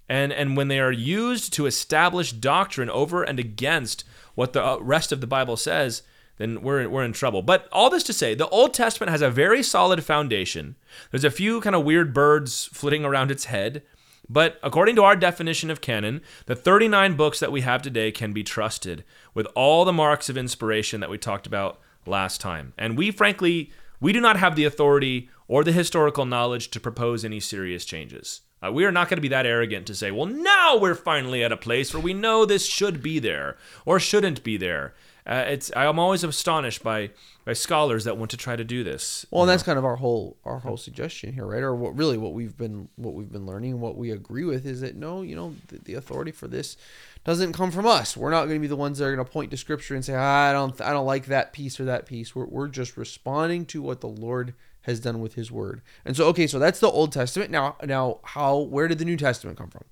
And, 0.08 0.32
and 0.32 0.56
when 0.56 0.66
they 0.66 0.80
are 0.80 0.90
used 0.90 1.52
to 1.52 1.66
establish 1.66 2.32
doctrine 2.32 2.90
over 2.90 3.22
and 3.22 3.38
against 3.38 4.02
what 4.34 4.52
the 4.52 4.64
uh, 4.64 4.78
rest 4.78 5.12
of 5.12 5.20
the 5.20 5.28
Bible 5.28 5.56
says, 5.56 6.02
then 6.38 6.60
we're, 6.60 6.88
we're 6.88 7.04
in 7.04 7.12
trouble. 7.12 7.42
But 7.42 7.68
all 7.70 7.88
this 7.88 8.02
to 8.02 8.12
say, 8.12 8.34
the 8.34 8.48
Old 8.48 8.74
Testament 8.74 9.10
has 9.10 9.22
a 9.22 9.30
very 9.30 9.62
solid 9.62 10.02
foundation. 10.02 10.74
There's 11.12 11.22
a 11.22 11.30
few 11.30 11.60
kind 11.60 11.76
of 11.76 11.84
weird 11.84 12.12
birds 12.12 12.68
flitting 12.72 13.04
around 13.04 13.30
its 13.30 13.44
head, 13.44 13.82
but 14.28 14.58
according 14.62 14.96
to 14.96 15.02
our 15.02 15.16
definition 15.16 15.70
of 15.70 15.80
canon, 15.80 16.22
the 16.46 16.56
39 16.56 17.16
books 17.16 17.40
that 17.40 17.52
we 17.52 17.60
have 17.60 17.82
today 17.82 18.10
can 18.10 18.32
be 18.32 18.42
trusted 18.42 19.04
with 19.34 19.46
all 19.54 19.84
the 19.84 19.92
marks 19.92 20.28
of 20.28 20.36
inspiration 20.36 21.00
that 21.00 21.10
we 21.10 21.18
talked 21.18 21.46
about 21.46 21.80
last 22.06 22.40
time. 22.40 22.72
And 22.78 22.96
we 22.96 23.10
frankly, 23.10 23.70
we 24.00 24.12
do 24.12 24.20
not 24.20 24.36
have 24.36 24.56
the 24.56 24.64
authority 24.64 25.28
or 25.48 25.64
the 25.64 25.72
historical 25.72 26.24
knowledge 26.24 26.70
to 26.70 26.80
propose 26.80 27.24
any 27.24 27.40
serious 27.40 27.84
changes. 27.84 28.42
Uh, 28.64 28.72
we 28.72 28.84
are 28.84 28.92
not 28.92 29.08
going 29.08 29.18
to 29.18 29.22
be 29.22 29.28
that 29.28 29.46
arrogant 29.46 29.86
to 29.86 29.94
say, 29.94 30.10
well, 30.10 30.26
now 30.26 30.76
we're 30.76 30.94
finally 30.94 31.44
at 31.44 31.52
a 31.52 31.56
place 31.56 31.92
where 31.92 32.02
we 32.02 32.14
know 32.14 32.44
this 32.44 32.64
should 32.64 33.02
be 33.02 33.18
there 33.18 33.58
or 33.84 34.00
shouldn't 34.00 34.42
be 34.42 34.56
there. 34.56 34.94
Uh, 35.26 35.44
it's 35.46 35.70
I'm 35.74 35.98
always 35.98 36.22
astonished 36.22 36.82
by 36.82 37.10
by 37.46 37.54
scholars 37.54 38.04
that 38.04 38.18
want 38.18 38.30
to 38.32 38.36
try 38.36 38.56
to 38.56 38.64
do 38.64 38.84
this. 38.84 39.24
Well, 39.30 39.42
and 39.42 39.50
that's 39.50 39.62
kind 39.62 39.78
of 39.78 39.84
our 39.84 39.96
whole 39.96 40.36
our 40.44 40.58
whole 40.58 40.76
suggestion 40.76 41.32
here, 41.32 41.46
right? 41.46 41.62
Or 41.62 41.74
what 41.74 41.96
really 41.96 42.18
what 42.18 42.34
we've 42.34 42.56
been 42.56 42.88
what 42.96 43.14
we've 43.14 43.32
been 43.32 43.46
learning, 43.46 43.80
what 43.80 43.96
we 43.96 44.10
agree 44.10 44.44
with 44.44 44.66
is 44.66 44.82
that 44.82 44.96
no, 44.96 45.22
you 45.22 45.34
know, 45.34 45.54
the, 45.68 45.78
the 45.78 45.94
authority 45.94 46.30
for 46.30 46.46
this 46.46 46.76
doesn't 47.24 47.54
come 47.54 47.70
from 47.70 47.86
us. 47.86 48.16
We're 48.16 48.30
not 48.30 48.44
going 48.44 48.56
to 48.56 48.60
be 48.60 48.66
the 48.66 48.76
ones 48.76 48.98
that 48.98 49.06
are 49.06 49.14
going 49.14 49.26
to 49.26 49.32
point 49.32 49.50
to 49.52 49.56
scripture 49.56 49.94
and 49.94 50.04
say, 50.04 50.14
ah, 50.14 50.50
I 50.50 50.52
don't 50.52 50.78
I 50.82 50.90
don't 50.90 51.06
like 51.06 51.26
that 51.26 51.54
piece 51.54 51.80
or 51.80 51.86
that 51.86 52.04
piece. 52.04 52.34
We're 52.34 52.44
we're 52.44 52.68
just 52.68 52.98
responding 52.98 53.64
to 53.66 53.80
what 53.80 54.02
the 54.02 54.08
Lord 54.08 54.52
has 54.82 55.00
done 55.00 55.20
with 55.20 55.34
His 55.34 55.50
Word. 55.50 55.80
And 56.04 56.14
so, 56.14 56.26
okay, 56.26 56.46
so 56.46 56.58
that's 56.58 56.80
the 56.80 56.90
Old 56.90 57.12
Testament. 57.12 57.50
Now, 57.50 57.76
now, 57.82 58.18
how 58.22 58.58
where 58.58 58.88
did 58.88 58.98
the 58.98 59.06
New 59.06 59.16
Testament 59.16 59.56
come 59.56 59.70
from? 59.70 59.84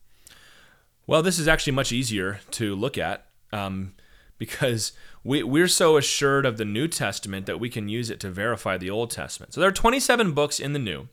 Well, 1.06 1.22
this 1.22 1.38
is 1.38 1.48
actually 1.48 1.72
much 1.72 1.90
easier 1.90 2.40
to 2.52 2.74
look 2.74 2.98
at 2.98 3.26
um, 3.52 3.94
because 4.42 4.90
we, 5.22 5.40
we're 5.44 5.68
so 5.68 5.96
assured 5.96 6.44
of 6.44 6.56
the 6.56 6.64
New 6.64 6.88
Testament 6.88 7.46
that 7.46 7.60
we 7.60 7.70
can 7.70 7.88
use 7.88 8.10
it 8.10 8.18
to 8.18 8.28
verify 8.28 8.76
the 8.76 8.90
Old 8.90 9.12
Testament. 9.12 9.54
So 9.54 9.60
there 9.60 9.68
are 9.68 9.72
27 9.72 10.32
books 10.32 10.58
in 10.58 10.72
the 10.72 10.80
New, 10.80 11.06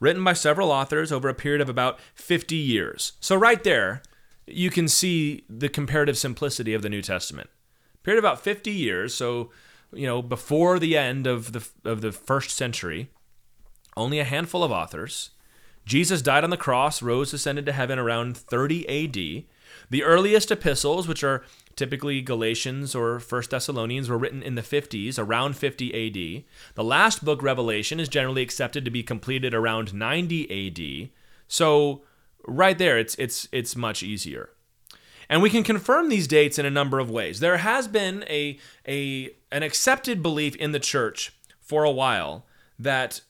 written 0.00 0.24
by 0.24 0.32
several 0.32 0.70
authors 0.70 1.12
over 1.12 1.28
a 1.28 1.34
period 1.34 1.60
of 1.60 1.68
about 1.68 2.00
50 2.14 2.56
years. 2.56 3.12
So 3.20 3.36
right 3.36 3.62
there, 3.62 4.00
you 4.46 4.70
can 4.70 4.88
see 4.88 5.44
the 5.46 5.68
comparative 5.68 6.16
simplicity 6.16 6.72
of 6.72 6.80
the 6.80 6.88
New 6.88 7.02
Testament. 7.02 7.50
Period 8.02 8.16
of 8.16 8.24
about 8.24 8.40
50 8.40 8.70
years, 8.70 9.14
so 9.14 9.50
you 9.92 10.06
know, 10.06 10.22
before 10.22 10.78
the 10.78 10.96
end 10.96 11.26
of 11.26 11.52
the 11.52 11.68
of 11.84 12.00
the 12.00 12.12
first 12.12 12.56
century, 12.56 13.10
only 13.94 14.20
a 14.20 14.24
handful 14.24 14.64
of 14.64 14.72
authors. 14.72 15.30
Jesus 15.84 16.22
died 16.22 16.44
on 16.44 16.50
the 16.50 16.56
cross, 16.56 17.02
rose, 17.02 17.34
ascended 17.34 17.66
to 17.66 17.72
heaven 17.72 17.98
around 17.98 18.38
30 18.38 18.88
AD. 18.88 19.44
The 19.90 20.02
earliest 20.02 20.50
epistles, 20.50 21.08
which 21.08 21.24
are 21.24 21.44
typically 21.76 22.20
Galatians 22.20 22.94
or 22.94 23.18
1 23.18 23.42
Thessalonians, 23.50 24.08
were 24.08 24.18
written 24.18 24.42
in 24.42 24.54
the 24.54 24.62
50s, 24.62 25.18
around 25.18 25.56
50 25.56 25.88
AD. 25.88 26.44
The 26.74 26.84
last 26.84 27.24
book, 27.24 27.42
Revelation, 27.42 28.00
is 28.00 28.08
generally 28.08 28.42
accepted 28.42 28.84
to 28.84 28.90
be 28.90 29.02
completed 29.02 29.54
around 29.54 29.94
90 29.94 31.04
AD. 31.04 31.10
So 31.48 32.02
right 32.46 32.78
there, 32.78 32.98
it's 32.98 33.14
it's 33.16 33.48
it's 33.52 33.76
much 33.76 34.02
easier. 34.02 34.50
And 35.28 35.42
we 35.42 35.50
can 35.50 35.62
confirm 35.62 36.08
these 36.08 36.26
dates 36.26 36.58
in 36.58 36.66
a 36.66 36.70
number 36.70 36.98
of 36.98 37.08
ways. 37.08 37.38
There 37.38 37.58
has 37.58 37.86
been 37.86 38.24
a, 38.28 38.58
a 38.86 39.30
an 39.52 39.62
accepted 39.62 40.22
belief 40.22 40.56
in 40.56 40.72
the 40.72 40.80
church 40.80 41.32
for 41.60 41.84
a 41.84 41.90
while 41.90 42.46
that 42.78 43.20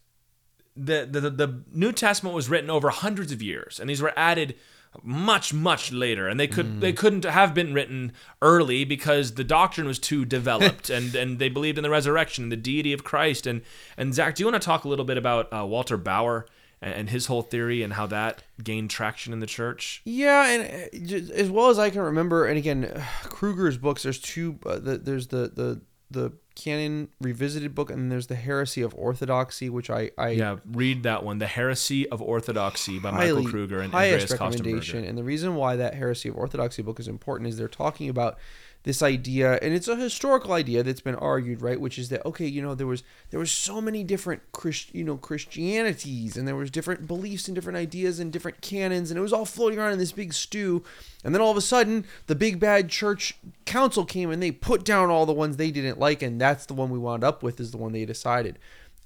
the, 0.75 1.07
the, 1.11 1.29
the 1.29 1.63
New 1.73 1.93
Testament 1.93 2.35
was 2.35 2.49
written 2.49 2.71
over 2.71 2.89
hundreds 2.89 3.33
of 3.33 3.43
years, 3.43 3.79
and 3.79 3.91
these 3.91 4.01
were 4.01 4.15
added 4.17 4.55
much 5.03 5.55
much 5.55 5.93
later 5.93 6.27
and 6.27 6.41
they 6.41 6.49
could 6.49 6.67
mm. 6.67 6.81
they 6.81 6.93
couldn't 6.93 7.25
have 7.25 7.55
been 7.55 7.73
written 7.73 8.13
early 8.43 8.85
because 8.85 9.35
the 9.35 9.45
doctrine 9.45 9.87
was 9.87 10.01
too 10.01 10.25
developed 10.25 10.91
and 10.97 11.15
and 11.15 11.39
they 11.39 11.49
believed 11.49 11.79
in 11.79 11.83
the 11.83 11.91
resurrection 11.91 12.49
the 12.49 12.57
deity 12.57 12.93
of 12.93 13.05
christ 13.05 13.47
and 13.47 13.63
and 13.97 14.15
zach 14.15 14.35
do 14.35 14.43
you 14.43 14.51
want 14.51 14.61
to 14.61 14.65
talk 14.65 14.85
a 14.85 14.89
little 14.89 15.05
bit 15.05 15.17
about 15.17 15.51
uh, 15.53 15.65
walter 15.65 15.97
bauer 15.97 16.45
and 16.83 17.11
his 17.11 17.27
whole 17.27 17.43
theory 17.43 17.83
and 17.83 17.93
how 17.93 18.07
that 18.07 18.43
gained 18.63 18.91
traction 18.91 19.33
in 19.33 19.41
the 19.41 19.47
church. 19.47 20.01
Yeah, 20.05 20.49
and 20.49 21.13
uh, 21.13 21.33
as 21.35 21.51
well 21.51 21.69
as 21.69 21.79
I 21.79 21.91
can 21.91 22.01
remember, 22.01 22.47
and 22.47 22.57
again, 22.57 23.05
Kruger's 23.25 23.77
books. 23.77 24.03
There's 24.03 24.19
two. 24.19 24.59
Uh, 24.65 24.79
the, 24.79 24.99
there's 24.99 25.29
the 25.29 25.53
the 25.55 25.81
the 26.11 26.33
canon 26.55 27.09
revisited 27.21 27.75
book, 27.75 27.91
and 27.91 28.11
there's 28.11 28.27
the 28.27 28.35
heresy 28.35 28.83
of 28.83 28.95
orthodoxy, 28.95 29.69
which 29.69 29.91
I, 29.91 30.11
I 30.19 30.31
yeah 30.31 30.57
read 30.71 31.03
that 31.05 31.25
one, 31.25 31.39
the 31.39 31.47
heresy 31.47 32.09
of 32.09 32.21
orthodoxy 32.21 32.99
by 32.99 33.11
highly, 33.11 33.33
Michael 33.33 33.51
Kruger 33.51 33.81
and 33.81 33.95
Andreas 33.95 34.31
recommendation. 34.31 35.05
And 35.05 35.17
the 35.17 35.25
reason 35.25 35.55
why 35.55 35.77
that 35.77 35.95
heresy 35.95 36.29
of 36.29 36.37
orthodoxy 36.37 36.83
book 36.83 37.01
is 37.01 37.09
important 37.09 37.49
is 37.49 37.57
they're 37.57 37.69
talking 37.69 38.09
about 38.09 38.39
this 38.83 39.03
idea 39.03 39.59
and 39.61 39.75
it's 39.75 39.89
a 39.89 39.97
historical 39.97 40.53
idea 40.53 40.83
that's 40.83 41.01
been 41.01 41.15
argued 41.17 41.61
right 41.61 41.81
which 41.81 41.99
is 41.99 42.09
that 42.09 42.25
okay 42.25 42.47
you 42.47 42.63
know 42.63 42.75
there 42.75 42.87
was 42.87 43.03
there 43.31 43.41
was 43.41 43.53
so 43.53 43.81
many 43.81 44.03
different 44.03 44.41
Christ, 44.53 44.95
you 44.95 45.05
know 45.05 45.17
christianities 45.17 46.37
and 46.37 46.49
there 46.49 46.57
was 46.57 46.71
different 46.71 47.07
beliefs 47.07 47.47
and 47.47 47.55
different 47.55 47.77
ideas 47.77 48.19
and 48.19 48.33
different 48.33 48.61
canons 48.61 49.11
and 49.11 49.19
it 49.19 49.23
was 49.23 49.33
all 49.33 49.45
floating 49.45 49.79
around 49.79 49.93
in 49.93 49.99
this 49.99 50.13
big 50.13 50.33
stew 50.33 50.83
and 51.25 51.35
then 51.35 51.43
all 51.43 51.51
of 51.51 51.57
a 51.57 51.63
sudden 51.63 52.07
the 52.27 52.35
big 52.35 52.59
bad 52.59 52.89
church 52.89 53.37
council 53.67 54.05
came 54.05 54.31
and 54.31 54.43
they 54.43 54.51
put 54.51 54.85
down 54.85 55.11
all 55.11 55.27
the 55.27 55.33
ones 55.33 55.57
they 55.57 55.71
didn't 55.71 55.99
like 55.99 56.23
and 56.23 56.41
that's 56.41 56.67
the 56.67 56.75
one 56.75 56.91
we 56.91 56.99
wound 56.99 57.23
up 57.23 57.43
with 57.43 57.61
is 57.61 57.71
the 57.71 57.77
one 57.79 57.93
they 57.93 58.05
decided. 58.05 58.59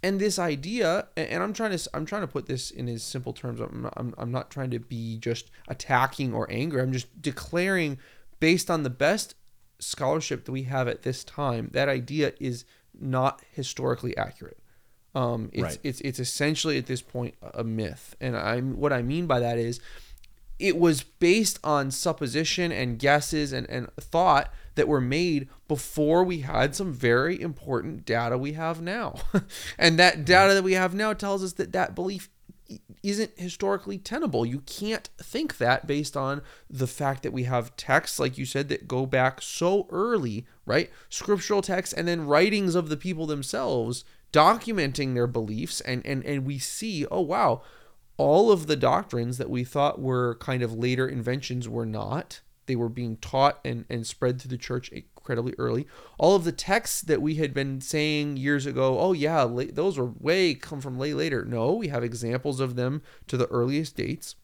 And 0.03 0.20
this 0.20 0.39
idea 0.39 1.09
and 1.16 1.43
i'm 1.43 1.55
trying 1.55 1.77
to 1.77 1.91
i'm 1.95 2.05
trying 2.05 2.20
to 2.20 2.29
put 2.29 2.45
this 2.45 2.70
in 2.70 2.91
as 2.91 3.03
simple 3.03 3.33
terms 3.33 3.59
i'm 3.59 3.83
not, 3.85 3.95
I'm, 3.97 4.14
I'm 4.18 4.31
not 4.31 4.51
trying 4.51 4.70
to 4.72 4.79
be 4.79 5.16
just 5.16 5.51
attacking 5.66 6.35
or 6.35 6.47
angry 6.51 6.83
i'm 6.83 6.93
just 6.93 7.22
declaring 7.22 7.99
based 8.39 8.70
on 8.70 8.83
the 8.83 8.91
best 8.91 9.35
scholarship 9.85 10.45
that 10.45 10.53
we 10.53 10.64
have 10.64 10.89
at 10.89 11.03
this 11.03 11.24
time, 11.24 11.70
that 11.72 11.89
idea 11.89 12.32
is 12.41 12.64
not 12.99 13.43
historically 13.53 14.16
accurate. 14.16 14.59
Um, 15.14 15.51
it's, 15.53 15.62
right. 15.62 15.78
it's 15.85 16.01
it's 16.01 16.18
essentially 16.18 16.76
at 16.76 16.87
this 16.87 17.01
point 17.01 17.35
a 17.41 17.62
myth, 17.62 18.16
and 18.20 18.37
I'm 18.37 18.76
what 18.76 18.93
I 18.93 19.03
mean 19.03 19.26
by 19.26 19.39
that 19.41 19.59
is 19.59 19.80
it 20.59 20.78
was 20.78 21.03
based 21.03 21.59
on 21.64 21.91
supposition 21.91 22.70
and 22.70 22.99
guesses 22.99 23.53
and, 23.53 23.68
and 23.68 23.93
thought 23.97 24.53
that 24.76 24.89
were 24.89 25.01
made 25.01 25.49
before 25.68 26.24
we 26.24 26.41
had 26.41 26.74
some 26.74 26.93
very 26.93 27.41
important 27.41 28.05
data 28.05 28.39
we 28.39 28.53
have 28.53 28.80
now. 28.80 29.14
and 29.78 29.99
that 29.99 30.24
data 30.24 30.55
that 30.55 30.62
we 30.64 30.74
have 30.74 30.95
now 30.95 31.12
tells 31.12 31.43
us 31.43 31.55
that 31.55 31.72
that 31.72 31.95
belief 31.95 32.28
isn't 33.03 33.33
historically 33.37 33.99
tenable. 33.99 34.47
You 34.47 34.61
can't 34.61 35.09
think 35.19 35.59
that 35.59 35.87
based 35.87 36.17
on 36.17 36.43
the 36.69 36.87
fact 36.87 37.23
that 37.23 37.33
we 37.33 37.45
have 37.45 37.77
texts, 37.77 38.19
like 38.19 38.39
you 38.39 38.45
said, 38.45 38.69
that 38.69 38.89
go 38.89 39.07
back 39.07 39.43
so 39.43 39.87
early, 39.91 40.47
right? 40.65 40.91
Scriptural 41.09 41.62
texts 41.62 41.93
and 41.93 42.09
then 42.09 42.27
writings 42.27 42.75
of 42.75 42.89
the 42.89 42.97
people 42.97 43.27
themselves 43.27 44.05
documenting 44.33 45.15
their 45.15 45.27
beliefs. 45.27 45.81
And, 45.83 46.05
and, 46.07 46.25
and 46.25 46.45
we 46.47 46.59
see, 46.59 47.07
oh, 47.11 47.21
wow, 47.21 47.62
all 48.17 48.51
of 48.51 48.67
the 48.67 48.77
doctrines 48.77 49.39
that 49.39 49.51
we 49.51 49.65
thought 49.65 50.01
were 50.01 50.37
kind 50.37 50.62
of 50.62 50.73
later 50.73 51.07
inventions 51.07 51.69
were 51.69 51.87
not. 51.87 52.41
They 52.67 52.77
were 52.77 52.89
being 52.89 53.17
taught 53.19 53.61
and, 53.65 53.85
and 53.91 54.07
spread 54.07 54.41
through 54.41 54.51
the 54.51 54.59
church 54.59 54.91
incredibly 55.25 55.55
early. 55.57 55.87
All 56.18 56.37
of 56.37 56.45
the 56.45 56.53
texts 56.53 57.01
that 57.01 57.22
we 57.22 57.37
had 57.37 57.55
been 57.55 57.81
saying 57.81 58.37
years 58.37 58.66
ago, 58.66 58.99
oh 58.99 59.14
yeah, 59.14 59.49
those 59.72 59.99
were 59.99 60.12
way 60.20 60.55
come 60.55 60.83
from 60.83 60.99
way 60.99 61.14
later. 61.14 61.47
No, 61.47 61.72
we 61.72 61.89
have 61.89 62.05
examples 62.05 62.61
of 62.61 62.77
them 62.77 63.01
to 63.29 63.39
the 63.39 63.47
earliest 63.47 63.97
dates, 63.97 64.37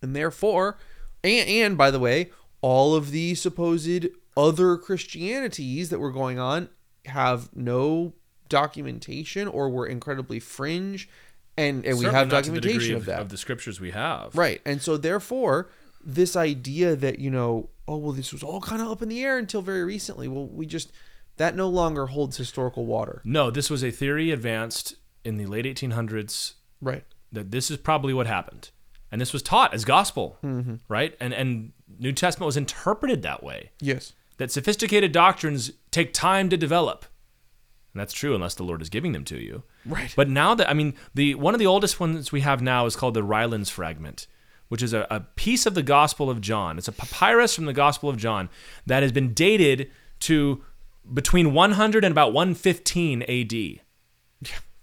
and 0.00 0.16
therefore, 0.16 0.78
and, 1.22 1.46
and 1.48 1.78
by 1.78 1.90
the 1.90 2.00
way, 2.00 2.30
all 2.62 2.94
of 2.94 3.10
the 3.10 3.34
supposed 3.34 4.06
other 4.36 4.78
Christianities 4.78 5.90
that 5.90 5.98
were 5.98 6.12
going 6.12 6.38
on 6.38 6.70
have 7.04 7.54
no 7.54 8.14
documentation 8.48 9.48
or 9.48 9.68
were 9.68 9.86
incredibly 9.86 10.40
fringe. 10.40 11.10
And, 11.58 11.84
and 11.84 11.98
we 11.98 12.06
have 12.06 12.30
documentation 12.30 12.94
of, 12.94 13.02
of, 13.02 13.06
that. 13.06 13.20
of 13.20 13.28
the 13.28 13.36
scriptures 13.36 13.80
we 13.80 13.90
have. 13.90 14.34
Right. 14.34 14.62
And 14.64 14.80
so 14.80 14.96
therefore 14.96 15.68
this 16.02 16.36
idea 16.36 16.96
that 16.96 17.18
you 17.18 17.30
know 17.30 17.68
oh 17.90 17.96
well 17.96 18.12
this 18.12 18.32
was 18.32 18.42
all 18.42 18.60
kind 18.60 18.80
of 18.80 18.88
up 18.88 19.02
in 19.02 19.08
the 19.08 19.22
air 19.22 19.36
until 19.36 19.60
very 19.60 19.84
recently. 19.84 20.28
Well 20.28 20.46
we 20.46 20.64
just 20.64 20.92
that 21.36 21.56
no 21.56 21.68
longer 21.68 22.06
holds 22.06 22.36
historical 22.36 22.86
water. 22.86 23.20
No 23.24 23.50
this 23.50 23.68
was 23.68 23.82
a 23.82 23.90
theory 23.90 24.30
advanced 24.30 24.94
in 25.24 25.36
the 25.36 25.46
late 25.46 25.66
1800s 25.66 26.54
right. 26.80 27.04
that 27.32 27.50
this 27.50 27.70
is 27.70 27.76
probably 27.76 28.14
what 28.14 28.26
happened. 28.26 28.70
And 29.12 29.20
this 29.20 29.32
was 29.32 29.42
taught 29.42 29.74
as 29.74 29.84
gospel 29.84 30.38
mm-hmm. 30.42 30.76
right? 30.88 31.16
And 31.20 31.34
and 31.34 31.72
new 31.98 32.12
testament 32.12 32.46
was 32.46 32.56
interpreted 32.56 33.22
that 33.22 33.42
way. 33.42 33.72
Yes. 33.80 34.12
That 34.38 34.52
sophisticated 34.52 35.12
doctrines 35.12 35.72
take 35.90 36.14
time 36.14 36.48
to 36.48 36.56
develop. 36.56 37.04
And 37.92 38.00
that's 38.00 38.12
true 38.12 38.36
unless 38.36 38.54
the 38.54 38.62
lord 38.62 38.80
is 38.82 38.88
giving 38.88 39.10
them 39.12 39.24
to 39.24 39.36
you. 39.36 39.64
Right. 39.84 40.14
But 40.14 40.28
now 40.28 40.54
that 40.54 40.70
i 40.70 40.74
mean 40.74 40.94
the 41.12 41.34
one 41.34 41.54
of 41.54 41.58
the 41.58 41.66
oldest 41.66 41.98
ones 41.98 42.30
we 42.30 42.42
have 42.42 42.62
now 42.62 42.86
is 42.86 42.94
called 42.94 43.14
the 43.14 43.24
rylands 43.24 43.68
fragment 43.68 44.28
which 44.70 44.82
is 44.82 44.94
a, 44.94 45.06
a 45.10 45.20
piece 45.20 45.66
of 45.66 45.74
the 45.74 45.82
Gospel 45.82 46.30
of 46.30 46.40
John. 46.40 46.78
It's 46.78 46.88
a 46.88 46.92
papyrus 46.92 47.54
from 47.54 47.66
the 47.66 47.72
Gospel 47.72 48.08
of 48.08 48.16
John 48.16 48.48
that 48.86 49.02
has 49.02 49.12
been 49.12 49.34
dated 49.34 49.90
to 50.20 50.64
between 51.12 51.52
100 51.52 52.04
and 52.04 52.12
about 52.12 52.32
115 52.32 53.22
AD 53.22 53.80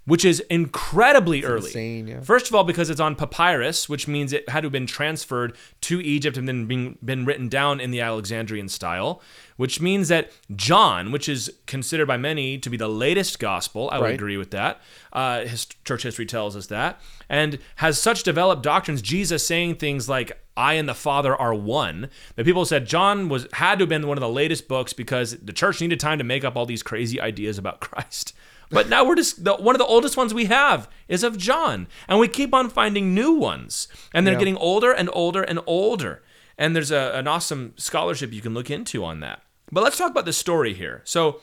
which 0.08 0.24
is 0.24 0.40
incredibly 0.50 1.40
it's 1.40 1.48
early. 1.48 1.66
Insane, 1.66 2.08
yeah. 2.08 2.22
First 2.22 2.48
of 2.48 2.56
all, 2.56 2.64
because 2.64 2.90
it's 2.90 3.02
on 3.02 3.14
papyrus, 3.14 3.90
which 3.90 4.08
means 4.08 4.32
it 4.32 4.48
had 4.48 4.62
to 4.62 4.68
have 4.68 4.72
been 4.72 4.88
transferred 4.88 5.56
to 5.82 6.00
Egypt 6.02 6.38
and 6.38 6.48
then 6.48 6.66
been, 6.66 6.98
been 7.04 7.26
written 7.26 7.50
down 7.50 7.82
in 7.82 7.92
the 7.92 8.00
Alexandrian 8.00 8.70
style, 8.70 9.22
which 9.58 9.82
means 9.82 10.08
that 10.08 10.32
John, 10.56 11.12
which 11.12 11.28
is 11.28 11.52
considered 11.66 12.06
by 12.06 12.16
many 12.16 12.58
to 12.58 12.70
be 12.70 12.78
the 12.78 12.88
latest 12.88 13.38
gospel, 13.38 13.90
I 13.92 14.00
would 14.00 14.12
agree 14.14 14.38
with 14.38 14.52
that. 14.52 14.80
Uh, 15.12 15.42
his 15.42 15.66
church 15.84 16.04
history 16.04 16.26
tells 16.26 16.56
us 16.56 16.68
that, 16.68 17.02
and 17.28 17.60
has 17.76 18.00
such 18.00 18.24
developed 18.24 18.64
doctrines. 18.64 19.02
Jesus 19.02 19.46
saying 19.46 19.76
things 19.76 20.08
like, 20.08 20.40
I 20.56 20.74
and 20.74 20.88
the 20.88 20.96
Father 20.96 21.36
are 21.36 21.54
one. 21.54 22.10
That 22.36 22.46
people 22.46 22.64
said 22.66 22.88
John 22.88 23.28
was 23.28 23.46
had 23.54 23.80
to 23.80 23.84
have 23.84 23.90
been 23.90 24.08
one 24.08 24.18
of 24.18 24.22
the 24.22 24.30
latest 24.30 24.68
books 24.70 24.94
because 24.94 25.38
the 25.38 25.54
church 25.54 25.82
needed 25.82 26.00
time 26.00 26.18
to 26.18 26.24
make 26.24 26.44
up 26.44 26.56
all 26.56 26.66
these 26.66 26.82
crazy 26.82 27.20
ideas 27.30 27.58
about 27.58 27.82
Christ. 27.82 28.34
But 28.70 28.90
now 28.90 29.06
we're 29.06 29.16
just 29.16 29.44
the, 29.44 29.56
one 29.56 29.76
of 29.76 29.80
the 29.80 29.86
oldest 29.86 30.18
ones 30.18 30.34
we 30.34 30.46
have 30.46 30.90
is 31.08 31.24
of 31.24 31.38
John, 31.38 31.88
and 32.08 32.20
we 32.20 32.28
keep 32.28 32.54
on 32.54 32.70
finding 32.70 33.14
new 33.14 33.34
ones, 33.34 33.88
and 34.14 34.26
they're 34.26 34.34
yeah. 34.34 34.40
getting 34.40 34.58
older 34.58 34.92
and 34.92 35.10
older 35.14 35.42
and 35.42 35.60
older. 35.66 36.24
And 36.58 36.76
there's 36.76 36.92
a, 36.92 37.12
an 37.14 37.28
awesome 37.28 37.74
scholarship 37.78 38.34
you 38.34 38.42
can 38.42 38.54
look 38.54 38.70
into 38.70 39.04
on 39.04 39.20
that. 39.22 39.42
But 39.72 39.84
let's 39.84 39.98
talk 39.98 40.12
about 40.12 40.26
the 40.26 40.34
story 40.34 40.74
here. 40.74 41.02
So, 41.06 41.42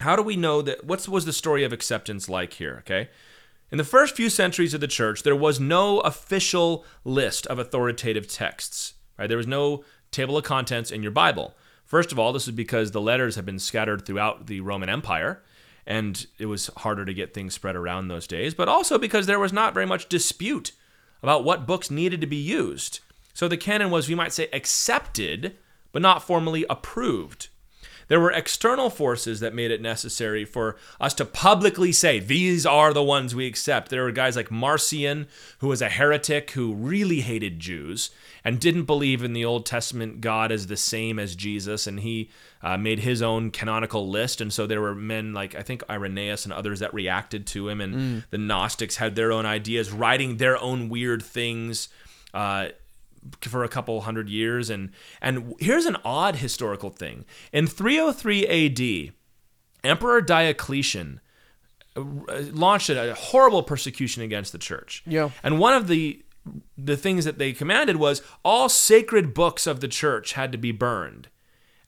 how 0.00 0.16
do 0.16 0.22
we 0.22 0.36
know 0.36 0.62
that? 0.62 0.84
What 0.84 1.06
was 1.08 1.24
the 1.24 1.32
story 1.32 1.64
of 1.64 1.72
acceptance 1.72 2.28
like 2.28 2.54
here? 2.54 2.76
Okay. 2.80 3.10
In 3.70 3.78
the 3.78 3.84
first 3.84 4.14
few 4.14 4.30
centuries 4.30 4.74
of 4.74 4.80
the 4.80 4.86
church, 4.86 5.24
there 5.24 5.34
was 5.36 5.58
no 5.58 6.00
official 6.00 6.84
list 7.04 7.46
of 7.48 7.58
authoritative 7.58 8.28
texts. 8.28 8.94
Right? 9.18 9.26
There 9.26 9.36
was 9.36 9.46
no 9.46 9.84
table 10.10 10.36
of 10.36 10.44
contents 10.44 10.90
in 10.90 11.02
your 11.02 11.12
Bible. 11.12 11.54
First 11.84 12.12
of 12.12 12.18
all, 12.18 12.32
this 12.32 12.48
is 12.48 12.54
because 12.54 12.90
the 12.90 13.00
letters 13.00 13.36
have 13.36 13.46
been 13.46 13.58
scattered 13.58 14.04
throughout 14.04 14.46
the 14.46 14.60
Roman 14.60 14.88
Empire, 14.88 15.42
and 15.86 16.26
it 16.38 16.46
was 16.46 16.70
harder 16.78 17.04
to 17.04 17.14
get 17.14 17.32
things 17.32 17.54
spread 17.54 17.76
around 17.76 18.08
those 18.08 18.26
days, 18.26 18.54
but 18.54 18.68
also 18.68 18.98
because 18.98 19.26
there 19.26 19.38
was 19.38 19.52
not 19.52 19.74
very 19.74 19.86
much 19.86 20.08
dispute 20.08 20.72
about 21.22 21.44
what 21.44 21.66
books 21.66 21.90
needed 21.90 22.20
to 22.20 22.26
be 22.26 22.36
used. 22.36 23.00
So 23.34 23.48
the 23.48 23.56
canon 23.56 23.90
was, 23.90 24.08
we 24.08 24.14
might 24.14 24.32
say, 24.32 24.48
accepted, 24.52 25.56
but 25.92 26.02
not 26.02 26.22
formally 26.22 26.64
approved. 26.68 27.48
There 28.08 28.20
were 28.20 28.30
external 28.30 28.90
forces 28.90 29.40
that 29.40 29.54
made 29.54 29.70
it 29.70 29.80
necessary 29.82 30.44
for 30.44 30.76
us 31.00 31.12
to 31.14 31.24
publicly 31.24 31.92
say, 31.92 32.20
these 32.20 32.64
are 32.64 32.92
the 32.92 33.02
ones 33.02 33.34
we 33.34 33.46
accept. 33.46 33.90
There 33.90 34.04
were 34.04 34.12
guys 34.12 34.36
like 34.36 34.50
Marcion, 34.50 35.26
who 35.58 35.68
was 35.68 35.82
a 35.82 35.88
heretic 35.88 36.52
who 36.52 36.74
really 36.74 37.20
hated 37.20 37.58
Jews 37.58 38.10
and 38.44 38.60
didn't 38.60 38.84
believe 38.84 39.24
in 39.24 39.32
the 39.32 39.44
Old 39.44 39.66
Testament 39.66 40.20
God 40.20 40.52
as 40.52 40.68
the 40.68 40.76
same 40.76 41.18
as 41.18 41.34
Jesus. 41.34 41.86
And 41.86 42.00
he 42.00 42.30
uh, 42.62 42.76
made 42.76 43.00
his 43.00 43.22
own 43.22 43.50
canonical 43.50 44.08
list. 44.08 44.40
And 44.40 44.52
so 44.52 44.66
there 44.66 44.80
were 44.80 44.94
men 44.94 45.34
like, 45.34 45.56
I 45.56 45.62
think, 45.62 45.82
Irenaeus 45.90 46.44
and 46.44 46.52
others 46.52 46.80
that 46.80 46.94
reacted 46.94 47.46
to 47.48 47.68
him. 47.68 47.80
And 47.80 47.94
mm. 47.94 48.24
the 48.30 48.38
Gnostics 48.38 48.96
had 48.96 49.16
their 49.16 49.32
own 49.32 49.46
ideas, 49.46 49.90
writing 49.90 50.36
their 50.36 50.56
own 50.58 50.88
weird 50.88 51.22
things. 51.22 51.88
Uh, 52.32 52.68
for 53.40 53.64
a 53.64 53.68
couple 53.68 54.00
hundred 54.02 54.28
years. 54.28 54.70
And 54.70 54.90
and 55.20 55.54
here's 55.58 55.86
an 55.86 55.96
odd 56.04 56.36
historical 56.36 56.90
thing. 56.90 57.24
In 57.52 57.66
303 57.66 58.46
AD 58.46 59.12
Emperor 59.84 60.20
Diocletian 60.20 61.20
uh, 61.96 62.02
launched 62.52 62.90
a 62.90 63.14
horrible 63.14 63.62
persecution 63.62 64.22
against 64.22 64.52
the 64.52 64.58
church. 64.58 65.02
Yeah. 65.06 65.30
And 65.42 65.58
one 65.58 65.74
of 65.74 65.88
the 65.88 66.22
the 66.78 66.96
things 66.96 67.24
that 67.24 67.38
they 67.38 67.52
commanded 67.52 67.96
was 67.96 68.22
all 68.44 68.68
sacred 68.68 69.34
books 69.34 69.66
of 69.66 69.80
the 69.80 69.88
church 69.88 70.34
had 70.34 70.52
to 70.52 70.58
be 70.58 70.70
burned. 70.70 71.28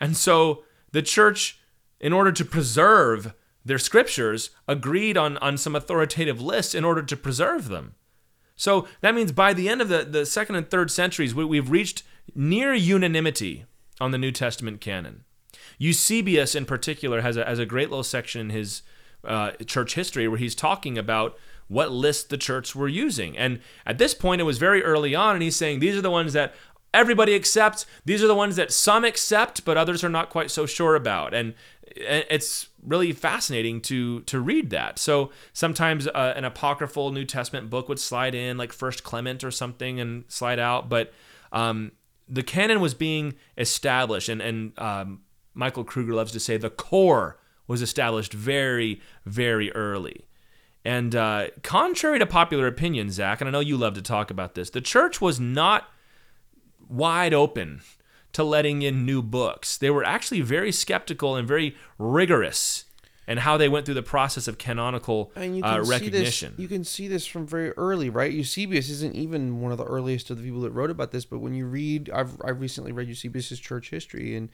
And 0.00 0.16
so 0.16 0.64
the 0.90 1.02
church 1.02 1.60
in 2.00 2.12
order 2.12 2.32
to 2.32 2.44
preserve 2.44 3.34
their 3.64 3.78
scriptures 3.78 4.50
agreed 4.66 5.16
on 5.16 5.36
on 5.38 5.56
some 5.58 5.76
authoritative 5.76 6.40
lists 6.40 6.74
in 6.74 6.84
order 6.84 7.02
to 7.02 7.16
preserve 7.16 7.68
them 7.68 7.94
so 8.58 8.86
that 9.00 9.14
means 9.14 9.32
by 9.32 9.54
the 9.54 9.68
end 9.68 9.80
of 9.80 9.88
the, 9.88 10.04
the 10.04 10.26
second 10.26 10.56
and 10.56 10.68
third 10.68 10.90
centuries, 10.90 11.34
we, 11.34 11.44
we've 11.44 11.70
reached 11.70 12.02
near 12.34 12.74
unanimity 12.74 13.64
on 14.00 14.10
the 14.10 14.18
New 14.18 14.32
Testament 14.32 14.80
canon. 14.80 15.24
Eusebius, 15.78 16.54
in 16.56 16.66
particular, 16.66 17.22
has 17.22 17.36
a, 17.36 17.44
has 17.44 17.60
a 17.60 17.64
great 17.64 17.88
little 17.88 18.02
section 18.02 18.40
in 18.40 18.50
his 18.50 18.82
uh, 19.24 19.52
church 19.64 19.94
history 19.94 20.26
where 20.26 20.38
he's 20.38 20.56
talking 20.56 20.98
about 20.98 21.38
what 21.68 21.92
list 21.92 22.30
the 22.30 22.36
church 22.36 22.74
were 22.74 22.88
using. 22.88 23.38
And 23.38 23.60
at 23.86 23.98
this 23.98 24.12
point, 24.12 24.40
it 24.40 24.44
was 24.44 24.58
very 24.58 24.82
early 24.82 25.14
on, 25.14 25.34
and 25.34 25.42
he's 25.42 25.56
saying 25.56 25.78
these 25.78 25.96
are 25.96 26.02
the 26.02 26.10
ones 26.10 26.32
that 26.32 26.52
everybody 26.92 27.36
accepts. 27.36 27.86
These 28.04 28.24
are 28.24 28.26
the 28.28 28.34
ones 28.34 28.56
that 28.56 28.72
some 28.72 29.04
accept, 29.04 29.64
but 29.64 29.76
others 29.76 30.02
are 30.02 30.08
not 30.08 30.30
quite 30.30 30.50
so 30.50 30.66
sure 30.66 30.96
about. 30.96 31.32
And 31.32 31.54
it's 31.84 32.67
really 32.84 33.12
fascinating 33.12 33.80
to 33.82 34.20
to 34.22 34.40
read 34.40 34.70
that. 34.70 34.98
So 34.98 35.30
sometimes 35.52 36.06
uh, 36.06 36.34
an 36.36 36.44
apocryphal 36.44 37.10
New 37.10 37.24
Testament 37.24 37.70
book 37.70 37.88
would 37.88 37.98
slide 37.98 38.34
in, 38.34 38.56
like 38.56 38.72
First 38.72 39.04
Clement 39.04 39.44
or 39.44 39.50
something, 39.50 40.00
and 40.00 40.24
slide 40.28 40.58
out. 40.58 40.88
But 40.88 41.12
um, 41.52 41.92
the 42.28 42.42
canon 42.42 42.80
was 42.80 42.94
being 42.94 43.34
established, 43.56 44.28
and 44.28 44.40
and 44.40 44.78
um, 44.78 45.22
Michael 45.54 45.84
Kruger 45.84 46.14
loves 46.14 46.32
to 46.32 46.40
say 46.40 46.56
the 46.56 46.70
core 46.70 47.38
was 47.66 47.82
established 47.82 48.32
very 48.32 49.00
very 49.24 49.72
early. 49.72 50.24
And 50.84 51.14
uh, 51.14 51.48
contrary 51.62 52.18
to 52.18 52.26
popular 52.26 52.66
opinion, 52.66 53.10
Zach, 53.10 53.40
and 53.40 53.48
I 53.48 53.50
know 53.50 53.60
you 53.60 53.76
love 53.76 53.94
to 53.94 54.02
talk 54.02 54.30
about 54.30 54.54
this, 54.54 54.70
the 54.70 54.80
church 54.80 55.20
was 55.20 55.38
not 55.38 55.88
wide 56.88 57.34
open 57.34 57.82
to 58.32 58.44
letting 58.44 58.82
in 58.82 59.04
new 59.04 59.22
books. 59.22 59.76
They 59.76 59.90
were 59.90 60.04
actually 60.04 60.40
very 60.40 60.72
skeptical 60.72 61.36
and 61.36 61.46
very 61.46 61.76
rigorous 61.98 62.84
in 63.28 63.38
how 63.38 63.58
they 63.58 63.68
went 63.68 63.84
through 63.84 63.94
the 63.94 64.02
process 64.02 64.48
of 64.48 64.56
canonical 64.56 65.30
uh, 65.36 65.82
recognition. 65.84 66.52
This, 66.52 66.58
you 66.58 66.66
can 66.66 66.82
see 66.82 67.08
this 67.08 67.26
from 67.26 67.46
very 67.46 67.72
early, 67.72 68.08
right? 68.08 68.32
Eusebius 68.32 68.88
isn't 68.88 69.14
even 69.14 69.60
one 69.60 69.70
of 69.70 69.76
the 69.76 69.84
earliest 69.84 70.30
of 70.30 70.38
the 70.38 70.42
people 70.42 70.62
that 70.62 70.70
wrote 70.70 70.90
about 70.90 71.10
this, 71.10 71.26
but 71.26 71.40
when 71.40 71.52
you 71.52 71.66
read, 71.66 72.08
I've, 72.10 72.40
I've 72.42 72.60
recently 72.60 72.90
read 72.90 73.06
Eusebius's 73.06 73.60
church 73.60 73.90
history, 73.90 74.34
and 74.34 74.48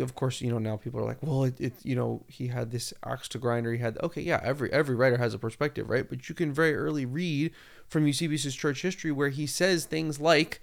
of 0.00 0.14
course, 0.14 0.40
you 0.40 0.50
know 0.50 0.58
now 0.58 0.76
people 0.76 1.00
are 1.00 1.04
like, 1.04 1.22
well, 1.22 1.44
it, 1.44 1.58
it, 1.60 1.72
you 1.82 1.94
know 1.94 2.24
he 2.28 2.48
had 2.48 2.70
this 2.70 2.92
axe 3.04 3.28
to 3.28 3.38
grind, 3.38 3.66
or 3.66 3.72
he 3.72 3.78
had 3.78 3.96
okay, 4.02 4.20
yeah, 4.20 4.40
every 4.42 4.72
every 4.72 4.94
writer 4.94 5.16
has 5.16 5.32
a 5.34 5.38
perspective, 5.38 5.88
right? 5.88 6.08
But 6.08 6.28
you 6.28 6.34
can 6.34 6.52
very 6.52 6.74
early 6.74 7.06
read 7.06 7.52
from 7.88 8.06
Eusebius's 8.06 8.54
church 8.54 8.82
history 8.82 9.12
where 9.12 9.28
he 9.28 9.46
says 9.46 9.84
things 9.84 10.20
like 10.20 10.60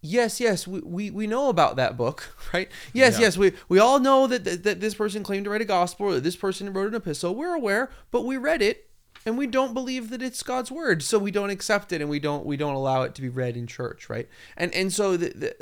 yes, 0.00 0.40
yes, 0.40 0.66
we, 0.66 0.80
we, 0.80 1.10
we 1.10 1.26
know 1.26 1.48
about 1.48 1.76
that 1.76 1.96
book, 1.96 2.34
right? 2.52 2.68
Yes, 2.92 3.14
yeah. 3.14 3.26
yes, 3.26 3.38
we, 3.38 3.52
we 3.68 3.78
all 3.78 3.98
know 3.98 4.26
that, 4.26 4.44
that, 4.44 4.62
that 4.64 4.80
this 4.80 4.94
person 4.94 5.22
claimed 5.22 5.44
to 5.44 5.50
write 5.50 5.60
a 5.60 5.66
gospel 5.66 6.06
or 6.06 6.14
that 6.14 6.24
this 6.24 6.36
person 6.36 6.72
wrote 6.72 6.88
an 6.88 6.94
epistle. 6.94 7.34
We're 7.34 7.54
aware, 7.54 7.90
but 8.10 8.24
we 8.24 8.36
read 8.36 8.62
it 8.62 8.88
and 9.26 9.36
we 9.36 9.46
don't 9.46 9.74
believe 9.74 10.10
that 10.10 10.22
it's 10.22 10.42
God's 10.42 10.70
word, 10.70 11.02
so 11.02 11.18
we 11.18 11.30
don't 11.30 11.50
accept 11.50 11.92
it 11.92 12.00
and 12.00 12.08
we 12.08 12.20
don't 12.20 12.46
we 12.46 12.56
don't 12.56 12.74
allow 12.74 13.02
it 13.02 13.14
to 13.16 13.22
be 13.22 13.28
read 13.28 13.56
in 13.56 13.66
church, 13.66 14.08
right? 14.08 14.28
And 14.56 14.72
and 14.72 14.92
so 14.92 15.16
the, 15.16 15.28
the 15.30 15.56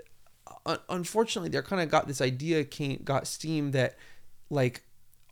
uh, 0.66 0.76
unfortunately, 0.88 1.48
they're 1.48 1.62
kind 1.62 1.80
of 1.80 1.88
got 1.88 2.06
this 2.06 2.20
idea 2.20 2.64
came 2.64 3.00
got 3.02 3.26
steam 3.26 3.70
that 3.70 3.96
like 4.50 4.82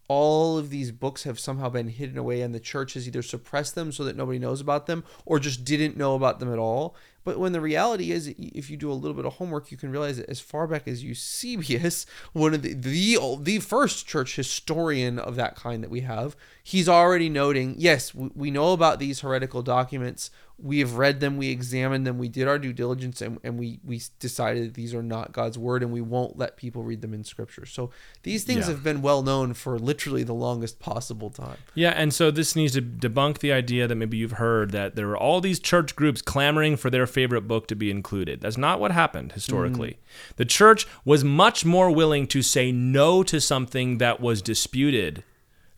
all 0.09 0.59
of 0.59 0.71
these 0.71 0.91
books 0.91 1.23
have 1.25 1.39
somehow 1.39 1.69
been 1.69 1.89
hidden 1.89 2.19
away 2.19 2.43
and 2.43 2.55
the 2.55 2.61
church 2.61 2.95
has 2.95 3.07
either 3.07 3.23
suppressed 3.23 3.75
them 3.75 3.91
so 3.91 4.05
that 4.05 4.17
nobody 4.17 4.39
knows 4.39 4.61
about 4.61 4.87
them 4.87 5.03
or 5.25 5.39
just 5.39 5.65
didn't 5.65 5.97
know 5.97 6.15
about 6.15 6.41
them 6.41 6.53
at 6.53 6.59
all 6.59 6.95
but 7.25 7.39
when 7.39 7.53
the 7.53 7.61
reality 7.61 8.13
is, 8.13 8.29
if 8.39 8.71
you 8.71 8.77
do 8.77 8.91
a 8.91 8.95
little 8.95 9.15
bit 9.15 9.25
of 9.25 9.35
homework, 9.35 9.71
you 9.71 9.77
can 9.77 9.91
realize 9.91 10.19
that 10.19 10.29
as 10.29 10.41
far 10.41 10.67
back 10.67 10.87
as 10.87 11.03
Eusebius, 11.03 12.07
one 12.33 12.55
of 12.55 12.63
the 12.63 12.75
the, 12.75 13.19
the 13.41 13.59
first 13.59 14.07
church 14.07 14.37
historian 14.37 15.19
of 15.19 15.37
that 15.37 15.57
kind 15.57 15.83
that 15.83 15.91
we 15.91 16.01
have, 16.01 16.37
he's 16.63 16.89
already 16.89 17.29
noting, 17.29 17.75
yes, 17.79 18.15
we, 18.15 18.31
we 18.35 18.51
know 18.51 18.73
about 18.73 18.99
these 18.99 19.21
heretical 19.21 19.63
documents 19.63 20.31
we 20.57 20.79
have 20.79 20.95
read 20.95 21.21
them, 21.21 21.37
we 21.37 21.51
examined 21.51 22.07
them, 22.07 22.17
we 22.17 22.29
did 22.29 22.47
our 22.47 22.59
due 22.59 22.73
diligence, 22.73 23.21
and, 23.21 23.39
and 23.43 23.59
we, 23.59 23.81
we 23.85 24.01
decided 24.21 24.69
that 24.69 24.75
these 24.75 24.95
are 24.95 25.03
not 25.03 25.33
God's 25.33 25.59
word, 25.59 25.83
and 25.83 25.93
we 25.93 26.01
won't 26.01 26.39
let 26.39 26.57
people 26.57 26.85
read 26.85 27.03
them 27.03 27.13
in 27.13 27.25
Scripture. 27.25 27.67
So 27.67 27.91
these 28.23 28.45
things 28.45 28.61
yeah. 28.61 28.73
have 28.73 28.85
been 28.85 29.03
well 29.03 29.23
known 29.23 29.55
for 29.55 29.79
literally 29.79 30.23
the 30.23 30.35
longest 30.35 30.79
possible 30.79 31.29
time. 31.29 31.57
Yeah, 31.75 31.91
and 31.91 32.15
so 32.15 32.31
this 32.31 32.55
needs 32.55 32.75
to 32.75 32.83
debunk 32.83 33.39
the 33.39 33.53
idea 33.53 33.89
that 33.89 33.95
maybe 33.97 34.17
you've 34.17 34.33
heard 34.33 34.71
that 34.71 34.95
there 34.95 35.09
were 35.09 35.17
all 35.17 35.41
these 35.41 35.59
church 35.59 35.97
groups 35.97 36.23
clamoring 36.23 36.77
for 36.77 36.89
their 36.89 37.07
favorite 37.07 37.43
book 37.43 37.67
to 37.69 37.75
be 37.75 37.91
included. 37.91 38.41
That's 38.41 38.59
not 38.59 38.79
what 38.79 38.93
happened 38.93 39.33
historically. 39.33 39.91
Mm. 39.91 40.37
The 40.37 40.45
church 40.45 40.87
was 41.05 41.25
much 41.25 41.65
more 41.65 41.91
willing 41.91 42.27
to 42.29 42.43
say 42.43 42.71
no 42.71 43.23
to 43.25 43.41
something 43.41 43.99
that 43.99 44.21
was 44.21 44.41
disputed 44.41 45.25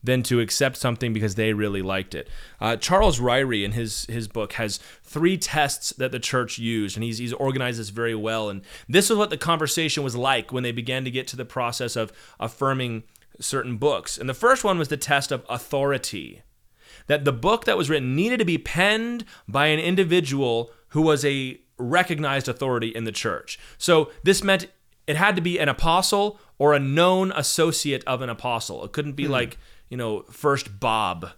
than 0.07 0.23
to 0.23 0.41
accept 0.41 0.77
something 0.77 1.12
because 1.12 1.35
they 1.35 1.53
really 1.53 1.83
liked 1.83 2.15
it. 2.15 2.28
Uh, 2.61 2.77
Charles 2.77 3.20
Ryrie 3.20 3.65
in 3.65 3.73
his 3.73 4.07
his 4.07 4.28
book 4.28 4.55
has 4.55 4.78
three 5.03 5.37
tests 5.37 5.91
that 5.91 6.12
the 6.12 6.19
church 6.19 6.59
used, 6.59 6.97
and 6.97 7.05
he's 7.05 7.19
he's 7.19 7.33
organized 7.35 7.78
this 7.78 7.91
very 7.91 8.15
well. 8.15 8.49
And 8.49 8.62
this 8.89 9.11
is 9.11 9.16
what 9.16 9.31
the 9.31 9.37
conversation 9.37 10.03
was 10.03 10.16
like 10.16 10.53
when 10.53 10.62
they 10.62 10.73
began 10.73 11.05
to 11.05 11.11
get 11.11 11.27
to 11.28 11.37
the 11.37 11.45
process 11.45 11.97
of 11.97 12.12
affirming 12.41 13.03
certain 13.41 13.77
books. 13.77 14.16
And 14.16 14.28
the 14.28 14.35
first 14.35 14.65
one 14.65 14.78
was 14.78 14.89
the 14.89 14.97
test 14.97 15.31
of 15.31 15.45
authority. 15.49 16.43
That 17.09 17.24
the 17.24 17.33
book 17.33 17.66
that 17.66 17.77
was 17.77 17.91
written 17.91 18.16
needed 18.16 18.39
to 18.39 18.45
be 18.45 18.59
penned 18.59 19.24
by 19.47 19.66
an 19.66 19.78
individual 19.78 20.73
who 20.89 21.03
was 21.03 21.24
a 21.24 21.61
recognized 21.78 22.49
authority 22.49 22.89
in 22.89 23.05
the 23.05 23.12
church. 23.12 23.59
So 23.78 24.11
this 24.24 24.43
meant 24.43 24.66
it 25.07 25.16
had 25.16 25.37
to 25.37 25.43
be 25.43 25.59
an 25.59 25.69
apostle 25.69 26.41
or 26.59 26.74
a 26.74 26.81
known 26.81 27.33
associate 27.33 28.03
of 28.07 28.23
an 28.23 28.31
apostle. 28.31 28.85
It 28.85 28.93
couldn't 28.93 29.12
be 29.12 29.27
hmm. 29.27 29.33
like 29.33 29.59
you 29.88 29.96
know, 29.96 30.22
first 30.30 30.80
Bob, 30.80 31.30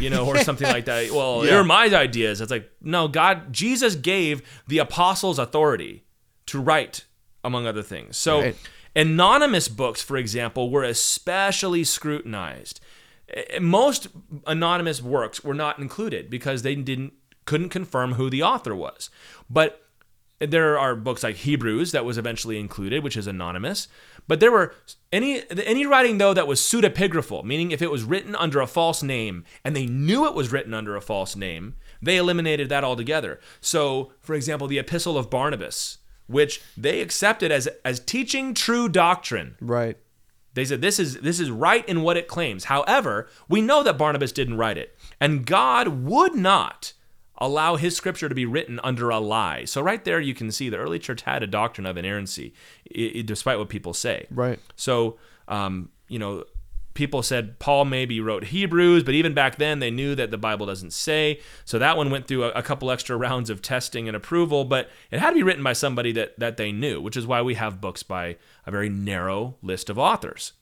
you 0.00 0.10
know, 0.10 0.26
or 0.26 0.38
something 0.44 0.68
like 0.68 0.84
that. 0.86 1.10
Well, 1.10 1.44
yeah. 1.44 1.50
they're 1.50 1.64
my 1.64 1.86
ideas. 1.86 2.40
It's 2.40 2.50
like, 2.50 2.70
no, 2.80 3.08
God, 3.08 3.52
Jesus 3.52 3.94
gave 3.94 4.42
the 4.66 4.78
apostles 4.78 5.38
authority 5.38 6.04
to 6.46 6.60
write, 6.60 7.04
among 7.44 7.66
other 7.66 7.82
things. 7.82 8.16
So, 8.16 8.40
right. 8.40 8.56
anonymous 8.94 9.68
books, 9.68 10.02
for 10.02 10.16
example, 10.16 10.70
were 10.70 10.84
especially 10.84 11.84
scrutinized. 11.84 12.80
Eh, 13.28 13.42
eh, 13.50 13.58
most 13.58 14.08
anonymous 14.46 15.02
works 15.02 15.42
were 15.42 15.54
not 15.54 15.78
included 15.78 16.30
because 16.30 16.62
they 16.62 16.74
didn't 16.74 17.12
couldn't 17.44 17.70
confirm 17.70 18.14
who 18.14 18.30
the 18.30 18.42
author 18.42 18.74
was. 18.74 19.10
But 19.50 19.82
there 20.38 20.78
are 20.78 20.94
books 20.96 21.22
like 21.22 21.36
Hebrews 21.36 21.92
that 21.92 22.04
was 22.04 22.18
eventually 22.18 22.58
included, 22.58 23.04
which 23.04 23.16
is 23.16 23.26
anonymous. 23.26 23.88
But 24.32 24.40
there 24.40 24.50
were 24.50 24.74
any 25.12 25.42
any 25.50 25.84
writing 25.84 26.16
though 26.16 26.32
that 26.32 26.46
was 26.46 26.58
pseudepigraphal, 26.58 27.44
meaning 27.44 27.70
if 27.70 27.82
it 27.82 27.90
was 27.90 28.02
written 28.02 28.34
under 28.34 28.62
a 28.62 28.66
false 28.66 29.02
name 29.02 29.44
and 29.62 29.76
they 29.76 29.84
knew 29.84 30.24
it 30.24 30.32
was 30.32 30.50
written 30.50 30.72
under 30.72 30.96
a 30.96 31.02
false 31.02 31.36
name, 31.36 31.74
they 32.00 32.16
eliminated 32.16 32.70
that 32.70 32.82
altogether. 32.82 33.40
So, 33.60 34.12
for 34.20 34.34
example, 34.34 34.68
the 34.68 34.78
Epistle 34.78 35.18
of 35.18 35.28
Barnabas, 35.28 35.98
which 36.28 36.62
they 36.78 37.02
accepted 37.02 37.52
as 37.52 37.68
as 37.84 38.00
teaching 38.00 38.54
true 38.54 38.88
doctrine. 38.88 39.56
Right. 39.60 39.98
They 40.54 40.64
said 40.64 40.80
this 40.80 40.98
is 40.98 41.20
this 41.20 41.38
is 41.38 41.50
right 41.50 41.86
in 41.86 42.00
what 42.00 42.16
it 42.16 42.26
claims. 42.26 42.64
However, 42.64 43.28
we 43.50 43.60
know 43.60 43.82
that 43.82 43.98
Barnabas 43.98 44.32
didn't 44.32 44.56
write 44.56 44.78
it, 44.78 44.96
and 45.20 45.44
God 45.44 45.88
would 45.88 46.34
not 46.34 46.94
allow 47.42 47.74
his 47.74 47.96
scripture 47.96 48.28
to 48.28 48.34
be 48.34 48.46
written 48.46 48.80
under 48.84 49.10
a 49.10 49.18
lie. 49.18 49.64
So 49.64 49.82
right 49.82 50.02
there, 50.04 50.20
you 50.20 50.32
can 50.32 50.52
see 50.52 50.68
the 50.68 50.78
early 50.78 51.00
church 51.00 51.22
had 51.22 51.42
a 51.42 51.46
doctrine 51.48 51.86
of 51.86 51.96
inerrancy, 51.96 52.54
despite 53.24 53.58
what 53.58 53.68
people 53.68 53.92
say. 53.92 54.26
Right. 54.30 54.60
So, 54.76 55.18
um, 55.48 55.90
you 56.06 56.20
know, 56.20 56.44
people 56.94 57.20
said 57.22 57.58
Paul 57.58 57.84
maybe 57.84 58.20
wrote 58.20 58.44
Hebrews, 58.44 59.02
but 59.02 59.14
even 59.14 59.34
back 59.34 59.56
then 59.56 59.80
they 59.80 59.90
knew 59.90 60.14
that 60.14 60.30
the 60.30 60.38
Bible 60.38 60.66
doesn't 60.66 60.92
say. 60.92 61.40
So 61.64 61.80
that 61.80 61.96
one 61.96 62.10
went 62.10 62.28
through 62.28 62.44
a, 62.44 62.50
a, 62.50 62.62
couple 62.62 62.92
extra 62.92 63.16
rounds 63.16 63.50
of 63.50 63.60
testing 63.60 64.06
and 64.06 64.16
approval, 64.16 64.64
but 64.64 64.88
it 65.10 65.18
had 65.18 65.30
to 65.30 65.36
be 65.36 65.42
written 65.42 65.64
by 65.64 65.72
somebody 65.72 66.12
that, 66.12 66.38
that 66.38 66.58
they 66.58 66.70
knew, 66.70 67.00
which 67.00 67.16
is 67.16 67.26
why 67.26 67.42
we 67.42 67.54
have 67.54 67.80
books 67.80 68.04
by 68.04 68.36
a 68.66 68.70
very 68.70 68.88
narrow 68.88 69.56
list 69.62 69.90
of 69.90 69.98
authors. 69.98 70.52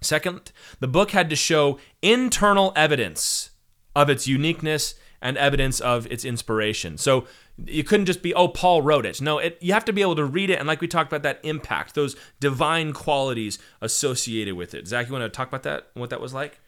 Second, 0.00 0.52
the 0.80 0.88
book 0.88 1.10
had 1.10 1.28
to 1.28 1.36
show 1.36 1.78
internal 2.00 2.72
evidence 2.74 3.50
of 3.94 4.08
its 4.08 4.26
uniqueness 4.28 4.94
and 5.20 5.36
evidence 5.36 5.80
of 5.80 6.06
its 6.10 6.24
inspiration. 6.24 6.98
So 6.98 7.26
you 7.64 7.84
couldn't 7.84 8.06
just 8.06 8.22
be, 8.22 8.34
oh, 8.34 8.48
Paul 8.48 8.82
wrote 8.82 9.06
it. 9.06 9.20
No, 9.20 9.38
it, 9.38 9.58
you 9.60 9.72
have 9.72 9.84
to 9.86 9.92
be 9.92 10.02
able 10.02 10.16
to 10.16 10.24
read 10.24 10.50
it. 10.50 10.58
And 10.58 10.68
like 10.68 10.80
we 10.80 10.88
talked 10.88 11.10
about, 11.10 11.22
that 11.22 11.40
impact, 11.42 11.94
those 11.94 12.16
divine 12.40 12.92
qualities 12.92 13.58
associated 13.80 14.54
with 14.54 14.74
it. 14.74 14.86
Zach, 14.86 15.06
you 15.06 15.12
want 15.12 15.24
to 15.24 15.28
talk 15.28 15.48
about 15.48 15.62
that, 15.62 15.88
what 15.94 16.10
that 16.10 16.20
was 16.20 16.34
like? 16.34 16.60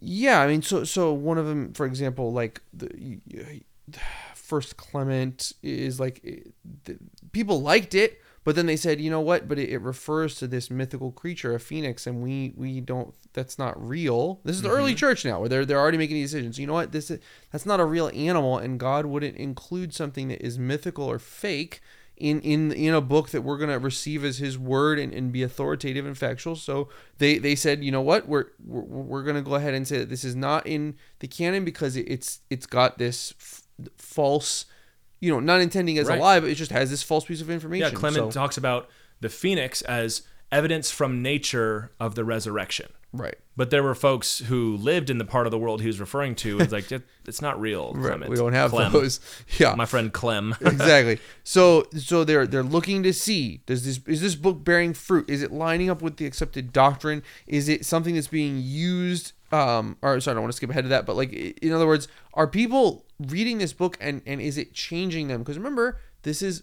Yeah, 0.00 0.40
I 0.40 0.46
mean, 0.46 0.62
so 0.62 0.84
so 0.84 1.12
one 1.12 1.38
of 1.38 1.46
them, 1.46 1.72
for 1.72 1.86
example, 1.86 2.32
like 2.32 2.60
the 2.72 3.20
First 4.34 4.76
Clement 4.76 5.52
is 5.62 5.98
like 5.98 6.44
people 7.32 7.62
liked 7.62 7.94
it, 7.94 8.20
but 8.46 8.54
then 8.54 8.66
they 8.66 8.76
said, 8.76 9.00
you 9.00 9.10
know 9.10 9.20
what? 9.20 9.48
But 9.48 9.58
it, 9.58 9.70
it, 9.70 9.78
refers 9.78 10.36
to 10.36 10.46
this 10.46 10.70
mythical 10.70 11.10
creature, 11.10 11.52
a 11.52 11.58
phoenix, 11.58 12.06
and 12.06 12.22
we 12.22 12.54
we 12.56 12.80
don't. 12.80 13.12
That's 13.32 13.58
not 13.58 13.74
real. 13.76 14.38
This 14.44 14.54
is 14.54 14.62
the 14.62 14.68
mm-hmm. 14.68 14.78
early 14.78 14.94
church 14.94 15.24
now, 15.24 15.40
where 15.40 15.48
they're 15.48 15.64
they're 15.66 15.80
already 15.80 15.98
making 15.98 16.14
these 16.14 16.30
decisions. 16.30 16.56
You 16.56 16.68
know 16.68 16.74
what? 16.74 16.92
This 16.92 17.10
is, 17.10 17.18
that's 17.50 17.66
not 17.66 17.80
a 17.80 17.84
real 17.84 18.08
animal, 18.14 18.56
and 18.56 18.78
God 18.78 19.04
wouldn't 19.04 19.36
include 19.36 19.92
something 19.92 20.28
that 20.28 20.46
is 20.46 20.60
mythical 20.60 21.10
or 21.10 21.18
fake 21.18 21.80
in 22.16 22.40
in 22.42 22.70
in 22.70 22.94
a 22.94 23.00
book 23.00 23.30
that 23.30 23.42
we're 23.42 23.58
gonna 23.58 23.80
receive 23.80 24.24
as 24.24 24.38
His 24.38 24.56
word 24.56 25.00
and, 25.00 25.12
and 25.12 25.32
be 25.32 25.42
authoritative 25.42 26.06
and 26.06 26.16
factual. 26.16 26.54
So 26.54 26.88
they 27.18 27.38
they 27.38 27.56
said, 27.56 27.82
you 27.82 27.90
know 27.90 28.00
what? 28.00 28.28
We're 28.28 28.46
we're, 28.64 28.82
we're 28.82 29.22
gonna 29.24 29.42
go 29.42 29.56
ahead 29.56 29.74
and 29.74 29.88
say 29.88 29.98
that 29.98 30.08
this 30.08 30.22
is 30.22 30.36
not 30.36 30.64
in 30.68 30.94
the 31.18 31.26
canon 31.26 31.64
because 31.64 31.96
it's 31.96 32.42
it's 32.48 32.66
got 32.66 32.98
this 32.98 33.34
f- 33.40 33.62
false 33.96 34.66
you 35.20 35.30
know, 35.30 35.40
not 35.40 35.60
intending 35.60 35.98
as 35.98 36.08
right. 36.08 36.18
a 36.18 36.22
lie, 36.22 36.40
but 36.40 36.50
it 36.50 36.54
just 36.56 36.72
has 36.72 36.90
this 36.90 37.02
false 37.02 37.24
piece 37.24 37.40
of 37.40 37.50
information. 37.50 37.92
Yeah, 37.92 37.98
Clement 37.98 38.32
so. 38.32 38.40
talks 38.40 38.56
about 38.56 38.88
the 39.20 39.28
phoenix 39.28 39.82
as 39.82 40.22
evidence 40.52 40.90
from 40.90 41.22
nature 41.22 41.92
of 41.98 42.14
the 42.14 42.24
resurrection. 42.24 42.88
Right. 43.12 43.36
But 43.56 43.70
there 43.70 43.82
were 43.82 43.94
folks 43.94 44.40
who 44.40 44.76
lived 44.76 45.08
in 45.08 45.16
the 45.16 45.24
part 45.24 45.46
of 45.46 45.50
the 45.50 45.58
world 45.58 45.80
he 45.80 45.86
was 45.86 45.98
referring 45.98 46.34
to. 46.36 46.60
It's 46.60 46.72
like 46.72 46.92
it's 47.26 47.40
not 47.40 47.58
real. 47.58 47.94
Clement. 47.94 48.30
We 48.30 48.36
don't 48.36 48.52
have 48.52 48.70
Clem. 48.70 48.92
those. 48.92 49.20
Yeah. 49.58 49.74
My 49.74 49.86
friend 49.86 50.12
Clem. 50.12 50.54
exactly. 50.60 51.18
So 51.42 51.86
so 51.96 52.24
they're 52.24 52.46
they're 52.46 52.62
looking 52.62 53.02
to 53.04 53.12
see 53.14 53.62
does 53.64 53.86
this 53.86 54.00
is 54.06 54.20
this 54.20 54.34
book 54.34 54.62
bearing 54.62 54.92
fruit? 54.92 55.30
Is 55.30 55.42
it 55.42 55.50
lining 55.50 55.88
up 55.88 56.02
with 56.02 56.18
the 56.18 56.26
accepted 56.26 56.72
doctrine? 56.72 57.22
Is 57.46 57.68
it 57.68 57.86
something 57.86 58.14
that's 58.14 58.28
being 58.28 58.58
used 58.60 59.32
um 59.52 59.96
or 60.02 60.20
sorry, 60.20 60.32
I 60.32 60.34
don't 60.34 60.42
want 60.42 60.52
to 60.52 60.56
skip 60.56 60.70
ahead 60.70 60.84
to 60.84 60.88
that, 60.88 61.06
but 61.06 61.16
like 61.16 61.32
in 61.32 61.72
other 61.72 61.86
words, 61.86 62.08
are 62.34 62.46
people 62.46 63.06
reading 63.18 63.58
this 63.58 63.72
book 63.72 63.96
and 64.00 64.22
and 64.26 64.40
is 64.40 64.58
it 64.58 64.74
changing 64.74 65.28
them? 65.28 65.40
Because 65.40 65.56
remember, 65.56 66.00
this 66.22 66.42
is 66.42 66.62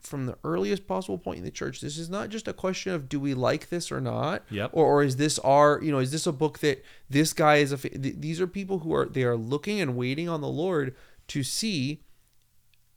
from 0.00 0.26
the 0.26 0.38
earliest 0.44 0.86
possible 0.86 1.18
point 1.18 1.38
in 1.38 1.44
the 1.44 1.50
church. 1.50 1.80
This 1.80 1.98
is 1.98 2.08
not 2.08 2.28
just 2.28 2.46
a 2.46 2.52
question 2.52 2.92
of 2.92 3.08
do 3.08 3.18
we 3.18 3.34
like 3.34 3.68
this 3.68 3.90
or 3.90 4.00
not, 4.00 4.42
yep. 4.50 4.70
or 4.72 4.86
or 4.86 5.02
is 5.02 5.16
this 5.16 5.38
our 5.40 5.80
you 5.82 5.90
know 5.90 5.98
is 5.98 6.12
this 6.12 6.26
a 6.26 6.32
book 6.32 6.60
that 6.60 6.84
this 7.10 7.32
guy 7.32 7.56
is 7.56 7.72
a 7.72 7.76
these 7.76 8.40
are 8.40 8.46
people 8.46 8.80
who 8.80 8.94
are 8.94 9.06
they 9.06 9.24
are 9.24 9.36
looking 9.36 9.80
and 9.80 9.96
waiting 9.96 10.28
on 10.28 10.40
the 10.40 10.48
Lord 10.48 10.94
to 11.28 11.42
see 11.42 12.02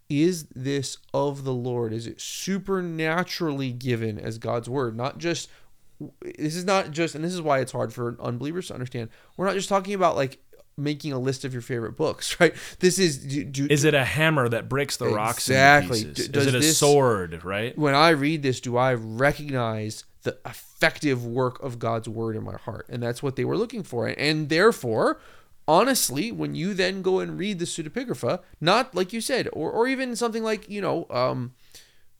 is 0.09 0.45
this 0.55 0.99
of 1.13 1.43
the 1.43 1.53
Lord? 1.53 1.91
Is 1.91 2.05
it 2.05 2.21
supernaturally 2.21 3.71
given 3.71 4.19
as 4.19 4.37
God's 4.37 4.69
word, 4.69 4.95
not 4.95 5.17
just 5.17 5.49
this 5.99 6.55
is 6.55 6.65
not 6.65 6.91
just 6.91 7.15
and 7.15 7.23
this 7.23 7.33
is 7.33 7.41
why 7.41 7.59
it's 7.59 7.71
hard 7.71 7.93
for 7.93 8.17
unbelievers 8.19 8.67
to 8.67 8.73
understand. 8.73 9.09
We're 9.37 9.45
not 9.45 9.55
just 9.55 9.69
talking 9.69 9.93
about 9.93 10.15
like 10.15 10.39
making 10.77 11.13
a 11.13 11.19
list 11.19 11.45
of 11.45 11.53
your 11.53 11.61
favorite 11.61 11.95
books, 11.95 12.37
right? 12.39 12.53
This 12.79 12.99
is 12.99 13.17
do, 13.17 13.43
do, 13.43 13.67
is 13.69 13.83
it 13.83 13.93
a 13.93 14.03
hammer 14.03 14.49
that 14.49 14.69
breaks 14.69 14.97
the 14.97 15.07
rocks 15.07 15.49
exactly? 15.49 15.99
Is 16.01 16.27
it 16.29 16.55
a 16.55 16.59
this, 16.59 16.77
sword, 16.77 17.43
right? 17.43 17.77
When 17.77 17.95
I 17.95 18.09
read 18.09 18.43
this, 18.43 18.59
do 18.59 18.77
I 18.77 18.93
recognize 18.93 20.03
the 20.23 20.37
effective 20.45 21.25
work 21.25 21.61
of 21.61 21.79
God's 21.79 22.09
word 22.09 22.35
in 22.35 22.43
my 22.43 22.57
heart? 22.57 22.87
And 22.89 23.01
that's 23.01 23.23
what 23.23 23.35
they 23.35 23.45
were 23.45 23.57
looking 23.57 23.83
for. 23.83 24.07
And 24.07 24.49
therefore, 24.49 25.19
honestly, 25.67 26.31
when 26.31 26.55
you 26.55 26.73
then 26.73 27.01
go 27.01 27.19
and 27.19 27.37
read 27.37 27.59
the 27.59 27.65
pseudepigrapha, 27.65 28.41
not 28.59 28.93
like 28.93 29.13
you 29.13 29.21
said, 29.21 29.47
or 29.53 29.71
or 29.71 29.87
even 29.87 30.15
something 30.15 30.43
like 30.43 30.69
you 30.69 30.81
know. 30.81 31.07
um 31.09 31.53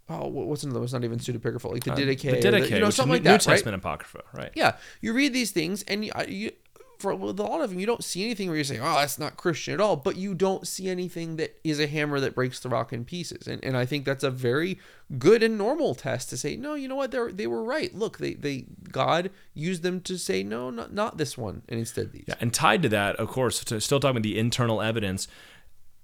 oh, 0.10 0.28
what's 0.28 0.64
another? 0.64 0.84
It's 0.84 0.94
not 0.94 1.04
even 1.04 1.20
pseudepigrapha, 1.20 1.72
like 1.72 1.84
the 1.84 1.92
Didache, 1.92 2.30
uh, 2.30 2.32
the 2.32 2.38
Didache, 2.38 2.70
the, 2.70 2.76
you 2.76 2.80
know, 2.80 2.90
something 2.90 3.14
like 3.14 3.24
that. 3.24 3.32
New 3.32 3.38
Testament 3.38 3.66
right? 3.66 3.92
apocrypha, 3.92 4.24
right? 4.34 4.52
Yeah, 4.56 4.76
you 5.02 5.14
read 5.14 5.34
these 5.34 5.52
things, 5.52 5.84
and 5.84 6.06
you, 6.06 6.12
you 6.28 6.52
for 7.00 7.12
a 7.12 7.16
lot 7.16 7.62
of 7.62 7.70
them, 7.70 7.80
you 7.80 7.86
don't 7.86 8.04
see 8.04 8.24
anything 8.24 8.48
where 8.48 8.58
you 8.58 8.64
say, 8.64 8.80
"Oh, 8.80 8.96
that's 8.96 9.20
not 9.20 9.38
Christian 9.38 9.74
at 9.74 9.82
all," 9.82 9.96
but 9.96 10.16
you 10.16 10.34
don't 10.34 10.68
see 10.68 10.90
anything 10.90 11.36
that 11.38 11.60
is 11.64 11.80
a 11.80 11.88
hammer 11.88 12.20
that 12.20 12.36
breaks 12.36 12.60
the 12.60 12.70
rock 12.70 12.94
in 12.94 13.06
pieces. 13.06 13.48
And 13.48 13.64
and 13.64 13.76
I 13.76 13.86
think 13.86 14.06
that's 14.06 14.24
a 14.24 14.32
very 14.32 14.80
good 15.18 15.44
and 15.44 15.58
normal 15.58 15.96
test 15.96 16.30
to 16.30 16.38
say, 16.38 16.56
"No, 16.56 16.74
you 16.76 16.88
know 16.88 16.96
what? 16.96 17.12
They 17.12 17.32
they 17.32 17.48
were 17.48 17.64
right. 17.64 17.94
Look, 17.94 18.18
they 18.18 18.34
they 18.34 18.66
God 18.92 19.32
used 19.54 19.84
them 19.84 20.02
to 20.02 20.18
say, 20.18 20.44
"No, 20.44 20.70
not 20.70 20.94
not 20.94 21.18
this 21.18 21.38
one," 21.38 21.64
and 21.68 21.80
instead 21.80 22.12
these. 22.12 22.26
Yeah, 22.28 22.36
and 22.40 22.54
tied 22.54 22.82
to 22.84 22.90
that, 22.90 23.16
of 23.18 23.28
course, 23.28 23.64
to 23.66 23.82
still 23.82 24.00
talking 24.00 24.18
about 24.18 24.24
the 24.24 24.40
internal 24.40 24.82
evidence. 24.82 25.28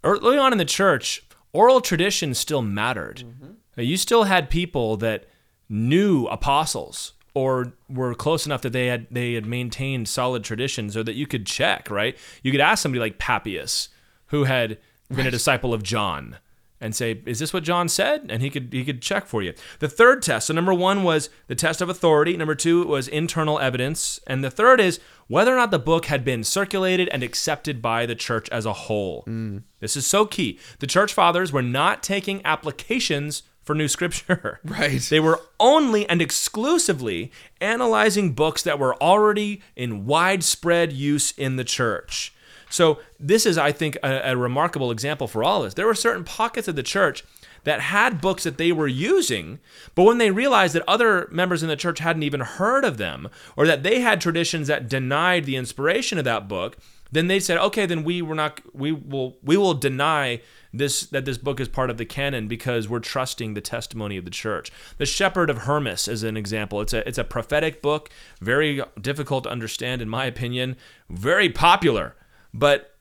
Early 0.04 0.38
on 0.38 0.52
in 0.52 0.58
the 0.58 0.66
church, 0.66 1.24
oral 1.54 1.80
tradition 1.80 2.34
still 2.34 2.62
mattered. 2.62 3.24
Mm-hmm. 3.26 3.52
You 3.78 3.98
still 3.98 4.24
had 4.24 4.50
people 4.50 4.98
that 4.98 5.26
knew 5.70 6.28
apostles 6.28 7.14
or 7.34 7.74
were 7.90 8.14
close 8.14 8.46
enough 8.46 8.62
that 8.62 8.74
they 8.74 8.88
had 8.88 9.08
they 9.10 9.34
had 9.34 9.46
maintained 9.46 10.08
solid 10.08 10.44
traditions 10.44 10.98
or 10.98 11.04
that 11.04 11.16
you 11.16 11.26
could 11.26 11.46
check, 11.46 11.90
right? 11.90 12.18
You 12.44 12.52
could 12.52 12.62
ask 12.62 12.84
somebody 12.84 13.00
like 13.00 13.20
Papias, 13.20 13.90
who 14.28 14.44
had 14.44 14.78
been 15.10 15.20
right. 15.20 15.28
a 15.28 15.32
disciple 15.32 15.74
of 15.74 15.84
John, 15.84 16.38
and 16.82 16.94
say, 16.94 17.22
"Is 17.26 17.40
this 17.40 17.54
what 17.54 17.64
John 17.64 17.88
said?" 17.88 18.26
And 18.30 18.42
he 18.42 18.50
could 18.50 18.70
he 18.74 18.84
could 18.84 19.02
check 19.02 19.26
for 19.28 19.42
you. 19.42 19.54
The 19.80 19.88
third 19.88 20.22
test. 20.22 20.48
So 20.48 20.54
number 20.54 20.74
one 20.74 21.04
was 21.04 21.30
the 21.48 21.56
test 21.56 21.80
of 21.80 21.90
authority. 21.90 22.36
Number 22.36 22.56
two 22.56 22.86
was 22.86 23.08
internal 23.08 23.60
evidence, 23.60 24.20
and 24.28 24.44
the 24.44 24.52
third 24.52 24.82
is 24.82 25.00
whether 25.28 25.54
or 25.54 25.58
not 25.58 25.72
the 25.72 25.80
book 25.80 26.08
had 26.08 26.26
been 26.26 26.44
circulated 26.44 27.08
and 27.10 27.24
accepted 27.24 27.82
by 27.82 28.06
the 28.06 28.16
church 28.16 28.50
as 28.50 28.66
a 28.66 28.74
whole. 28.74 29.24
Mm. 29.26 29.64
This 29.80 29.96
is 29.96 30.06
so 30.06 30.26
key. 30.26 30.60
The 30.80 30.88
church 30.88 31.14
fathers 31.14 31.54
were 31.54 31.62
not 31.62 32.04
taking 32.04 32.46
applications 32.46 33.44
for 33.64 33.76
new 33.76 33.88
scripture. 33.88 34.60
Right. 34.66 35.02
They 35.02 35.20
were 35.20 35.42
only 35.60 36.08
and 36.08 36.22
exclusively 36.22 37.32
analyzing 37.60 38.34
books 38.34 38.64
that 38.64 38.80
were 38.80 38.96
already 39.02 39.62
in 39.76 40.06
widespread 40.06 40.94
use 40.94 41.32
in 41.32 41.56
the 41.56 41.64
church. 41.64 42.34
So, 42.70 43.00
this 43.20 43.46
is, 43.46 43.58
I 43.58 43.74
think, 43.74 43.98
a, 44.02 44.32
a 44.32 44.38
remarkable 44.38 44.92
example 44.92 45.28
for 45.28 45.44
all 45.44 45.62
of 45.62 45.68
us. 45.68 45.74
There 45.74 45.86
were 45.86 45.94
certain 45.94 46.24
pockets 46.24 46.70
of 46.70 46.78
the 46.78 46.84
church 46.84 47.26
that 47.64 47.82
had 47.82 48.22
books 48.22 48.44
that 48.44 48.58
they 48.58 48.72
were 48.72 48.88
using, 48.88 49.60
but 49.94 50.04
when 50.04 50.18
they 50.18 50.32
realized 50.32 50.74
that 50.74 50.84
other 50.88 51.28
members 51.32 51.62
in 51.62 51.70
the 51.70 51.76
church 51.76 52.00
hadn't 52.00 52.24
even 52.24 52.40
heard 52.40 52.86
of 52.86 52.98
them, 52.98 53.30
or 53.56 53.68
that 53.68 53.84
they 53.84 54.00
had 54.00 54.22
traditions 54.22 54.68
that 54.68 54.90
denied 54.90 55.46
the 55.46 55.58
inspiration 55.58 56.18
of 56.18 56.24
that 56.24 56.48
book, 56.48 56.78
then 57.12 57.28
they 57.28 57.40
said, 57.40 57.58
okay, 57.58 57.86
then 57.86 58.04
we 58.04 58.22
were 58.22 58.36
not, 58.36 58.62
we 58.74 58.92
will, 58.92 59.38
we 59.44 59.58
will 59.58 59.74
deny 59.74 60.42
this 60.74 61.06
that 61.08 61.26
this 61.26 61.38
book 61.38 61.60
is 61.60 61.68
part 61.68 61.90
of 61.90 61.98
the 61.98 62.06
canon 62.06 62.48
because 62.48 62.88
we're 62.88 63.00
trusting 63.00 63.54
the 63.54 63.62
testimony 63.62 64.18
of 64.18 64.26
the 64.26 64.32
church. 64.32 64.72
The 64.98 65.06
Shepherd 65.06 65.50
of 65.50 65.60
Hermas 65.60 66.08
is 66.08 66.24
an 66.24 66.38
example. 66.38 66.82
It's 66.82 66.94
a 66.94 67.08
it's 67.08 67.18
a 67.18 67.24
prophetic 67.24 67.82
book, 67.82 68.10
very 68.40 68.82
difficult 69.00 69.44
to 69.46 69.50
understand 69.50 70.02
in 70.02 70.10
my 70.10 70.26
opinion, 70.26 70.78
very 71.10 71.50
popular, 71.50 72.16
but 72.54 72.96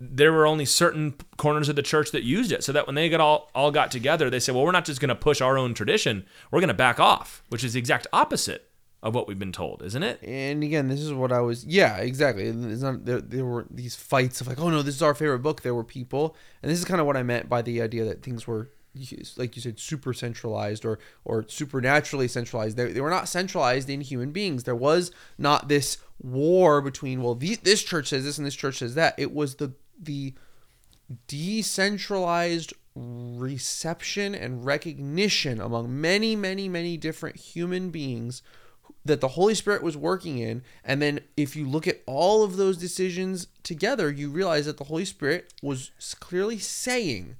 there 0.00 0.32
were 0.32 0.46
only 0.46 0.64
certain 0.64 1.14
corners 1.36 1.68
of 1.68 1.76
the 1.76 1.82
church 1.82 2.10
that 2.10 2.22
used 2.22 2.50
it 2.50 2.64
so 2.64 2.72
that 2.72 2.86
when 2.86 2.94
they 2.94 3.08
got 3.08 3.20
all, 3.20 3.50
all 3.54 3.70
got 3.70 3.90
together 3.90 4.30
they 4.30 4.40
said 4.40 4.54
well 4.54 4.64
we're 4.64 4.72
not 4.72 4.86
just 4.86 5.00
going 5.00 5.10
to 5.10 5.14
push 5.14 5.40
our 5.40 5.58
own 5.58 5.74
tradition 5.74 6.24
we're 6.50 6.58
going 6.58 6.68
to 6.68 6.74
back 6.74 6.98
off 6.98 7.44
which 7.50 7.62
is 7.62 7.74
the 7.74 7.78
exact 7.78 8.06
opposite 8.12 8.69
of 9.02 9.14
what 9.14 9.26
we've 9.26 9.38
been 9.38 9.52
told, 9.52 9.82
isn't 9.82 10.02
it? 10.02 10.22
And 10.22 10.62
again, 10.62 10.88
this 10.88 11.00
is 11.00 11.12
what 11.12 11.32
I 11.32 11.40
was. 11.40 11.64
Yeah, 11.64 11.96
exactly. 11.96 12.44
It's 12.44 12.82
not 12.82 13.04
there. 13.06 13.20
There 13.20 13.46
were 13.46 13.66
these 13.70 13.96
fights 13.96 14.40
of 14.40 14.46
like, 14.46 14.60
oh 14.60 14.68
no, 14.68 14.82
this 14.82 14.94
is 14.94 15.02
our 15.02 15.14
favorite 15.14 15.38
book. 15.40 15.62
There 15.62 15.74
were 15.74 15.84
people, 15.84 16.36
and 16.62 16.70
this 16.70 16.78
is 16.78 16.84
kind 16.84 17.00
of 17.00 17.06
what 17.06 17.16
I 17.16 17.22
meant 17.22 17.48
by 17.48 17.62
the 17.62 17.80
idea 17.80 18.04
that 18.04 18.22
things 18.22 18.46
were, 18.46 18.68
like 19.36 19.56
you 19.56 19.62
said, 19.62 19.78
super 19.78 20.12
centralized 20.12 20.84
or 20.84 20.98
or 21.24 21.46
supernaturally 21.48 22.28
centralized. 22.28 22.76
They, 22.76 22.92
they 22.92 23.00
were 23.00 23.10
not 23.10 23.28
centralized 23.28 23.88
in 23.88 24.02
human 24.02 24.32
beings. 24.32 24.64
There 24.64 24.76
was 24.76 25.12
not 25.38 25.68
this 25.68 25.96
war 26.22 26.82
between 26.82 27.22
well, 27.22 27.34
the, 27.34 27.56
this 27.56 27.82
church 27.82 28.08
says 28.08 28.24
this 28.24 28.36
and 28.36 28.46
this 28.46 28.54
church 28.54 28.78
says 28.78 28.94
that. 28.96 29.14
It 29.18 29.32
was 29.32 29.56
the 29.56 29.72
the 29.98 30.34
decentralized 31.26 32.74
reception 32.94 34.34
and 34.34 34.64
recognition 34.64 35.60
among 35.60 36.00
many, 36.00 36.36
many, 36.36 36.68
many 36.68 36.96
different 36.96 37.36
human 37.36 37.90
beings 37.90 38.42
that 39.04 39.20
the 39.20 39.28
Holy 39.28 39.54
Spirit 39.54 39.82
was 39.82 39.96
working 39.96 40.38
in. 40.38 40.62
And 40.84 41.00
then 41.00 41.20
if 41.36 41.56
you 41.56 41.68
look 41.68 41.88
at 41.88 42.02
all 42.06 42.42
of 42.44 42.56
those 42.56 42.76
decisions 42.76 43.46
together, 43.62 44.10
you 44.10 44.28
realize 44.30 44.66
that 44.66 44.76
the 44.76 44.84
Holy 44.84 45.04
Spirit 45.04 45.52
was 45.62 45.90
clearly 46.20 46.58
saying 46.58 47.36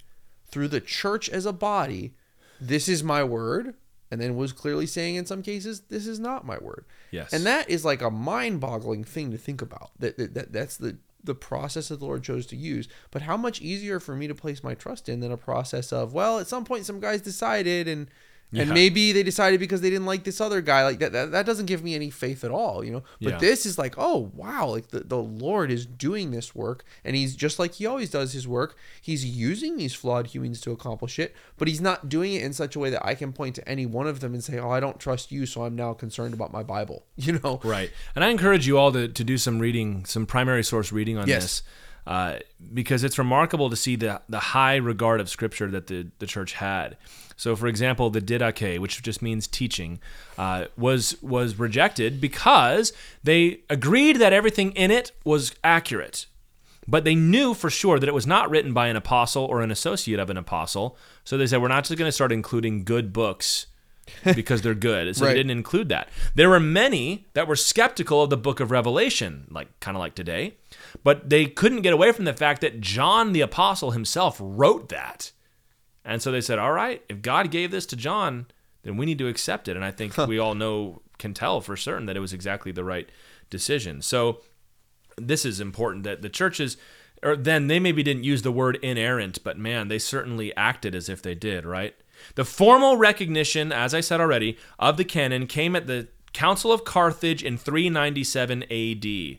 through 0.50 0.68
the 0.68 0.80
church 0.80 1.28
as 1.28 1.46
a 1.46 1.52
body, 1.52 2.14
this 2.60 2.88
is 2.88 3.04
my 3.04 3.22
word. 3.22 3.74
and 4.10 4.20
then 4.20 4.36
was 4.36 4.52
clearly 4.52 4.86
saying 4.86 5.14
in 5.14 5.26
some 5.26 5.42
cases, 5.42 5.82
this 5.82 6.06
is 6.06 6.18
not 6.18 6.44
my 6.44 6.58
word. 6.58 6.84
Yes. 7.10 7.32
And 7.32 7.46
that 7.46 7.70
is 7.70 7.84
like 7.84 8.02
a 8.02 8.10
mind-boggling 8.10 9.04
thing 9.04 9.30
to 9.30 9.38
think 9.38 9.62
about. 9.62 9.90
That, 9.98 10.18
that, 10.18 10.34
that 10.34 10.52
that's 10.52 10.76
the 10.76 10.98
the 11.22 11.34
process 11.34 11.88
that 11.88 11.98
the 11.98 12.06
Lord 12.06 12.22
chose 12.22 12.46
to 12.46 12.56
use. 12.56 12.88
But 13.10 13.20
how 13.20 13.36
much 13.36 13.60
easier 13.60 14.00
for 14.00 14.16
me 14.16 14.26
to 14.26 14.34
place 14.34 14.64
my 14.64 14.74
trust 14.74 15.06
in 15.06 15.20
than 15.20 15.30
a 15.30 15.36
process 15.36 15.92
of, 15.92 16.14
well, 16.14 16.38
at 16.38 16.46
some 16.46 16.64
point 16.64 16.86
some 16.86 16.98
guys 16.98 17.20
decided 17.20 17.86
and 17.86 18.08
and 18.52 18.70
maybe 18.70 19.12
they 19.12 19.22
decided 19.22 19.60
because 19.60 19.80
they 19.80 19.90
didn't 19.90 20.06
like 20.06 20.24
this 20.24 20.40
other 20.40 20.60
guy. 20.60 20.82
Like 20.84 20.98
that, 20.98 21.12
that, 21.12 21.30
that 21.32 21.46
doesn't 21.46 21.66
give 21.66 21.84
me 21.84 21.94
any 21.94 22.10
faith 22.10 22.42
at 22.44 22.50
all, 22.50 22.84
you 22.84 22.90
know. 22.90 23.02
But 23.20 23.34
Yeah. 23.34 23.38
this 23.38 23.64
is 23.64 23.78
like, 23.78 23.94
oh 23.96 24.30
wow, 24.34 24.66
like 24.68 24.88
the, 24.88 25.00
the 25.00 25.18
Lord 25.18 25.70
is 25.70 25.86
doing 25.86 26.30
this 26.32 26.54
work, 26.54 26.84
and 27.04 27.14
he's 27.14 27.36
just 27.36 27.58
like 27.58 27.74
he 27.74 27.86
always 27.86 28.10
does 28.10 28.32
his 28.32 28.48
work. 28.48 28.76
He's 29.00 29.24
using 29.24 29.76
these 29.76 29.94
flawed 29.94 30.28
humans 30.28 30.60
to 30.62 30.72
accomplish 30.72 31.18
it, 31.18 31.34
but 31.58 31.68
he's 31.68 31.80
not 31.80 32.08
doing 32.08 32.34
it 32.34 32.42
in 32.42 32.52
such 32.52 32.74
a 32.74 32.78
way 32.78 32.90
that 32.90 33.04
I 33.06 33.14
can 33.14 33.32
point 33.32 33.54
to 33.56 33.68
any 33.68 33.86
one 33.86 34.06
of 34.06 34.20
them 34.20 34.34
and 34.34 34.42
say, 34.42 34.58
oh, 34.58 34.70
I 34.70 34.80
don't 34.80 34.98
trust 34.98 35.30
you, 35.30 35.46
so 35.46 35.62
I'm 35.64 35.76
now 35.76 35.92
concerned 35.94 36.34
about 36.34 36.52
my 36.52 36.62
Bible. 36.62 37.04
You 37.16 37.38
know. 37.44 37.60
Right. 37.62 37.90
And 38.16 38.24
I 38.24 38.28
encourage 38.30 38.66
you 38.66 38.78
all 38.78 38.90
to, 38.92 39.06
to 39.06 39.22
do 39.24 39.36
some 39.38 39.58
reading, 39.58 40.04
some 40.06 40.26
primary 40.26 40.64
source 40.64 40.90
reading 40.90 41.18
on 41.18 41.28
Yes. 41.28 41.42
this, 41.42 41.62
uh, 42.06 42.38
because 42.72 43.04
it's 43.04 43.18
remarkable 43.18 43.68
to 43.70 43.76
see 43.76 43.94
the, 43.94 44.20
the 44.28 44.38
high 44.40 44.76
regard 44.76 45.20
of 45.20 45.28
Scripture 45.28 45.70
that 45.70 45.86
the, 45.86 46.08
the 46.18 46.26
church 46.26 46.54
had. 46.54 46.96
So, 47.40 47.56
for 47.56 47.68
example, 47.68 48.10
the 48.10 48.20
didache, 48.20 48.78
which 48.80 49.02
just 49.02 49.22
means 49.22 49.46
teaching, 49.46 49.98
uh, 50.36 50.66
was 50.76 51.16
was 51.22 51.58
rejected 51.58 52.20
because 52.20 52.92
they 53.24 53.60
agreed 53.70 54.16
that 54.16 54.34
everything 54.34 54.72
in 54.72 54.90
it 54.90 55.12
was 55.24 55.54
accurate, 55.64 56.26
but 56.86 57.04
they 57.04 57.14
knew 57.14 57.54
for 57.54 57.70
sure 57.70 57.98
that 57.98 58.06
it 58.10 58.12
was 58.12 58.26
not 58.26 58.50
written 58.50 58.74
by 58.74 58.88
an 58.88 58.96
apostle 58.96 59.46
or 59.46 59.62
an 59.62 59.70
associate 59.70 60.20
of 60.20 60.28
an 60.28 60.36
apostle. 60.36 60.98
So 61.24 61.38
they 61.38 61.46
said, 61.46 61.62
we're 61.62 61.68
not 61.68 61.84
just 61.84 61.96
going 61.98 62.08
to 62.08 62.12
start 62.12 62.30
including 62.30 62.84
good 62.84 63.10
books 63.10 63.68
because 64.34 64.60
they're 64.60 64.74
good. 64.74 65.16
So 65.16 65.24
Right. 65.24 65.30
they 65.32 65.38
didn't 65.38 65.52
include 65.52 65.88
that. 65.88 66.10
There 66.34 66.50
were 66.50 66.60
many 66.60 67.26
that 67.32 67.48
were 67.48 67.56
skeptical 67.56 68.22
of 68.22 68.28
the 68.28 68.36
book 68.36 68.60
of 68.60 68.70
Revelation, 68.70 69.46
like 69.50 69.68
kind 69.80 69.96
of 69.96 70.00
like 70.00 70.14
today, 70.14 70.56
but 71.02 71.30
they 71.30 71.46
couldn't 71.46 71.80
get 71.80 71.94
away 71.94 72.12
from 72.12 72.26
the 72.26 72.34
fact 72.34 72.60
that 72.60 72.82
John 72.82 73.32
the 73.32 73.40
apostle 73.40 73.92
himself 73.92 74.36
wrote 74.38 74.90
that. 74.90 75.32
And 76.04 76.22
so 76.22 76.32
they 76.32 76.40
said, 76.40 76.58
"All 76.58 76.72
right, 76.72 77.02
if 77.08 77.22
God 77.22 77.50
gave 77.50 77.70
this 77.70 77.86
to 77.86 77.96
John, 77.96 78.46
then 78.82 78.96
we 78.96 79.06
need 79.06 79.18
to 79.18 79.28
accept 79.28 79.68
it." 79.68 79.76
And 79.76 79.84
I 79.84 79.90
think 79.90 80.16
we 80.16 80.38
all 80.38 80.54
know 80.54 81.02
can 81.18 81.34
tell 81.34 81.60
for 81.60 81.76
certain 81.76 82.06
that 82.06 82.16
it 82.16 82.20
was 82.20 82.32
exactly 82.32 82.72
the 82.72 82.84
right 82.84 83.08
decision. 83.50 84.00
So 84.00 84.40
this 85.16 85.44
is 85.44 85.60
important 85.60 86.04
that 86.04 86.22
the 86.22 86.30
churches 86.30 86.76
or 87.22 87.36
then 87.36 87.66
they 87.66 87.78
maybe 87.78 88.02
didn't 88.02 88.24
use 88.24 88.42
the 88.42 88.52
word 88.52 88.78
inerrant, 88.82 89.42
but 89.44 89.58
man, 89.58 89.88
they 89.88 89.98
certainly 89.98 90.54
acted 90.56 90.94
as 90.94 91.08
if 91.08 91.22
they 91.22 91.34
did, 91.34 91.64
right? 91.64 91.94
The 92.34 92.44
formal 92.44 92.96
recognition, 92.96 93.72
as 93.72 93.94
I 93.94 94.00
said 94.00 94.20
already, 94.20 94.56
of 94.78 94.96
the 94.96 95.04
canon 95.04 95.46
came 95.46 95.76
at 95.76 95.86
the 95.86 96.08
Council 96.32 96.72
of 96.72 96.84
Carthage 96.84 97.42
in 97.42 97.58
397 97.58 98.64
AD. 98.70 99.38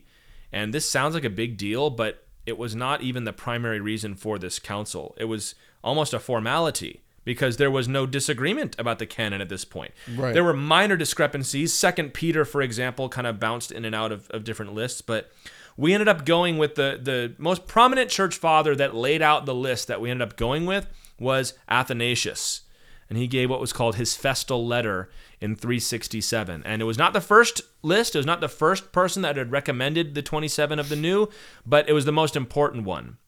And 0.52 0.74
this 0.74 0.88
sounds 0.88 1.14
like 1.14 1.24
a 1.24 1.30
big 1.30 1.56
deal, 1.56 1.90
but 1.90 2.26
it 2.44 2.58
was 2.58 2.74
not 2.74 3.02
even 3.02 3.24
the 3.24 3.32
primary 3.32 3.80
reason 3.80 4.14
for 4.14 4.38
this 4.38 4.58
council. 4.58 5.14
It 5.16 5.24
was 5.24 5.54
almost 5.82 6.14
a 6.14 6.18
formality 6.18 7.00
because 7.24 7.56
there 7.56 7.70
was 7.70 7.86
no 7.86 8.06
disagreement 8.06 8.74
about 8.78 8.98
the 8.98 9.06
canon 9.06 9.40
at 9.40 9.48
this 9.48 9.64
point. 9.64 9.92
Right. 10.14 10.34
There 10.34 10.44
were 10.44 10.54
minor 10.54 10.96
discrepancies. 10.96 11.72
Second 11.72 12.14
Peter, 12.14 12.44
for 12.44 12.62
example, 12.62 13.08
kind 13.08 13.26
of 13.26 13.38
bounced 13.38 13.70
in 13.70 13.84
and 13.84 13.94
out 13.94 14.12
of, 14.12 14.28
of 14.30 14.44
different 14.44 14.74
lists, 14.74 15.02
but 15.02 15.30
we 15.76 15.94
ended 15.94 16.08
up 16.08 16.24
going 16.24 16.58
with 16.58 16.74
the 16.74 16.98
the 17.02 17.34
most 17.38 17.66
prominent 17.66 18.10
church 18.10 18.36
father 18.36 18.74
that 18.76 18.94
laid 18.94 19.22
out 19.22 19.46
the 19.46 19.54
list 19.54 19.88
that 19.88 20.00
we 20.00 20.10
ended 20.10 20.28
up 20.28 20.36
going 20.36 20.66
with 20.66 20.86
was 21.18 21.54
Athanasius. 21.68 22.62
And 23.08 23.18
he 23.18 23.26
gave 23.26 23.50
what 23.50 23.60
was 23.60 23.74
called 23.74 23.96
his 23.96 24.16
festal 24.16 24.66
letter 24.66 25.10
in 25.38 25.54
367. 25.54 26.62
And 26.64 26.80
it 26.80 26.86
was 26.86 26.96
not 26.96 27.12
the 27.12 27.20
first 27.20 27.60
list, 27.82 28.14
it 28.14 28.18
was 28.18 28.26
not 28.26 28.40
the 28.40 28.48
first 28.48 28.90
person 28.90 29.20
that 29.22 29.36
had 29.36 29.52
recommended 29.52 30.14
the 30.14 30.22
27 30.22 30.78
of 30.78 30.88
the 30.88 30.96
new, 30.96 31.28
but 31.66 31.88
it 31.88 31.92
was 31.92 32.06
the 32.06 32.12
most 32.12 32.36
important 32.36 32.84
one. 32.84 33.18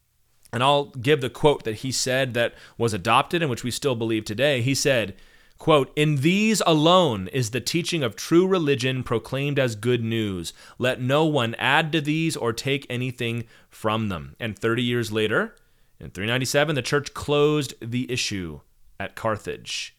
And 0.54 0.62
I'll 0.62 0.84
give 0.84 1.20
the 1.20 1.28
quote 1.28 1.64
that 1.64 1.78
he 1.78 1.90
said 1.90 2.32
that 2.34 2.54
was 2.78 2.94
adopted 2.94 3.42
and 3.42 3.50
which 3.50 3.64
we 3.64 3.72
still 3.72 3.96
believe 3.96 4.24
today. 4.24 4.62
He 4.62 4.72
said, 4.72 5.16
quote, 5.58 5.92
In 5.96 6.18
these 6.18 6.62
alone 6.64 7.26
is 7.32 7.50
the 7.50 7.60
teaching 7.60 8.04
of 8.04 8.14
true 8.14 8.46
religion 8.46 9.02
proclaimed 9.02 9.58
as 9.58 9.74
good 9.74 10.04
news. 10.04 10.52
Let 10.78 11.00
no 11.00 11.24
one 11.24 11.56
add 11.56 11.90
to 11.90 12.00
these 12.00 12.36
or 12.36 12.52
take 12.52 12.86
anything 12.88 13.46
from 13.68 14.10
them. 14.10 14.36
And 14.38 14.56
30 14.56 14.80
years 14.80 15.10
later, 15.10 15.56
in 15.98 16.10
397, 16.10 16.76
the 16.76 16.82
church 16.82 17.14
closed 17.14 17.74
the 17.80 18.08
issue 18.08 18.60
at 19.00 19.16
Carthage. 19.16 19.96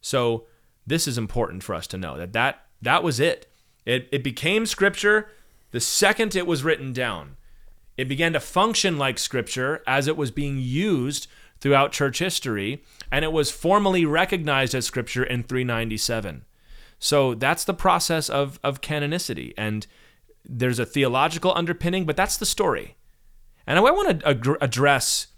So 0.00 0.46
this 0.84 1.06
is 1.06 1.16
important 1.16 1.62
for 1.62 1.76
us 1.76 1.86
to 1.86 1.96
know 1.96 2.16
that 2.16 2.32
that, 2.32 2.66
that 2.82 3.04
was 3.04 3.20
it. 3.20 3.46
it. 3.84 4.08
It 4.10 4.24
became 4.24 4.66
scripture 4.66 5.28
the 5.70 5.78
second 5.78 6.34
it 6.34 6.48
was 6.48 6.64
written 6.64 6.92
down. 6.92 7.36
It 7.96 8.08
began 8.08 8.32
to 8.34 8.40
function 8.40 8.98
like 8.98 9.18
scripture 9.18 9.82
as 9.86 10.06
it 10.06 10.16
was 10.16 10.30
being 10.30 10.58
used 10.58 11.28
throughout 11.60 11.92
church 11.92 12.18
history, 12.18 12.82
and 13.10 13.24
it 13.24 13.32
was 13.32 13.50
formally 13.50 14.04
recognized 14.04 14.74
as 14.74 14.84
scripture 14.84 15.24
in 15.24 15.42
397. 15.42 16.44
So 16.98 17.34
that's 17.34 17.64
the 17.64 17.74
process 17.74 18.28
of, 18.28 18.58
of 18.62 18.80
canonicity. 18.80 19.52
And 19.56 19.86
there's 20.44 20.78
a 20.78 20.86
theological 20.86 21.52
underpinning, 21.54 22.04
but 22.04 22.16
that's 22.16 22.36
the 22.36 22.46
story. 22.46 22.96
And 23.66 23.78
I 23.78 23.82
want 23.82 24.20
to 24.20 24.28
ag- 24.28 24.58
address 24.60 25.28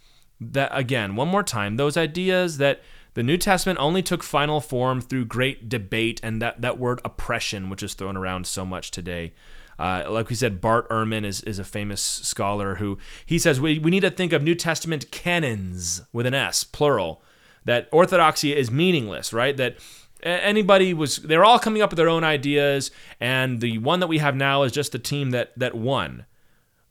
that 0.41 0.71
again, 0.73 1.17
one 1.17 1.29
more 1.29 1.43
time, 1.43 1.77
those 1.77 1.97
ideas 1.97 2.59
that 2.59 2.83
the 3.15 3.23
New 3.23 3.37
Testament 3.37 3.79
only 3.81 4.03
took 4.03 4.23
final 4.23 4.61
form 4.61 5.01
through 5.01 5.25
great 5.25 5.69
debate 5.69 6.21
and 6.23 6.41
that, 6.41 6.61
that 6.61 6.79
word 6.79 7.01
oppression, 7.05 7.71
which 7.71 7.83
is 7.83 7.95
thrown 7.95 8.17
around 8.17 8.47
so 8.47 8.65
much 8.65 8.91
today. 8.91 9.33
Uh, 9.79 10.05
like 10.09 10.29
we 10.29 10.35
said, 10.35 10.61
Bart 10.61 10.89
Ehrman 10.89 11.25
is, 11.25 11.41
is 11.43 11.59
a 11.59 11.65
famous 11.65 12.03
scholar 12.03 12.77
who 12.77 12.99
he 13.25 13.39
says 13.39 13.61
we, 13.61 13.79
we 13.79 13.91
need 13.91 14.01
to 14.01 14.11
think 14.11 14.33
of 14.33 14.43
New 14.43 14.57
Testament 14.57 15.11
canons 15.11 16.03
with 16.13 16.27
an 16.27 16.35
S, 16.35 16.65
plural, 16.65 17.23
that 17.65 17.89
orthodoxy 17.93 18.57
is 18.57 18.71
meaningless, 18.71 19.33
right? 19.33 19.57
That 19.57 19.77
anybody 20.23 20.93
was, 20.95 21.19
they're 21.19 21.45
all 21.45 21.59
coming 21.59 21.81
up 21.81 21.91
with 21.91 21.97
their 21.97 22.09
own 22.09 22.25
ideas, 22.25 22.91
and 23.21 23.61
the 23.61 23.79
one 23.79 24.01
that 24.01 24.09
we 24.09 24.19
have 24.19 24.35
now 24.35 24.63
is 24.65 24.73
just 24.73 24.93
the 24.93 24.99
team 24.99 25.31
that, 25.31 25.57
that 25.57 25.75
won. 25.75 26.27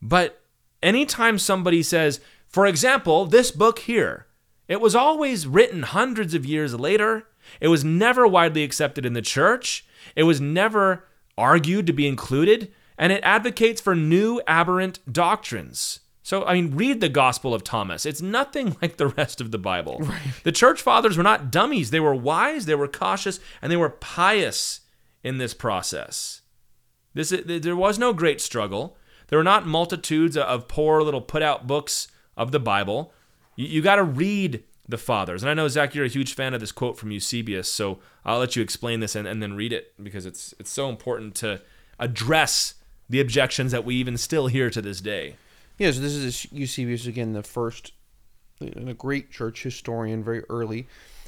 But 0.02 0.42
anytime 0.82 1.40
somebody 1.40 1.84
says, 1.84 2.22
for 2.48 2.66
example, 2.66 3.26
this 3.26 3.52
book 3.52 3.80
here, 3.80 4.28
it 4.68 4.80
was 4.80 4.96
always 4.96 5.48
written 5.48 5.84
hundreds 5.84 6.34
of 6.34 6.46
years 6.46 6.74
later. 6.76 7.28
It 7.60 7.68
was 7.68 7.84
never 7.84 8.28
widely 8.28 8.64
accepted 8.64 9.06
in 9.06 9.14
the 9.14 9.22
church. 9.22 9.86
It 10.16 10.24
was 10.24 10.40
never 10.40 11.06
argued 11.38 11.88
to 11.88 11.94
be 11.94 12.08
included. 12.08 12.72
And 12.98 13.14
it 13.14 13.24
advocates 13.24 13.80
for 13.80 13.96
new 13.96 14.42
aberrant 14.48 15.00
doctrines. 15.12 16.00
So, 16.24 16.44
I 16.44 16.56
mean, 16.56 16.76
read 16.76 17.00
the 17.00 17.10
Gospel 17.10 17.54
of 17.54 17.64
Thomas. 17.64 18.06
It's 18.06 18.22
nothing 18.22 18.76
like 18.82 18.98
the 18.98 19.08
rest 19.08 19.40
of 19.40 19.52
the 19.52 19.58
Bible. 19.58 20.06
The 20.44 20.52
church 20.52 20.82
fathers 20.82 21.16
were 21.16 21.24
not 21.24 21.52
dummies. 21.52 21.92
They 21.92 22.00
were 22.00 22.16
wise, 22.16 22.66
they 22.66 22.76
were 22.76 22.88
cautious, 22.88 23.40
and 23.62 23.72
they 23.72 23.78
were 23.78 23.90
pious 23.90 24.82
in 25.24 25.38
this 25.38 25.54
process. 25.54 26.42
This 27.14 27.30
there 27.30 27.76
was 27.76 27.98
no 27.98 28.14
great 28.14 28.42
struggle. 28.42 28.98
There 29.28 29.40
were 29.40 29.44
not 29.44 29.66
multitudes 29.66 30.38
of 30.38 30.68
poor 30.68 31.02
little 31.02 31.22
put 31.22 31.42
out 31.42 31.66
books 31.66 32.08
of 32.36 32.52
the 32.52 32.60
Bible. 32.60 33.14
You, 33.56 33.68
you 33.68 33.82
got 33.82 33.96
to 33.96 34.04
read 34.04 34.64
the 34.88 34.98
fathers. 34.98 35.44
And 35.44 35.50
I 35.50 35.54
know 35.54 35.68
Zach, 35.68 35.96
you're 35.96 36.06
a 36.06 36.10
huge 36.10 36.34
fan 36.34 36.54
of 36.54 36.60
this 36.60 36.72
quote 36.72 36.98
from 36.98 37.12
Eusebius, 37.12 37.72
so 37.72 38.00
I'll 38.24 38.40
let 38.40 38.56
you 38.56 38.62
explain 38.62 39.00
this 39.00 39.16
and, 39.16 39.28
and 39.28 39.42
then 39.42 39.54
read 39.54 39.74
it 39.74 39.94
because 40.02 40.26
it's 40.26 40.54
it's 40.60 40.72
so 40.72 40.90
important 40.90 41.36
to 41.36 41.62
address 42.00 42.76
the 43.10 43.20
objections 43.20 43.72
that 43.72 43.86
we 43.86 43.96
even 43.96 44.18
still 44.18 44.48
hear 44.48 44.70
to 44.70 44.82
this 44.82 45.02
day. 45.02 45.36
Yeah, 45.78 45.92
so 45.92 46.00
this 46.02 46.14
is 46.14 46.52
Eusebius 46.52 47.06
again, 47.06 47.34
the 47.34 47.44
first, 47.44 47.94
a 48.62 48.94
great 48.94 49.32
church 49.32 49.64
historian, 49.64 50.24
very 50.24 50.44
early. 50.50 50.88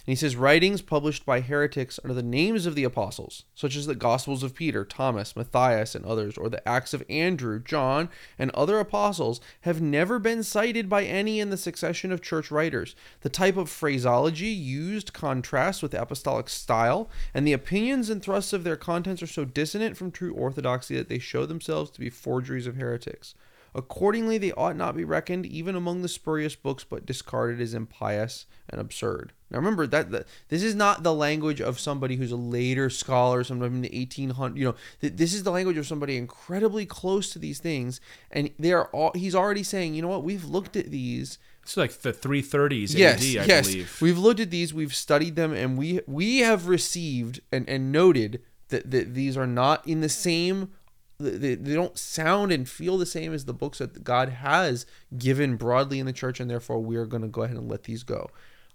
And 0.09 0.13
he 0.13 0.21
says, 0.21 0.35
writings 0.35 0.81
published 0.81 1.23
by 1.23 1.39
heretics 1.39 1.99
under 2.03 2.15
the 2.15 2.23
names 2.23 2.65
of 2.65 2.73
the 2.73 2.83
apostles, 2.83 3.45
such 3.53 3.75
as 3.75 3.85
the 3.85 3.93
Gospels 3.93 4.41
of 4.41 4.55
Peter, 4.55 4.83
Thomas, 4.83 5.35
Matthias, 5.35 5.93
and 5.93 6.03
others, 6.03 6.35
or 6.35 6.49
the 6.49 6.67
Acts 6.67 6.95
of 6.95 7.03
Andrew, 7.07 7.61
John, 7.61 8.09
and 8.39 8.49
other 8.55 8.79
apostles, 8.79 9.39
have 9.61 9.83
never 9.83 10.17
been 10.17 10.41
cited 10.41 10.89
by 10.89 11.03
any 11.03 11.39
in 11.39 11.51
the 11.51 11.57
succession 11.57 12.11
of 12.11 12.23
church 12.23 12.49
writers. 12.49 12.95
The 13.21 13.29
type 13.29 13.55
of 13.55 13.69
phraseology 13.69 14.47
used 14.47 15.13
contrasts 15.13 15.83
with 15.83 15.93
apostolic 15.93 16.49
style, 16.49 17.07
and 17.31 17.45
the 17.45 17.53
opinions 17.53 18.09
and 18.09 18.19
thrusts 18.19 18.51
of 18.51 18.63
their 18.63 18.77
contents 18.77 19.21
are 19.21 19.27
so 19.27 19.45
dissonant 19.45 19.95
from 19.95 20.09
true 20.09 20.33
orthodoxy 20.33 20.95
that 20.95 21.07
they 21.07 21.19
show 21.19 21.45
themselves 21.45 21.91
to 21.91 21.99
be 21.99 22.09
forgeries 22.09 22.65
of 22.65 22.77
heretics. 22.77 23.35
Accordingly, 23.75 24.37
they 24.37 24.51
ought 24.53 24.75
not 24.75 24.95
be 24.95 25.03
reckoned 25.03 25.45
even 25.45 25.75
among 25.75 26.01
the 26.01 26.07
spurious 26.07 26.55
books, 26.55 26.83
but 26.83 27.05
discarded 27.05 27.61
as 27.61 27.73
impious 27.73 28.45
and 28.69 28.79
absurd. 28.81 29.33
Now, 29.51 29.57
remember 29.57 29.87
that, 29.87 30.11
that 30.11 30.27
this 30.49 30.61
is 30.61 30.75
not 30.75 31.03
the 31.03 31.13
language 31.13 31.59
of 31.59 31.79
somebody 31.79 32.15
who's 32.17 32.31
a 32.31 32.35
later 32.37 32.89
scholar, 32.89 33.43
sometime 33.43 33.75
in 33.75 33.81
the 33.81 33.89
1800s. 33.89 34.57
You 34.57 34.65
know, 34.65 34.75
th- 35.01 35.13
this 35.13 35.33
is 35.33 35.43
the 35.43 35.51
language 35.51 35.77
of 35.77 35.87
somebody 35.87 36.17
incredibly 36.17 36.85
close 36.85 37.31
to 37.31 37.39
these 37.39 37.59
things, 37.59 37.99
and 38.31 38.51
they 38.59 38.71
are 38.73 38.85
all. 38.87 39.11
He's 39.15 39.35
already 39.35 39.63
saying, 39.63 39.95
you 39.95 40.01
know 40.01 40.07
what? 40.07 40.23
We've 40.23 40.45
looked 40.45 40.75
at 40.75 40.91
these 40.91 41.39
It's 41.63 41.77
like 41.77 41.91
the 41.93 42.13
330s 42.13 42.95
yes, 42.95 43.19
AD, 43.21 43.41
I 43.41 43.45
yes. 43.45 43.67
believe. 43.67 43.97
We've 44.01 44.17
looked 44.19 44.39
at 44.39 44.51
these, 44.51 44.73
we've 44.73 44.95
studied 44.95 45.35
them, 45.35 45.53
and 45.53 45.77
we 45.77 46.01
we 46.05 46.39
have 46.39 46.67
received 46.67 47.41
and, 47.51 47.67
and 47.67 47.91
noted 47.91 48.41
that, 48.69 48.91
that 48.91 49.15
these 49.15 49.35
are 49.35 49.47
not 49.47 49.87
in 49.87 50.01
the 50.01 50.09
same. 50.09 50.71
They, 51.19 51.55
they 51.55 51.73
don't 51.73 51.97
sound 51.97 52.53
and 52.53 52.67
feel 52.67 52.97
the 52.97 53.05
same 53.05 53.33
as 53.33 53.43
the 53.43 53.53
books 53.53 53.79
that 53.79 54.05
God 54.05 54.29
has 54.29 54.85
given 55.17 55.57
broadly 55.57 55.99
in 55.99 56.05
the 56.05 56.13
church, 56.13 56.39
and 56.39 56.49
therefore 56.49 56.79
we 56.79 56.95
are 56.95 57.05
going 57.05 57.23
to 57.23 57.27
go 57.27 57.41
ahead 57.41 57.57
and 57.57 57.69
let 57.69 57.83
these 57.83 58.03
go. 58.03 58.29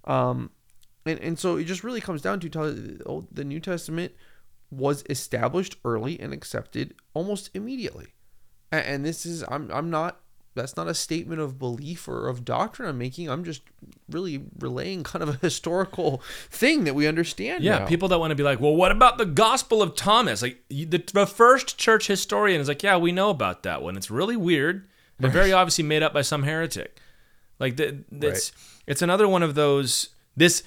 Um, 0.04 0.50
and 1.06 1.18
and 1.20 1.38
so 1.38 1.56
it 1.56 1.64
just 1.64 1.82
really 1.82 2.02
comes 2.02 2.20
down 2.20 2.40
to 2.40 2.50
tell 2.50 3.26
the 3.32 3.44
New 3.44 3.60
Testament 3.60 4.12
was 4.70 5.04
established 5.08 5.76
early 5.84 6.20
and 6.20 6.34
accepted 6.34 6.94
almost 7.14 7.50
immediately, 7.54 8.08
and, 8.70 8.86
and 8.86 9.04
this 9.06 9.24
is 9.24 9.42
I'm 9.48 9.70
I'm 9.70 9.88
not 9.88 10.20
that's 10.54 10.76
not 10.76 10.88
a 10.88 10.94
statement 10.94 11.40
of 11.40 11.58
belief 11.58 12.06
or 12.08 12.28
of 12.28 12.44
doctrine 12.44 12.88
I'm 12.88 12.98
making. 12.98 13.28
I'm 13.28 13.44
just 13.44 13.62
really 14.08 14.42
relaying 14.58 15.02
kind 15.04 15.22
of 15.22 15.28
a 15.28 15.32
historical 15.42 16.22
thing 16.50 16.84
that 16.84 16.94
we 16.94 17.06
understand. 17.06 17.64
Yeah, 17.64 17.80
now. 17.80 17.86
people 17.86 18.08
that 18.08 18.18
want 18.18 18.30
to 18.30 18.36
be 18.36 18.42
like, 18.42 18.60
well, 18.60 18.74
what 18.74 18.92
about 18.92 19.18
the 19.18 19.26
Gospel 19.26 19.82
of 19.82 19.94
Thomas? 19.94 20.42
Like 20.42 20.62
the, 20.68 20.84
the 21.12 21.26
first 21.26 21.78
church 21.78 22.06
historian 22.06 22.60
is 22.60 22.68
like, 22.68 22.82
yeah, 22.82 22.96
we 22.96 23.12
know 23.12 23.30
about 23.30 23.64
that 23.64 23.82
one. 23.82 23.96
It's 23.96 24.10
really 24.10 24.36
weird, 24.36 24.86
but 25.18 25.30
very 25.30 25.52
obviously 25.52 25.84
made 25.84 26.02
up 26.02 26.12
by 26.12 26.22
some 26.22 26.44
heretic. 26.44 26.98
Like 27.58 27.76
the, 27.76 28.04
it's 28.10 28.52
it's 28.86 29.02
another 29.02 29.28
one 29.28 29.42
of 29.42 29.54
those. 29.54 30.10
This 30.36 30.64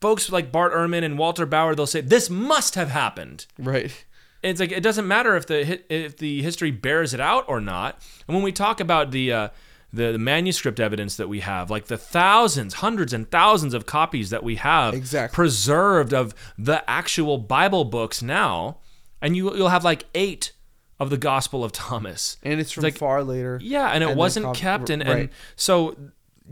folks 0.00 0.32
like 0.32 0.50
Bart 0.50 0.72
Ehrman 0.72 1.04
and 1.04 1.18
Walter 1.18 1.44
Bauer, 1.44 1.74
they'll 1.74 1.86
say 1.86 2.00
this 2.00 2.30
must 2.30 2.74
have 2.74 2.90
happened. 2.90 3.46
right. 3.58 4.04
It's 4.42 4.60
like 4.60 4.72
it 4.72 4.82
doesn't 4.82 5.06
matter 5.06 5.36
if 5.36 5.46
the 5.46 5.80
if 5.92 6.16
the 6.16 6.42
history 6.42 6.70
bears 6.70 7.14
it 7.14 7.20
out 7.20 7.44
or 7.48 7.60
not. 7.60 7.98
And 8.26 8.34
when 8.34 8.42
we 8.44 8.52
talk 8.52 8.80
about 8.80 9.10
the 9.12 9.32
uh, 9.32 9.48
the, 9.92 10.12
the 10.12 10.18
manuscript 10.18 10.80
evidence 10.80 11.16
that 11.16 11.28
we 11.28 11.40
have, 11.40 11.70
like 11.70 11.86
the 11.86 11.98
thousands, 11.98 12.74
hundreds, 12.74 13.12
and 13.12 13.30
thousands 13.30 13.74
of 13.74 13.86
copies 13.86 14.30
that 14.30 14.42
we 14.42 14.56
have 14.56 14.94
Exactly. 14.94 15.34
preserved 15.34 16.12
of 16.14 16.34
the 16.58 16.88
actual 16.90 17.38
Bible 17.38 17.84
books 17.84 18.22
now, 18.22 18.78
and 19.20 19.36
you 19.36 19.54
you'll 19.54 19.68
have 19.68 19.84
like 19.84 20.06
eight 20.14 20.52
of 20.98 21.10
the 21.10 21.18
Gospel 21.18 21.62
of 21.64 21.72
Thomas. 21.72 22.36
And 22.42 22.58
it's 22.60 22.72
from 22.72 22.84
like- 22.84 22.96
far 22.96 23.22
later. 23.22 23.58
Yeah, 23.62 23.88
and 23.88 24.02
it 24.02 24.08
then 24.08 24.16
wasn't 24.16 24.46
cop- 24.46 24.56
kept, 24.56 24.90
and, 24.90 25.02
right. 25.04 25.16
and 25.18 25.28
so 25.56 25.96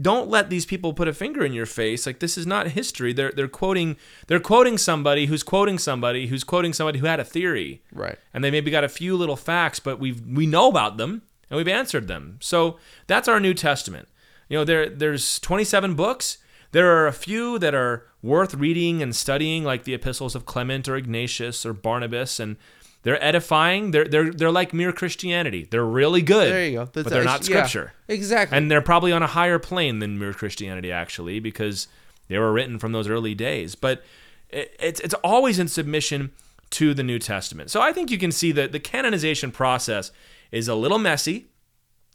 don't 0.01 0.29
let 0.29 0.51
these 0.51 0.67
people 0.67 0.93
put 0.93 1.09
a 1.09 1.12
finger 1.12 1.45
in 1.45 1.53
your 1.53 1.67
face. 1.67 2.07
Like 2.07 2.21
this 2.21 2.37
is 2.37 2.47
not 2.47 2.69
history. 2.69 3.12
They're 3.12 3.33
they're 3.33 3.49
quoting 3.49 3.97
they're 4.27 4.41
quoting 4.41 4.77
somebody 4.79 5.27
who's 5.27 5.43
quoting 5.43 5.79
somebody 5.79 6.27
who's 6.27 6.45
quoting 6.45 6.73
somebody 6.73 6.99
who 6.99 7.07
had 7.07 7.21
a 7.21 7.25
theory, 7.25 7.83
Right. 7.93 8.19
and 8.35 8.43
they 8.45 8.51
maybe 8.51 8.71
got 8.71 8.85
a 8.85 8.89
few 8.89 9.17
little 9.17 9.37
facts, 9.37 9.81
but 9.81 9.99
we 9.99 10.12
we 10.12 10.47
know 10.47 10.69
about 10.69 10.97
them 10.97 11.23
and 11.49 11.57
we've 11.57 11.69
answered 11.69 12.09
them. 12.09 12.37
So 12.41 12.79
that's 13.07 13.29
our 13.29 13.41
New 13.41 13.55
Testament. 13.55 14.09
You 14.49 14.59
know, 14.59 14.65
there 14.65 14.89
there's 14.89 15.39
27 15.41 15.95
books. 15.95 16.39
There 16.73 16.91
are 16.97 17.09
a 17.09 17.12
few 17.12 17.59
that 17.59 17.75
are 17.75 18.07
worth 18.23 18.55
reading 18.55 19.03
and 19.03 19.17
studying, 19.17 19.65
like 19.65 19.83
the 19.85 19.95
epistles 19.95 20.37
of 20.37 20.45
Clement 20.47 20.89
or 20.89 20.95
Ignatius 20.97 21.67
or 21.67 21.73
Barnabas, 21.73 22.39
and 22.39 22.57
they're 23.03 23.23
edifying. 23.23 23.91
They're 23.93 24.05
they're 24.05 24.31
they're 24.33 24.51
like 24.51 24.75
mere 24.75 24.93
Christianity. 24.93 25.67
They're 25.71 25.85
really 25.85 26.23
good. 26.23 26.53
There 26.53 26.65
you 26.65 26.73
go. 26.73 26.85
That's- 26.85 27.05
but 27.05 27.11
they're 27.13 27.25
not 27.25 27.49
yeah, 27.49 27.65
scripture. 27.67 27.93
exactly. 28.09 28.57
And 28.57 28.71
they're 28.71 28.83
probably 28.83 29.13
on 29.13 29.23
a 29.23 29.27
higher 29.27 29.59
plane 29.59 29.99
than 30.01 30.19
mere 30.19 30.33
Christianity, 30.35 30.93
actually, 30.93 31.41
because 31.41 31.89
they 32.29 32.39
were 32.39 32.53
written 32.53 32.79
from 32.79 32.93
those 32.93 33.09
early 33.09 33.35
days. 33.35 33.75
But 33.75 34.03
it, 34.51 34.75
it's 34.79 35.01
it's 35.01 35.15
always 35.25 35.59
in 35.59 35.69
submission 35.69 36.33
to 36.71 36.95
the 36.95 37.03
New 37.03 37.19
Testament. 37.19 37.71
So 37.71 37.81
I 37.81 37.93
think 37.93 38.11
you 38.11 38.19
can 38.19 38.31
see 38.33 38.53
that 38.53 38.73
the 38.73 38.79
canonization 38.81 39.51
process 39.51 40.13
is 40.53 40.69
a 40.69 40.75
little 40.75 40.99
messy, 40.99 41.47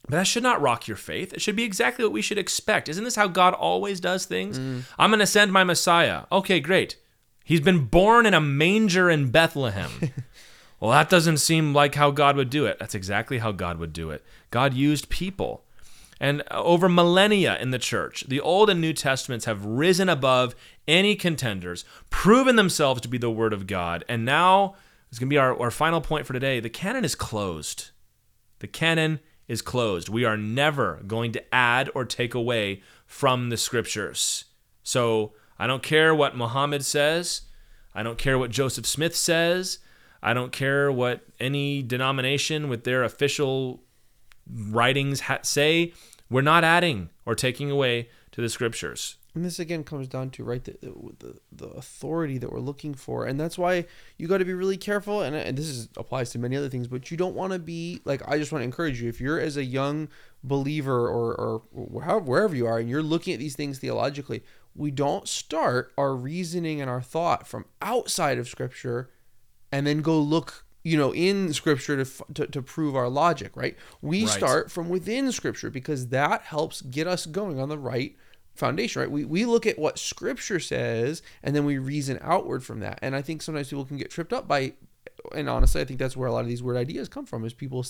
but 0.03 0.11
that 0.11 0.27
should 0.27 0.43
not 0.43 0.61
rock 0.61 0.87
your 0.87 0.97
faith. 0.97 1.33
It 1.33 1.41
should 1.41 1.55
be 1.55 1.63
exactly 1.63 2.05
what 2.05 2.13
we 2.13 2.21
should 2.21 2.37
expect. 2.37 2.87
Isn't 2.87 3.03
this 3.03 3.15
how 3.15 3.27
God 3.27 3.53
always 3.53 3.99
does 3.99 4.25
things? 4.25 4.59
Mm. 4.59 4.83
I'm 4.97 5.09
going 5.09 5.19
to 5.19 5.25
send 5.27 5.51
my 5.51 5.63
Messiah. 5.63 6.23
Okay, 6.31 6.59
great. 6.59 6.95
He's 7.43 7.61
been 7.61 7.85
born 7.85 8.25
in 8.25 8.33
a 8.33 8.41
manger 8.41 9.09
in 9.09 9.29
Bethlehem. 9.29 9.91
Well, 10.85 10.93
that 10.93 11.09
doesn't 11.09 11.37
seem 11.37 11.73
like 11.73 11.95
how 11.95 12.11
God 12.11 12.35
would 12.35 12.51
do 12.51 12.67
it. 12.67 12.77
That's 12.77 12.93
exactly 12.93 13.39
how 13.39 13.51
God 13.51 13.79
would 13.79 13.91
do 13.91 14.11
it. 14.11 14.23
God 14.51 14.75
used 14.75 15.09
people. 15.09 15.63
And 16.19 16.43
over 16.51 16.87
millennia 16.87 17.57
in 17.57 17.71
the 17.71 17.79
church, 17.79 18.23
the 18.27 18.39
Old 18.39 18.69
and 18.69 18.79
New 18.79 18.93
Testaments 18.93 19.45
have 19.45 19.65
risen 19.65 20.09
above 20.09 20.53
any 20.87 21.15
contenders, 21.15 21.85
proven 22.11 22.55
themselves 22.55 23.01
to 23.01 23.07
be 23.07 23.17
the 23.17 23.31
Word 23.31 23.51
of 23.51 23.65
God. 23.65 24.05
And 24.07 24.25
now, 24.25 24.75
it's 25.09 25.17
going 25.17 25.27
to 25.27 25.33
be 25.33 25.39
our, 25.39 25.59
our 25.59 25.71
final 25.71 26.01
point 26.01 26.27
for 26.27 26.33
today 26.33 26.59
the 26.59 26.69
canon 26.69 27.03
is 27.03 27.15
closed. 27.15 27.89
The 28.59 28.67
canon 28.67 29.21
is 29.47 29.63
closed. 29.63 30.07
We 30.07 30.23
are 30.23 30.37
never 30.37 31.01
going 31.07 31.31
to 31.31 31.55
add 31.55 31.89
or 31.95 32.05
take 32.05 32.35
away 32.35 32.83
from 33.07 33.49
the 33.49 33.57
scriptures. 33.57 34.45
So 34.83 35.33
I 35.57 35.65
don't 35.65 35.81
care 35.81 36.13
what 36.13 36.37
Muhammad 36.37 36.85
says. 36.85 37.41
I 37.95 38.03
don't 38.03 38.19
care 38.19 38.37
what 38.37 38.51
Joseph 38.51 38.85
Smith 38.85 39.15
says. 39.15 39.79
I 40.25 40.33
don't 40.33 40.51
care 40.51 40.91
what 40.91 41.21
any 41.39 41.83
denomination 41.83 42.67
with 42.67 42.83
their 42.83 43.03
official 43.03 43.83
writings 44.51 45.21
ha- 45.21 45.39
say. 45.43 45.93
We're 46.31 46.41
not 46.41 46.63
adding 46.63 47.11
or 47.27 47.35
taking 47.35 47.69
away 47.69 48.09
to 48.31 48.41
the 48.41 48.49
scriptures. 48.49 49.17
and 49.35 49.45
this 49.45 49.59
again 49.59 49.83
comes 49.83 50.07
down 50.07 50.29
to 50.31 50.43
right 50.43 50.63
the, 50.63 50.75
the 51.19 51.39
the 51.51 51.67
authority 51.67 52.37
that 52.39 52.51
we're 52.51 52.59
looking 52.71 52.93
for 52.95 53.25
and 53.25 53.39
that's 53.39 53.57
why 53.57 53.85
you 54.17 54.27
got 54.27 54.39
to 54.39 54.45
be 54.45 54.53
really 54.53 54.77
careful 54.77 55.21
and, 55.21 55.35
and 55.35 55.57
this 55.57 55.67
is 55.67 55.89
applies 55.95 56.31
to 56.31 56.39
many 56.39 56.55
other 56.57 56.69
things 56.69 56.87
but 56.87 57.11
you 57.11 57.17
don't 57.17 57.35
want 57.35 57.53
to 57.53 57.59
be 57.59 58.01
like 58.05 58.21
i 58.27 58.37
just 58.37 58.51
want 58.51 58.61
to 58.61 58.65
encourage 58.65 59.01
you 59.01 59.07
if 59.09 59.21
you're 59.21 59.39
as 59.39 59.57
a 59.57 59.63
young 59.63 60.07
believer 60.43 61.07
or 61.07 61.35
or 61.35 61.61
wherever, 61.71 62.19
wherever 62.19 62.55
you 62.55 62.65
are 62.65 62.79
and 62.79 62.89
you're 62.89 63.03
looking 63.03 63.33
at 63.33 63.39
these 63.39 63.55
things 63.55 63.77
theologically 63.79 64.41
we 64.73 64.89
don't 64.91 65.27
start 65.27 65.91
our 65.97 66.13
reasoning 66.15 66.81
and 66.81 66.89
our 66.89 67.01
thought 67.01 67.45
from 67.47 67.65
outside 67.81 68.37
of 68.37 68.47
scripture 68.47 69.09
and 69.75 69.85
then 69.85 70.01
go 70.01 70.17
look 70.19 70.63
you 70.83 70.97
know 70.97 71.13
in 71.13 71.51
scripture 71.51 71.95
to, 72.03 72.23
to, 72.33 72.47
to 72.47 72.61
prove 72.61 72.95
our 72.95 73.09
logic 73.09 73.51
right? 73.55 73.75
We 74.01 74.23
Right. 74.23 74.29
start 74.39 74.71
from 74.71 74.87
within 74.89 75.31
scripture 75.31 75.69
because 75.69 76.07
that 76.09 76.43
helps 76.43 76.81
get 76.81 77.07
us 77.07 77.25
going 77.25 77.59
on 77.59 77.69
the 77.69 77.77
right 77.77 78.15
foundation 78.53 79.01
right? 79.01 79.11
We, 79.11 79.25
we 79.25 79.43
look 79.45 79.65
at 79.65 79.77
what 79.77 79.99
scripture 79.99 80.61
says 80.61 81.21
and 81.43 81.53
then 81.55 81.65
we 81.65 81.77
reason 81.77 82.17
outward 82.21 82.63
from 82.63 82.79
that. 82.85 82.99
And 83.01 83.15
i 83.15 83.21
think 83.21 83.41
sometimes 83.41 83.69
people 83.69 83.85
can 83.85 83.97
get 83.97 84.11
tripped 84.11 84.31
up 84.31 84.47
by 84.47 84.73
and 85.33 85.49
honestly 85.49 85.81
i 85.81 85.85
think 85.85 85.99
that's 85.99 86.15
where 86.17 86.29
a 86.29 86.33
lot 86.33 86.45
of 86.45 86.47
these 86.47 86.63
weird 86.63 86.77
ideas 86.77 87.09
come 87.09 87.25
from 87.25 87.43
is 87.45 87.53
people 87.53 87.83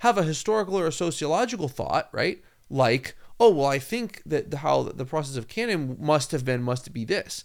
have 0.00 0.18
a 0.18 0.24
historical 0.24 0.78
or 0.78 0.86
a 0.88 0.92
sociological 0.92 1.68
thought 1.68 2.08
right? 2.12 2.42
Like 2.68 3.16
oh 3.38 3.50
well 3.56 3.66
i 3.66 3.78
think 3.78 4.22
that 4.26 4.50
the, 4.50 4.58
how 4.58 4.82
the 4.82 5.06
process 5.06 5.36
of 5.36 5.48
canon 5.48 5.96
must 6.00 6.32
have 6.32 6.44
been 6.44 6.62
must 6.62 6.92
be 6.92 7.04
this 7.04 7.44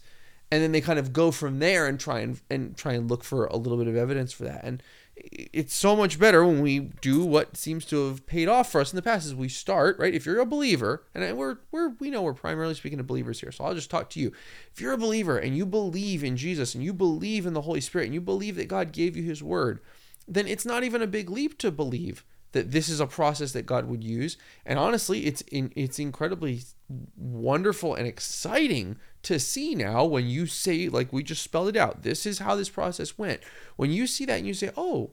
and 0.50 0.62
then 0.62 0.72
they 0.72 0.80
kind 0.80 0.98
of 0.98 1.12
go 1.12 1.30
from 1.30 1.58
there 1.58 1.86
and 1.86 1.98
try 1.98 2.20
and 2.20 2.40
and 2.50 2.76
try 2.76 2.92
and 2.92 3.10
look 3.10 3.24
for 3.24 3.46
a 3.46 3.56
little 3.56 3.78
bit 3.78 3.88
of 3.88 3.96
evidence 3.96 4.32
for 4.32 4.44
that. 4.44 4.64
And 4.64 4.82
it's 5.16 5.74
so 5.74 5.96
much 5.96 6.18
better 6.18 6.44
when 6.44 6.60
we 6.60 6.78
do 6.78 7.24
what 7.24 7.56
seems 7.56 7.86
to 7.86 8.08
have 8.08 8.26
paid 8.26 8.48
off 8.48 8.70
for 8.70 8.82
us 8.82 8.92
in 8.92 8.96
the 8.96 9.02
past 9.02 9.26
is 9.26 9.34
we 9.34 9.48
start 9.48 9.98
right? 9.98 10.14
If 10.14 10.26
you're 10.26 10.40
a 10.40 10.46
believer 10.46 11.04
and 11.14 11.36
we're 11.36 11.58
we're 11.70 11.90
we 11.98 12.10
know 12.10 12.22
we're 12.22 12.34
primarily 12.34 12.74
speaking 12.74 12.98
to 12.98 13.04
believers 13.04 13.40
here 13.40 13.50
so 13.50 13.64
I'll 13.64 13.74
just 13.74 13.90
talk 13.90 14.10
to 14.10 14.20
you. 14.20 14.32
If 14.72 14.80
you're 14.80 14.92
a 14.92 14.98
believer 14.98 15.38
and 15.38 15.56
you 15.56 15.66
believe 15.66 16.22
in 16.22 16.36
Jesus 16.36 16.74
and 16.74 16.84
you 16.84 16.92
believe 16.92 17.46
in 17.46 17.54
the 17.54 17.62
Holy 17.62 17.80
Spirit 17.80 18.06
and 18.06 18.14
you 18.14 18.20
believe 18.20 18.56
that 18.56 18.68
God 18.68 18.92
gave 18.92 19.16
you 19.16 19.22
his 19.22 19.42
word 19.42 19.80
then 20.28 20.46
it's 20.46 20.66
not 20.66 20.84
even 20.84 21.02
a 21.02 21.06
big 21.06 21.30
leap 21.30 21.56
to 21.58 21.70
believe 21.70 22.24
that 22.52 22.70
this 22.70 22.88
is 22.88 23.00
a 23.00 23.06
process 23.06 23.52
that 23.52 23.66
God 23.66 23.86
would 23.86 24.02
use. 24.02 24.38
And 24.64 24.78
honestly, 24.78 25.26
it's 25.26 25.42
in, 25.42 25.72
it's 25.76 25.98
incredibly 25.98 26.62
wonderful 27.16 27.94
and 27.94 28.06
exciting 28.06 28.96
to 29.26 29.38
see 29.38 29.74
now 29.74 30.04
when 30.04 30.26
you 30.26 30.46
say 30.46 30.88
like 30.88 31.12
we 31.12 31.22
just 31.22 31.42
spelled 31.42 31.68
it 31.68 31.76
out. 31.76 32.02
This 32.02 32.26
is 32.26 32.38
how 32.38 32.54
this 32.56 32.68
process 32.68 33.18
went. 33.18 33.40
When 33.76 33.90
you 33.90 34.06
see 34.06 34.24
that 34.24 34.38
and 34.38 34.46
you 34.46 34.54
say, 34.54 34.70
"Oh, 34.76 35.10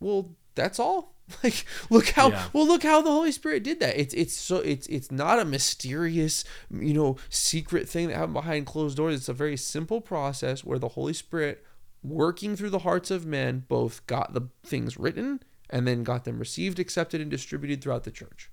well, 0.00 0.34
that's 0.54 0.78
all." 0.78 1.14
Like, 1.44 1.66
look 1.90 2.08
how 2.08 2.30
Yeah. 2.30 2.48
well 2.54 2.66
look 2.66 2.82
how 2.82 3.02
the 3.02 3.10
Holy 3.10 3.32
Spirit 3.32 3.62
did 3.62 3.80
that. 3.80 4.00
It's 4.00 4.14
it's 4.14 4.32
so 4.34 4.56
it's 4.60 4.86
it's 4.86 5.10
not 5.12 5.38
a 5.38 5.44
mysterious, 5.44 6.42
you 6.70 6.94
know, 6.94 7.16
secret 7.28 7.86
thing 7.86 8.08
that 8.08 8.16
happened 8.16 8.32
behind 8.32 8.64
closed 8.64 8.96
doors. 8.96 9.14
It's 9.14 9.28
a 9.28 9.34
very 9.34 9.56
simple 9.58 10.00
process 10.00 10.64
where 10.64 10.78
the 10.78 10.88
Holy 10.88 11.12
Spirit 11.12 11.62
working 12.02 12.56
through 12.56 12.70
the 12.70 12.78
hearts 12.80 13.10
of 13.10 13.26
men 13.26 13.64
both 13.68 14.06
got 14.06 14.32
the 14.32 14.48
things 14.64 14.96
written 14.96 15.40
and 15.68 15.86
then 15.86 16.02
got 16.02 16.24
them 16.24 16.38
received, 16.38 16.78
accepted, 16.78 17.20
and 17.20 17.30
distributed 17.30 17.82
throughout 17.82 18.04
the 18.04 18.10
church. 18.10 18.50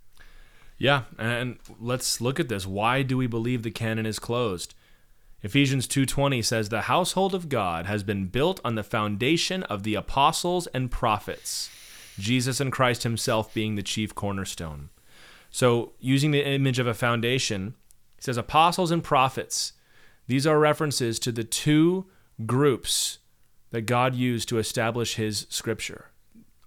Yeah, 0.77 1.03
and 1.17 1.57
let's 1.79 2.19
look 2.19 2.39
at 2.39 2.49
this. 2.49 2.65
Why 2.65 3.01
do 3.01 3.17
we 3.17 3.27
believe 3.27 3.63
the 3.63 3.71
canon 3.71 4.05
is 4.05 4.19
closed? 4.19 4.73
Ephesians 5.41 5.87
2:20 5.87 6.41
says 6.41 6.69
the 6.69 6.81
household 6.81 7.35
of 7.35 7.49
God 7.49 7.85
has 7.85 8.03
been 8.03 8.27
built 8.27 8.59
on 8.65 8.75
the 8.75 8.83
foundation 8.83 9.63
of 9.63 9.83
the 9.83 9.95
apostles 9.95 10.67
and 10.67 10.89
prophets, 10.91 11.69
Jesus 12.17 12.59
and 12.59 12.71
Christ 12.71 13.03
himself 13.03 13.53
being 13.53 13.75
the 13.75 13.83
chief 13.83 14.15
cornerstone. 14.15 14.89
So, 15.51 15.93
using 15.99 16.31
the 16.31 16.45
image 16.45 16.79
of 16.79 16.87
a 16.87 16.93
foundation, 16.93 17.75
he 18.17 18.23
says 18.23 18.37
apostles 18.37 18.91
and 18.91 19.03
prophets. 19.03 19.73
These 20.27 20.47
are 20.47 20.59
references 20.59 21.19
to 21.19 21.31
the 21.31 21.43
two 21.43 22.07
groups 22.45 23.19
that 23.69 23.81
God 23.81 24.15
used 24.15 24.49
to 24.49 24.57
establish 24.57 25.15
his 25.15 25.45
scripture. 25.49 26.09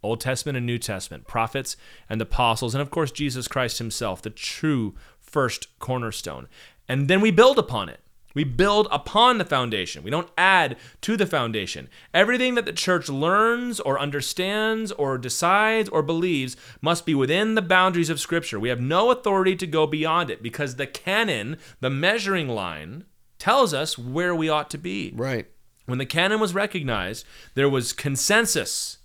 Old 0.03 0.21
Testament 0.21 0.57
and 0.57 0.67
New 0.67 0.79
Testament, 0.79 1.27
prophets 1.27 1.77
and 2.09 2.21
apostles, 2.21 2.75
and 2.75 2.83
of 2.83 2.91
course 2.91 3.11
Jesus 3.11 3.49
Christ 3.49 3.79
himself, 3.79 4.23
the 4.23 4.31
true 4.31 4.95
first 5.21 5.79
cornerstone. 5.79 6.49
And 6.89 7.09
then 7.09 7.21
we 7.21 7.31
build 7.31 7.59
upon 7.59 7.89
it. 7.89 8.01
We 8.35 8.45
build 8.45 8.87
upon 8.91 9.39
the 9.39 9.45
foundation. 9.45 10.03
We 10.05 10.11
don't 10.11 10.31
add 10.39 10.77
to 11.01 11.17
the 11.17 11.27
foundation. 11.27 11.89
Everything 12.15 12.55
that 12.55 12.67
the 12.67 12.73
church 12.73 13.09
learns 13.09 13.81
or 13.81 13.99
understands 13.99 14.93
or 14.93 15.19
decides 15.19 15.89
or 15.89 16.03
believes 16.03 16.57
must 16.81 17.05
be 17.05 17.15
within 17.15 17.55
the 17.55 17.63
boundaries 17.63 18.11
of 18.11 18.21
Scripture. 18.21 18.61
We 18.61 18.69
have 18.69 18.81
no 18.81 19.11
authority 19.11 19.57
to 19.57 19.67
go 19.67 19.87
beyond 19.87 20.31
it 20.31 20.43
because 20.43 20.77
the 20.77 20.87
canon, 20.87 21.57
the 21.81 21.91
measuring 21.91 22.49
line, 22.49 23.07
tells 23.39 23.75
us 23.75 23.99
where 23.99 24.35
we 24.35 24.49
ought 24.49 24.71
to 24.71 24.79
be. 24.79 25.13
Right. 25.17 25.47
When 25.87 25.99
the 25.99 26.07
canon 26.07 26.39
was 26.39 26.55
recognized, 26.55 27.27
there 27.55 27.69
was 27.69 27.93
consensus 27.93 28.99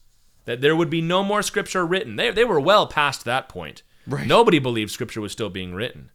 that 0.46 0.62
there 0.62 0.76
would 0.76 0.90
be 0.90 1.02
no 1.02 1.24
more 1.24 1.42
Scripture 1.42 1.86
written. 1.86 2.16
They, 2.16 2.32
they 2.32 2.46
were 2.46 2.60
well 2.60 2.88
past 2.88 3.26
that 3.26 3.50
point. 3.50 3.84
Right. 4.06 4.28
Nobody 4.28 4.60
believed 4.60 4.92
Scripture 4.92 5.22
was 5.22 5.32
still 5.32 5.50
being 5.50 5.74
written. 5.74 6.12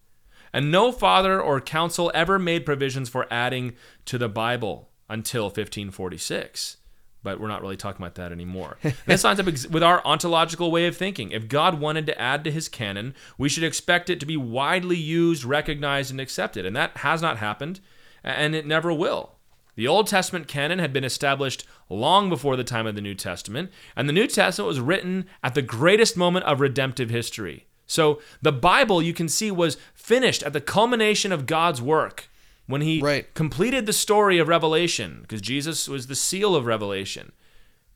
And 0.52 0.70
no 0.70 0.92
father 0.92 1.40
or 1.40 1.60
council 1.60 2.10
ever 2.14 2.38
made 2.38 2.66
provisions 2.66 3.08
for 3.08 3.26
adding 3.30 3.74
to 4.06 4.18
the 4.18 4.28
Bible 4.28 4.90
until 5.08 5.44
1546. 5.44 6.78
But 7.22 7.40
we're 7.40 7.48
not 7.48 7.62
really 7.62 7.76
talking 7.76 8.00
about 8.00 8.14
that 8.14 8.32
anymore. 8.32 8.78
This 9.06 9.24
lines 9.24 9.40
up 9.40 9.48
ex- 9.48 9.66
with 9.66 9.82
our 9.82 10.04
ontological 10.06 10.70
way 10.70 10.86
of 10.86 10.96
thinking. 10.96 11.32
If 11.32 11.48
God 11.48 11.80
wanted 11.80 12.06
to 12.06 12.18
add 12.18 12.44
to 12.44 12.50
his 12.50 12.68
canon, 12.68 13.14
we 13.36 13.48
should 13.48 13.64
expect 13.64 14.08
it 14.08 14.20
to 14.20 14.26
be 14.26 14.36
widely 14.36 14.96
used, 14.96 15.44
recognized, 15.44 16.10
and 16.10 16.20
accepted. 16.20 16.64
And 16.64 16.76
that 16.76 16.98
has 16.98 17.20
not 17.20 17.38
happened, 17.38 17.80
and 18.22 18.54
it 18.54 18.66
never 18.66 18.92
will. 18.92 19.37
The 19.78 19.86
Old 19.86 20.08
Testament 20.08 20.48
canon 20.48 20.80
had 20.80 20.92
been 20.92 21.04
established 21.04 21.64
long 21.88 22.28
before 22.28 22.56
the 22.56 22.64
time 22.64 22.84
of 22.88 22.96
the 22.96 23.00
New 23.00 23.14
Testament, 23.14 23.70
and 23.94 24.08
the 24.08 24.12
New 24.12 24.26
Testament 24.26 24.66
was 24.66 24.80
written 24.80 25.24
at 25.40 25.54
the 25.54 25.62
greatest 25.62 26.16
moment 26.16 26.46
of 26.46 26.58
redemptive 26.58 27.10
history. 27.10 27.68
So 27.86 28.20
the 28.42 28.50
Bible, 28.50 29.00
you 29.00 29.14
can 29.14 29.28
see, 29.28 29.52
was 29.52 29.76
finished 29.94 30.42
at 30.42 30.52
the 30.52 30.60
culmination 30.60 31.30
of 31.30 31.46
God's 31.46 31.80
work 31.80 32.28
when 32.66 32.80
he 32.80 33.00
Right. 33.00 33.32
completed 33.34 33.86
the 33.86 33.92
story 33.92 34.40
of 34.40 34.48
Revelation, 34.48 35.20
because 35.22 35.40
Jesus 35.40 35.86
was 35.86 36.08
the 36.08 36.16
seal 36.16 36.56
of 36.56 36.66
Revelation. 36.66 37.30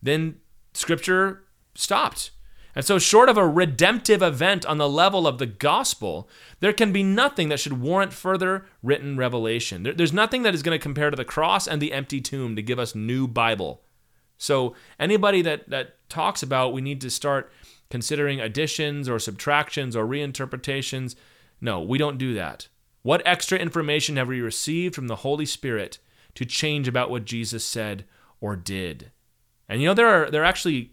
Then 0.00 0.36
Scripture 0.74 1.42
stopped. 1.74 2.30
And 2.74 2.84
so, 2.84 2.98
short 2.98 3.28
of 3.28 3.36
a 3.36 3.46
redemptive 3.46 4.22
event 4.22 4.64
on 4.64 4.78
the 4.78 4.88
level 4.88 5.26
of 5.26 5.38
the 5.38 5.46
gospel, 5.46 6.28
there 6.60 6.72
can 6.72 6.92
be 6.92 7.02
nothing 7.02 7.48
that 7.50 7.60
should 7.60 7.80
warrant 7.80 8.12
further 8.12 8.66
written 8.82 9.16
revelation. 9.16 9.82
There- 9.82 9.92
there's 9.92 10.12
nothing 10.12 10.42
that 10.42 10.54
is 10.54 10.62
going 10.62 10.78
to 10.78 10.82
compare 10.82 11.10
to 11.10 11.16
the 11.16 11.24
cross 11.24 11.68
and 11.68 11.82
the 11.82 11.92
empty 11.92 12.20
tomb 12.20 12.56
to 12.56 12.62
give 12.62 12.78
us 12.78 12.94
new 12.94 13.26
Bible. 13.28 13.82
So 14.38 14.74
anybody 14.98 15.42
that 15.42 15.68
that 15.70 16.08
talks 16.08 16.42
about 16.42 16.72
we 16.72 16.80
need 16.80 17.00
to 17.02 17.10
start 17.10 17.52
considering 17.90 18.40
additions 18.40 19.08
or 19.08 19.18
subtractions 19.18 19.94
or 19.94 20.06
reinterpretations, 20.06 21.14
no, 21.60 21.80
we 21.80 21.98
don't 21.98 22.18
do 22.18 22.34
that. 22.34 22.68
What 23.02 23.22
extra 23.26 23.58
information 23.58 24.16
have 24.16 24.28
we 24.28 24.40
received 24.40 24.94
from 24.94 25.08
the 25.08 25.16
Holy 25.16 25.46
Spirit 25.46 25.98
to 26.34 26.44
change 26.44 26.88
about 26.88 27.10
what 27.10 27.24
Jesus 27.24 27.64
said 27.64 28.04
or 28.40 28.56
did? 28.56 29.10
And 29.68 29.80
you 29.80 29.88
know 29.88 29.94
there 29.94 30.08
are 30.08 30.30
there 30.30 30.42
are 30.42 30.46
actually 30.46 30.92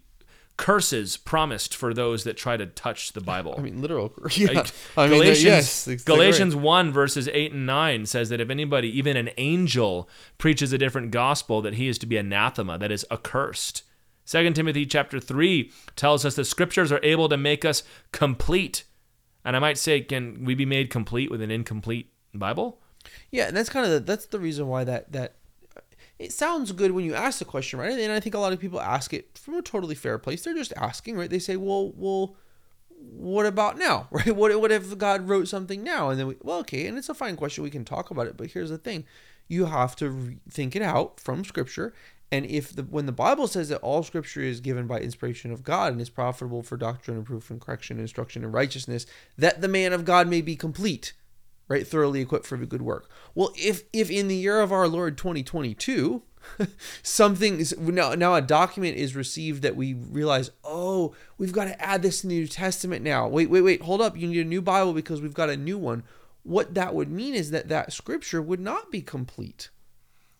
curses 0.59 1.15
promised 1.15 1.73
for 1.73 1.93
those 1.93 2.25
that 2.25 2.35
try 2.35 2.57
to 2.57 2.65
touch 2.65 3.13
the 3.13 3.21
Bible. 3.21 3.55
I 3.57 3.61
mean, 3.61 3.81
literal. 3.81 4.13
Yeah. 4.31 4.65
I 4.97 5.07
mean, 5.07 5.21
Galatians, 5.21 5.87
yes. 5.87 6.03
Galatians 6.03 6.53
1, 6.53 6.91
verses 6.91 7.29
8 7.29 7.53
and 7.53 7.65
9 7.65 8.05
says 8.05 8.27
that 8.27 8.41
if 8.41 8.49
anybody, 8.49 8.89
even 8.89 9.15
an 9.15 9.29
angel, 9.37 10.09
preaches 10.37 10.73
a 10.73 10.77
different 10.77 11.11
gospel, 11.11 11.61
that 11.61 11.75
he 11.75 11.87
is 11.87 11.97
to 11.99 12.05
be 12.05 12.17
anathema, 12.17 12.77
that 12.77 12.91
is 12.91 13.05
accursed. 13.09 13.83
2 14.27 14.51
Timothy 14.51 14.85
chapter 14.85 15.17
3 15.21 15.71
tells 15.95 16.25
us 16.25 16.35
the 16.35 16.43
scriptures 16.43 16.91
are 16.91 16.99
able 17.03 17.29
to 17.29 17.37
make 17.37 17.63
us 17.63 17.83
complete. 18.11 18.83
And 19.45 19.55
I 19.55 19.59
might 19.59 19.77
say, 19.77 20.01
can 20.01 20.43
we 20.43 20.55
be 20.55 20.65
made 20.65 20.89
complete 20.89 21.31
with 21.31 21.41
an 21.41 21.51
incomplete 21.51 22.11
Bible? 22.33 22.81
Yeah, 23.31 23.47
and 23.47 23.55
that's 23.55 23.69
kind 23.69 23.85
of 23.85 23.93
the, 23.93 23.99
that's 24.01 24.25
the 24.25 24.39
reason 24.39 24.67
why 24.67 24.83
that 24.83 25.13
that 25.13 25.35
it 26.19 26.33
sounds 26.33 26.73
good 26.73 26.91
when 26.91 27.05
you 27.05 27.15
ask 27.15 27.39
the 27.39 27.45
question, 27.45 27.79
right? 27.79 27.97
And 27.97 28.11
I 28.11 28.19
think 28.19 28.35
a 28.35 28.39
lot 28.39 28.51
of 28.51 28.59
people 28.59 28.81
ask 28.81 29.13
it 29.13 29.37
from 29.37 29.55
a 29.55 29.61
totally 29.61 29.95
fair 29.95 30.17
place. 30.17 30.43
They're 30.43 30.53
just 30.53 30.73
asking, 30.75 31.17
right? 31.17 31.29
They 31.29 31.39
say, 31.39 31.55
"Well, 31.55 31.93
well, 31.95 32.35
what 32.89 33.45
about 33.45 33.77
now, 33.77 34.07
right? 34.11 34.35
What 34.35 34.59
what 34.59 34.71
if 34.71 34.97
God 34.97 35.29
wrote 35.29 35.47
something 35.47 35.81
now?" 35.81 36.09
And 36.09 36.19
then 36.19 36.27
we, 36.27 36.35
well, 36.41 36.59
okay, 36.59 36.85
and 36.87 36.97
it's 36.97 37.09
a 37.09 37.13
fine 37.13 37.37
question. 37.37 37.63
We 37.63 37.69
can 37.69 37.85
talk 37.85 38.11
about 38.11 38.27
it, 38.27 38.35
but 38.35 38.51
here's 38.51 38.69
the 38.69 38.77
thing: 38.77 39.05
you 39.47 39.65
have 39.65 39.95
to 39.97 40.09
re- 40.11 40.39
think 40.49 40.75
it 40.75 40.81
out 40.81 41.19
from 41.19 41.45
Scripture. 41.45 41.93
And 42.31 42.45
if 42.45 42.75
the 42.75 42.83
when 42.83 43.05
the 43.05 43.13
Bible 43.13 43.47
says 43.47 43.69
that 43.69 43.79
all 43.79 44.03
Scripture 44.03 44.41
is 44.41 44.59
given 44.59 44.87
by 44.87 44.99
inspiration 44.99 45.51
of 45.51 45.63
God 45.63 45.93
and 45.93 46.01
is 46.01 46.09
profitable 46.09 46.63
for 46.63 46.75
doctrine 46.75 47.15
and 47.15 47.25
proof 47.25 47.49
and 47.49 47.61
correction, 47.61 47.95
and 47.95 48.01
instruction 48.01 48.43
and 48.43 48.53
righteousness, 48.53 49.05
that 49.37 49.61
the 49.61 49.69
man 49.69 49.93
of 49.93 50.03
God 50.03 50.27
may 50.27 50.41
be 50.41 50.57
complete 50.57 51.13
right 51.69 51.87
thoroughly 51.87 52.19
equipped 52.19 52.45
for 52.45 52.57
the 52.57 52.65
good 52.65 52.81
work 52.81 53.09
well 53.33 53.51
if 53.55 53.83
if 53.93 54.11
in 54.11 54.27
the 54.27 54.35
year 54.35 54.59
of 54.59 54.73
our 54.73 54.87
lord 54.87 55.17
2022 55.17 56.21
something 57.03 57.59
is 57.59 57.77
now, 57.77 58.13
now 58.15 58.35
a 58.35 58.41
document 58.41 58.97
is 58.97 59.15
received 59.15 59.61
that 59.61 59.75
we 59.77 59.93
realize 59.93 60.51
oh 60.65 61.15
we've 61.37 61.53
got 61.53 61.65
to 61.65 61.81
add 61.81 62.01
this 62.01 62.23
in 62.23 62.29
the 62.29 62.39
new 62.39 62.47
testament 62.47 63.03
now 63.03 63.27
wait 63.27 63.49
wait 63.49 63.61
wait 63.61 63.81
hold 63.81 64.01
up 64.01 64.17
you 64.17 64.27
need 64.27 64.39
a 64.39 64.43
new 64.45 64.61
bible 64.61 64.93
because 64.93 65.21
we've 65.21 65.33
got 65.33 65.49
a 65.49 65.57
new 65.57 65.77
one 65.77 66.03
what 66.43 66.73
that 66.73 66.93
would 66.93 67.09
mean 67.09 67.33
is 67.35 67.51
that 67.51 67.69
that 67.69 67.93
scripture 67.93 68.41
would 68.41 68.59
not 68.59 68.91
be 68.91 69.01
complete 69.01 69.69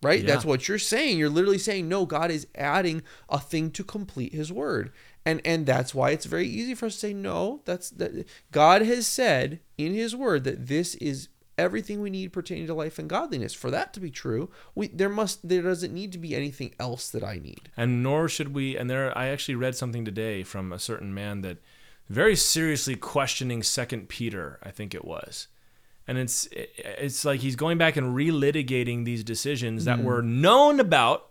right? 0.01 0.21
Yeah. 0.21 0.27
That's 0.27 0.45
what 0.45 0.67
you're 0.67 0.79
saying. 0.79 1.17
You're 1.17 1.29
literally 1.29 1.57
saying, 1.57 1.87
no, 1.87 2.05
God 2.05 2.31
is 2.31 2.47
adding 2.55 3.03
a 3.27 3.39
thing 3.39 3.71
to 3.71 3.83
complete 3.83 4.33
His 4.33 4.51
word, 4.51 4.91
and 5.25 5.41
and 5.45 5.65
that's 5.65 5.93
why 5.93 6.11
it's 6.11 6.25
very 6.25 6.47
easy 6.47 6.75
for 6.75 6.87
us 6.87 6.93
to 6.93 6.99
say, 6.99 7.13
no, 7.13 7.61
that's 7.65 7.89
that. 7.91 8.25
God 8.51 8.81
has 8.83 9.05
said 9.07 9.59
in 9.77 9.93
His 9.93 10.15
word 10.15 10.43
that 10.45 10.67
this 10.67 10.95
is 10.95 11.29
everything 11.57 12.01
we 12.01 12.09
need 12.09 12.31
pertaining 12.31 12.65
to 12.67 12.73
life 12.73 12.97
and 12.97 13.09
godliness. 13.09 13.53
For 13.53 13.69
that 13.69 13.93
to 13.93 13.99
be 13.99 14.09
true, 14.09 14.49
we 14.75 14.87
there 14.87 15.09
must 15.09 15.47
there 15.47 15.61
doesn't 15.61 15.93
need 15.93 16.11
to 16.13 16.17
be 16.17 16.35
anything 16.35 16.73
else 16.79 17.09
that 17.09 17.23
I 17.23 17.37
need. 17.37 17.69
and 17.75 18.01
nor 18.01 18.29
should 18.29 18.53
we 18.53 18.77
and 18.77 18.89
there 18.89 19.15
i 19.17 19.27
actually 19.27 19.55
read 19.55 19.75
something 19.75 20.05
today 20.05 20.43
from 20.43 20.71
a 20.71 20.79
certain 20.79 21.13
man 21.13 21.41
that 21.41 21.57
very 22.07 22.35
seriously 22.35 22.95
questioning 22.95 23.61
second 23.61 24.09
peter 24.09 24.59
i 24.63 24.71
think 24.71 24.95
it 24.95 25.05
was 25.05 25.47
and 26.07 26.17
it's 26.17 26.47
it's 26.51 27.23
like 27.23 27.39
he's 27.41 27.55
going 27.55 27.77
back 27.77 27.95
and 27.95 28.15
relitigating 28.15 29.05
these 29.05 29.23
decisions 29.23 29.85
that 29.85 29.99
mm. 29.99 30.03
were 30.03 30.21
known 30.21 30.79
about 30.79 31.28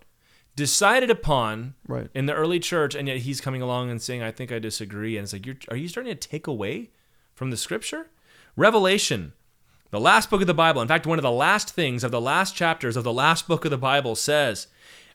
decided 0.59 1.09
upon 1.11 1.75
Right. 1.87 2.09
in 2.15 2.27
the 2.27 2.35
early 2.35 2.59
church 2.59 2.95
and 2.95 3.07
yet 3.09 3.19
he's 3.19 3.41
coming 3.41 3.63
along 3.63 3.91
and 3.91 4.03
saying 4.03 4.23
i 4.23 4.31
think 4.33 4.51
i 4.53 4.59
disagree 4.59 5.17
and 5.17 5.25
it's 5.25 5.33
like 5.33 5.47
you're 5.47 5.57
are 5.71 5.77
you 5.77 5.89
starting 5.89 6.13
to 6.13 6.29
take 6.29 6.47
away 6.47 6.91
from 7.35 7.51
the 7.51 7.57
scripture 7.57 8.11
revelation 8.57 9.33
the 9.91 10.01
last 10.01 10.29
book 10.29 10.43
of 10.43 10.47
the 10.47 10.53
Bible, 10.53 10.83
in 10.83 10.89
fact, 10.89 11.07
one 11.07 11.19
of 11.19 11.23
the 11.23 11.31
last 11.31 11.71
things 11.71 12.05
of 12.05 12.11
the 12.11 12.21
last 12.21 12.55
chapters 12.55 12.95
of 12.95 13.05
the 13.05 13.13
last 13.13 13.49
book 13.49 13.65
of 13.65 13.71
the 13.71 13.79
Bible 13.79 14.15
says, 14.17 14.67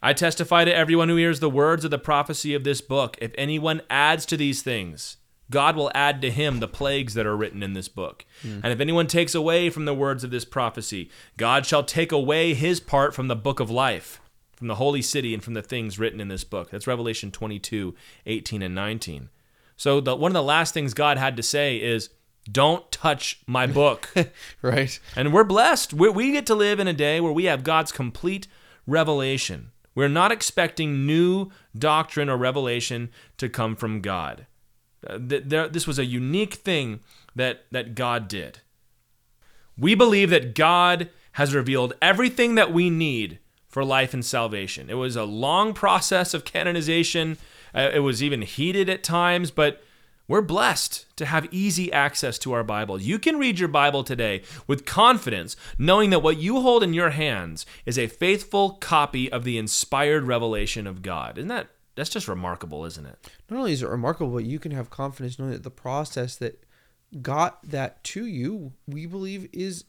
I 0.01 0.13
testify 0.13 0.65
to 0.65 0.75
everyone 0.75 1.09
who 1.09 1.15
hears 1.15 1.39
the 1.39 1.49
words 1.49 1.85
of 1.85 1.91
the 1.91 1.99
prophecy 1.99 2.55
of 2.55 2.63
this 2.63 2.81
book. 2.81 3.15
If 3.21 3.33
anyone 3.37 3.83
adds 3.87 4.25
to 4.25 4.35
these 4.35 4.63
things, 4.63 5.17
God 5.51 5.75
will 5.75 5.91
add 5.93 6.23
to 6.23 6.31
him 6.31 6.59
the 6.59 6.67
plagues 6.67 7.13
that 7.13 7.27
are 7.27 7.37
written 7.37 7.61
in 7.61 7.73
this 7.73 7.87
book. 7.87 8.25
Hmm. 8.41 8.61
And 8.63 8.73
if 8.73 8.79
anyone 8.79 9.05
takes 9.05 9.35
away 9.35 9.69
from 9.69 9.85
the 9.85 9.93
words 9.93 10.23
of 10.23 10.31
this 10.31 10.43
prophecy, 10.43 11.11
God 11.37 11.67
shall 11.67 11.83
take 11.83 12.11
away 12.11 12.55
his 12.55 12.79
part 12.79 13.13
from 13.13 13.27
the 13.27 13.35
book 13.35 13.59
of 13.59 13.69
life, 13.69 14.19
from 14.63 14.69
the 14.69 14.75
holy 14.75 15.01
city, 15.01 15.33
and 15.33 15.43
from 15.43 15.55
the 15.55 15.61
things 15.61 15.99
written 15.99 16.21
in 16.21 16.29
this 16.29 16.45
book. 16.45 16.69
That's 16.69 16.87
Revelation 16.87 17.31
22, 17.31 17.93
18, 18.25 18.61
and 18.61 18.73
19. 18.73 19.27
So 19.75 19.99
the, 19.99 20.15
one 20.15 20.31
of 20.31 20.35
the 20.35 20.41
last 20.41 20.73
things 20.73 20.93
God 20.93 21.17
had 21.17 21.35
to 21.35 21.43
say 21.43 21.75
is, 21.75 22.09
don't 22.49 22.89
touch 22.89 23.41
my 23.45 23.67
book. 23.67 24.09
Right. 24.61 24.97
And 25.17 25.33
we're 25.33 25.43
blessed. 25.43 25.93
we 25.93 26.07
we 26.07 26.31
get 26.31 26.45
to 26.45 26.55
live 26.55 26.79
in 26.79 26.87
a 26.87 26.93
day 26.93 27.19
where 27.19 27.33
we 27.33 27.43
have 27.43 27.65
God's 27.65 27.91
complete 27.91 28.47
revelation. 28.87 29.71
We're 29.95 30.07
not 30.07 30.31
expecting 30.31 31.05
new 31.05 31.49
doctrine 31.77 32.29
or 32.29 32.37
revelation 32.37 33.09
to 33.39 33.49
come 33.49 33.75
from 33.75 33.99
God. 33.99 34.47
Uh, 35.05 35.17
th- 35.17 35.43
there, 35.45 35.67
this 35.67 35.85
was 35.85 35.99
a 35.99 36.05
unique 36.05 36.53
thing 36.53 37.01
that, 37.35 37.65
that 37.71 37.95
God 37.95 38.29
did. 38.29 38.61
We 39.77 39.93
believe 39.93 40.29
that 40.29 40.55
God 40.55 41.09
has 41.33 41.53
revealed 41.53 41.95
everything 42.01 42.55
that 42.55 42.71
we 42.71 42.89
need 42.89 43.39
for 43.73 43.83
life 43.83 44.13
and 44.13 44.23
salvation. 44.23 44.87
It 44.87 44.93
was 44.93 45.15
a 45.15 45.23
long 45.23 45.73
process 45.73 46.35
of 46.35 46.45
canonization. 46.45 47.39
Uh, 47.73 47.89
it 47.91 48.01
was 48.01 48.21
even 48.21 48.43
heated 48.43 48.87
at 48.87 49.03
times, 49.03 49.49
but 49.49 49.81
we're 50.27 50.43
blessed 50.43 51.07
to 51.17 51.25
have 51.25 51.51
easy 51.51 51.91
access 51.91 52.37
to 52.39 52.53
our 52.53 52.63
Bible. 52.63 53.01
You 53.01 53.17
can 53.17 53.39
read 53.39 53.57
your 53.57 53.69
Bible 53.69 54.03
today 54.03 54.43
with 54.67 54.85
confidence, 54.85 55.55
knowing 55.79 56.11
that 56.11 56.21
what 56.21 56.37
you 56.37 56.61
hold 56.61 56.83
in 56.83 56.93
your 56.93 57.09
hands 57.09 57.65
is 57.83 57.97
a 57.97 58.05
faithful 58.05 58.73
copy 58.73 59.31
of 59.31 59.43
the 59.43 59.57
inspired 59.57 60.25
revelation 60.25 60.85
of 60.85 61.01
God. 61.01 61.39
Isn't 61.39 61.47
that 61.47 61.69
that's 61.95 62.11
just 62.11 62.27
remarkable, 62.27 62.85
isn't 62.85 63.07
it? 63.07 63.27
Not 63.49 63.57
only 63.57 63.73
is 63.73 63.81
it 63.81 63.89
remarkable, 63.89 64.33
but 64.33 64.45
you 64.45 64.59
can 64.59 64.71
have 64.71 64.91
confidence 64.91 65.39
knowing 65.39 65.51
that 65.51 65.63
the 65.63 65.71
process 65.71 66.35
that 66.35 66.63
got 67.23 67.67
that 67.67 68.03
to 68.03 68.27
you, 68.27 68.73
we 68.87 69.07
believe, 69.07 69.49
is 69.51 69.85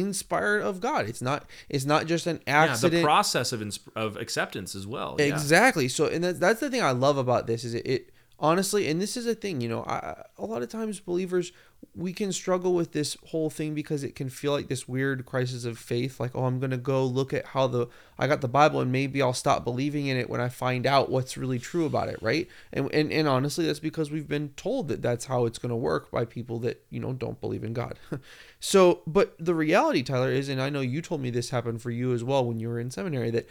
inspired 0.00 0.62
of 0.62 0.80
God. 0.80 1.08
It's 1.08 1.22
not. 1.22 1.44
It's 1.68 1.84
not 1.84 2.06
just 2.06 2.26
an 2.26 2.40
Yeah, 2.46 2.64
accident. 2.64 3.00
the 3.00 3.02
process 3.02 3.52
of 3.52 3.62
of 3.94 4.16
acceptance 4.16 4.74
as 4.74 4.86
well. 4.86 5.16
yeah. 5.18 5.26
Exactly. 5.26 5.88
So, 5.88 6.06
and 6.06 6.22
that, 6.24 6.40
that's 6.40 6.60
the 6.60 6.70
thing 6.70 6.82
I 6.82 6.92
love 6.92 7.18
about 7.18 7.46
this 7.46 7.64
is 7.64 7.74
it, 7.74 7.86
it 7.86 8.10
honestly, 8.38 8.88
and 8.88 9.00
this 9.00 9.16
is 9.16 9.26
a 9.26 9.34
thing, 9.34 9.60
you 9.60 9.68
know, 9.68 9.82
I, 9.84 10.24
a 10.38 10.44
lot 10.44 10.62
of 10.62 10.68
times 10.68 11.00
believers 11.00 11.52
we 11.94 12.12
can 12.12 12.30
struggle 12.30 12.74
with 12.74 12.92
this 12.92 13.16
whole 13.26 13.48
thing 13.48 13.74
because 13.74 14.04
it 14.04 14.14
can 14.14 14.28
feel 14.28 14.52
like 14.52 14.68
this 14.68 14.86
weird 14.86 15.24
crisis 15.24 15.64
of 15.64 15.78
faith 15.78 16.20
like 16.20 16.30
oh 16.34 16.44
i'm 16.44 16.58
going 16.58 16.70
to 16.70 16.76
go 16.76 17.04
look 17.04 17.32
at 17.32 17.46
how 17.46 17.66
the 17.66 17.86
i 18.18 18.26
got 18.26 18.40
the 18.40 18.48
bible 18.48 18.80
and 18.80 18.92
maybe 18.92 19.22
i'll 19.22 19.32
stop 19.32 19.64
believing 19.64 20.06
in 20.06 20.16
it 20.16 20.28
when 20.28 20.40
i 20.40 20.48
find 20.48 20.86
out 20.86 21.10
what's 21.10 21.36
really 21.36 21.58
true 21.58 21.86
about 21.86 22.08
it 22.08 22.18
right? 22.20 22.48
And 22.72 22.92
and, 22.92 23.10
and 23.10 23.26
honestly 23.26 23.66
that's 23.66 23.80
because 23.80 24.10
we've 24.10 24.28
been 24.28 24.50
told 24.56 24.88
that 24.88 25.02
that's 25.02 25.26
how 25.26 25.46
it's 25.46 25.58
going 25.58 25.70
to 25.70 25.76
work 25.76 26.10
by 26.10 26.24
people 26.24 26.58
that 26.60 26.84
you 26.90 27.00
know 27.00 27.12
don't 27.12 27.40
believe 27.40 27.64
in 27.64 27.72
god. 27.72 27.98
So 28.58 29.02
but 29.06 29.36
the 29.38 29.54
reality 29.54 30.02
tyler 30.02 30.30
is 30.30 30.48
and 30.48 30.60
i 30.60 30.70
know 30.70 30.80
you 30.80 31.02
told 31.02 31.20
me 31.20 31.30
this 31.30 31.50
happened 31.50 31.82
for 31.82 31.90
you 31.90 32.12
as 32.14 32.24
well 32.24 32.44
when 32.44 32.58
you 32.58 32.68
were 32.68 32.80
in 32.80 32.90
seminary 32.90 33.30
that 33.30 33.48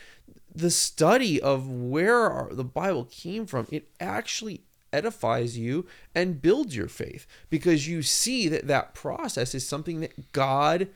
the 0.53 0.72
study 0.72 1.40
of 1.40 1.70
where 1.70 2.49
the 2.52 2.64
bible 2.64 3.06
came 3.06 3.45
from 3.45 3.68
it 3.72 3.88
actually 3.99 4.64
edifies 4.95 5.57
you 5.57 5.85
and 6.13 6.41
builds 6.41 6.76
your 6.76 6.88
faith 6.88 7.27
because 7.49 7.88
you 7.88 8.01
see 8.01 8.47
that 8.47 8.67
that 8.67 8.93
process 8.93 9.53
is 9.53 9.67
something 9.67 9.99
that 9.99 10.31
God 10.31 10.88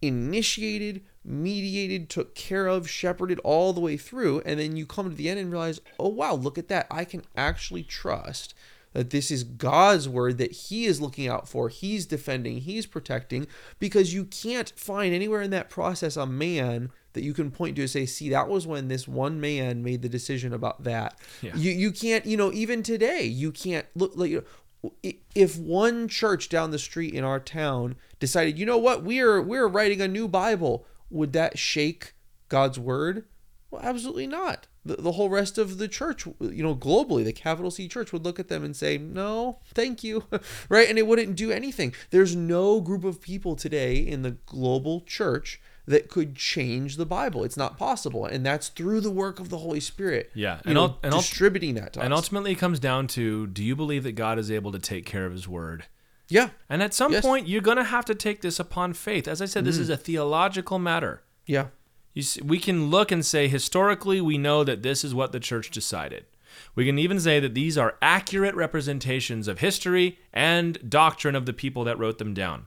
initiated, 0.00 1.02
mediated, 1.24 2.08
took 2.08 2.34
care 2.34 2.66
of, 2.66 2.88
shepherded 2.88 3.40
all 3.40 3.72
the 3.72 3.80
way 3.80 3.96
through. 3.96 4.40
And 4.46 4.60
then 4.60 4.76
you 4.76 4.86
come 4.86 5.10
to 5.10 5.16
the 5.16 5.28
end 5.28 5.40
and 5.40 5.50
realize, 5.50 5.80
oh, 5.98 6.08
wow, 6.08 6.34
look 6.34 6.58
at 6.58 6.68
that. 6.68 6.86
I 6.90 7.04
can 7.04 7.22
actually 7.36 7.82
trust 7.82 8.54
that 8.92 9.10
this 9.10 9.30
is 9.30 9.44
God's 9.44 10.08
word 10.08 10.38
that 10.38 10.52
He 10.52 10.86
is 10.86 11.00
looking 11.00 11.28
out 11.28 11.48
for, 11.48 11.68
He's 11.68 12.06
defending, 12.06 12.58
He's 12.58 12.86
protecting, 12.86 13.46
because 13.78 14.14
you 14.14 14.24
can't 14.24 14.72
find 14.76 15.14
anywhere 15.14 15.42
in 15.42 15.50
that 15.50 15.70
process 15.70 16.16
a 16.16 16.26
man 16.26 16.90
that 17.18 17.24
you 17.24 17.34
can 17.34 17.50
point 17.50 17.74
to 17.74 17.82
and 17.82 17.90
say, 17.90 18.06
see, 18.06 18.28
that 18.28 18.48
was 18.48 18.64
when 18.64 18.86
this 18.86 19.08
one 19.08 19.40
man 19.40 19.82
made 19.82 20.02
the 20.02 20.08
decision 20.08 20.52
about 20.52 20.84
that. 20.84 21.18
Yeah. 21.42 21.56
You 21.56 21.72
you 21.72 21.90
can't, 21.90 22.24
you 22.24 22.36
know, 22.36 22.52
even 22.52 22.84
today, 22.84 23.24
you 23.24 23.50
can't 23.50 23.86
look 23.96 24.12
like 24.14 24.30
you 24.30 24.44
know, 24.84 25.12
if 25.34 25.58
one 25.58 26.06
church 26.06 26.48
down 26.48 26.70
the 26.70 26.78
street 26.78 27.12
in 27.12 27.24
our 27.24 27.40
town 27.40 27.96
decided, 28.20 28.56
you 28.56 28.64
know 28.64 28.78
what, 28.78 29.02
we're 29.02 29.42
we're 29.42 29.66
writing 29.66 30.00
a 30.00 30.06
new 30.06 30.28
Bible, 30.28 30.86
would 31.10 31.32
that 31.32 31.58
shake 31.58 32.14
God's 32.48 32.78
word? 32.78 33.24
Well, 33.72 33.82
absolutely 33.82 34.28
not. 34.28 34.68
The, 34.84 34.96
the 34.96 35.12
whole 35.12 35.28
rest 35.28 35.58
of 35.58 35.78
the 35.78 35.88
church, 35.88 36.24
you 36.24 36.62
know, 36.62 36.76
globally, 36.76 37.24
the 37.24 37.32
capital 37.32 37.72
C 37.72 37.88
church 37.88 38.12
would 38.12 38.24
look 38.24 38.38
at 38.38 38.48
them 38.48 38.64
and 38.64 38.74
say, 38.74 38.96
no, 38.96 39.58
thank 39.74 40.04
you. 40.04 40.24
right? 40.68 40.88
And 40.88 40.98
it 40.98 41.06
wouldn't 41.06 41.36
do 41.36 41.50
anything. 41.50 41.92
There's 42.10 42.34
no 42.34 42.80
group 42.80 43.04
of 43.04 43.20
people 43.20 43.56
today 43.56 43.96
in 43.96 44.22
the 44.22 44.36
global 44.46 45.00
church 45.02 45.60
that 45.88 46.08
could 46.08 46.36
change 46.36 46.96
the 46.96 47.06
Bible. 47.06 47.42
It's 47.42 47.56
not 47.56 47.78
possible, 47.78 48.26
and 48.26 48.44
that's 48.44 48.68
through 48.68 49.00
the 49.00 49.10
work 49.10 49.40
of 49.40 49.48
the 49.48 49.58
Holy 49.58 49.80
Spirit. 49.80 50.30
Yeah, 50.34 50.60
and, 50.64 50.74
know, 50.74 50.96
and 51.02 51.12
distributing 51.12 51.74
that. 51.74 51.96
and 51.96 52.12
us. 52.12 52.16
ultimately, 52.16 52.52
it 52.52 52.58
comes 52.58 52.78
down 52.78 53.06
to: 53.08 53.46
Do 53.46 53.64
you 53.64 53.74
believe 53.74 54.04
that 54.04 54.12
God 54.12 54.38
is 54.38 54.50
able 54.50 54.70
to 54.72 54.78
take 54.78 55.06
care 55.06 55.26
of 55.26 55.32
His 55.32 55.48
Word? 55.48 55.86
Yeah. 56.28 56.50
And 56.68 56.82
at 56.82 56.94
some 56.94 57.12
yes. 57.12 57.24
point, 57.24 57.48
you're 57.48 57.62
going 57.62 57.78
to 57.78 57.84
have 57.84 58.04
to 58.04 58.14
take 58.14 58.42
this 58.42 58.60
upon 58.60 58.92
faith. 58.92 59.26
As 59.26 59.40
I 59.40 59.46
said, 59.46 59.64
this 59.64 59.78
mm. 59.78 59.80
is 59.80 59.88
a 59.88 59.96
theological 59.96 60.78
matter. 60.78 61.22
Yeah. 61.46 61.68
You 62.12 62.22
see, 62.22 62.42
we 62.42 62.58
can 62.58 62.90
look 62.90 63.10
and 63.10 63.24
say 63.24 63.48
historically, 63.48 64.20
we 64.20 64.36
know 64.36 64.62
that 64.64 64.82
this 64.82 65.04
is 65.04 65.14
what 65.14 65.32
the 65.32 65.40
church 65.40 65.70
decided. 65.70 66.26
We 66.74 66.84
can 66.84 66.98
even 66.98 67.20
say 67.20 67.40
that 67.40 67.54
these 67.54 67.78
are 67.78 67.96
accurate 68.02 68.54
representations 68.54 69.48
of 69.48 69.60
history 69.60 70.18
and 70.32 70.90
doctrine 70.90 71.34
of 71.34 71.46
the 71.46 71.52
people 71.52 71.84
that 71.84 71.98
wrote 71.98 72.18
them 72.18 72.34
down. 72.34 72.66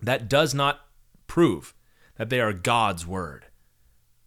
That 0.00 0.28
does 0.28 0.54
not 0.54 0.80
prove 1.26 1.74
that 2.16 2.30
they 2.30 2.40
are 2.40 2.52
God's 2.52 3.06
word. 3.06 3.46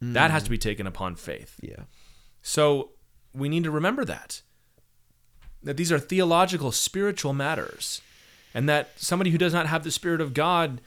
Mm. 0.03 0.14
That 0.14 0.32
has 0.32 0.44
to 0.44 0.49
be 0.49 0.57
taken 0.57 0.88
upon 0.88 1.16
faith. 1.16 1.56
Yeah. 1.61 1.84
So 2.41 2.91
we 3.34 3.49
need 3.49 3.64
to 3.64 3.72
remember 3.72 4.06
that. 4.06 4.41
That 5.64 5.78
these 5.78 5.91
are 5.91 5.99
theological, 5.99 6.72
spiritual 6.72 7.34
matters. 7.34 8.02
And 8.53 8.68
that 8.70 8.91
somebody 8.95 9.32
who 9.32 9.38
does 9.38 9.53
not 9.53 9.68
have 9.68 9.84
the 9.84 9.91
Spirit 9.91 10.22
of 10.22 10.34
God, 10.34 10.82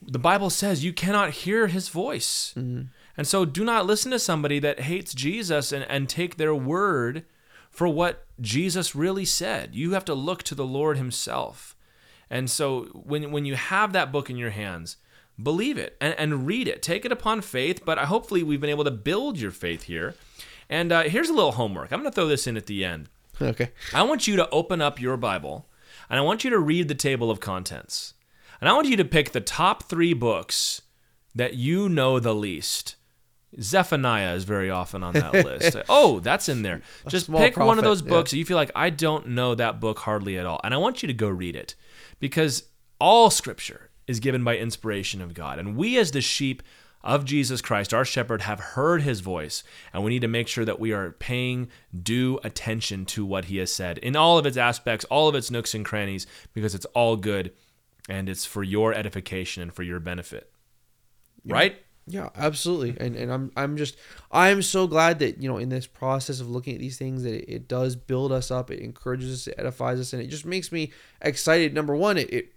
the 0.00 0.18
Bible 0.18 0.50
says 0.50 0.84
you 0.84 0.92
cannot 0.92 1.30
hear 1.30 1.66
his 1.66 1.88
voice. 1.88 2.54
Mm. 2.56 2.88
And 3.16 3.26
so 3.26 3.44
do 3.44 3.64
not 3.64 3.86
listen 3.86 4.10
to 4.12 4.18
somebody 4.18 4.58
that 4.60 4.80
hates 4.80 5.12
Jesus 5.12 5.72
and, 5.72 5.84
and 5.88 6.08
take 6.08 6.36
their 6.36 6.54
word 6.54 7.24
for 7.70 7.88
what 7.88 8.26
Jesus 8.40 8.94
really 8.94 9.24
said. 9.24 9.74
You 9.74 9.92
have 9.92 10.04
to 10.06 10.14
look 10.14 10.42
to 10.44 10.54
the 10.54 10.66
Lord 10.66 10.96
himself. 10.96 11.76
And 12.30 12.50
so 12.50 12.84
when 12.94 13.30
when 13.30 13.44
you 13.44 13.56
have 13.56 13.92
that 13.92 14.12
book 14.12 14.30
in 14.30 14.36
your 14.36 14.50
hands, 14.50 14.96
believe 15.42 15.78
it 15.78 15.96
and, 16.00 16.14
and 16.18 16.46
read 16.46 16.68
it. 16.68 16.82
Take 16.82 17.04
it 17.04 17.12
upon 17.12 17.40
faith, 17.40 17.84
but 17.84 17.98
hopefully 17.98 18.42
we've 18.42 18.60
been 18.60 18.70
able 18.70 18.84
to 18.84 18.90
build 18.90 19.38
your 19.38 19.50
faith 19.50 19.84
here. 19.84 20.14
And 20.68 20.92
uh, 20.92 21.02
here's 21.02 21.28
a 21.28 21.34
little 21.34 21.52
homework. 21.52 21.92
I'm 21.92 22.00
going 22.00 22.10
to 22.10 22.14
throw 22.14 22.28
this 22.28 22.46
in 22.46 22.56
at 22.56 22.66
the 22.66 22.84
end. 22.84 23.08
Okay. 23.40 23.70
I 23.94 24.02
want 24.02 24.26
you 24.26 24.36
to 24.36 24.48
open 24.50 24.80
up 24.80 25.00
your 25.00 25.16
Bible 25.16 25.68
and 26.08 26.18
I 26.18 26.22
want 26.22 26.44
you 26.44 26.50
to 26.50 26.58
read 26.58 26.88
the 26.88 26.94
table 26.94 27.30
of 27.30 27.40
contents. 27.40 28.14
And 28.60 28.68
I 28.68 28.74
want 28.74 28.88
you 28.88 28.96
to 28.96 29.04
pick 29.04 29.32
the 29.32 29.40
top 29.40 29.84
three 29.84 30.12
books 30.12 30.82
that 31.34 31.54
you 31.54 31.88
know 31.88 32.20
the 32.20 32.34
least. 32.34 32.96
Zephaniah 33.60 34.34
is 34.34 34.44
very 34.44 34.70
often 34.70 35.02
on 35.02 35.14
that 35.14 35.32
list. 35.44 35.76
Oh, 35.88 36.20
that's 36.20 36.48
in 36.48 36.62
there. 36.62 36.82
Just 37.08 37.30
pick 37.30 37.54
prophet, 37.54 37.66
one 37.66 37.78
of 37.78 37.84
those 37.84 38.02
books 38.02 38.32
yeah. 38.32 38.38
you 38.38 38.44
feel 38.44 38.56
like 38.56 38.70
I 38.74 38.90
don't 38.90 39.28
know 39.28 39.54
that 39.54 39.80
book 39.80 39.98
hardly 39.98 40.38
at 40.38 40.46
all. 40.46 40.60
And 40.64 40.72
I 40.72 40.76
want 40.78 41.02
you 41.02 41.06
to 41.08 41.14
go 41.14 41.28
read 41.28 41.56
it 41.56 41.74
because 42.20 42.64
all 42.98 43.30
scripture 43.30 43.90
is 44.12 44.20
given 44.20 44.44
by 44.44 44.56
inspiration 44.56 45.20
of 45.20 45.34
God. 45.34 45.58
And 45.58 45.76
we, 45.76 45.98
as 45.98 46.12
the 46.12 46.20
sheep 46.20 46.62
of 47.02 47.24
Jesus 47.24 47.60
Christ, 47.60 47.92
our 47.92 48.04
shepherd, 48.04 48.42
have 48.42 48.60
heard 48.60 49.02
his 49.02 49.20
voice. 49.20 49.64
And 49.92 50.04
we 50.04 50.10
need 50.10 50.20
to 50.20 50.28
make 50.28 50.46
sure 50.46 50.64
that 50.64 50.78
we 50.78 50.92
are 50.92 51.10
paying 51.10 51.68
due 52.00 52.38
attention 52.44 53.04
to 53.06 53.26
what 53.26 53.46
he 53.46 53.56
has 53.56 53.72
said 53.72 53.98
in 53.98 54.14
all 54.14 54.38
of 54.38 54.46
its 54.46 54.56
aspects, 54.56 55.04
all 55.06 55.28
of 55.28 55.34
its 55.34 55.50
nooks 55.50 55.74
and 55.74 55.84
crannies, 55.84 56.26
because 56.54 56.76
it's 56.76 56.86
all 56.94 57.16
good 57.16 57.52
and 58.08 58.28
it's 58.28 58.44
for 58.44 58.62
your 58.62 58.94
edification 58.94 59.62
and 59.62 59.74
for 59.74 59.82
your 59.82 59.98
benefit. 59.98 60.52
Yeah. 61.44 61.54
Right? 61.54 61.76
Yeah, 62.06 62.30
absolutely. 62.36 62.96
And 62.98 63.14
and 63.14 63.32
I'm 63.32 63.52
I'm 63.56 63.76
just 63.76 63.96
I'm 64.30 64.62
so 64.62 64.88
glad 64.88 65.20
that, 65.20 65.40
you 65.40 65.48
know, 65.48 65.58
in 65.58 65.68
this 65.68 65.86
process 65.86 66.40
of 66.40 66.50
looking 66.50 66.74
at 66.74 66.80
these 66.80 66.98
things 66.98 67.22
that 67.22 67.34
it, 67.34 67.48
it 67.48 67.68
does 67.68 67.94
build 67.94 68.32
us 68.32 68.50
up, 68.50 68.70
it 68.70 68.80
encourages 68.80 69.32
us, 69.32 69.46
it 69.46 69.54
edifies 69.56 70.00
us, 70.00 70.12
and 70.12 70.20
it 70.20 70.26
just 70.26 70.44
makes 70.44 70.72
me 70.72 70.92
excited. 71.20 71.72
Number 71.74 71.94
one, 71.94 72.18
it, 72.18 72.32
it 72.32 72.52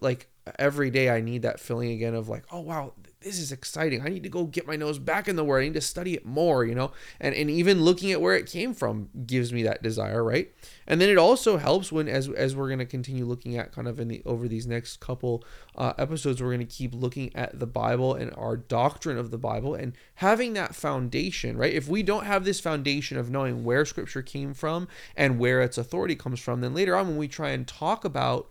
like 0.00 0.28
every 0.58 0.90
day 0.90 1.10
I 1.10 1.20
need 1.20 1.42
that 1.42 1.60
feeling 1.60 1.90
again 1.90 2.14
of 2.14 2.28
like, 2.28 2.44
oh 2.52 2.60
wow, 2.60 2.92
this 3.20 3.38
is 3.40 3.50
exciting. 3.50 4.00
I 4.00 4.08
need 4.08 4.22
to 4.22 4.28
go 4.28 4.44
get 4.44 4.66
my 4.66 4.76
nose 4.76 5.00
back 5.00 5.26
in 5.26 5.34
the 5.34 5.42
word. 5.42 5.60
I 5.60 5.64
need 5.64 5.74
to 5.74 5.80
study 5.80 6.14
it 6.14 6.24
more, 6.24 6.64
you 6.64 6.74
know? 6.74 6.92
And 7.18 7.34
and 7.34 7.50
even 7.50 7.82
looking 7.82 8.12
at 8.12 8.20
where 8.20 8.36
it 8.36 8.46
came 8.46 8.74
from 8.74 9.08
gives 9.26 9.52
me 9.52 9.64
that 9.64 9.82
desire, 9.82 10.22
right? 10.22 10.52
And 10.86 11.00
then 11.00 11.08
it 11.08 11.18
also 11.18 11.56
helps 11.56 11.90
when 11.90 12.08
as 12.08 12.28
as 12.28 12.54
we're 12.54 12.68
going 12.68 12.78
to 12.78 12.86
continue 12.86 13.24
looking 13.24 13.56
at 13.56 13.72
kind 13.72 13.88
of 13.88 13.98
in 13.98 14.06
the 14.08 14.22
over 14.24 14.46
these 14.46 14.66
next 14.66 15.00
couple 15.00 15.44
uh, 15.74 15.94
episodes 15.98 16.40
we're 16.40 16.54
going 16.54 16.66
to 16.66 16.76
keep 16.76 16.94
looking 16.94 17.34
at 17.34 17.58
the 17.58 17.66
Bible 17.66 18.14
and 18.14 18.32
our 18.36 18.56
doctrine 18.56 19.18
of 19.18 19.32
the 19.32 19.38
Bible 19.38 19.74
and 19.74 19.94
having 20.16 20.52
that 20.52 20.74
foundation, 20.74 21.56
right? 21.56 21.74
If 21.74 21.88
we 21.88 22.04
don't 22.04 22.24
have 22.24 22.44
this 22.44 22.60
foundation 22.60 23.18
of 23.18 23.30
knowing 23.30 23.64
where 23.64 23.84
scripture 23.84 24.22
came 24.22 24.54
from 24.54 24.86
and 25.16 25.40
where 25.40 25.60
its 25.60 25.76
authority 25.76 26.14
comes 26.14 26.38
from, 26.38 26.60
then 26.60 26.72
later 26.72 26.94
on 26.94 27.08
when 27.08 27.16
we 27.16 27.26
try 27.26 27.50
and 27.50 27.66
talk 27.66 28.04
about 28.04 28.48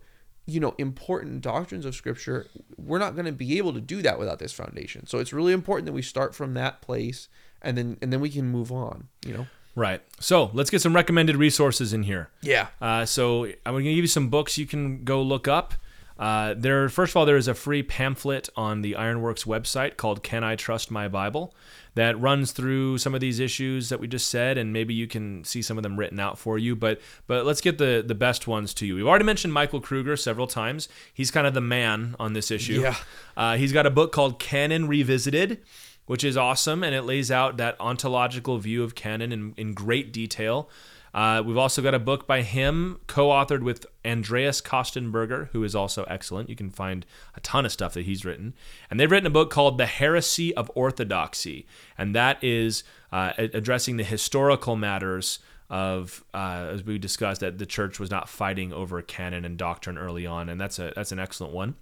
you 0.48 0.60
know 0.60 0.74
important 0.78 1.42
doctrines 1.42 1.86
of 1.86 1.94
scripture 1.94 2.48
we're 2.78 2.98
not 2.98 3.14
going 3.14 3.26
to 3.26 3.32
be 3.32 3.58
able 3.58 3.74
to 3.74 3.82
do 3.82 4.02
that 4.02 4.18
without 4.18 4.40
this 4.40 4.54
foundation. 4.54 5.06
So 5.06 5.20
it's 5.20 5.34
really 5.34 5.54
important 5.54 5.86
that 5.86 5.94
we 5.94 6.02
start 6.02 6.34
from 6.34 6.54
that 6.56 6.82
place 6.82 7.28
and 7.62 7.78
then 7.78 7.98
and 8.02 8.12
then 8.12 8.22
we 8.22 8.30
can 8.30 8.48
move 8.48 8.72
on 8.72 9.10
you 9.26 9.34
know? 9.34 9.48
Right. 9.76 10.02
So 10.20 10.50
let's 10.54 10.72
get 10.72 10.82
some 10.82 10.96
recommended 10.96 11.36
resources 11.36 11.94
in 11.94 12.02
here. 12.02 12.30
Yeah. 12.42 12.68
Uh, 12.82 13.06
so 13.06 13.44
i'm 13.44 13.74
going 13.74 13.84
to 13.84 13.94
give 13.94 14.04
you 14.04 14.08
some 14.08 14.30
books 14.30 14.58
you 14.58 14.66
can 14.66 15.04
go 15.04 15.22
look 15.22 15.48
up 15.48 15.76
uh, 16.20 16.56
there, 16.58 16.90
first 16.90 17.12
of 17.12 17.18
all, 17.18 17.26
there 17.26 17.38
is 17.38 17.48
a 17.48 17.54
free 17.54 17.84
pamphlet 17.84 18.50
on 18.56 18.82
the 18.82 18.96
Ironworks 18.96 19.44
website 19.44 19.98
called 19.98 20.24
"Can 20.24 20.44
I 20.44 20.56
Trust 20.56 20.92
My 20.92 21.08
Bible?" 21.08 21.54
that 21.96 22.20
runs 22.20 22.52
through 22.52 23.00
some 23.00 23.16
of 23.16 23.22
these 23.22 23.40
issues 23.40 23.90
that 23.90 24.00
we 24.00 24.08
just 24.08 24.30
said, 24.30 24.58
and 24.58 24.72
maybe 24.72 24.94
you 24.94 25.08
can 25.08 25.44
see 25.44 25.62
some 25.62 25.78
of 25.78 25.84
them 25.84 25.98
written 25.98 26.20
out 26.20 26.38
for 26.38 26.58
you. 26.58 26.76
But 26.76 27.02
but 27.28 27.46
let's 27.46 27.62
get 27.62 27.78
the 27.78 28.04
the 28.06 28.16
best 28.16 28.48
ones 28.48 28.74
to 28.76 28.86
you. 28.86 28.96
We've 28.96 29.08
already 29.08 29.26
mentioned 29.26 29.54
Michael 29.54 29.82
Kruger 29.82 30.18
several 30.18 30.48
times. 30.48 30.90
He's 31.14 31.32
kind 31.32 31.48
of 31.48 31.54
the 31.54 31.62
man 31.62 32.16
on 32.20 32.34
this 32.34 32.52
issue. 32.52 32.82
Yeah. 32.82 32.96
Uh, 33.36 33.58
he's 33.58 33.74
got 33.74 33.86
a 33.86 33.92
book 33.92 34.12
called 34.12 34.40
Canon 34.40 34.88
Revisited 34.88 35.62
which 36.08 36.24
is 36.24 36.36
awesome 36.36 36.84
and 36.84 36.96
it 36.96 37.04
lays 37.04 37.30
out 37.30 37.58
that 37.58 37.76
ontological 37.80 38.58
view 38.58 38.82
of 38.82 38.96
canon 38.96 39.32
in, 39.32 39.54
in 39.58 39.74
great 39.74 40.12
detail. 40.12 40.70
Uh, 41.18 41.42
we've 41.42 41.58
also 41.58 41.82
got 41.82 41.96
a 41.96 42.00
book 42.00 42.28
by 42.28 42.44
him, 42.44 43.00
co 43.08 43.30
authored 43.30 43.64
with 43.64 43.88
Andreas 44.06 44.62
Kostenberger, 44.62 45.50
who 45.50 45.64
is 45.64 45.74
also 45.74 46.04
excellent. 46.04 46.48
You 46.48 46.56
can 46.56 46.70
find 46.70 47.08
a 47.34 47.40
ton 47.40 47.66
of 47.66 47.72
stuff 47.72 47.96
that 47.96 48.06
he's 48.06 48.24
written. 48.24 48.54
And 48.88 49.00
they've 49.00 49.10
written 49.10 49.26
a 49.26 49.32
book 49.32 49.50
called 49.50 49.80
The 49.80 49.88
Heresy 49.88 50.54
of 50.54 50.70
Orthodoxy, 50.76 51.66
and 51.98 52.14
that 52.14 52.44
is 52.44 52.84
uh, 53.12 53.34
addressing 53.36 53.98
the 53.98 54.04
historical 54.04 54.76
matters 54.76 55.40
of 55.72 56.24
uh, 56.36 56.70
as 56.72 56.84
we 56.84 57.00
discussed 57.00 57.42
that 57.42 57.58
the 57.58 57.66
church 57.66 58.00
was 58.00 58.12
not 58.12 58.30
fighting 58.30 58.72
over 58.72 59.02
canon 59.02 59.44
and 59.44 59.58
doctrine 59.58 59.98
early 59.98 60.26
on 60.26 60.48
and 60.48 60.62
that's 60.62 60.80
a 60.80 60.94
that's 60.96 61.12
an 61.12 61.20
excellent 61.20 61.52
one 61.52 61.76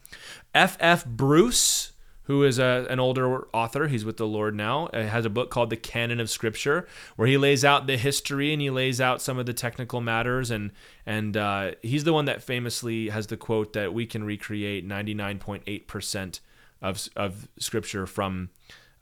ff 0.56 1.06
bruce 1.06 1.92
who 2.26 2.44
is 2.44 2.60
a, 2.60 2.86
an 2.90 3.00
older 3.00 3.48
author. 3.54 3.88
He's 3.88 4.06
with 4.06 4.18
the 4.18 4.28
Lord 4.28 4.56
now. 4.56 4.88
Uh, 4.88 5.04
has 5.04 5.26
a 5.26 5.30
book 5.30 5.50
called 5.50 5.70
The 5.70 5.78
Canon 5.78 6.20
of 6.20 6.30
Scripture, 6.30 6.88
where 7.16 7.28
he 7.28 7.38
lays 7.38 7.64
out 7.64 7.88
the 7.88 7.98
history 7.98 8.52
and 8.52 8.62
he 8.62 8.70
lays 8.70 9.00
out 9.00 9.22
some 9.22 9.38
of 9.38 9.46
the 9.46 9.54
technical 9.54 10.02
matters. 10.02 10.52
And 10.52 10.72
and 11.06 11.38
uh, 11.38 11.72
he's 11.82 12.04
the 12.04 12.14
one 12.14 12.26
that 12.26 12.44
famously 12.44 13.10
has 13.10 13.28
the 13.28 13.38
quote 13.38 13.74
that 13.74 13.94
we 13.94 14.06
can 14.06 14.24
recreate 14.24 14.88
99.8% 14.88 16.40
of 16.82 17.08
of 17.16 17.48
Scripture 17.60 18.06
from. 18.06 18.50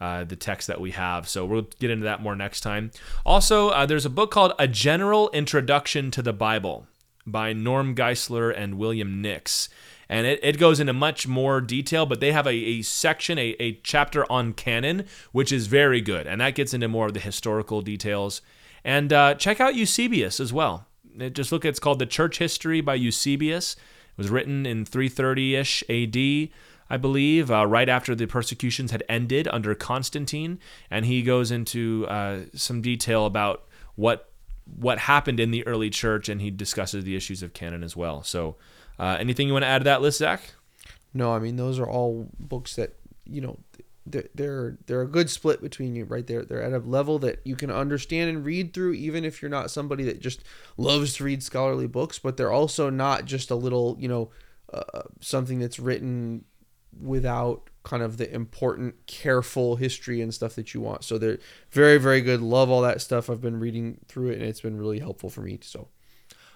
Uh, 0.02 0.26
the 0.26 0.36
text 0.36 0.68
that 0.68 0.82
we 0.82 0.92
have. 0.92 1.30
So 1.30 1.46
we'll 1.46 1.70
get 1.80 1.90
into 1.90 2.04
that 2.04 2.22
more 2.22 2.36
next 2.36 2.60
time. 2.60 2.92
Also, 3.26 3.70
uh, 3.70 3.86
there's 3.86 4.06
a 4.06 4.10
book 4.10 4.32
called 4.32 4.52
A 4.60 4.68
General 4.68 5.30
Introduction 5.30 6.12
to 6.12 6.22
the 6.22 6.34
Bible 6.34 6.88
by 7.26 7.54
Norm 7.54 7.96
Geisler 7.96 8.54
and 8.54 8.78
William 8.78 9.22
Nix 9.22 9.70
and 10.10 10.28
it, 10.28 10.40
it 10.44 10.58
goes 10.58 10.80
into 10.80 10.94
much 10.94 11.28
more 11.28 11.62
detail 11.62 12.06
but 12.06 12.20
they 12.20 12.32
have 12.32 12.48
a, 12.48 12.54
a 12.54 12.82
section 12.82 13.38
a, 13.38 13.56
a 13.60 13.74
chapter 13.84 14.30
on 14.32 14.54
canon 14.54 15.06
which 15.32 15.52
is 15.52 15.68
very 15.68 16.02
good. 16.02 16.28
And 16.28 16.42
that 16.42 16.56
gets 16.56 16.74
into 16.74 16.88
more 16.88 17.08
of 17.08 17.14
the 17.14 17.20
historical 17.20 17.82
details. 17.82 18.42
And 18.84 19.14
uh, 19.14 19.36
check 19.36 19.60
out 19.60 19.76
eusebius 19.76 20.40
as 20.40 20.52
well. 20.52 20.88
It 21.18 21.34
just 21.34 21.52
look 21.52 21.66
it's 21.66 21.80
called 21.80 22.00
the 22.00 22.06
church 22.06 22.38
history 22.40 22.82
by 22.82 22.96
eusebius. 22.96 23.76
It 23.76 24.18
was 24.18 24.30
written 24.30 24.66
in 24.66 24.86
330ish 24.86 25.84
ad 25.90 26.52
I 26.90 26.98
believe, 26.98 27.50
uh, 27.50 27.66
right 27.66 27.90
after 27.90 28.14
the 28.14 28.28
persecutions 28.28 28.92
had 28.92 29.04
ended 29.10 29.48
under 29.48 29.74
Constantine, 29.74 30.60
and 30.92 31.06
he 31.06 31.24
goes 31.24 31.50
into 31.50 32.06
uh, 32.08 32.42
some 32.54 32.82
detail 32.82 33.26
about 33.26 33.64
what 33.96 34.30
what 34.78 35.00
happened 35.00 35.40
in 35.40 35.52
the 35.52 35.66
early 35.66 35.90
church, 35.90 36.30
and 36.30 36.40
he 36.40 36.52
discusses 36.52 37.04
the 37.04 37.16
issues 37.16 37.42
of 37.42 37.54
canon 37.54 37.84
as 37.84 37.96
well. 37.96 38.22
So 38.22 38.58
uh, 39.00 39.18
anything 39.20 39.48
you 39.48 39.54
want 39.54 39.64
to 39.64 39.68
add 39.68 39.80
to 39.80 39.86
that 39.86 40.02
list, 40.02 40.20
Zach? 40.20 40.42
No, 41.14 41.32
I 41.32 41.40
mean 41.40 41.56
those 41.56 41.80
are 41.80 41.88
all 41.88 42.30
books 42.40 42.76
that 42.76 42.96
you 43.26 43.42
know 43.42 43.60
they're 44.06 44.30
they're 44.36 44.78
they're 44.86 45.02
a 45.02 45.08
good 45.08 45.30
split 45.30 45.62
between 45.62 45.96
you 45.96 46.06
right 46.06 46.26
there. 46.26 46.44
They're 46.44 46.64
at 46.64 46.74
a 46.74 46.80
level 46.80 47.20
that 47.20 47.40
you 47.44 47.56
can 47.56 47.72
understand 47.72 48.30
and 48.30 48.46
read 48.46 48.74
through, 48.74 48.94
even 48.94 49.24
if 49.24 49.42
you're 49.42 49.50
not 49.50 49.72
somebody 49.72 50.04
that 50.06 50.20
just 50.20 50.44
loves 50.78 51.14
to 51.16 51.24
read 51.24 51.44
scholarly 51.44 51.88
books. 51.88 52.20
But 52.20 52.38
they're 52.38 52.52
also 52.52 52.90
not 52.90 53.26
just 53.26 53.52
a 53.52 53.56
little 53.56 53.96
you 54.00 54.08
know 54.08 54.32
uh, 54.74 55.04
something 55.20 55.60
that's 55.60 55.80
written 55.80 56.46
without 57.02 57.70
kind 57.84 58.04
of 58.04 58.18
the 58.18 58.34
important 58.34 58.96
careful 59.08 59.76
history 59.76 60.22
and 60.22 60.34
stuff 60.34 60.56
that 60.56 60.74
you 60.74 60.80
want 60.80 61.04
so 61.04 61.18
they're 61.18 61.40
very 61.72 61.98
very 61.98 62.22
good 62.22 62.42
love 62.42 62.70
all 62.70 62.82
that 62.82 63.02
stuff 63.02 63.30
i've 63.30 63.42
been 63.42 63.60
reading 63.60 64.00
through 64.08 64.30
it 64.30 64.36
and 64.36 64.44
it's 64.44 64.62
been 64.62 64.78
really 64.78 65.00
helpful 65.00 65.30
for 65.30 65.42
me 65.42 65.60
so 65.62 65.88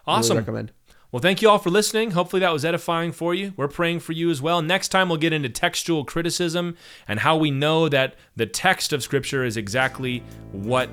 awesome 0.06 0.36
really 0.36 0.42
recommend 0.42 0.72
well, 1.12 1.22
thank 1.22 1.42
you 1.42 1.50
all 1.50 1.58
for 1.58 1.70
listening. 1.70 2.12
Hopefully, 2.12 2.42
that 2.42 2.52
was 2.52 2.66
edifying 2.66 3.12
for 3.12 3.34
you. 3.34 3.54
We're 3.56 3.68
praying 3.68 4.02
for 4.02 4.12
you 4.12 4.30
as 4.30 4.42
well. 4.42 4.62
Next 4.62 4.90
time, 4.90 5.08
we'll 5.10 5.18
get 5.18 5.34
into 5.34 5.50
textual 5.50 6.04
criticism 6.04 6.76
and 7.08 7.20
how 7.20 7.38
we 7.38 7.50
know 7.50 7.88
that 7.90 8.16
the 8.36 8.46
text 8.46 8.92
of 8.92 9.02
Scripture 9.02 9.46
is 9.46 9.56
exactly 9.56 10.24
what 10.52 10.90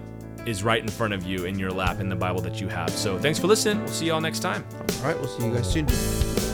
is 0.47 0.63
right 0.63 0.83
in 0.83 0.89
front 0.89 1.15
of 1.15 1.25
you 1.25 1.47
in 1.47 1.59
your 1.59 1.71
lap 1.71 2.01
in 2.01 2.09
the 2.09 2.17
Bible 2.17 2.41
that 2.43 2.61
you 2.61 2.69
have. 2.69 2.91
So, 2.91 3.19
thanks 3.19 3.39
for 3.39 3.49
listening. 3.49 3.79
We'll 3.79 3.93
see 3.93 4.07
you 4.07 4.13
all 4.13 4.21
next 4.21 4.41
time. 4.41 4.65
All 4.73 5.07
right, 5.07 5.19
we'll 5.19 5.29
see 5.29 5.47
you 5.47 5.55
guys 5.55 5.73
soon. 5.73 6.54